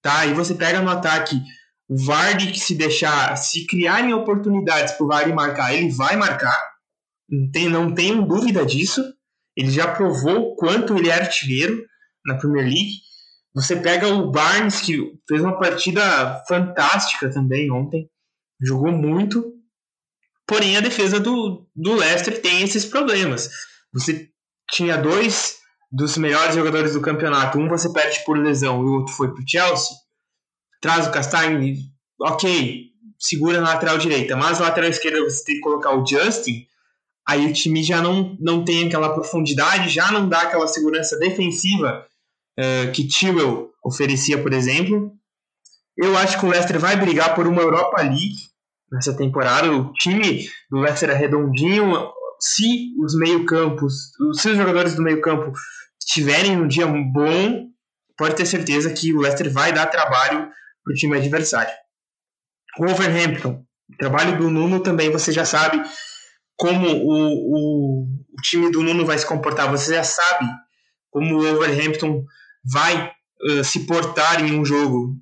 tá? 0.00 0.24
E 0.24 0.32
você 0.32 0.54
pega 0.54 0.80
no 0.80 0.88
ataque 0.88 1.42
o 1.88 1.96
Vardy 1.96 2.52
que 2.52 2.60
se 2.60 2.76
deixar, 2.76 3.36
se 3.36 3.66
criarem 3.66 4.14
oportunidades 4.14 4.94
para 4.94 5.04
o 5.04 5.08
Vardy 5.08 5.32
marcar, 5.32 5.74
ele 5.74 5.90
vai 5.90 6.14
marcar, 6.14 6.56
não, 7.28 7.50
tem, 7.50 7.68
não 7.68 7.92
tenho 7.92 8.22
dúvida 8.22 8.64
disso. 8.64 9.02
Ele 9.56 9.70
já 9.70 9.88
provou 9.88 10.52
o 10.52 10.56
quanto 10.56 10.96
ele 10.96 11.08
é 11.08 11.14
artilheiro 11.14 11.84
na 12.24 12.36
Premier 12.36 12.66
League. 12.66 13.00
Você 13.52 13.76
pega 13.76 14.08
o 14.08 14.30
Barnes, 14.30 14.80
que 14.80 14.96
fez 15.28 15.42
uma 15.42 15.58
partida 15.58 16.42
fantástica 16.48 17.30
também 17.30 17.70
ontem 17.70 18.08
jogou 18.64 18.92
muito. 18.92 19.52
Porém, 20.46 20.76
a 20.76 20.80
defesa 20.80 21.18
do, 21.20 21.66
do 21.74 21.94
Leicester 21.94 22.40
tem 22.40 22.62
esses 22.62 22.84
problemas. 22.84 23.48
Você 23.92 24.28
tinha 24.70 24.96
dois 24.96 25.58
dos 25.90 26.16
melhores 26.18 26.54
jogadores 26.54 26.94
do 26.94 27.00
campeonato. 27.00 27.58
Um 27.58 27.68
você 27.68 27.92
perde 27.92 28.24
por 28.24 28.36
lesão 28.36 28.82
e 28.82 28.84
o 28.84 28.94
outro 28.94 29.14
foi 29.14 29.32
para 29.32 29.42
o 29.42 29.48
Chelsea. 29.48 29.96
Traz 30.80 31.06
o 31.06 31.10
Castagne, 31.10 31.78
ok, 32.20 32.90
segura 33.18 33.60
na 33.60 33.74
lateral 33.74 33.96
direita. 33.96 34.36
Mas 34.36 34.58
na 34.58 34.66
lateral 34.66 34.90
esquerda 34.90 35.22
você 35.22 35.44
tem 35.44 35.54
que 35.56 35.60
colocar 35.60 35.96
o 35.96 36.04
Justin. 36.04 36.66
Aí 37.26 37.46
o 37.46 37.52
time 37.52 37.82
já 37.82 38.02
não, 38.02 38.36
não 38.38 38.64
tem 38.64 38.86
aquela 38.86 39.14
profundidade, 39.14 39.88
já 39.88 40.10
não 40.12 40.28
dá 40.28 40.42
aquela 40.42 40.66
segurança 40.66 41.18
defensiva 41.18 42.06
uh, 42.58 42.92
que 42.92 43.08
Tewell 43.08 43.70
oferecia, 43.82 44.42
por 44.42 44.52
exemplo. 44.52 45.10
Eu 45.96 46.18
acho 46.18 46.38
que 46.38 46.44
o 46.44 46.48
Leicester 46.48 46.78
vai 46.78 46.96
brigar 46.96 47.34
por 47.34 47.46
uma 47.46 47.62
Europa 47.62 48.02
League 48.02 48.53
nessa 48.94 49.16
temporada. 49.16 49.70
O 49.70 49.92
time 49.92 50.48
do 50.70 50.78
Leicester 50.78 51.10
é 51.10 51.14
redondinho. 51.14 52.10
Se 52.40 52.94
os 53.02 53.16
meio-campos, 53.16 54.12
se 54.34 54.48
os 54.48 54.56
jogadores 54.56 54.94
do 54.94 55.02
meio-campo 55.02 55.52
tiverem 56.06 56.56
um 56.56 56.68
dia 56.68 56.86
bom, 56.86 57.66
pode 58.16 58.36
ter 58.36 58.46
certeza 58.46 58.92
que 58.92 59.12
o 59.12 59.20
Leicester 59.20 59.52
vai 59.52 59.72
dar 59.72 59.86
trabalho 59.86 60.48
para 60.84 60.92
o 60.92 60.94
time 60.94 61.16
adversário. 61.16 61.72
Wolverhampton, 62.78 63.64
o 63.90 63.96
trabalho 63.96 64.38
do 64.38 64.50
Nuno 64.50 64.80
também 64.80 65.10
você 65.10 65.32
já 65.32 65.44
sabe 65.44 65.82
como 66.56 66.88
o, 66.88 67.12
o, 67.12 68.02
o 68.04 68.42
time 68.42 68.70
do 68.70 68.82
Nuno 68.82 69.04
vai 69.04 69.18
se 69.18 69.26
comportar, 69.26 69.70
você 69.70 69.94
já 69.94 70.04
sabe 70.04 70.46
como 71.10 71.36
o 71.36 71.42
Wolverhampton 71.42 72.24
vai 72.72 73.10
uh, 73.50 73.64
se 73.64 73.86
portar 73.86 74.44
em 74.44 74.58
um 74.58 74.64
jogo 74.64 75.16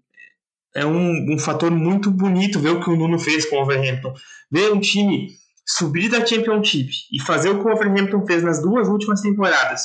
é 0.75 0.87
um, 0.87 1.35
um 1.35 1.39
fator 1.39 1.71
muito 1.71 2.11
bonito 2.11 2.59
ver 2.59 2.71
o 2.71 2.81
que 2.81 2.91
o 2.91 2.97
Nuno 2.97 3.19
fez 3.19 3.49
com 3.49 3.57
o 3.57 3.63
Overhampton. 3.63 4.15
Ver 4.51 4.73
um 4.73 4.81
time 4.81 5.29
subir 5.67 6.09
da 6.09 6.25
Championship 6.25 6.91
e 7.13 7.21
fazer 7.21 7.51
o 7.51 7.59
que 7.59 7.69
o 7.69 7.73
Overhampton 7.73 8.27
fez 8.27 8.43
nas 8.43 8.61
duas 8.61 8.89
últimas 8.89 9.21
temporadas. 9.21 9.83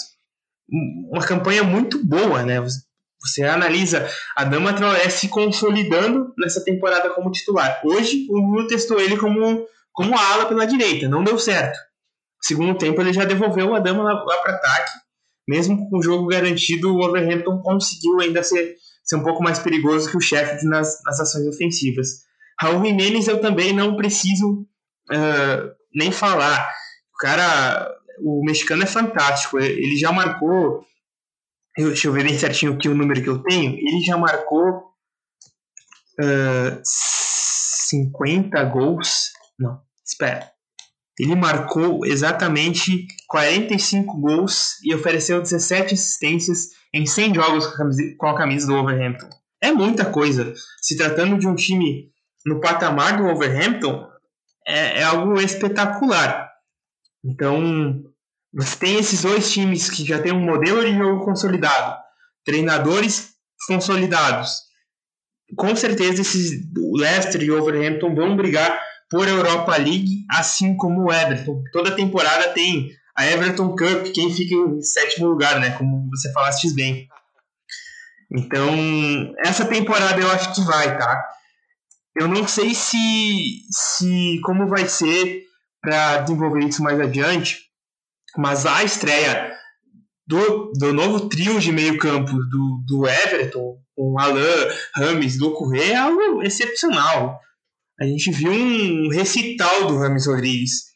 Uma 1.12 1.26
campanha 1.26 1.64
muito 1.64 2.04
boa, 2.04 2.44
né? 2.44 2.62
Você 3.20 3.44
analisa 3.44 4.08
a 4.36 4.44
Dama 4.44 4.74
Traoré 4.74 5.10
se 5.10 5.28
consolidando 5.28 6.34
nessa 6.38 6.64
temporada 6.64 7.10
como 7.12 7.32
titular. 7.32 7.82
Hoje, 7.84 8.28
o 8.30 8.40
Nuno 8.40 8.68
testou 8.68 9.00
ele 9.00 9.18
como, 9.18 9.66
como 9.92 10.18
ala 10.18 10.46
pela 10.46 10.66
direita, 10.66 11.08
não 11.08 11.24
deu 11.24 11.38
certo. 11.40 11.78
Segundo 12.42 12.78
tempo, 12.78 13.02
ele 13.02 13.14
já 13.14 13.26
devolveu 13.26 13.74
a 13.74 13.80
Dama 13.80 14.04
lá, 14.04 14.14
lá 14.14 14.38
para 14.42 14.56
ataque. 14.56 14.92
Mesmo 15.48 15.90
com 15.90 15.98
o 15.98 16.04
jogo 16.04 16.28
garantido, 16.28 16.94
o 16.94 17.02
Overhampton 17.02 17.60
conseguiu 17.62 18.20
ainda 18.20 18.44
ser 18.44 18.76
ser 19.08 19.16
um 19.16 19.24
pouco 19.24 19.42
mais 19.42 19.60
perigoso 19.60 20.10
que 20.10 20.18
o 20.18 20.22
Sheffield 20.22 20.66
nas, 20.66 21.02
nas 21.04 21.20
ações 21.20 21.48
ofensivas. 21.48 22.26
Raul 22.60 22.84
Jimenez 22.84 23.28
eu 23.28 23.40
também 23.40 23.74
não 23.74 23.96
preciso 23.96 24.68
uh, 25.12 25.76
nem 25.94 26.12
falar. 26.12 26.70
O 27.14 27.18
cara, 27.18 27.96
o 28.20 28.44
mexicano 28.44 28.84
é 28.84 28.88
fantástico. 28.88 29.60
Ele 29.60 29.96
já 29.98 30.12
marcou, 30.12 30.86
deixa 31.78 32.08
eu 32.08 32.14
ver 32.14 32.24
bem 32.24 32.38
certinho 32.38 32.74
aqui 32.74 32.90
o 32.90 32.96
número 32.96 33.22
que 33.22 33.30
eu 33.30 33.42
tenho. 33.44 33.74
Ele 33.74 34.02
já 34.02 34.18
marcou 34.18 34.92
uh, 36.20 36.82
50 36.84 38.64
gols. 38.66 39.32
Não, 39.58 39.80
espera. 40.06 40.57
Ele 41.20 41.36
marcou 41.36 42.06
exatamente 42.06 43.08
45 43.28 44.20
gols 44.20 44.76
e 44.84 44.94
ofereceu 44.94 45.42
17 45.42 45.96
assistências 45.96 46.70
em 46.94 47.06
100 47.06 47.34
jogos 47.34 47.68
com 48.18 48.28
a 48.28 48.38
camisa 48.38 48.68
do 48.68 48.74
Wolverhampton. 48.74 49.30
É 49.62 49.72
muita 49.72 50.06
coisa. 50.06 50.54
Se 50.82 50.96
tratando 50.96 51.40
de 51.40 51.48
um 51.48 51.56
time 51.56 52.12
no 52.46 52.62
patamar 52.62 53.18
do 53.18 53.24
Wolverhampton, 53.24 54.08
é, 54.66 55.00
é 55.00 55.04
algo 55.04 55.40
espetacular. 55.42 56.52
Então, 57.26 58.04
você 58.54 58.78
tem 58.78 58.98
esses 58.98 59.24
dois 59.24 59.52
times 59.52 59.90
que 59.90 60.06
já 60.06 60.22
têm 60.22 60.34
um 60.34 60.46
modelo 60.46 60.86
de 60.86 60.96
jogo 60.96 61.26
consolidado, 61.26 61.98
treinadores 62.46 63.34
consolidados. 63.68 64.68
Com 65.56 65.76
certeza, 65.76 66.22
esses 66.22 66.62
Leicester 66.94 67.42
e 67.42 67.50
Wolverhampton 67.50 68.14
vão 68.14 68.38
brigar 68.38 68.80
por 69.10 69.28
Europa 69.28 69.76
League, 69.78 70.26
assim 70.30 70.76
como 70.76 71.06
o 71.06 71.14
Everton. 71.14 71.64
Toda 71.72 71.96
temporada 71.96 72.50
tem 72.50 72.90
a 73.16 73.26
Everton 73.26 73.70
Cup, 73.70 74.12
quem 74.14 74.34
fica 74.34 74.54
em 74.54 74.82
sétimo 74.82 75.28
lugar, 75.28 75.60
né? 75.60 75.72
Como 75.72 76.10
você 76.10 76.32
falaste 76.32 76.74
bem. 76.74 77.08
Então, 78.32 78.70
essa 79.46 79.66
temporada 79.66 80.20
eu 80.20 80.30
acho 80.32 80.54
que 80.54 80.62
vai, 80.62 80.98
tá? 80.98 81.24
Eu 82.16 82.28
não 82.28 82.48
sei 82.48 82.74
se, 82.74 83.62
se 83.72 84.40
como 84.44 84.68
vai 84.68 84.88
ser 84.88 85.44
para 85.82 86.18
desenvolver 86.20 86.66
isso 86.66 86.84
mais 86.84 87.00
adiante, 87.00 87.60
mas 88.36 88.66
a 88.66 88.84
estreia 88.84 89.56
do, 90.28 90.72
do 90.74 90.94
novo 90.94 91.30
trio 91.30 91.60
de 91.60 91.72
meio 91.72 91.98
campo 91.98 92.32
do, 92.32 92.84
do 92.86 93.08
Everton, 93.08 93.78
com 93.96 94.20
Alain, 94.20 94.44
Rames, 94.94 95.38
do 95.38 95.54
Correia, 95.54 95.94
é 95.94 95.96
algo 95.96 96.44
excepcional. 96.44 97.40
A 98.00 98.06
gente 98.06 98.32
viu 98.32 98.52
um 98.52 99.10
recital 99.10 99.88
do 99.88 99.98
Rames 99.98 100.28
Rodrigues. 100.28 100.88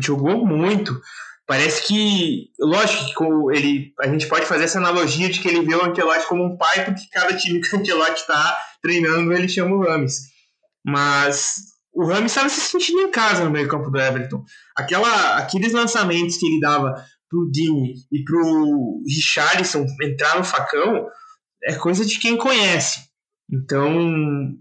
Jogou 0.00 0.46
muito. 0.46 0.98
Parece 1.46 1.86
que, 1.86 2.50
lógico 2.60 3.04
que 3.50 3.56
ele, 3.56 3.92
a 4.00 4.08
gente 4.08 4.26
pode 4.26 4.46
fazer 4.46 4.64
essa 4.64 4.78
analogia 4.78 5.30
de 5.30 5.40
que 5.40 5.48
ele 5.48 5.64
vê 5.64 5.74
o 5.74 5.84
Ancelotti 5.84 6.26
como 6.26 6.44
um 6.44 6.56
pai, 6.58 6.84
porque 6.84 7.02
cada 7.10 7.36
time 7.36 7.60
que 7.60 7.74
o 7.74 7.80
Ancelotti 7.80 8.20
está 8.20 8.58
treinando, 8.82 9.32
ele 9.32 9.48
chama 9.48 9.74
o 9.74 9.82
Rames. 9.82 10.28
Mas 10.84 11.54
o 11.92 12.06
Rames 12.06 12.32
estava 12.32 12.48
se 12.48 12.60
sentindo 12.60 13.00
em 13.00 13.10
casa 13.10 13.44
no 13.44 13.50
meio 13.50 13.66
campo 13.66 13.90
do 13.90 13.98
Everton. 13.98 14.44
Aquela, 14.76 15.38
aqueles 15.38 15.72
lançamentos 15.72 16.36
que 16.36 16.46
ele 16.46 16.60
dava 16.60 16.94
pro 17.28 17.50
Dini 17.50 17.94
e 18.12 18.22
pro 18.24 19.02
Richarlison 19.06 19.86
entrar 20.02 20.38
no 20.38 20.44
facão 20.44 21.06
é 21.64 21.74
coisa 21.74 22.04
de 22.04 22.18
quem 22.18 22.36
conhece. 22.36 23.08
Então, 23.50 24.54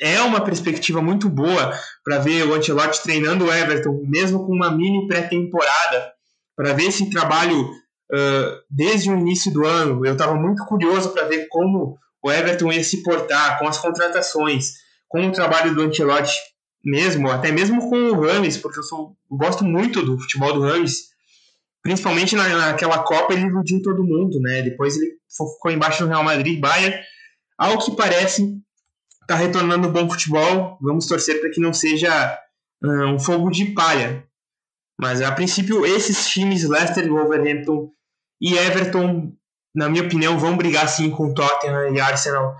é 0.00 0.20
uma 0.22 0.44
perspectiva 0.44 1.00
muito 1.00 1.28
boa 1.28 1.72
para 2.04 2.18
ver 2.18 2.44
o 2.46 2.54
Ancelotti 2.54 3.02
treinando 3.02 3.44
o 3.44 3.52
Everton, 3.52 4.02
mesmo 4.06 4.44
com 4.44 4.52
uma 4.52 4.70
mini 4.70 5.06
pré-temporada, 5.06 6.12
para 6.56 6.72
ver 6.72 6.84
esse 6.84 7.10
trabalho 7.10 7.62
uh, 7.62 8.62
desde 8.70 9.10
o 9.10 9.18
início 9.18 9.52
do 9.52 9.66
ano. 9.66 10.04
Eu 10.04 10.12
estava 10.12 10.34
muito 10.34 10.64
curioso 10.66 11.10
para 11.10 11.26
ver 11.26 11.46
como 11.48 11.98
o 12.22 12.30
Everton 12.30 12.72
ia 12.72 12.84
se 12.84 13.02
portar 13.02 13.58
com 13.58 13.66
as 13.66 13.78
contratações, 13.78 14.72
com 15.08 15.26
o 15.26 15.32
trabalho 15.32 15.74
do 15.74 15.82
Ancelotti 15.82 16.32
mesmo, 16.84 17.30
até 17.30 17.52
mesmo 17.52 17.88
com 17.88 17.96
o 17.96 18.20
Rames, 18.20 18.56
porque 18.56 18.78
eu, 18.78 18.82
sou, 18.82 19.16
eu 19.30 19.36
gosto 19.36 19.64
muito 19.64 20.02
do 20.02 20.18
futebol 20.18 20.52
do 20.52 20.62
Rames, 20.62 21.12
principalmente 21.82 22.34
na, 22.34 22.48
naquela 22.48 22.98
Copa 23.00 23.32
ele 23.32 23.46
iludiu 23.46 23.80
todo 23.82 24.04
mundo, 24.04 24.40
né? 24.40 24.62
Depois 24.62 24.96
ele 24.96 25.12
ficou 25.28 25.70
embaixo 25.70 26.02
do 26.02 26.08
Real 26.08 26.24
Madrid, 26.24 26.60
Bayern. 26.60 26.96
Ao 27.58 27.78
que 27.78 27.94
parece, 27.94 28.56
está 29.32 29.34
retornando 29.34 29.90
bom 29.90 30.08
futebol. 30.08 30.78
Vamos 30.80 31.06
torcer 31.06 31.40
para 31.40 31.50
que 31.50 31.60
não 31.60 31.72
seja 31.72 32.38
uh, 32.84 33.06
um 33.06 33.18
fogo 33.18 33.50
de 33.50 33.66
palha. 33.66 34.24
Mas 35.00 35.22
a 35.22 35.32
princípio, 35.32 35.86
esses 35.86 36.28
times, 36.28 36.68
Leicester, 36.68 37.08
Wolverhampton 37.08 37.90
e 38.40 38.54
Everton, 38.54 39.32
na 39.74 39.88
minha 39.88 40.04
opinião, 40.04 40.38
vão 40.38 40.56
brigar 40.56 40.88
sim 40.88 41.10
com 41.10 41.32
Tottenham 41.32 41.94
e 41.94 42.00
Arsenal 42.00 42.54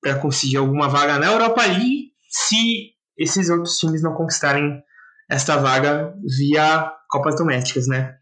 para 0.00 0.16
conseguir 0.16 0.58
alguma 0.58 0.88
vaga 0.88 1.18
na 1.18 1.26
Europa 1.26 1.64
League, 1.64 2.12
se 2.28 2.92
esses 3.16 3.48
outros 3.48 3.78
times 3.78 4.02
não 4.02 4.14
conquistarem 4.14 4.80
esta 5.28 5.56
vaga 5.56 6.14
via 6.36 6.92
Copas 7.08 7.36
Domésticas, 7.36 7.88
né? 7.88 8.16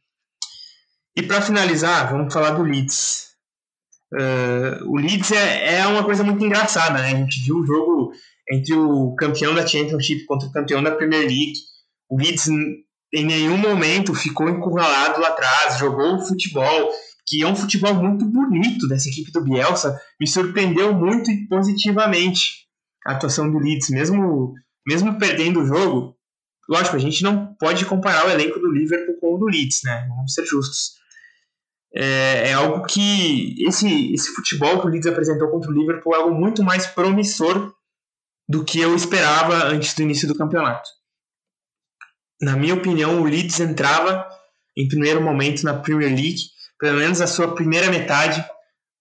E 1.14 1.22
para 1.22 1.42
finalizar, 1.42 2.10
vamos 2.10 2.32
falar 2.32 2.50
do 2.50 2.62
Leeds. 2.62 3.25
Uh, 4.12 4.88
o 4.88 4.96
Leeds 4.96 5.32
é, 5.32 5.78
é 5.78 5.86
uma 5.86 6.04
coisa 6.04 6.22
muito 6.22 6.44
engraçada, 6.44 7.00
né? 7.00 7.12
A 7.12 7.16
gente 7.16 7.44
viu 7.44 7.56
o 7.56 7.66
jogo 7.66 8.12
entre 8.50 8.72
o 8.74 9.14
campeão 9.16 9.54
da 9.54 9.66
Championship 9.66 10.24
contra 10.26 10.48
o 10.48 10.52
campeão 10.52 10.82
da 10.82 10.94
Premier 10.94 11.22
League. 11.22 11.54
O 12.08 12.16
Leeds 12.16 12.46
em 12.48 13.24
nenhum 13.24 13.56
momento 13.56 14.14
ficou 14.14 14.48
encurralado 14.48 15.20
lá 15.20 15.28
atrás, 15.28 15.78
jogou 15.78 16.20
futebol, 16.20 16.90
que 17.26 17.42
é 17.42 17.46
um 17.46 17.56
futebol 17.56 17.94
muito 17.94 18.24
bonito 18.24 18.86
dessa 18.86 19.08
equipe 19.08 19.32
do 19.32 19.42
Bielsa. 19.42 20.00
Me 20.20 20.26
surpreendeu 20.26 20.94
muito 20.94 21.30
e 21.30 21.48
positivamente 21.48 22.66
a 23.06 23.12
atuação 23.12 23.50
do 23.50 23.58
Leeds, 23.58 23.90
mesmo, 23.90 24.54
mesmo 24.86 25.18
perdendo 25.18 25.60
o 25.60 25.66
jogo. 25.66 26.16
Lógico, 26.68 26.96
a 26.96 27.00
gente 27.00 27.22
não 27.22 27.54
pode 27.58 27.84
comparar 27.84 28.26
o 28.26 28.30
elenco 28.30 28.58
do 28.58 28.70
Liverpool 28.70 29.16
com 29.20 29.34
o 29.34 29.38
do 29.38 29.46
Leeds, 29.46 29.80
né? 29.84 30.06
Vamos 30.08 30.32
ser 30.32 30.44
justos 30.44 30.96
é, 31.94 32.50
é, 32.50 32.52
algo 32.52 32.84
que 32.84 33.54
esse, 33.66 34.12
esse 34.12 34.34
futebol 34.34 34.80
que 34.80 34.86
o 34.86 34.90
Leeds 34.90 35.06
apresentou 35.06 35.50
contra 35.50 35.70
o 35.70 35.74
Liverpool 35.74 36.14
é 36.14 36.18
algo 36.18 36.34
muito 36.34 36.62
mais 36.62 36.86
promissor 36.86 37.72
do 38.48 38.64
que 38.64 38.80
eu 38.80 38.94
esperava 38.94 39.64
antes 39.66 39.94
do 39.94 40.02
início 40.02 40.28
do 40.28 40.36
campeonato. 40.36 40.88
Na 42.40 42.56
minha 42.56 42.74
opinião, 42.74 43.20
o 43.20 43.24
Leeds 43.24 43.60
entrava 43.60 44.28
em 44.76 44.86
primeiro 44.86 45.22
momento 45.22 45.62
na 45.62 45.78
Premier 45.78 46.10
League, 46.10 46.42
pelo 46.78 46.98
menos 46.98 47.20
a 47.20 47.26
sua 47.26 47.54
primeira 47.54 47.90
metade, 47.90 48.44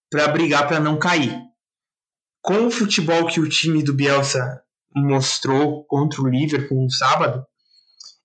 para 0.10 0.30
brigar 0.30 0.68
para 0.68 0.80
não 0.80 0.98
cair. 0.98 1.38
Com 2.42 2.68
o 2.68 2.72
futebol 2.72 3.28
que 3.28 3.40
o 3.40 3.50
time 3.50 3.84
do 3.84 3.94
Bielsa 3.94 4.62
mostrou 4.96 5.84
contra 5.86 6.22
o 6.22 6.30
Liverpool 6.30 6.84
no 6.84 6.92
sábado, 6.92 7.46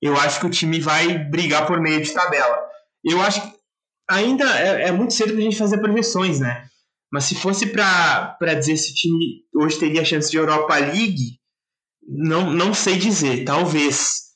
eu 0.01 0.17
acho 0.17 0.39
que 0.41 0.47
o 0.47 0.51
time 0.51 0.81
vai 0.81 1.19
brigar 1.19 1.67
por 1.67 1.81
meio 1.81 2.01
de 2.01 2.13
tabela. 2.13 2.59
Eu 3.05 3.21
acho 3.21 3.43
que 3.43 3.60
ainda 4.11 4.45
é, 4.59 4.89
é 4.89 4.93
muito 4.93 5.15
cedo 5.15 5.33
para 5.33 5.41
a 5.41 5.45
gente 5.45 5.57
fazer 5.57 5.79
projeções, 5.79 6.41
né? 6.41 6.67
Mas 7.13 7.25
se 7.25 7.35
fosse 7.35 7.67
para 7.67 8.55
dizer 8.59 8.77
se 8.77 8.93
o 8.93 8.95
time 8.95 9.43
hoje 9.55 9.79
teria 9.79 10.05
chance 10.05 10.31
de 10.31 10.37
Europa 10.37 10.77
League, 10.77 11.39
não, 12.07 12.51
não 12.51 12.75
sei 12.75 12.97
dizer, 12.97 13.45
talvez. 13.45 14.31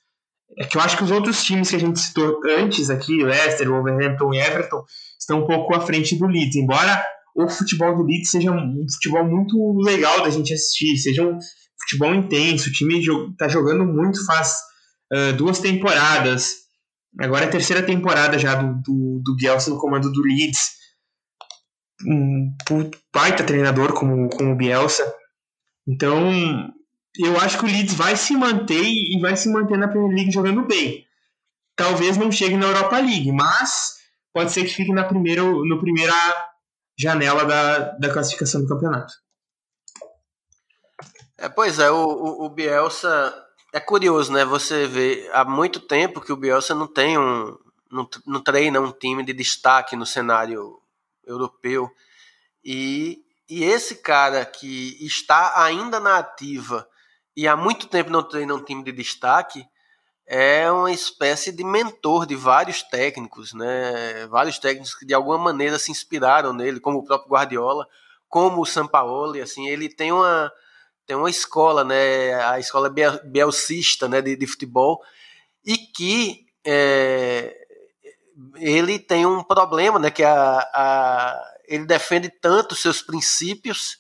É 0.57 0.65
que 0.65 0.77
eu 0.77 0.81
acho 0.81 0.97
que 0.97 1.03
os 1.03 1.11
outros 1.11 1.43
times 1.43 1.71
que 1.71 1.77
a 1.77 1.81
gente 1.81 1.99
citou 1.99 2.41
antes 2.49 2.89
aqui, 2.89 3.25
Leicester, 3.25 3.69
Wolverhampton 3.69 4.33
e 4.33 4.39
Everton, 4.39 4.85
estão 5.19 5.43
um 5.43 5.47
pouco 5.47 5.75
à 5.75 5.81
frente 5.81 6.17
do 6.17 6.27
Leeds. 6.27 6.55
Embora 6.55 7.05
o 7.35 7.49
futebol 7.49 7.97
do 7.97 8.05
Leeds 8.05 8.31
seja 8.31 8.53
um 8.53 8.87
futebol 8.93 9.25
muito 9.25 9.57
legal 9.85 10.23
da 10.23 10.31
gente 10.31 10.55
assistir, 10.55 10.97
seja 10.97 11.25
um 11.25 11.39
futebol 11.81 12.15
intenso, 12.15 12.69
o 12.69 12.73
time 12.73 13.01
está 13.33 13.49
jogando 13.49 13.85
muito 13.85 14.25
faz 14.25 14.55
uh, 15.13 15.33
duas 15.37 15.59
temporadas, 15.59 16.64
Agora 17.21 17.45
é 17.45 17.49
a 17.49 17.51
terceira 17.51 17.83
temporada 17.83 18.39
já 18.39 18.55
do, 18.55 18.75
do, 18.83 19.23
do 19.23 19.37
Bielsa 19.37 19.71
no 19.71 19.79
comando 19.79 20.13
do 20.13 20.21
Leeds. 20.21 20.75
Um 22.07 22.55
baita 23.13 23.45
treinador 23.45 23.93
como, 23.93 24.29
como 24.31 24.53
o 24.53 24.57
Bielsa. 24.57 25.15
Então, 25.87 26.73
eu 27.17 27.39
acho 27.41 27.59
que 27.59 27.65
o 27.65 27.69
Leeds 27.69 27.95
vai 27.95 28.17
se 28.17 28.35
manter 28.37 28.83
e 28.83 29.19
vai 29.21 29.37
se 29.37 29.49
manter 29.49 29.79
na 29.79 29.89
Premier 29.89 30.15
League 30.15 30.33
jogando 30.33 30.67
bem. 30.67 31.07
Talvez 31.77 32.17
não 32.17 32.33
chegue 32.33 32.57
na 32.57 32.67
Europa 32.67 32.99
League, 32.99 33.31
mas 33.33 33.97
pode 34.33 34.53
ser 34.53 34.65
que 34.65 34.75
fique 34.75 34.93
na 34.93 35.05
primeira, 35.05 35.43
no 35.43 35.79
primeira 35.79 36.15
janela 36.99 37.45
da, 37.45 37.79
da 37.93 38.13
classificação 38.13 38.63
do 38.63 38.69
campeonato. 38.69 39.13
É, 41.39 41.49
pois 41.49 41.79
é, 41.79 41.91
o, 41.91 42.05
o, 42.05 42.47
o 42.47 42.49
Bielsa 42.49 43.44
é 43.75 43.81
curioso, 43.81 44.33
né? 44.33 44.45
Você 44.45 44.87
vê 44.87 45.29
há 45.33 45.45
muito 45.45 45.81
tempo 45.81 46.21
que 46.21 46.33
o 46.33 46.37
Bielsa 46.37 46.77
não 46.77 46.87
tem 46.87 47.19
um. 47.19 47.59
não, 48.25 48.41
treina 48.41 48.81
um 48.81 48.93
time 48.93 49.25
de 49.25 49.33
destaque 49.33 49.97
no 49.97 50.07
cenário 50.07 50.81
europeu. 51.27 51.91
E, 52.65 53.19
e 53.51 53.65
esse 53.65 53.97
cara 53.97 54.45
que 54.45 54.97
está 55.05 55.61
ainda 55.61 55.99
na 55.99 56.19
ativa 56.19 56.89
e 57.37 57.49
há 57.49 57.57
muito 57.57 57.89
tempo 57.89 58.11
não 58.11 58.23
treina 58.23 58.55
um 58.55 58.63
time 58.65 58.85
de 58.85 58.93
destaque 58.93 59.67
é 60.25 60.71
uma 60.71 60.93
espécie 60.93 61.51
de 61.51 61.65
mentor 61.65 62.27
de 62.27 62.37
vários 62.37 62.81
técnicos, 62.85 63.53
né? 63.53 64.25
Vários 64.29 64.57
técnicos 64.57 64.95
que 64.95 65.05
de 65.05 65.15
alguma 65.15 65.37
maneira 65.37 65.81
se 65.81 65.91
inspiraram 65.91 66.53
nele, 66.53 66.79
como 66.79 66.99
o 66.99 67.05
próprio 67.05 67.33
Guardiola, 67.33 67.89
como 68.29 68.63
o 68.63 68.67
Sampaoli, 68.67 69.41
assim, 69.41 69.67
ele 69.67 69.89
tem 69.89 70.13
uma 70.13 70.53
tem 71.07 71.17
uma 71.17 71.31
escola, 71.31 71.85
né, 71.85 72.35
a 72.45 72.59
escola 72.59 72.93
bielcista 73.25 74.09
né, 74.09 74.21
de, 74.23 74.37
de 74.37 74.47
futebol, 74.47 75.03
e 75.65 75.77
que 75.77 76.47
é, 76.65 77.55
ele 78.57 78.99
tem 78.99 79.27
um 79.27 79.43
problema, 79.43 79.99
né, 79.99 80.11
que 80.11 80.23
a, 80.23 80.59
a, 80.59 81.55
ele 81.67 81.85
defende 81.85 82.29
tanto 82.29 82.75
seus 82.75 83.03
princípios 83.03 83.99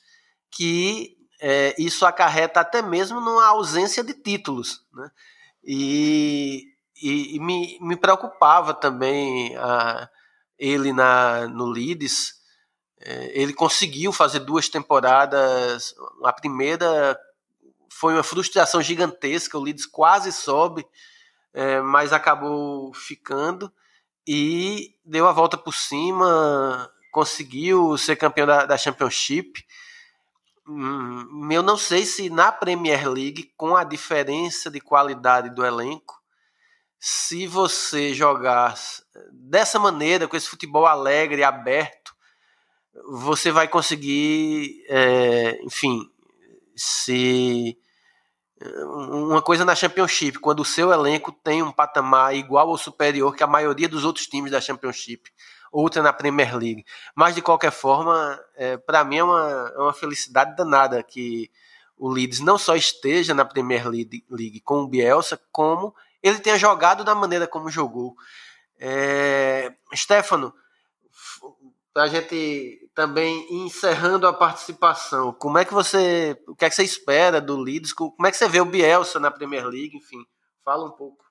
que 0.51 1.17
é, 1.41 1.75
isso 1.79 2.07
acarreta 2.07 2.61
até 2.61 2.81
mesmo 2.81 3.21
numa 3.21 3.47
ausência 3.47 4.03
de 4.03 4.15
títulos. 4.15 4.83
Né? 4.93 5.11
E, 5.63 6.65
e, 7.03 7.37
e 7.37 7.41
me, 7.41 7.79
me 7.81 7.97
preocupava 7.97 8.73
também 8.73 9.57
a, 9.57 10.09
ele 10.59 10.93
na, 10.93 11.49
no 11.49 11.67
Leeds. 11.67 12.43
É, 13.01 13.41
ele 13.41 13.53
conseguiu 13.53 14.13
fazer 14.13 14.41
duas 14.41 14.69
temporadas. 14.69 15.95
A 16.25 16.33
primeira 16.33 17.19
foi 17.91 18.15
uma 18.15 18.23
frustração 18.23 18.83
gigantesca. 18.83 19.59
O 19.59 19.63
Leeds 19.63 19.87
quase 19.87 20.33
sobe, 20.33 20.87
é, 21.53 21.81
mas 21.81 22.13
acabou 22.13 22.93
ficando 22.95 23.73
e 24.27 24.97
deu 25.05 25.29
a 25.29 25.33
volta 25.33 25.57
por 25.57 25.75
cima, 25.75 26.91
conseguiu 27.13 27.97
ser 27.99 28.17
campeão 28.17 28.47
da, 28.47 28.65
da 28.65 28.79
Championship. 28.79 29.65
Hum, 30.67 31.49
eu 31.53 31.63
não 31.63 31.77
sei 31.77 32.07
se 32.07 32.31
na 32.31 32.51
Premier 32.51 33.09
League, 33.09 33.53
com 33.57 33.77
a 33.77 33.85
diferença 33.85 34.71
de 34.71 34.81
qualidade 34.81 35.51
do 35.51 35.65
elenco, 35.65 36.23
se 36.99 37.47
você 37.47 38.15
jogar 38.15 38.75
dessa 39.31 39.79
maneira, 39.79 40.27
com 40.27 40.37
esse 40.37 40.49
futebol 40.49 40.87
alegre 40.87 41.45
aberto, 41.45 42.14
você 43.07 43.51
vai 43.51 43.69
conseguir, 43.69 44.85
é, 44.89 45.61
enfim, 45.63 46.11
se 46.77 47.79
uma 48.61 49.43
coisa 49.43 49.65
na 49.65 49.75
Championship, 49.75 50.39
quando 50.39 50.61
o 50.61 50.65
seu 50.65 50.93
elenco 50.93 51.33
tem 51.33 51.63
um 51.63 51.73
patamar 51.73 52.35
igual 52.35 52.69
ou 52.69 52.79
superior 52.79 53.35
que 53.35 53.43
a 53.43 53.49
maioria 53.49 53.89
dos 53.89 54.05
outros 54.05 54.27
times 54.27 54.51
da 54.51 54.61
Championship, 54.61 55.31
outra 55.71 56.03
na 56.03 56.13
Premier 56.13 56.57
League. 56.57 56.85
Mas 57.15 57.35
de 57.35 57.43
qualquer 57.43 57.73
forma, 57.73 58.41
é, 58.57 58.77
para 58.77 59.05
mim 59.05 59.19
é 59.19 59.25
uma, 59.25 59.73
é 59.75 59.79
uma 59.79 59.93
felicidade 59.93 60.57
danada 60.57 61.03
que 61.03 61.51
o 61.97 62.09
Leeds 62.09 62.41
não 62.41 62.57
só 62.57 62.75
esteja 62.75 63.35
na 63.35 63.45
Premier 63.45 63.89
League, 63.89 64.61
com 64.65 64.83
o 64.83 64.89
Bielsa, 64.89 65.41
como 65.53 65.95
ele 66.23 66.39
tenha 66.39 66.57
jogado 66.57 67.05
da 67.05 67.15
maneira 67.15 67.47
como 67.47 67.69
jogou. 67.69 68.15
É, 68.79 69.73
Stefano, 69.95 70.55
para 71.93 72.05
a 72.05 72.07
gente 72.09 72.84
também 72.95 73.47
encerrando 73.65 74.27
a 74.27 74.33
participação, 74.33 75.33
como 75.33 75.59
é 75.59 75.65
que 75.65 75.75
você, 75.75 76.37
o 76.47 76.55
que 76.55 76.65
é 76.65 76.71
que 76.71 76.77
você 76.77 76.85
espera 76.85 77.41
do 77.41 77.57
Leeds? 77.57 77.93
Como 77.93 78.27
é 78.27 78.31
que 78.31 78.37
você 78.37 78.49
vê 78.49 78.61
o 78.61 78.65
Bielsa 78.65 79.19
na 79.19 79.31
Premier 79.31 79.67
League? 79.67 79.97
Enfim, 79.97 80.19
fala 80.65 80.87
um 80.87 80.93
pouco. 80.93 81.25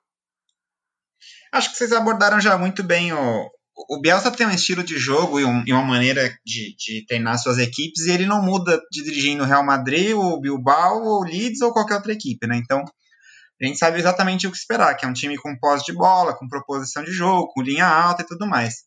Acho 1.52 1.72
que 1.72 1.78
vocês 1.78 1.94
abordaram 1.94 2.42
já 2.42 2.58
muito 2.58 2.84
bem 2.84 3.14
o, 3.14 3.50
o 3.90 4.00
Bielsa 4.00 4.32
tem 4.32 4.46
um 4.46 4.52
estilo 4.52 4.84
de 4.84 4.98
jogo 4.98 5.40
e, 5.40 5.46
um, 5.46 5.64
e 5.66 5.74
uma 5.74 5.84
maneira 5.84 6.30
de, 6.46 6.76
de, 6.78 7.06
treinar 7.08 7.38
suas 7.40 7.58
equipes 7.58 8.06
e 8.06 8.12
ele 8.12 8.26
não 8.26 8.42
muda 8.42 8.80
de 8.92 9.04
dirigir 9.04 9.36
no 9.36 9.46
Real 9.46 9.66
Madrid, 9.66 10.14
o 10.14 10.40
Bilbao, 10.40 11.02
o 11.02 11.24
Leeds 11.24 11.62
ou 11.62 11.74
qualquer 11.74 11.96
outra 11.96 12.14
equipe, 12.14 12.46
né? 12.46 12.58
Então 12.58 12.84
a 13.62 13.66
gente 13.66 13.78
sabe 13.78 13.98
exatamente 13.98 14.46
o 14.46 14.52
que 14.52 14.58
esperar, 14.58 14.96
que 14.96 15.06
é 15.06 15.08
um 15.08 15.14
time 15.14 15.38
com 15.38 15.58
posse 15.58 15.86
de 15.86 15.94
bola, 15.94 16.38
com 16.38 16.48
proposição 16.48 17.04
de 17.04 17.12
jogo, 17.12 17.52
com 17.54 17.62
linha 17.62 17.88
alta 17.88 18.22
e 18.22 18.26
tudo 18.26 18.46
mais. 18.46 18.84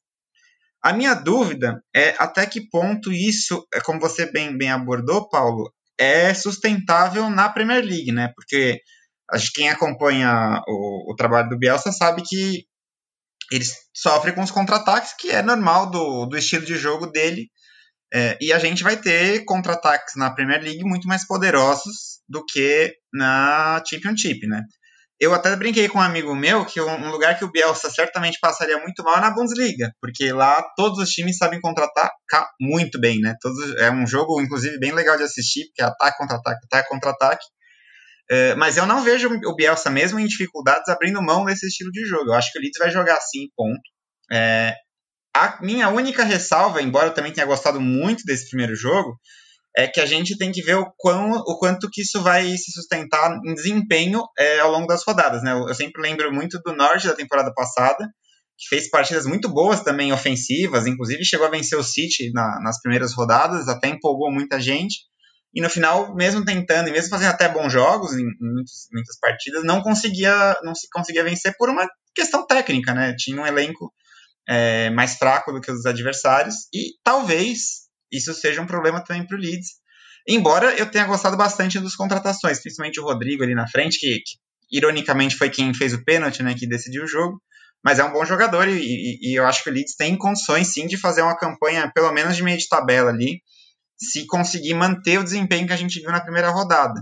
A 0.83 0.93
minha 0.93 1.15
dúvida 1.15 1.83
é 1.95 2.15
até 2.19 2.47
que 2.47 2.69
ponto 2.69 3.13
isso, 3.13 3.67
é 3.75 3.81
como 3.81 4.01
você 4.01 4.31
bem, 4.31 4.57
bem 4.57 4.71
abordou, 4.71 5.29
Paulo, 5.29 5.73
é 5.99 6.33
sustentável 6.35 7.29
na 7.31 7.49
Premier 7.49 7.85
League, 7.85 8.13
né? 8.13 8.33
Porque 8.35 8.81
acho 9.31 9.49
que 9.53 9.61
quem 9.61 9.69
acompanha 9.69 10.63
o, 10.69 11.13
o 11.13 11.17
trabalho 11.17 11.49
do 11.49 11.59
Bielsa 11.59 11.91
sabe 11.91 12.23
que 12.23 12.65
ele 13.51 13.65
sofre 13.95 14.33
com 14.33 14.43
os 14.43 14.51
contra-ataques, 14.51 15.15
que 15.19 15.31
é 15.31 15.43
normal 15.43 15.91
do, 15.91 16.27
do 16.27 16.37
estilo 16.37 16.65
de 16.65 16.77
jogo 16.77 17.07
dele. 17.07 17.49
É, 18.13 18.39
e 18.41 18.53
a 18.53 18.59
gente 18.59 18.85
vai 18.85 18.97
ter 18.97 19.45
contra-ataques 19.45 20.15
na 20.17 20.31
Premier 20.31 20.63
League 20.63 20.85
muito 20.85 21.09
mais 21.09 21.27
poderosos 21.27 22.21
do 22.29 22.45
que 22.45 22.95
na 23.13 23.83
Championship, 23.89 24.47
né? 24.47 24.63
Eu 25.19 25.33
até 25.33 25.55
brinquei 25.57 25.89
com 25.89 25.99
um 25.99 26.03
amigo 26.03 26.35
meu 26.35 26.67
que 26.67 26.79
um 26.81 27.11
lugar 27.11 27.39
que 27.39 27.45
o 27.45 27.51
Bielsa 27.51 27.89
certamente 27.89 28.39
passaria 28.39 28.79
muito 28.79 29.03
mal 29.03 29.17
é 29.17 29.21
na 29.21 29.31
Bundesliga, 29.31 29.91
porque 30.01 30.31
lá 30.31 30.63
todos 30.77 30.99
os 30.99 31.09
times 31.09 31.39
sabem 31.39 31.59
contratar 31.61 32.11
muito 32.61 33.01
bem, 33.01 33.21
né? 33.21 33.35
Todos, 33.41 33.75
é 33.77 33.91
um 33.91 34.07
jogo, 34.07 34.41
inclusive, 34.43 34.79
bem 34.79 34.93
legal 34.93 35.17
de 35.17 35.23
assistir, 35.23 35.67
porque 35.67 35.83
é 35.83 35.87
ataque, 35.87 36.19
contra-ataque, 36.19 36.61
ataque, 36.67 36.89
contra-ataque. 36.91 37.45
É, 38.31 38.55
mas 38.57 38.77
eu 38.77 38.85
não 38.85 39.03
vejo 39.03 39.31
o 39.47 39.55
Bielsa 39.55 39.89
mesmo 39.89 40.19
em 40.19 40.27
dificuldades 40.27 40.89
abrindo 40.89 41.23
mão 41.23 41.45
desse 41.45 41.67
estilo 41.67 41.91
de 41.93 42.05
jogo. 42.05 42.31
Eu 42.31 42.35
acho 42.35 42.53
que 42.53 42.59
o 42.59 42.61
Leeds 42.61 42.79
vai 42.79 42.91
jogar 42.91 43.17
assim, 43.17 43.49
ponto. 43.57 43.81
É, 44.31 44.75
a 45.35 45.59
minha 45.63 45.89
única 45.89 46.25
ressalva, 46.25 46.83
embora 46.83 47.07
eu 47.07 47.15
também 47.15 47.33
tenha 47.33 47.47
gostado 47.47 47.81
muito 47.81 48.25
desse 48.25 48.49
primeiro 48.49 48.75
jogo, 48.75 49.19
é 49.77 49.87
que 49.87 50.01
a 50.01 50.07
gente 50.07 50.39
tem 50.39 50.51
que 50.51 50.63
ver 50.63 50.77
o, 50.77 50.91
quão, 50.97 51.33
o 51.33 51.59
quanto 51.59 51.91
que 51.91 52.01
isso 52.01 52.23
vai 52.23 52.57
se 52.57 52.73
sustentar 52.73 53.39
em 53.45 53.55
desempenho 53.55 54.23
é, 54.39 54.61
ao 54.61 54.73
longo 54.73 54.87
das 54.87 55.05
rodadas. 55.05 55.43
Né? 55.43 55.53
Eu, 55.53 55.75
sempre 55.75 56.01
lembro 56.01 56.33
muito 56.33 56.59
do 56.65 56.75
Norte 56.75 57.07
da 57.07 57.15
temporada 57.15 57.53
passada, 57.53 58.09
que 58.57 58.69
fez 58.71 58.89
partidas 58.89 59.27
muito 59.27 59.51
boas 59.51 59.83
também 59.83 60.15
ofensivas, 60.15 60.87
inclusive 60.87 61.23
chegou 61.27 61.47
a 61.47 61.51
vencer 61.51 61.79
o 61.79 61.85
City 61.85 62.33
na, 62.33 62.59
nas 62.63 62.81
primeiras 62.81 63.13
rodadas, 63.13 63.69
até 63.69 63.89
empolgou 63.89 64.33
muita 64.33 64.59
gente. 64.59 65.01
E 65.55 65.61
no 65.61 65.69
final, 65.69 66.15
mesmo 66.15 66.43
tentando, 66.43 66.89
e 66.89 66.93
mesmo 66.93 67.11
fazendo 67.11 67.31
até 67.31 67.47
bons 67.47 67.71
jogos 67.71 68.15
em, 68.15 68.23
em 68.23 68.55
muitas, 68.55 68.89
muitas 68.91 69.19
partidas, 69.21 69.63
não 69.63 69.83
conseguia, 69.83 70.59
não 70.63 70.75
se 70.75 70.89
conseguia 70.91 71.23
vencer 71.23 71.55
por 71.59 71.69
uma 71.69 71.87
questão 72.15 72.47
técnica, 72.47 72.95
né? 72.95 73.15
Tinha 73.19 73.43
um 73.43 73.47
elenco 73.47 73.93
é, 74.49 74.89
mais 74.91 75.17
fraco 75.17 75.53
do 75.53 75.61
que 75.61 75.71
os 75.71 75.85
adversários, 75.85 76.67
e 76.73 76.93
talvez 77.05 77.86
isso 78.11 78.33
seja 78.35 78.61
um 78.61 78.67
problema 78.67 79.03
também 79.03 79.27
para 79.27 79.37
o 79.37 79.41
Leeds. 79.41 79.69
Embora 80.29 80.75
eu 80.75 80.91
tenha 80.91 81.05
gostado 81.05 81.37
bastante 81.37 81.79
dos 81.79 81.95
contratações, 81.95 82.61
principalmente 82.61 83.01
o 83.01 83.05
Rodrigo 83.05 83.45
ali 83.45 83.55
na 83.55 83.69
frente, 83.69 83.99
que, 83.99 84.19
que 84.19 84.39
ironicamente 84.71 85.37
foi 85.37 85.51
quem 85.51 85.73
fez 85.73 85.93
o 85.93 86.05
pênalti, 86.05 86.43
né, 86.43 86.55
que 86.55 86.67
decidiu 86.67 87.05
o 87.05 87.09
jogo, 87.09 87.41
mas 87.85 88.01
é 88.01 88.05
um 88.05 88.13
bom 88.13 88.25
jogador 88.25 88.67
e, 88.67 88.77
e, 88.77 89.19
e, 89.31 89.39
eu 89.39 89.47
acho 89.47 89.63
que 89.63 89.71
o 89.71 89.73
Leeds 89.73 89.95
tem 89.95 90.19
condições 90.19 90.73
sim 90.73 90.87
de 90.89 90.97
fazer 90.97 91.23
uma 91.23 91.37
campanha, 91.37 91.91
pelo 91.95 92.13
menos 92.13 92.37
de 92.37 92.43
meio 92.43 92.59
de 92.59 92.69
tabela 92.69 93.11
ali, 93.11 93.41
se 93.97 94.27
conseguir 94.27 94.75
manter 94.75 95.19
o 95.19 95.25
desempenho 95.25 95.67
que 95.67 95.73
a 95.73 95.77
gente 95.77 96.01
viu 96.01 96.11
na 96.11 96.21
primeira 96.21 96.51
rodada. 96.51 97.01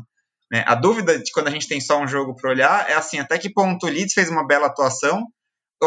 Né? 0.52 0.62
A 0.66 0.74
dúvida 0.74 1.18
de 1.18 1.32
quando 1.32 1.48
a 1.48 1.50
gente 1.50 1.66
tem 1.66 1.80
só 1.80 2.00
um 2.00 2.06
jogo 2.06 2.36
para 2.36 2.50
olhar 2.50 2.90
é 2.90 2.94
assim, 2.94 3.18
até 3.18 3.38
que 3.38 3.52
ponto 3.52 3.86
o 3.86 3.88
Leeds 3.88 4.12
fez 4.12 4.28
uma 4.28 4.46
bela 4.46 4.66
atuação, 4.66 5.26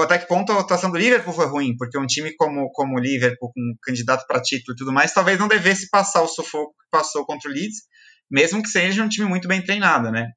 até 0.01 0.17
que 0.17 0.27
ponto 0.27 0.51
a 0.51 0.59
atuação 0.59 0.91
do 0.91 0.97
Liverpool 0.97 1.33
foi 1.33 1.47
ruim, 1.47 1.75
porque 1.77 1.97
um 1.97 2.05
time 2.05 2.35
como, 2.35 2.69
como 2.71 2.95
o 2.95 2.99
Liverpool, 2.99 3.51
com 3.53 3.59
um 3.61 3.75
candidato 3.81 4.25
para 4.27 4.41
título 4.41 4.75
e 4.75 4.77
tudo 4.77 4.93
mais, 4.93 5.13
talvez 5.13 5.39
não 5.39 5.47
devesse 5.47 5.89
passar 5.89 6.21
o 6.21 6.27
sufoco 6.27 6.71
que 6.71 6.89
passou 6.91 7.25
contra 7.25 7.49
o 7.49 7.53
Leeds, 7.53 7.83
mesmo 8.29 8.61
que 8.61 8.69
seja 8.69 9.03
um 9.03 9.09
time 9.09 9.27
muito 9.27 9.47
bem 9.47 9.63
treinado, 9.63 10.11
né? 10.11 10.27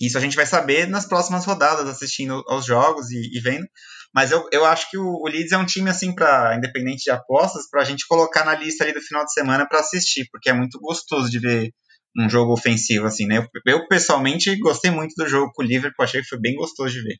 Isso 0.00 0.16
a 0.16 0.20
gente 0.20 0.34
vai 0.34 0.46
saber 0.46 0.88
nas 0.88 1.06
próximas 1.06 1.44
rodadas, 1.44 1.86
assistindo 1.86 2.42
aos 2.48 2.64
jogos 2.64 3.10
e, 3.10 3.36
e 3.36 3.40
vendo. 3.40 3.66
Mas 4.14 4.30
eu, 4.30 4.48
eu 4.50 4.64
acho 4.64 4.90
que 4.90 4.96
o, 4.96 5.04
o 5.04 5.28
Leeds 5.28 5.52
é 5.52 5.58
um 5.58 5.66
time, 5.66 5.90
assim, 5.90 6.14
para 6.14 6.56
independente 6.56 7.04
de 7.04 7.10
apostas, 7.10 7.68
para 7.68 7.82
a 7.82 7.84
gente 7.84 8.06
colocar 8.08 8.44
na 8.44 8.54
lista 8.54 8.82
ali 8.82 8.94
do 8.94 9.02
final 9.02 9.24
de 9.24 9.32
semana 9.32 9.68
para 9.68 9.80
assistir, 9.80 10.26
porque 10.32 10.48
é 10.48 10.54
muito 10.54 10.80
gostoso 10.80 11.30
de 11.30 11.38
ver 11.38 11.70
um 12.18 12.28
jogo 12.28 12.52
ofensivo, 12.52 13.06
assim, 13.06 13.26
né? 13.26 13.38
Eu, 13.38 13.46
eu, 13.66 13.86
pessoalmente 13.88 14.56
gostei 14.58 14.90
muito 14.90 15.14
do 15.16 15.28
jogo 15.28 15.52
com 15.54 15.62
o 15.62 15.66
Liverpool, 15.66 16.02
achei 16.02 16.22
que 16.22 16.28
foi 16.28 16.40
bem 16.40 16.56
gostoso 16.56 16.92
de 16.92 17.02
ver. 17.02 17.16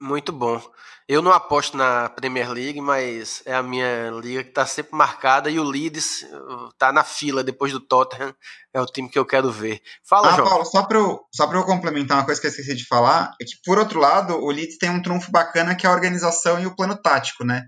Muito 0.00 0.32
bom. 0.32 0.62
Eu 1.08 1.22
não 1.22 1.32
aposto 1.32 1.76
na 1.76 2.08
Premier 2.10 2.50
League, 2.50 2.80
mas 2.80 3.42
é 3.46 3.54
a 3.54 3.62
minha 3.62 4.10
liga 4.10 4.44
que 4.44 4.50
está 4.50 4.66
sempre 4.66 4.94
marcada 4.94 5.50
e 5.50 5.58
o 5.58 5.64
Leeds 5.64 6.22
está 6.70 6.90
uh, 6.90 6.92
na 6.92 7.02
fila 7.02 7.42
depois 7.42 7.72
do 7.72 7.80
Tottenham. 7.80 8.34
É 8.72 8.80
o 8.80 8.86
time 8.86 9.08
que 9.08 9.18
eu 9.18 9.24
quero 9.24 9.50
ver. 9.50 9.80
Fala, 10.06 10.28
ah, 10.28 10.36
João. 10.36 10.48
Paulo, 10.48 10.64
só 10.66 10.82
para 10.84 10.98
eu, 10.98 11.20
só 11.34 11.50
eu 11.50 11.64
complementar 11.64 12.18
uma 12.18 12.26
coisa 12.26 12.40
que 12.40 12.46
eu 12.46 12.50
esqueci 12.50 12.76
de 12.76 12.86
falar, 12.86 13.32
é 13.40 13.44
que, 13.44 13.54
por 13.64 13.78
outro 13.78 13.98
lado, 13.98 14.34
o 14.34 14.50
Leeds 14.50 14.76
tem 14.76 14.90
um 14.90 15.02
trunfo 15.02 15.32
bacana 15.32 15.74
que 15.74 15.86
é 15.86 15.90
a 15.90 15.92
organização 15.94 16.60
e 16.60 16.66
o 16.66 16.76
plano 16.76 16.96
tático, 17.00 17.42
né? 17.42 17.62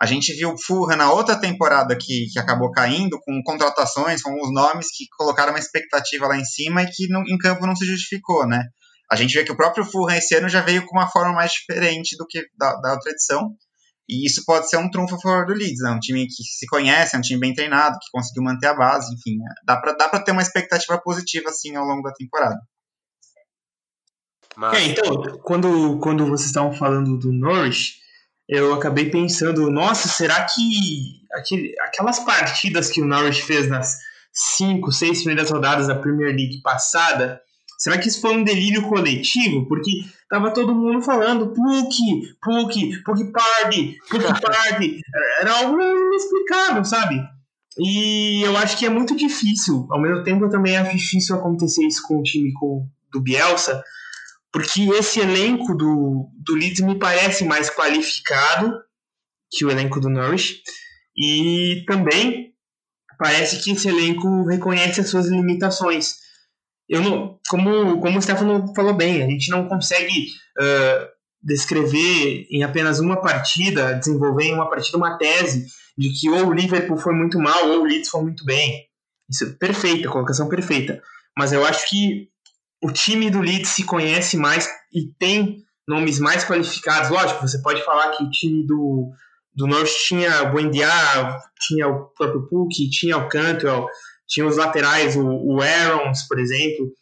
A 0.00 0.06
gente 0.06 0.32
viu 0.32 0.54
o 0.54 0.58
Fulham 0.58 0.96
na 0.96 1.12
outra 1.12 1.36
temporada 1.36 1.96
que, 1.96 2.26
que 2.32 2.38
acabou 2.38 2.70
caindo, 2.70 3.18
com 3.20 3.42
contratações, 3.44 4.22
com 4.22 4.32
os 4.40 4.52
nomes 4.52 4.86
que 4.96 5.06
colocaram 5.16 5.52
uma 5.52 5.58
expectativa 5.58 6.26
lá 6.26 6.38
em 6.38 6.44
cima 6.44 6.82
e 6.82 6.86
que 6.86 7.08
no, 7.08 7.20
em 7.28 7.36
campo 7.36 7.66
não 7.66 7.76
se 7.76 7.84
justificou, 7.84 8.46
né? 8.46 8.64
A 9.10 9.16
gente 9.16 9.32
vê 9.32 9.44
que 9.44 9.52
o 9.52 9.56
próprio 9.56 9.84
Fulham 9.84 10.16
esse 10.16 10.34
ano 10.34 10.48
já 10.48 10.60
veio 10.60 10.84
com 10.86 10.96
uma 10.96 11.08
forma 11.08 11.32
mais 11.32 11.52
diferente 11.52 12.16
do 12.16 12.26
que 12.26 12.46
da, 12.58 12.74
da 12.80 12.92
outra 12.92 13.10
edição. 13.10 13.54
E 14.08 14.26
isso 14.26 14.42
pode 14.46 14.68
ser 14.70 14.78
um 14.78 14.90
trunfo 14.90 15.16
a 15.16 15.20
favor 15.20 15.46
do 15.46 15.52
Leeds, 15.52 15.82
né? 15.82 15.90
Um 15.90 15.98
time 15.98 16.26
que 16.26 16.42
se 16.42 16.66
conhece, 16.66 17.14
é 17.14 17.18
um 17.18 17.22
time 17.22 17.40
bem 17.40 17.54
treinado, 17.54 17.98
que 18.00 18.10
conseguiu 18.10 18.42
manter 18.42 18.68
a 18.68 18.74
base, 18.74 19.14
enfim. 19.14 19.36
Né? 19.36 19.54
Dá 19.64 19.76
para 19.76 19.92
dá 19.92 20.08
pra 20.08 20.20
ter 20.20 20.32
uma 20.32 20.40
expectativa 20.40 20.98
positiva, 20.98 21.50
assim, 21.50 21.76
ao 21.76 21.84
longo 21.84 22.02
da 22.02 22.12
temporada. 22.12 22.58
Mas... 24.56 24.78
É, 24.78 24.84
então, 24.86 25.38
quando, 25.42 25.98
quando 26.00 26.26
vocês 26.26 26.48
estavam 26.48 26.72
falando 26.72 27.18
do 27.18 27.32
Norwich, 27.32 27.98
eu 28.48 28.74
acabei 28.74 29.10
pensando, 29.10 29.70
nossa, 29.70 30.08
será 30.08 30.44
que 30.46 31.20
aquele, 31.32 31.74
aquelas 31.80 32.18
partidas 32.20 32.90
que 32.90 33.02
o 33.02 33.06
Norwich 33.06 33.42
fez 33.42 33.68
nas 33.68 33.98
cinco, 34.32 34.90
seis 34.90 35.18
primeiras 35.18 35.50
rodadas 35.50 35.86
da 35.86 35.94
Premier 35.94 36.34
League 36.34 36.62
passada, 36.62 37.40
Será 37.78 37.96
que 37.96 38.08
isso 38.08 38.20
foi 38.20 38.36
um 38.36 38.42
delírio 38.42 38.82
coletivo? 38.88 39.66
Porque 39.66 39.90
tava 40.28 40.52
todo 40.52 40.74
mundo 40.74 41.00
falando 41.00 41.52
Puck, 41.54 41.96
Puck, 42.42 43.02
Puck 43.04 43.32
Party, 43.32 43.96
Party. 44.42 45.00
Era 45.40 45.58
algo 45.60 45.80
inexplicável, 45.80 46.84
sabe? 46.84 47.22
E 47.78 48.42
eu 48.44 48.56
acho 48.56 48.76
que 48.76 48.84
é 48.84 48.90
muito 48.90 49.14
difícil. 49.14 49.86
Ao 49.90 50.00
mesmo 50.00 50.24
tempo, 50.24 50.44
eu 50.44 50.50
também 50.50 50.76
acho 50.76 50.96
difícil 50.96 51.36
acontecer 51.36 51.86
isso 51.86 52.02
com 52.02 52.18
o 52.18 52.22
time 52.22 52.52
com, 52.54 52.84
do 53.12 53.20
Bielsa, 53.20 53.80
porque 54.52 54.82
esse 54.94 55.20
elenco 55.20 55.76
do, 55.76 56.28
do 56.44 56.54
Leeds 56.54 56.80
me 56.80 56.98
parece 56.98 57.44
mais 57.44 57.70
qualificado 57.70 58.72
que 59.50 59.64
o 59.64 59.70
elenco 59.70 60.00
do 60.00 60.10
Norwich, 60.10 60.62
e 61.16 61.84
também 61.86 62.52
parece 63.18 63.62
que 63.62 63.70
esse 63.70 63.88
elenco 63.88 64.44
reconhece 64.46 65.00
as 65.00 65.08
suas 65.08 65.26
limitações. 65.26 66.16
Eu 66.88 67.02
não, 67.02 67.38
como, 67.48 68.00
como 68.00 68.18
o 68.18 68.22
Stefano 68.22 68.72
falou 68.74 68.94
bem, 68.94 69.22
a 69.22 69.26
gente 69.26 69.50
não 69.50 69.68
consegue 69.68 70.28
uh, 70.58 71.08
descrever 71.42 72.46
em 72.50 72.62
apenas 72.62 72.98
uma 72.98 73.20
partida, 73.20 73.94
desenvolver 73.94 74.44
em 74.44 74.54
uma 74.54 74.70
partida 74.70 74.96
uma 74.96 75.18
tese 75.18 75.66
de 75.96 76.10
que 76.12 76.30
ou 76.30 76.46
o 76.46 76.52
Liverpool 76.52 76.96
foi 76.96 77.14
muito 77.14 77.38
mal 77.38 77.68
ou 77.68 77.80
o 77.80 77.84
Leeds 77.84 78.08
foi 78.08 78.22
muito 78.22 78.44
bem. 78.44 78.86
Isso 79.28 79.44
é 79.44 79.50
perfeita, 79.50 80.08
colocação 80.08 80.48
perfeita. 80.48 81.02
Mas 81.36 81.52
eu 81.52 81.64
acho 81.66 81.88
que 81.88 82.28
o 82.82 82.90
time 82.90 83.30
do 83.30 83.40
Leeds 83.40 83.70
se 83.70 83.84
conhece 83.84 84.36
mais 84.36 84.68
e 84.92 85.12
tem 85.18 85.62
nomes 85.86 86.18
mais 86.18 86.44
qualificados. 86.44 87.10
Lógico, 87.10 87.46
você 87.46 87.60
pode 87.60 87.84
falar 87.84 88.12
que 88.12 88.24
o 88.24 88.30
time 88.30 88.66
do, 88.66 89.10
do 89.54 89.66
Norte 89.66 89.92
tinha 90.06 90.42
o 90.44 90.52
Buendia, 90.52 90.88
tinha 91.60 91.88
o 91.88 92.06
próprio 92.10 92.48
Puck, 92.48 92.90
tinha 92.90 93.16
o 93.16 93.28
Cantwell, 93.28 93.88
tinha 94.28 94.46
os 94.46 94.56
laterais, 94.56 95.16
o, 95.16 95.24
o 95.26 95.62
Aarons, 95.62 96.26
por 96.28 96.38
exemplo. 96.38 96.92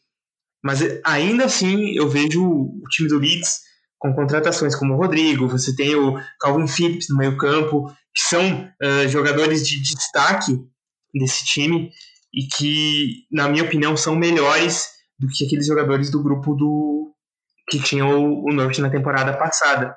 Mas 0.63 0.81
ainda 1.05 1.45
assim, 1.45 1.93
eu 1.97 2.09
vejo 2.09 2.43
o 2.45 2.83
time 2.91 3.09
do 3.09 3.19
Leeds 3.19 3.67
com 3.99 4.15
contratações 4.15 4.75
como 4.75 4.95
o 4.95 4.97
Rodrigo, 4.97 5.49
você 5.49 5.75
tem 5.75 5.95
o 5.95 6.21
Calvin 6.41 6.69
Phillips 6.69 7.09
no 7.09 7.17
meio 7.17 7.37
campo, 7.37 7.91
que 8.15 8.23
são 8.23 8.71
uh, 8.83 9.09
jogadores 9.09 9.67
de 9.67 9.83
destaque 9.83 10.59
desse 11.15 11.45
time 11.45 11.91
e 12.33 12.47
que, 12.47 13.25
na 13.33 13.49
minha 13.49 13.65
opinião, 13.65 13.97
são 13.97 14.15
melhores 14.15 14.91
do 15.19 15.27
que 15.29 15.47
aqueles 15.47 15.67
jogadores 15.67 16.11
do 16.11 16.23
grupo 16.23 16.55
do 16.55 17.13
que 17.69 17.81
tinham 17.81 18.23
o, 18.23 18.51
o 18.51 18.53
Norte 18.53 18.81
na 18.81 18.91
temporada 18.91 19.37
passada. 19.37 19.97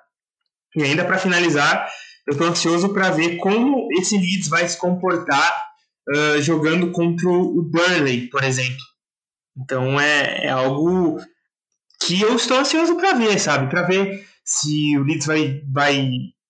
E 0.75 0.83
ainda 0.83 1.03
para 1.03 1.17
finalizar, 1.17 1.87
eu 2.27 2.33
estou 2.33 2.47
ansioso 2.47 2.93
para 2.93 3.09
ver 3.09 3.37
como 3.37 3.87
esse 3.99 4.17
Leeds 4.17 4.47
vai 4.47 4.67
se 4.67 4.77
comportar 4.77 5.68
uh, 6.09 6.41
jogando 6.41 6.91
contra 6.91 7.29
o 7.29 7.61
Burnley, 7.61 8.27
por 8.29 8.43
exemplo. 8.43 8.83
Então 9.57 9.99
é, 9.99 10.45
é 10.45 10.49
algo 10.49 11.19
que 12.01 12.21
eu 12.21 12.35
estou 12.35 12.57
ansioso 12.57 12.95
para 12.95 13.13
ver, 13.13 13.39
sabe? 13.39 13.69
Para 13.69 13.83
ver 13.83 14.27
se 14.43 14.97
o 14.97 15.03
Leeds 15.03 15.27
vai, 15.27 15.61
vai 15.71 16.09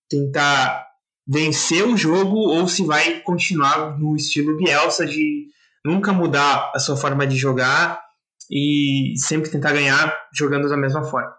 tentar 0.10 0.88
vencer 1.28 1.86
o 1.86 1.98
jogo 1.98 2.38
ou 2.38 2.68
se 2.68 2.86
vai 2.86 3.20
continuar 3.22 4.00
no 4.00 4.16
estilo 4.16 4.58
Bielsa 4.58 5.06
de 5.06 5.48
nunca 5.84 6.12
mudar 6.12 6.72
a 6.74 6.80
sua 6.80 6.98
forma 6.98 7.26
de 7.26 7.36
jogar 7.36 8.02
e 8.50 9.14
sempre 9.18 9.50
tentar 9.50 9.74
ganhar 9.74 10.16
jogando 10.34 10.68
da 10.68 10.78
mesma 10.78 11.04
forma. 11.04 11.38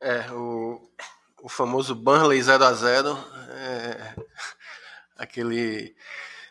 É, 0.00 0.30
o, 0.32 0.80
o 1.42 1.48
famoso 1.48 1.94
Burnley 1.94 2.42
0 2.42 2.64
a 2.64 2.72
0 2.72 3.08
é, 3.08 3.41
aquele 5.22 5.94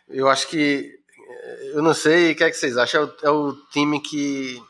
eu 0.08 0.28
acho 0.28 0.48
que 0.48 0.98
eu 1.74 1.82
não 1.82 1.94
sei 1.94 2.32
o 2.32 2.36
que 2.36 2.44
é 2.44 2.50
que 2.50 2.56
vocês 2.56 2.76
acham 2.76 3.02
é 3.02 3.04
o, 3.04 3.16
é 3.22 3.30
o 3.30 3.52
time 3.70 4.00
que 4.00 4.62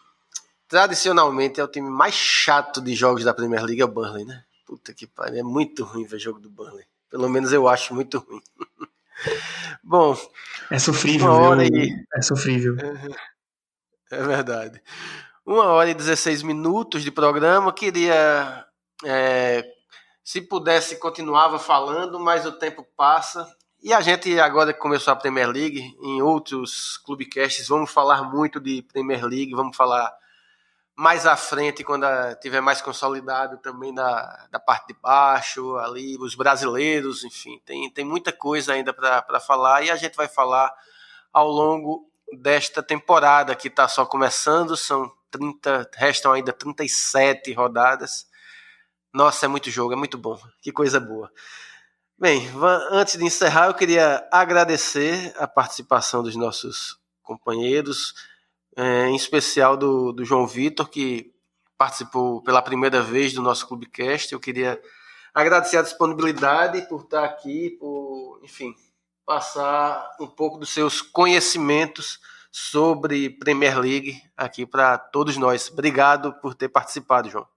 tradicionalmente 0.69 1.61
é 1.61 1.65
o 1.65 1.69
time 1.69 1.91
mais 1.91 2.15
chato 2.15 2.81
de 2.81 2.95
jogos 2.95 3.25
da 3.25 3.35
Premier 3.35 3.65
League 3.65 3.81
é 3.81 3.85
o 3.85 3.89
Burnley, 3.89 4.25
né? 4.25 4.43
Puta 4.65 4.95
que 4.95 5.07
pariu, 5.07 5.41
é 5.41 5.43
muito 5.43 5.85
ruim 5.85 6.05
ver 6.05 6.19
jogo 6.19 6.41
do 6.41 6.49
Burnley. 6.49 6.87
Pelo 7.11 7.29
menos 7.29 7.53
eu 7.53 7.69
acho 7.69 7.95
muito 7.95 8.19
ruim. 8.19 8.41
Bom, 9.85 10.17
é 10.71 10.79
sofrível, 10.79 11.29
uma 11.29 11.49
hora 11.49 11.65
e... 11.65 11.95
é 12.15 12.23
sofrível. 12.23 12.77
É 14.11 14.23
verdade. 14.23 14.79
Uma 15.45 15.65
hora 15.69 15.89
e 15.89 15.95
16 15.95 16.43
minutos 16.43 17.03
de 17.03 17.11
programa. 17.11 17.73
Queria, 17.73 18.67
é, 19.07 19.65
se 20.23 20.43
pudesse, 20.43 20.97
continuava 20.97 21.59
falando, 21.59 22.21
mas 22.21 22.45
o 22.45 22.53
tempo 22.53 22.87
passa. 22.95 23.51
E 23.83 23.93
a 23.93 24.01
gente 24.01 24.39
agora 24.39 24.73
que 24.73 24.79
começou 24.79 25.13
a 25.13 25.17
Premier 25.17 25.49
League, 25.49 25.97
em 26.01 26.23
outros 26.23 26.99
clubecasts, 26.99 27.67
vamos 27.67 27.91
falar 27.91 28.23
muito 28.23 28.61
de 28.61 28.81
Premier 28.81 29.25
League, 29.25 29.53
vamos 29.57 29.77
falar 29.77 30.17
mais 30.95 31.27
à 31.27 31.37
frente, 31.37 31.83
quando 31.83 32.07
tiver 32.41 32.61
mais 32.61 32.81
consolidado 32.81 33.59
também 33.59 33.93
da, 33.93 34.47
da 34.53 34.61
parte 34.61 34.95
de 34.95 35.01
baixo, 35.01 35.77
ali, 35.79 36.17
os 36.17 36.37
brasileiros, 36.37 37.25
enfim, 37.25 37.61
tem, 37.65 37.91
tem 37.91 38.05
muita 38.05 38.33
coisa 38.33 38.73
ainda 38.73 38.93
para 38.93 39.41
falar 39.41 39.83
e 39.83 39.91
a 39.91 39.97
gente 39.97 40.15
vai 40.15 40.29
falar 40.29 40.73
ao 41.33 41.49
longo 41.49 42.09
desta 42.39 42.85
temporada 42.85 43.57
que 43.57 43.67
está 43.67 43.89
só 43.89 44.07
começando, 44.07 44.77
são 44.77 45.13
30, 45.29 45.91
restam 45.97 46.33
ainda 46.33 46.53
37 46.53 47.53
rodadas. 47.53 48.29
Nossa, 49.13 49.47
é 49.47 49.49
muito 49.49 49.73
jogo, 49.73 49.93
é 49.93 49.97
muito 49.97 50.17
bom, 50.17 50.39
que 50.61 50.71
coisa 50.71 51.01
boa. 51.01 51.29
Bem, 52.23 52.49
antes 52.93 53.19
de 53.19 53.25
encerrar, 53.25 53.67
eu 53.67 53.75
queria 53.75 54.25
agradecer 54.31 55.35
a 55.37 55.49
participação 55.49 56.23
dos 56.23 56.37
nossos 56.37 56.97
companheiros, 57.21 58.15
é, 58.77 59.09
em 59.09 59.17
especial 59.17 59.77
do, 59.77 60.13
do 60.13 60.25
João 60.25 60.47
Vitor, 60.47 60.89
que 60.89 61.35
participou 61.77 62.41
pela 62.41 62.63
primeira 62.63 63.03
vez 63.03 63.33
do 63.33 63.43
nosso 63.43 63.67
Clubecast. 63.67 64.33
Eu 64.33 64.39
queria 64.39 64.81
agradecer 65.35 65.79
a 65.79 65.83
disponibilidade 65.83 66.83
por 66.83 67.01
estar 67.01 67.25
aqui, 67.25 67.71
por, 67.71 68.39
enfim, 68.45 68.73
passar 69.27 70.09
um 70.21 70.29
pouco 70.29 70.59
dos 70.59 70.73
seus 70.73 71.03
conhecimentos 71.03 72.21
sobre 72.53 73.31
Premier 73.31 73.81
League 73.81 74.23
aqui 74.37 74.65
para 74.65 74.97
todos 74.97 75.37
nós. 75.37 75.69
Obrigado 75.73 76.33
por 76.35 76.55
ter 76.55 76.69
participado, 76.69 77.29
João. 77.29 77.52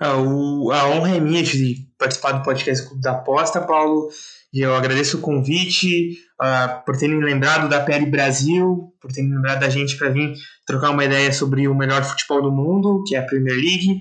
Ah, 0.00 0.16
o, 0.16 0.72
a 0.72 0.88
honra 0.88 1.16
é 1.16 1.20
minha 1.20 1.42
de 1.42 1.86
participar 1.98 2.32
do 2.32 2.42
podcast 2.42 2.88
da 3.00 3.12
Aposta, 3.12 3.60
Paulo. 3.60 4.08
E 4.52 4.62
eu 4.62 4.74
agradeço 4.74 5.18
o 5.18 5.20
convite, 5.20 6.18
uh, 6.40 6.84
por 6.84 6.96
terem 6.96 7.22
lembrado 7.22 7.68
da 7.68 7.80
PL 7.80 8.06
Brasil, 8.06 8.94
por 8.98 9.12
terem 9.12 9.30
lembrado 9.30 9.60
da 9.60 9.68
gente 9.68 9.98
para 9.98 10.08
vir 10.08 10.34
trocar 10.66 10.90
uma 10.90 11.04
ideia 11.04 11.30
sobre 11.32 11.68
o 11.68 11.74
melhor 11.74 12.02
futebol 12.02 12.42
do 12.42 12.50
mundo, 12.50 13.04
que 13.06 13.14
é 13.14 13.18
a 13.18 13.26
Premier 13.26 13.54
League. 13.54 14.00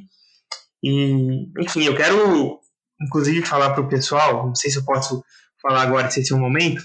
E, 0.81 1.51
enfim, 1.61 1.83
eu 1.83 1.95
quero, 1.95 2.59
inclusive, 3.01 3.45
falar 3.45 3.71
para 3.71 3.83
o 3.83 3.89
pessoal, 3.89 4.47
não 4.47 4.55
sei 4.55 4.71
se 4.71 4.77
eu 4.77 4.85
posso 4.85 5.21
falar 5.61 5.81
agora, 5.81 6.09
se 6.09 6.21
esse 6.21 6.31
é 6.31 6.35
o 6.35 6.39
momento, 6.39 6.81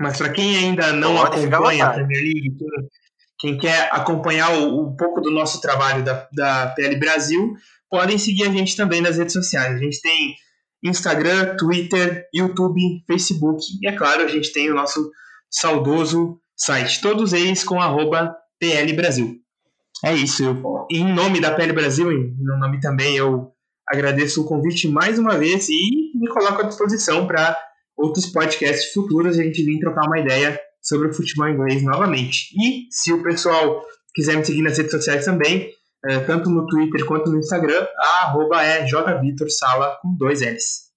mas 0.00 0.18
para 0.18 0.30
quem 0.30 0.56
ainda 0.56 0.92
não 0.92 1.16
Pode 1.16 1.46
acompanha 1.46 1.86
a 1.86 1.90
Premier 1.90 2.22
League, 2.22 2.56
quem, 2.58 2.68
quem 3.38 3.58
quer 3.58 3.88
acompanhar 3.92 4.50
um 4.50 4.94
pouco 4.96 5.20
do 5.20 5.30
nosso 5.30 5.60
trabalho 5.60 6.04
da, 6.04 6.28
da 6.32 6.66
PL 6.68 6.96
Brasil, 6.96 7.54
podem 7.94 8.18
seguir 8.18 8.42
a 8.42 8.50
gente 8.50 8.76
também 8.76 9.00
nas 9.00 9.18
redes 9.18 9.32
sociais. 9.32 9.76
A 9.76 9.78
gente 9.78 10.00
tem 10.00 10.34
Instagram, 10.82 11.56
Twitter, 11.56 12.26
YouTube, 12.34 12.80
Facebook 13.06 13.62
e, 13.80 13.86
é 13.86 13.92
claro, 13.92 14.24
a 14.24 14.26
gente 14.26 14.52
tem 14.52 14.68
o 14.68 14.74
nosso 14.74 15.12
saudoso 15.48 16.40
site. 16.56 17.00
Todos 17.00 17.32
eles 17.32 17.62
com 17.62 17.80
arroba 17.80 18.34
PL 18.58 18.92
Brasil. 18.94 19.36
É 20.04 20.12
isso. 20.12 20.42
Eu, 20.42 20.86
em 20.90 21.14
nome 21.14 21.40
da 21.40 21.54
PL 21.54 21.72
Brasil, 21.72 22.10
em 22.10 22.34
meu 22.36 22.58
nome 22.58 22.80
também, 22.80 23.16
eu 23.16 23.52
agradeço 23.88 24.42
o 24.42 24.44
convite 24.44 24.88
mais 24.88 25.16
uma 25.16 25.38
vez 25.38 25.68
e 25.68 26.10
me 26.16 26.26
coloco 26.26 26.62
à 26.62 26.64
disposição 26.64 27.28
para 27.28 27.56
outros 27.96 28.26
podcasts 28.26 28.92
futuros 28.92 29.36
e 29.36 29.40
a 29.40 29.44
gente 29.44 29.62
vir 29.62 29.78
trocar 29.78 30.08
uma 30.08 30.18
ideia 30.18 30.60
sobre 30.82 31.08
o 31.08 31.14
futebol 31.14 31.48
inglês 31.48 31.80
novamente. 31.84 32.48
E 32.60 32.88
se 32.90 33.12
o 33.12 33.22
pessoal 33.22 33.84
quiser 34.12 34.36
me 34.36 34.44
seguir 34.44 34.62
nas 34.62 34.78
redes 34.78 34.90
sociais 34.90 35.24
também, 35.24 35.70
é, 36.06 36.20
tanto 36.20 36.50
no 36.50 36.66
Twitter 36.66 37.06
quanto 37.06 37.30
no 37.30 37.38
Instagram, 37.38 37.86
a 37.96 38.08
arroba 38.22 38.62
é 38.62 38.86
jvitorsala 38.86 39.98
com 40.02 40.14
dois 40.14 40.40
L's. 40.42 40.92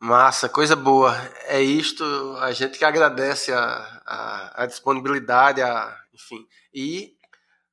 Massa, 0.00 0.48
coisa 0.48 0.76
boa. 0.76 1.16
É 1.46 1.62
isto, 1.62 2.04
a 2.40 2.52
gente 2.52 2.76
que 2.76 2.84
agradece 2.84 3.52
a, 3.52 4.02
a, 4.04 4.62
a 4.62 4.66
disponibilidade, 4.66 5.62
a, 5.62 5.96
enfim. 6.12 6.46
E 6.74 7.16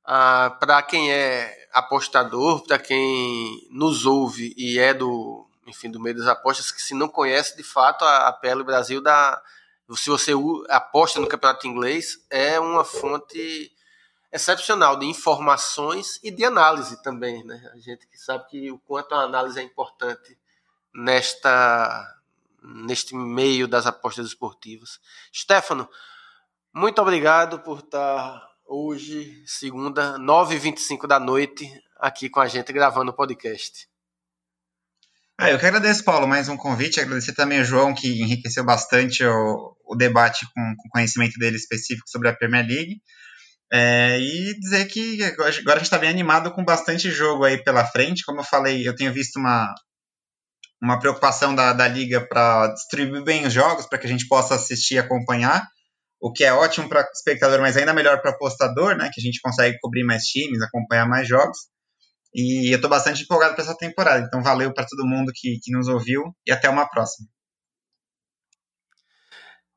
para 0.04 0.82
quem 0.82 1.12
é 1.12 1.52
apostador, 1.72 2.64
para 2.64 2.78
quem 2.78 3.68
nos 3.70 4.06
ouve 4.06 4.54
e 4.56 4.78
é 4.78 4.94
do, 4.94 5.46
enfim, 5.66 5.90
do 5.90 6.00
meio 6.00 6.16
das 6.16 6.26
apostas, 6.26 6.70
que 6.70 6.80
se 6.80 6.94
não 6.94 7.08
conhece, 7.08 7.56
de 7.56 7.62
fato, 7.62 8.04
a, 8.04 8.28
a 8.28 8.32
PL 8.32 8.62
Brasil 8.62 9.02
dá. 9.02 9.42
Se 9.94 10.08
você 10.08 10.32
aposta 10.70 11.20
no 11.20 11.26
campeonato 11.26 11.66
inglês, 11.66 12.24
é 12.30 12.58
uma 12.58 12.82
fonte 12.82 13.70
excepcional 14.32 14.98
de 14.98 15.06
informações 15.06 16.18
e 16.22 16.30
de 16.30 16.44
análise 16.44 17.00
também, 17.02 17.44
né? 17.44 17.70
A 17.74 17.78
gente 17.78 18.06
que 18.06 18.18
sabe 18.18 18.48
que 18.48 18.70
o 18.70 18.78
quanto 18.78 19.14
a 19.14 19.24
análise 19.24 19.60
é 19.60 19.62
importante 19.62 20.38
nesta 20.94 22.18
neste 22.64 23.14
meio 23.14 23.66
das 23.66 23.86
apostas 23.86 24.28
esportivas. 24.28 25.00
Stefano, 25.34 25.88
muito 26.72 27.02
obrigado 27.02 27.58
por 27.58 27.80
estar 27.80 28.40
hoje, 28.64 29.42
segunda, 29.44 30.16
9h25 30.18 31.08
da 31.08 31.18
noite, 31.18 31.68
aqui 31.98 32.30
com 32.30 32.40
a 32.40 32.46
gente 32.46 32.72
gravando 32.72 33.10
o 33.10 33.14
podcast. 33.14 33.88
Ah, 35.36 35.50
eu 35.50 35.58
que 35.58 35.66
agradeço, 35.66 36.04
Paulo, 36.04 36.28
mais 36.28 36.48
um 36.48 36.56
convite. 36.56 37.00
Agradecer 37.00 37.34
também 37.34 37.58
ao 37.58 37.64
João, 37.64 37.92
que 37.92 38.22
enriqueceu 38.22 38.64
bastante 38.64 39.24
o, 39.24 39.76
o 39.84 39.96
debate 39.96 40.46
com 40.54 40.60
o 40.60 40.90
conhecimento 40.90 41.36
dele 41.38 41.56
específico 41.56 42.08
sobre 42.08 42.28
a 42.28 42.32
Premier 42.32 42.64
League. 42.64 43.02
É, 43.74 44.18
e 44.20 44.58
dizer 44.60 44.84
que 44.86 45.24
agora 45.24 45.48
a 45.48 45.50
gente 45.50 45.82
está 45.82 45.96
bem 45.96 46.10
animado 46.10 46.52
com 46.52 46.62
bastante 46.62 47.10
jogo 47.10 47.44
aí 47.44 47.62
pela 47.62 47.86
frente. 47.86 48.24
Como 48.24 48.40
eu 48.40 48.44
falei, 48.44 48.86
eu 48.86 48.94
tenho 48.94 49.12
visto 49.12 49.38
uma, 49.38 49.74
uma 50.82 50.98
preocupação 50.98 51.54
da, 51.54 51.72
da 51.72 51.88
liga 51.88 52.20
para 52.28 52.68
distribuir 52.74 53.24
bem 53.24 53.46
os 53.46 53.52
jogos, 53.52 53.86
para 53.86 53.98
que 53.98 54.06
a 54.06 54.10
gente 54.10 54.28
possa 54.28 54.56
assistir 54.56 54.94
e 54.94 54.98
acompanhar, 54.98 55.66
o 56.20 56.30
que 56.30 56.44
é 56.44 56.52
ótimo 56.52 56.88
para 56.88 57.00
o 57.00 57.12
espectador, 57.12 57.60
mas 57.60 57.76
ainda 57.76 57.94
melhor 57.94 58.20
para 58.20 58.32
apostador, 58.32 58.96
né, 58.96 59.10
que 59.12 59.20
a 59.20 59.24
gente 59.24 59.40
consegue 59.40 59.78
cobrir 59.80 60.04
mais 60.04 60.24
times, 60.24 60.60
acompanhar 60.60 61.08
mais 61.08 61.26
jogos. 61.26 61.58
E 62.34 62.72
eu 62.72 62.76
estou 62.76 62.90
bastante 62.90 63.22
empolgado 63.22 63.54
para 63.54 63.64
essa 63.64 63.76
temporada. 63.76 64.24
Então, 64.26 64.42
valeu 64.42 64.72
para 64.72 64.86
todo 64.86 65.06
mundo 65.06 65.32
que, 65.34 65.58
que 65.62 65.72
nos 65.72 65.88
ouviu 65.88 66.22
e 66.46 66.52
até 66.52 66.68
uma 66.68 66.88
próxima. 66.88 67.28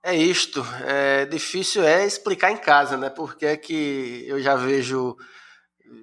É 0.08 0.16
isto. 0.16 0.64
É 0.84 1.26
difícil 1.26 1.84
é 1.84 2.06
explicar 2.06 2.52
em 2.52 2.58
casa, 2.58 2.96
né? 2.96 3.10
Porque 3.10 3.44
é 3.44 3.58
que 3.58 4.24
eu 4.28 4.40
já 4.40 4.56
vejo 4.56 5.18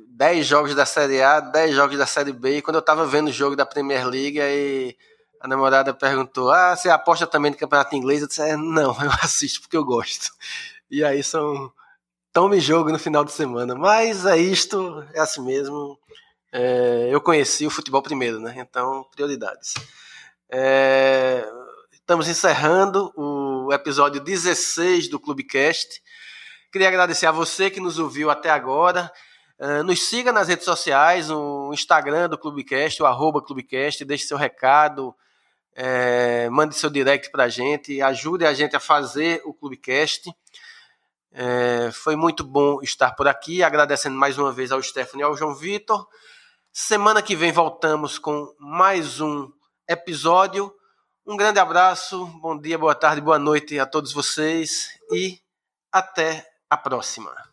10 0.09 0.45
jogos 0.45 0.75
da 0.75 0.85
Série 0.85 1.23
A, 1.23 1.39
10 1.39 1.73
jogos 1.73 1.97
da 1.97 2.05
Série 2.05 2.33
B, 2.33 2.57
e 2.57 2.63
quando 2.63 2.75
eu 2.77 2.81
estava 2.81 3.07
vendo 3.07 3.29
o 3.29 3.33
jogo 3.33 3.55
da 3.55 3.65
Premier 3.65 4.05
League, 4.09 4.41
aí 4.41 4.97
a 5.41 5.47
namorada 5.47 5.95
perguntou: 5.95 6.51
Ah, 6.51 6.75
você 6.75 6.91
aposta 6.91 7.29
também 7.29 7.53
no 7.53 7.57
campeonato 7.57 7.95
inglês? 7.95 8.23
Eu 8.23 8.27
disse: 8.27 8.43
é, 8.43 8.57
Não, 8.57 8.91
eu 9.05 9.11
assisto 9.23 9.61
porque 9.61 9.77
eu 9.77 9.85
gosto. 9.85 10.33
E 10.91 11.05
aí 11.05 11.23
são. 11.23 11.73
Tome 12.33 12.59
jogo 12.59 12.91
no 12.91 12.99
final 12.99 13.25
de 13.25 13.31
semana. 13.31 13.77
Mas 13.77 14.27
é 14.27 14.37
isto, 14.37 15.07
é 15.15 15.21
assim 15.21 15.43
mesmo. 15.43 15.97
É, 16.51 17.09
eu 17.09 17.21
conheci 17.21 17.69
o 17.69 17.71
futebol 17.71 18.03
primeiro, 18.03 18.41
né? 18.41 18.55
Então, 18.59 19.07
prioridades. 19.15 19.75
É, 20.51 21.47
estamos 22.13 22.29
encerrando 22.29 23.11
o 23.17 23.73
episódio 23.73 24.21
16 24.21 25.09
do 25.09 25.19
Clubecast. 25.19 26.03
Queria 26.71 26.89
agradecer 26.89 27.25
a 27.25 27.33
você 27.33 27.71
que 27.71 27.81
nos 27.81 27.99
ouviu 27.99 28.31
até 28.31 28.51
agora. 28.51 29.11
Uh, 29.59 29.83
nos 29.83 30.03
siga 30.03 30.31
nas 30.31 30.47
redes 30.47 30.67
sociais, 30.67 31.31
o 31.31 31.73
Instagram 31.73 32.29
do 32.29 32.37
Clubecast, 32.37 33.03
o 33.03 33.07
arroba 33.07 33.41
Clubecast, 33.41 34.05
deixe 34.05 34.27
seu 34.27 34.37
recado, 34.37 35.15
é, 35.75 36.51
mande 36.51 36.77
seu 36.77 36.91
direct 36.91 37.31
para 37.31 37.45
a 37.45 37.49
gente, 37.49 38.03
ajude 38.03 38.45
a 38.45 38.53
gente 38.53 38.77
a 38.77 38.81
fazer 38.81 39.41
o 39.47 39.55
Clubecast. 39.55 40.31
É, 41.33 41.91
foi 41.93 42.15
muito 42.15 42.45
bom 42.45 42.83
estar 42.83 43.13
por 43.13 43.27
aqui, 43.27 43.63
agradecendo 43.63 44.19
mais 44.19 44.37
uma 44.37 44.53
vez 44.53 44.71
ao 44.71 44.83
Stephanie 44.83 45.23
e 45.23 45.25
ao 45.25 45.35
João 45.35 45.55
Vitor. 45.55 46.07
Semana 46.71 47.23
que 47.23 47.35
vem 47.35 47.53
voltamos 47.53 48.19
com 48.19 48.55
mais 48.59 49.19
um 49.19 49.51
episódio. 49.89 50.75
Um 51.25 51.37
grande 51.37 51.61
abraço, 51.61 52.27
bom 52.41 52.59
dia, 52.59 52.77
boa 52.77 52.97
tarde, 52.97 53.21
boa 53.21 53.39
noite 53.39 53.79
a 53.79 53.87
todos 53.87 54.13
vocês 54.13 54.99
e 55.13 55.39
até 55.93 56.45
a 56.69 56.77
próxima. 56.77 57.52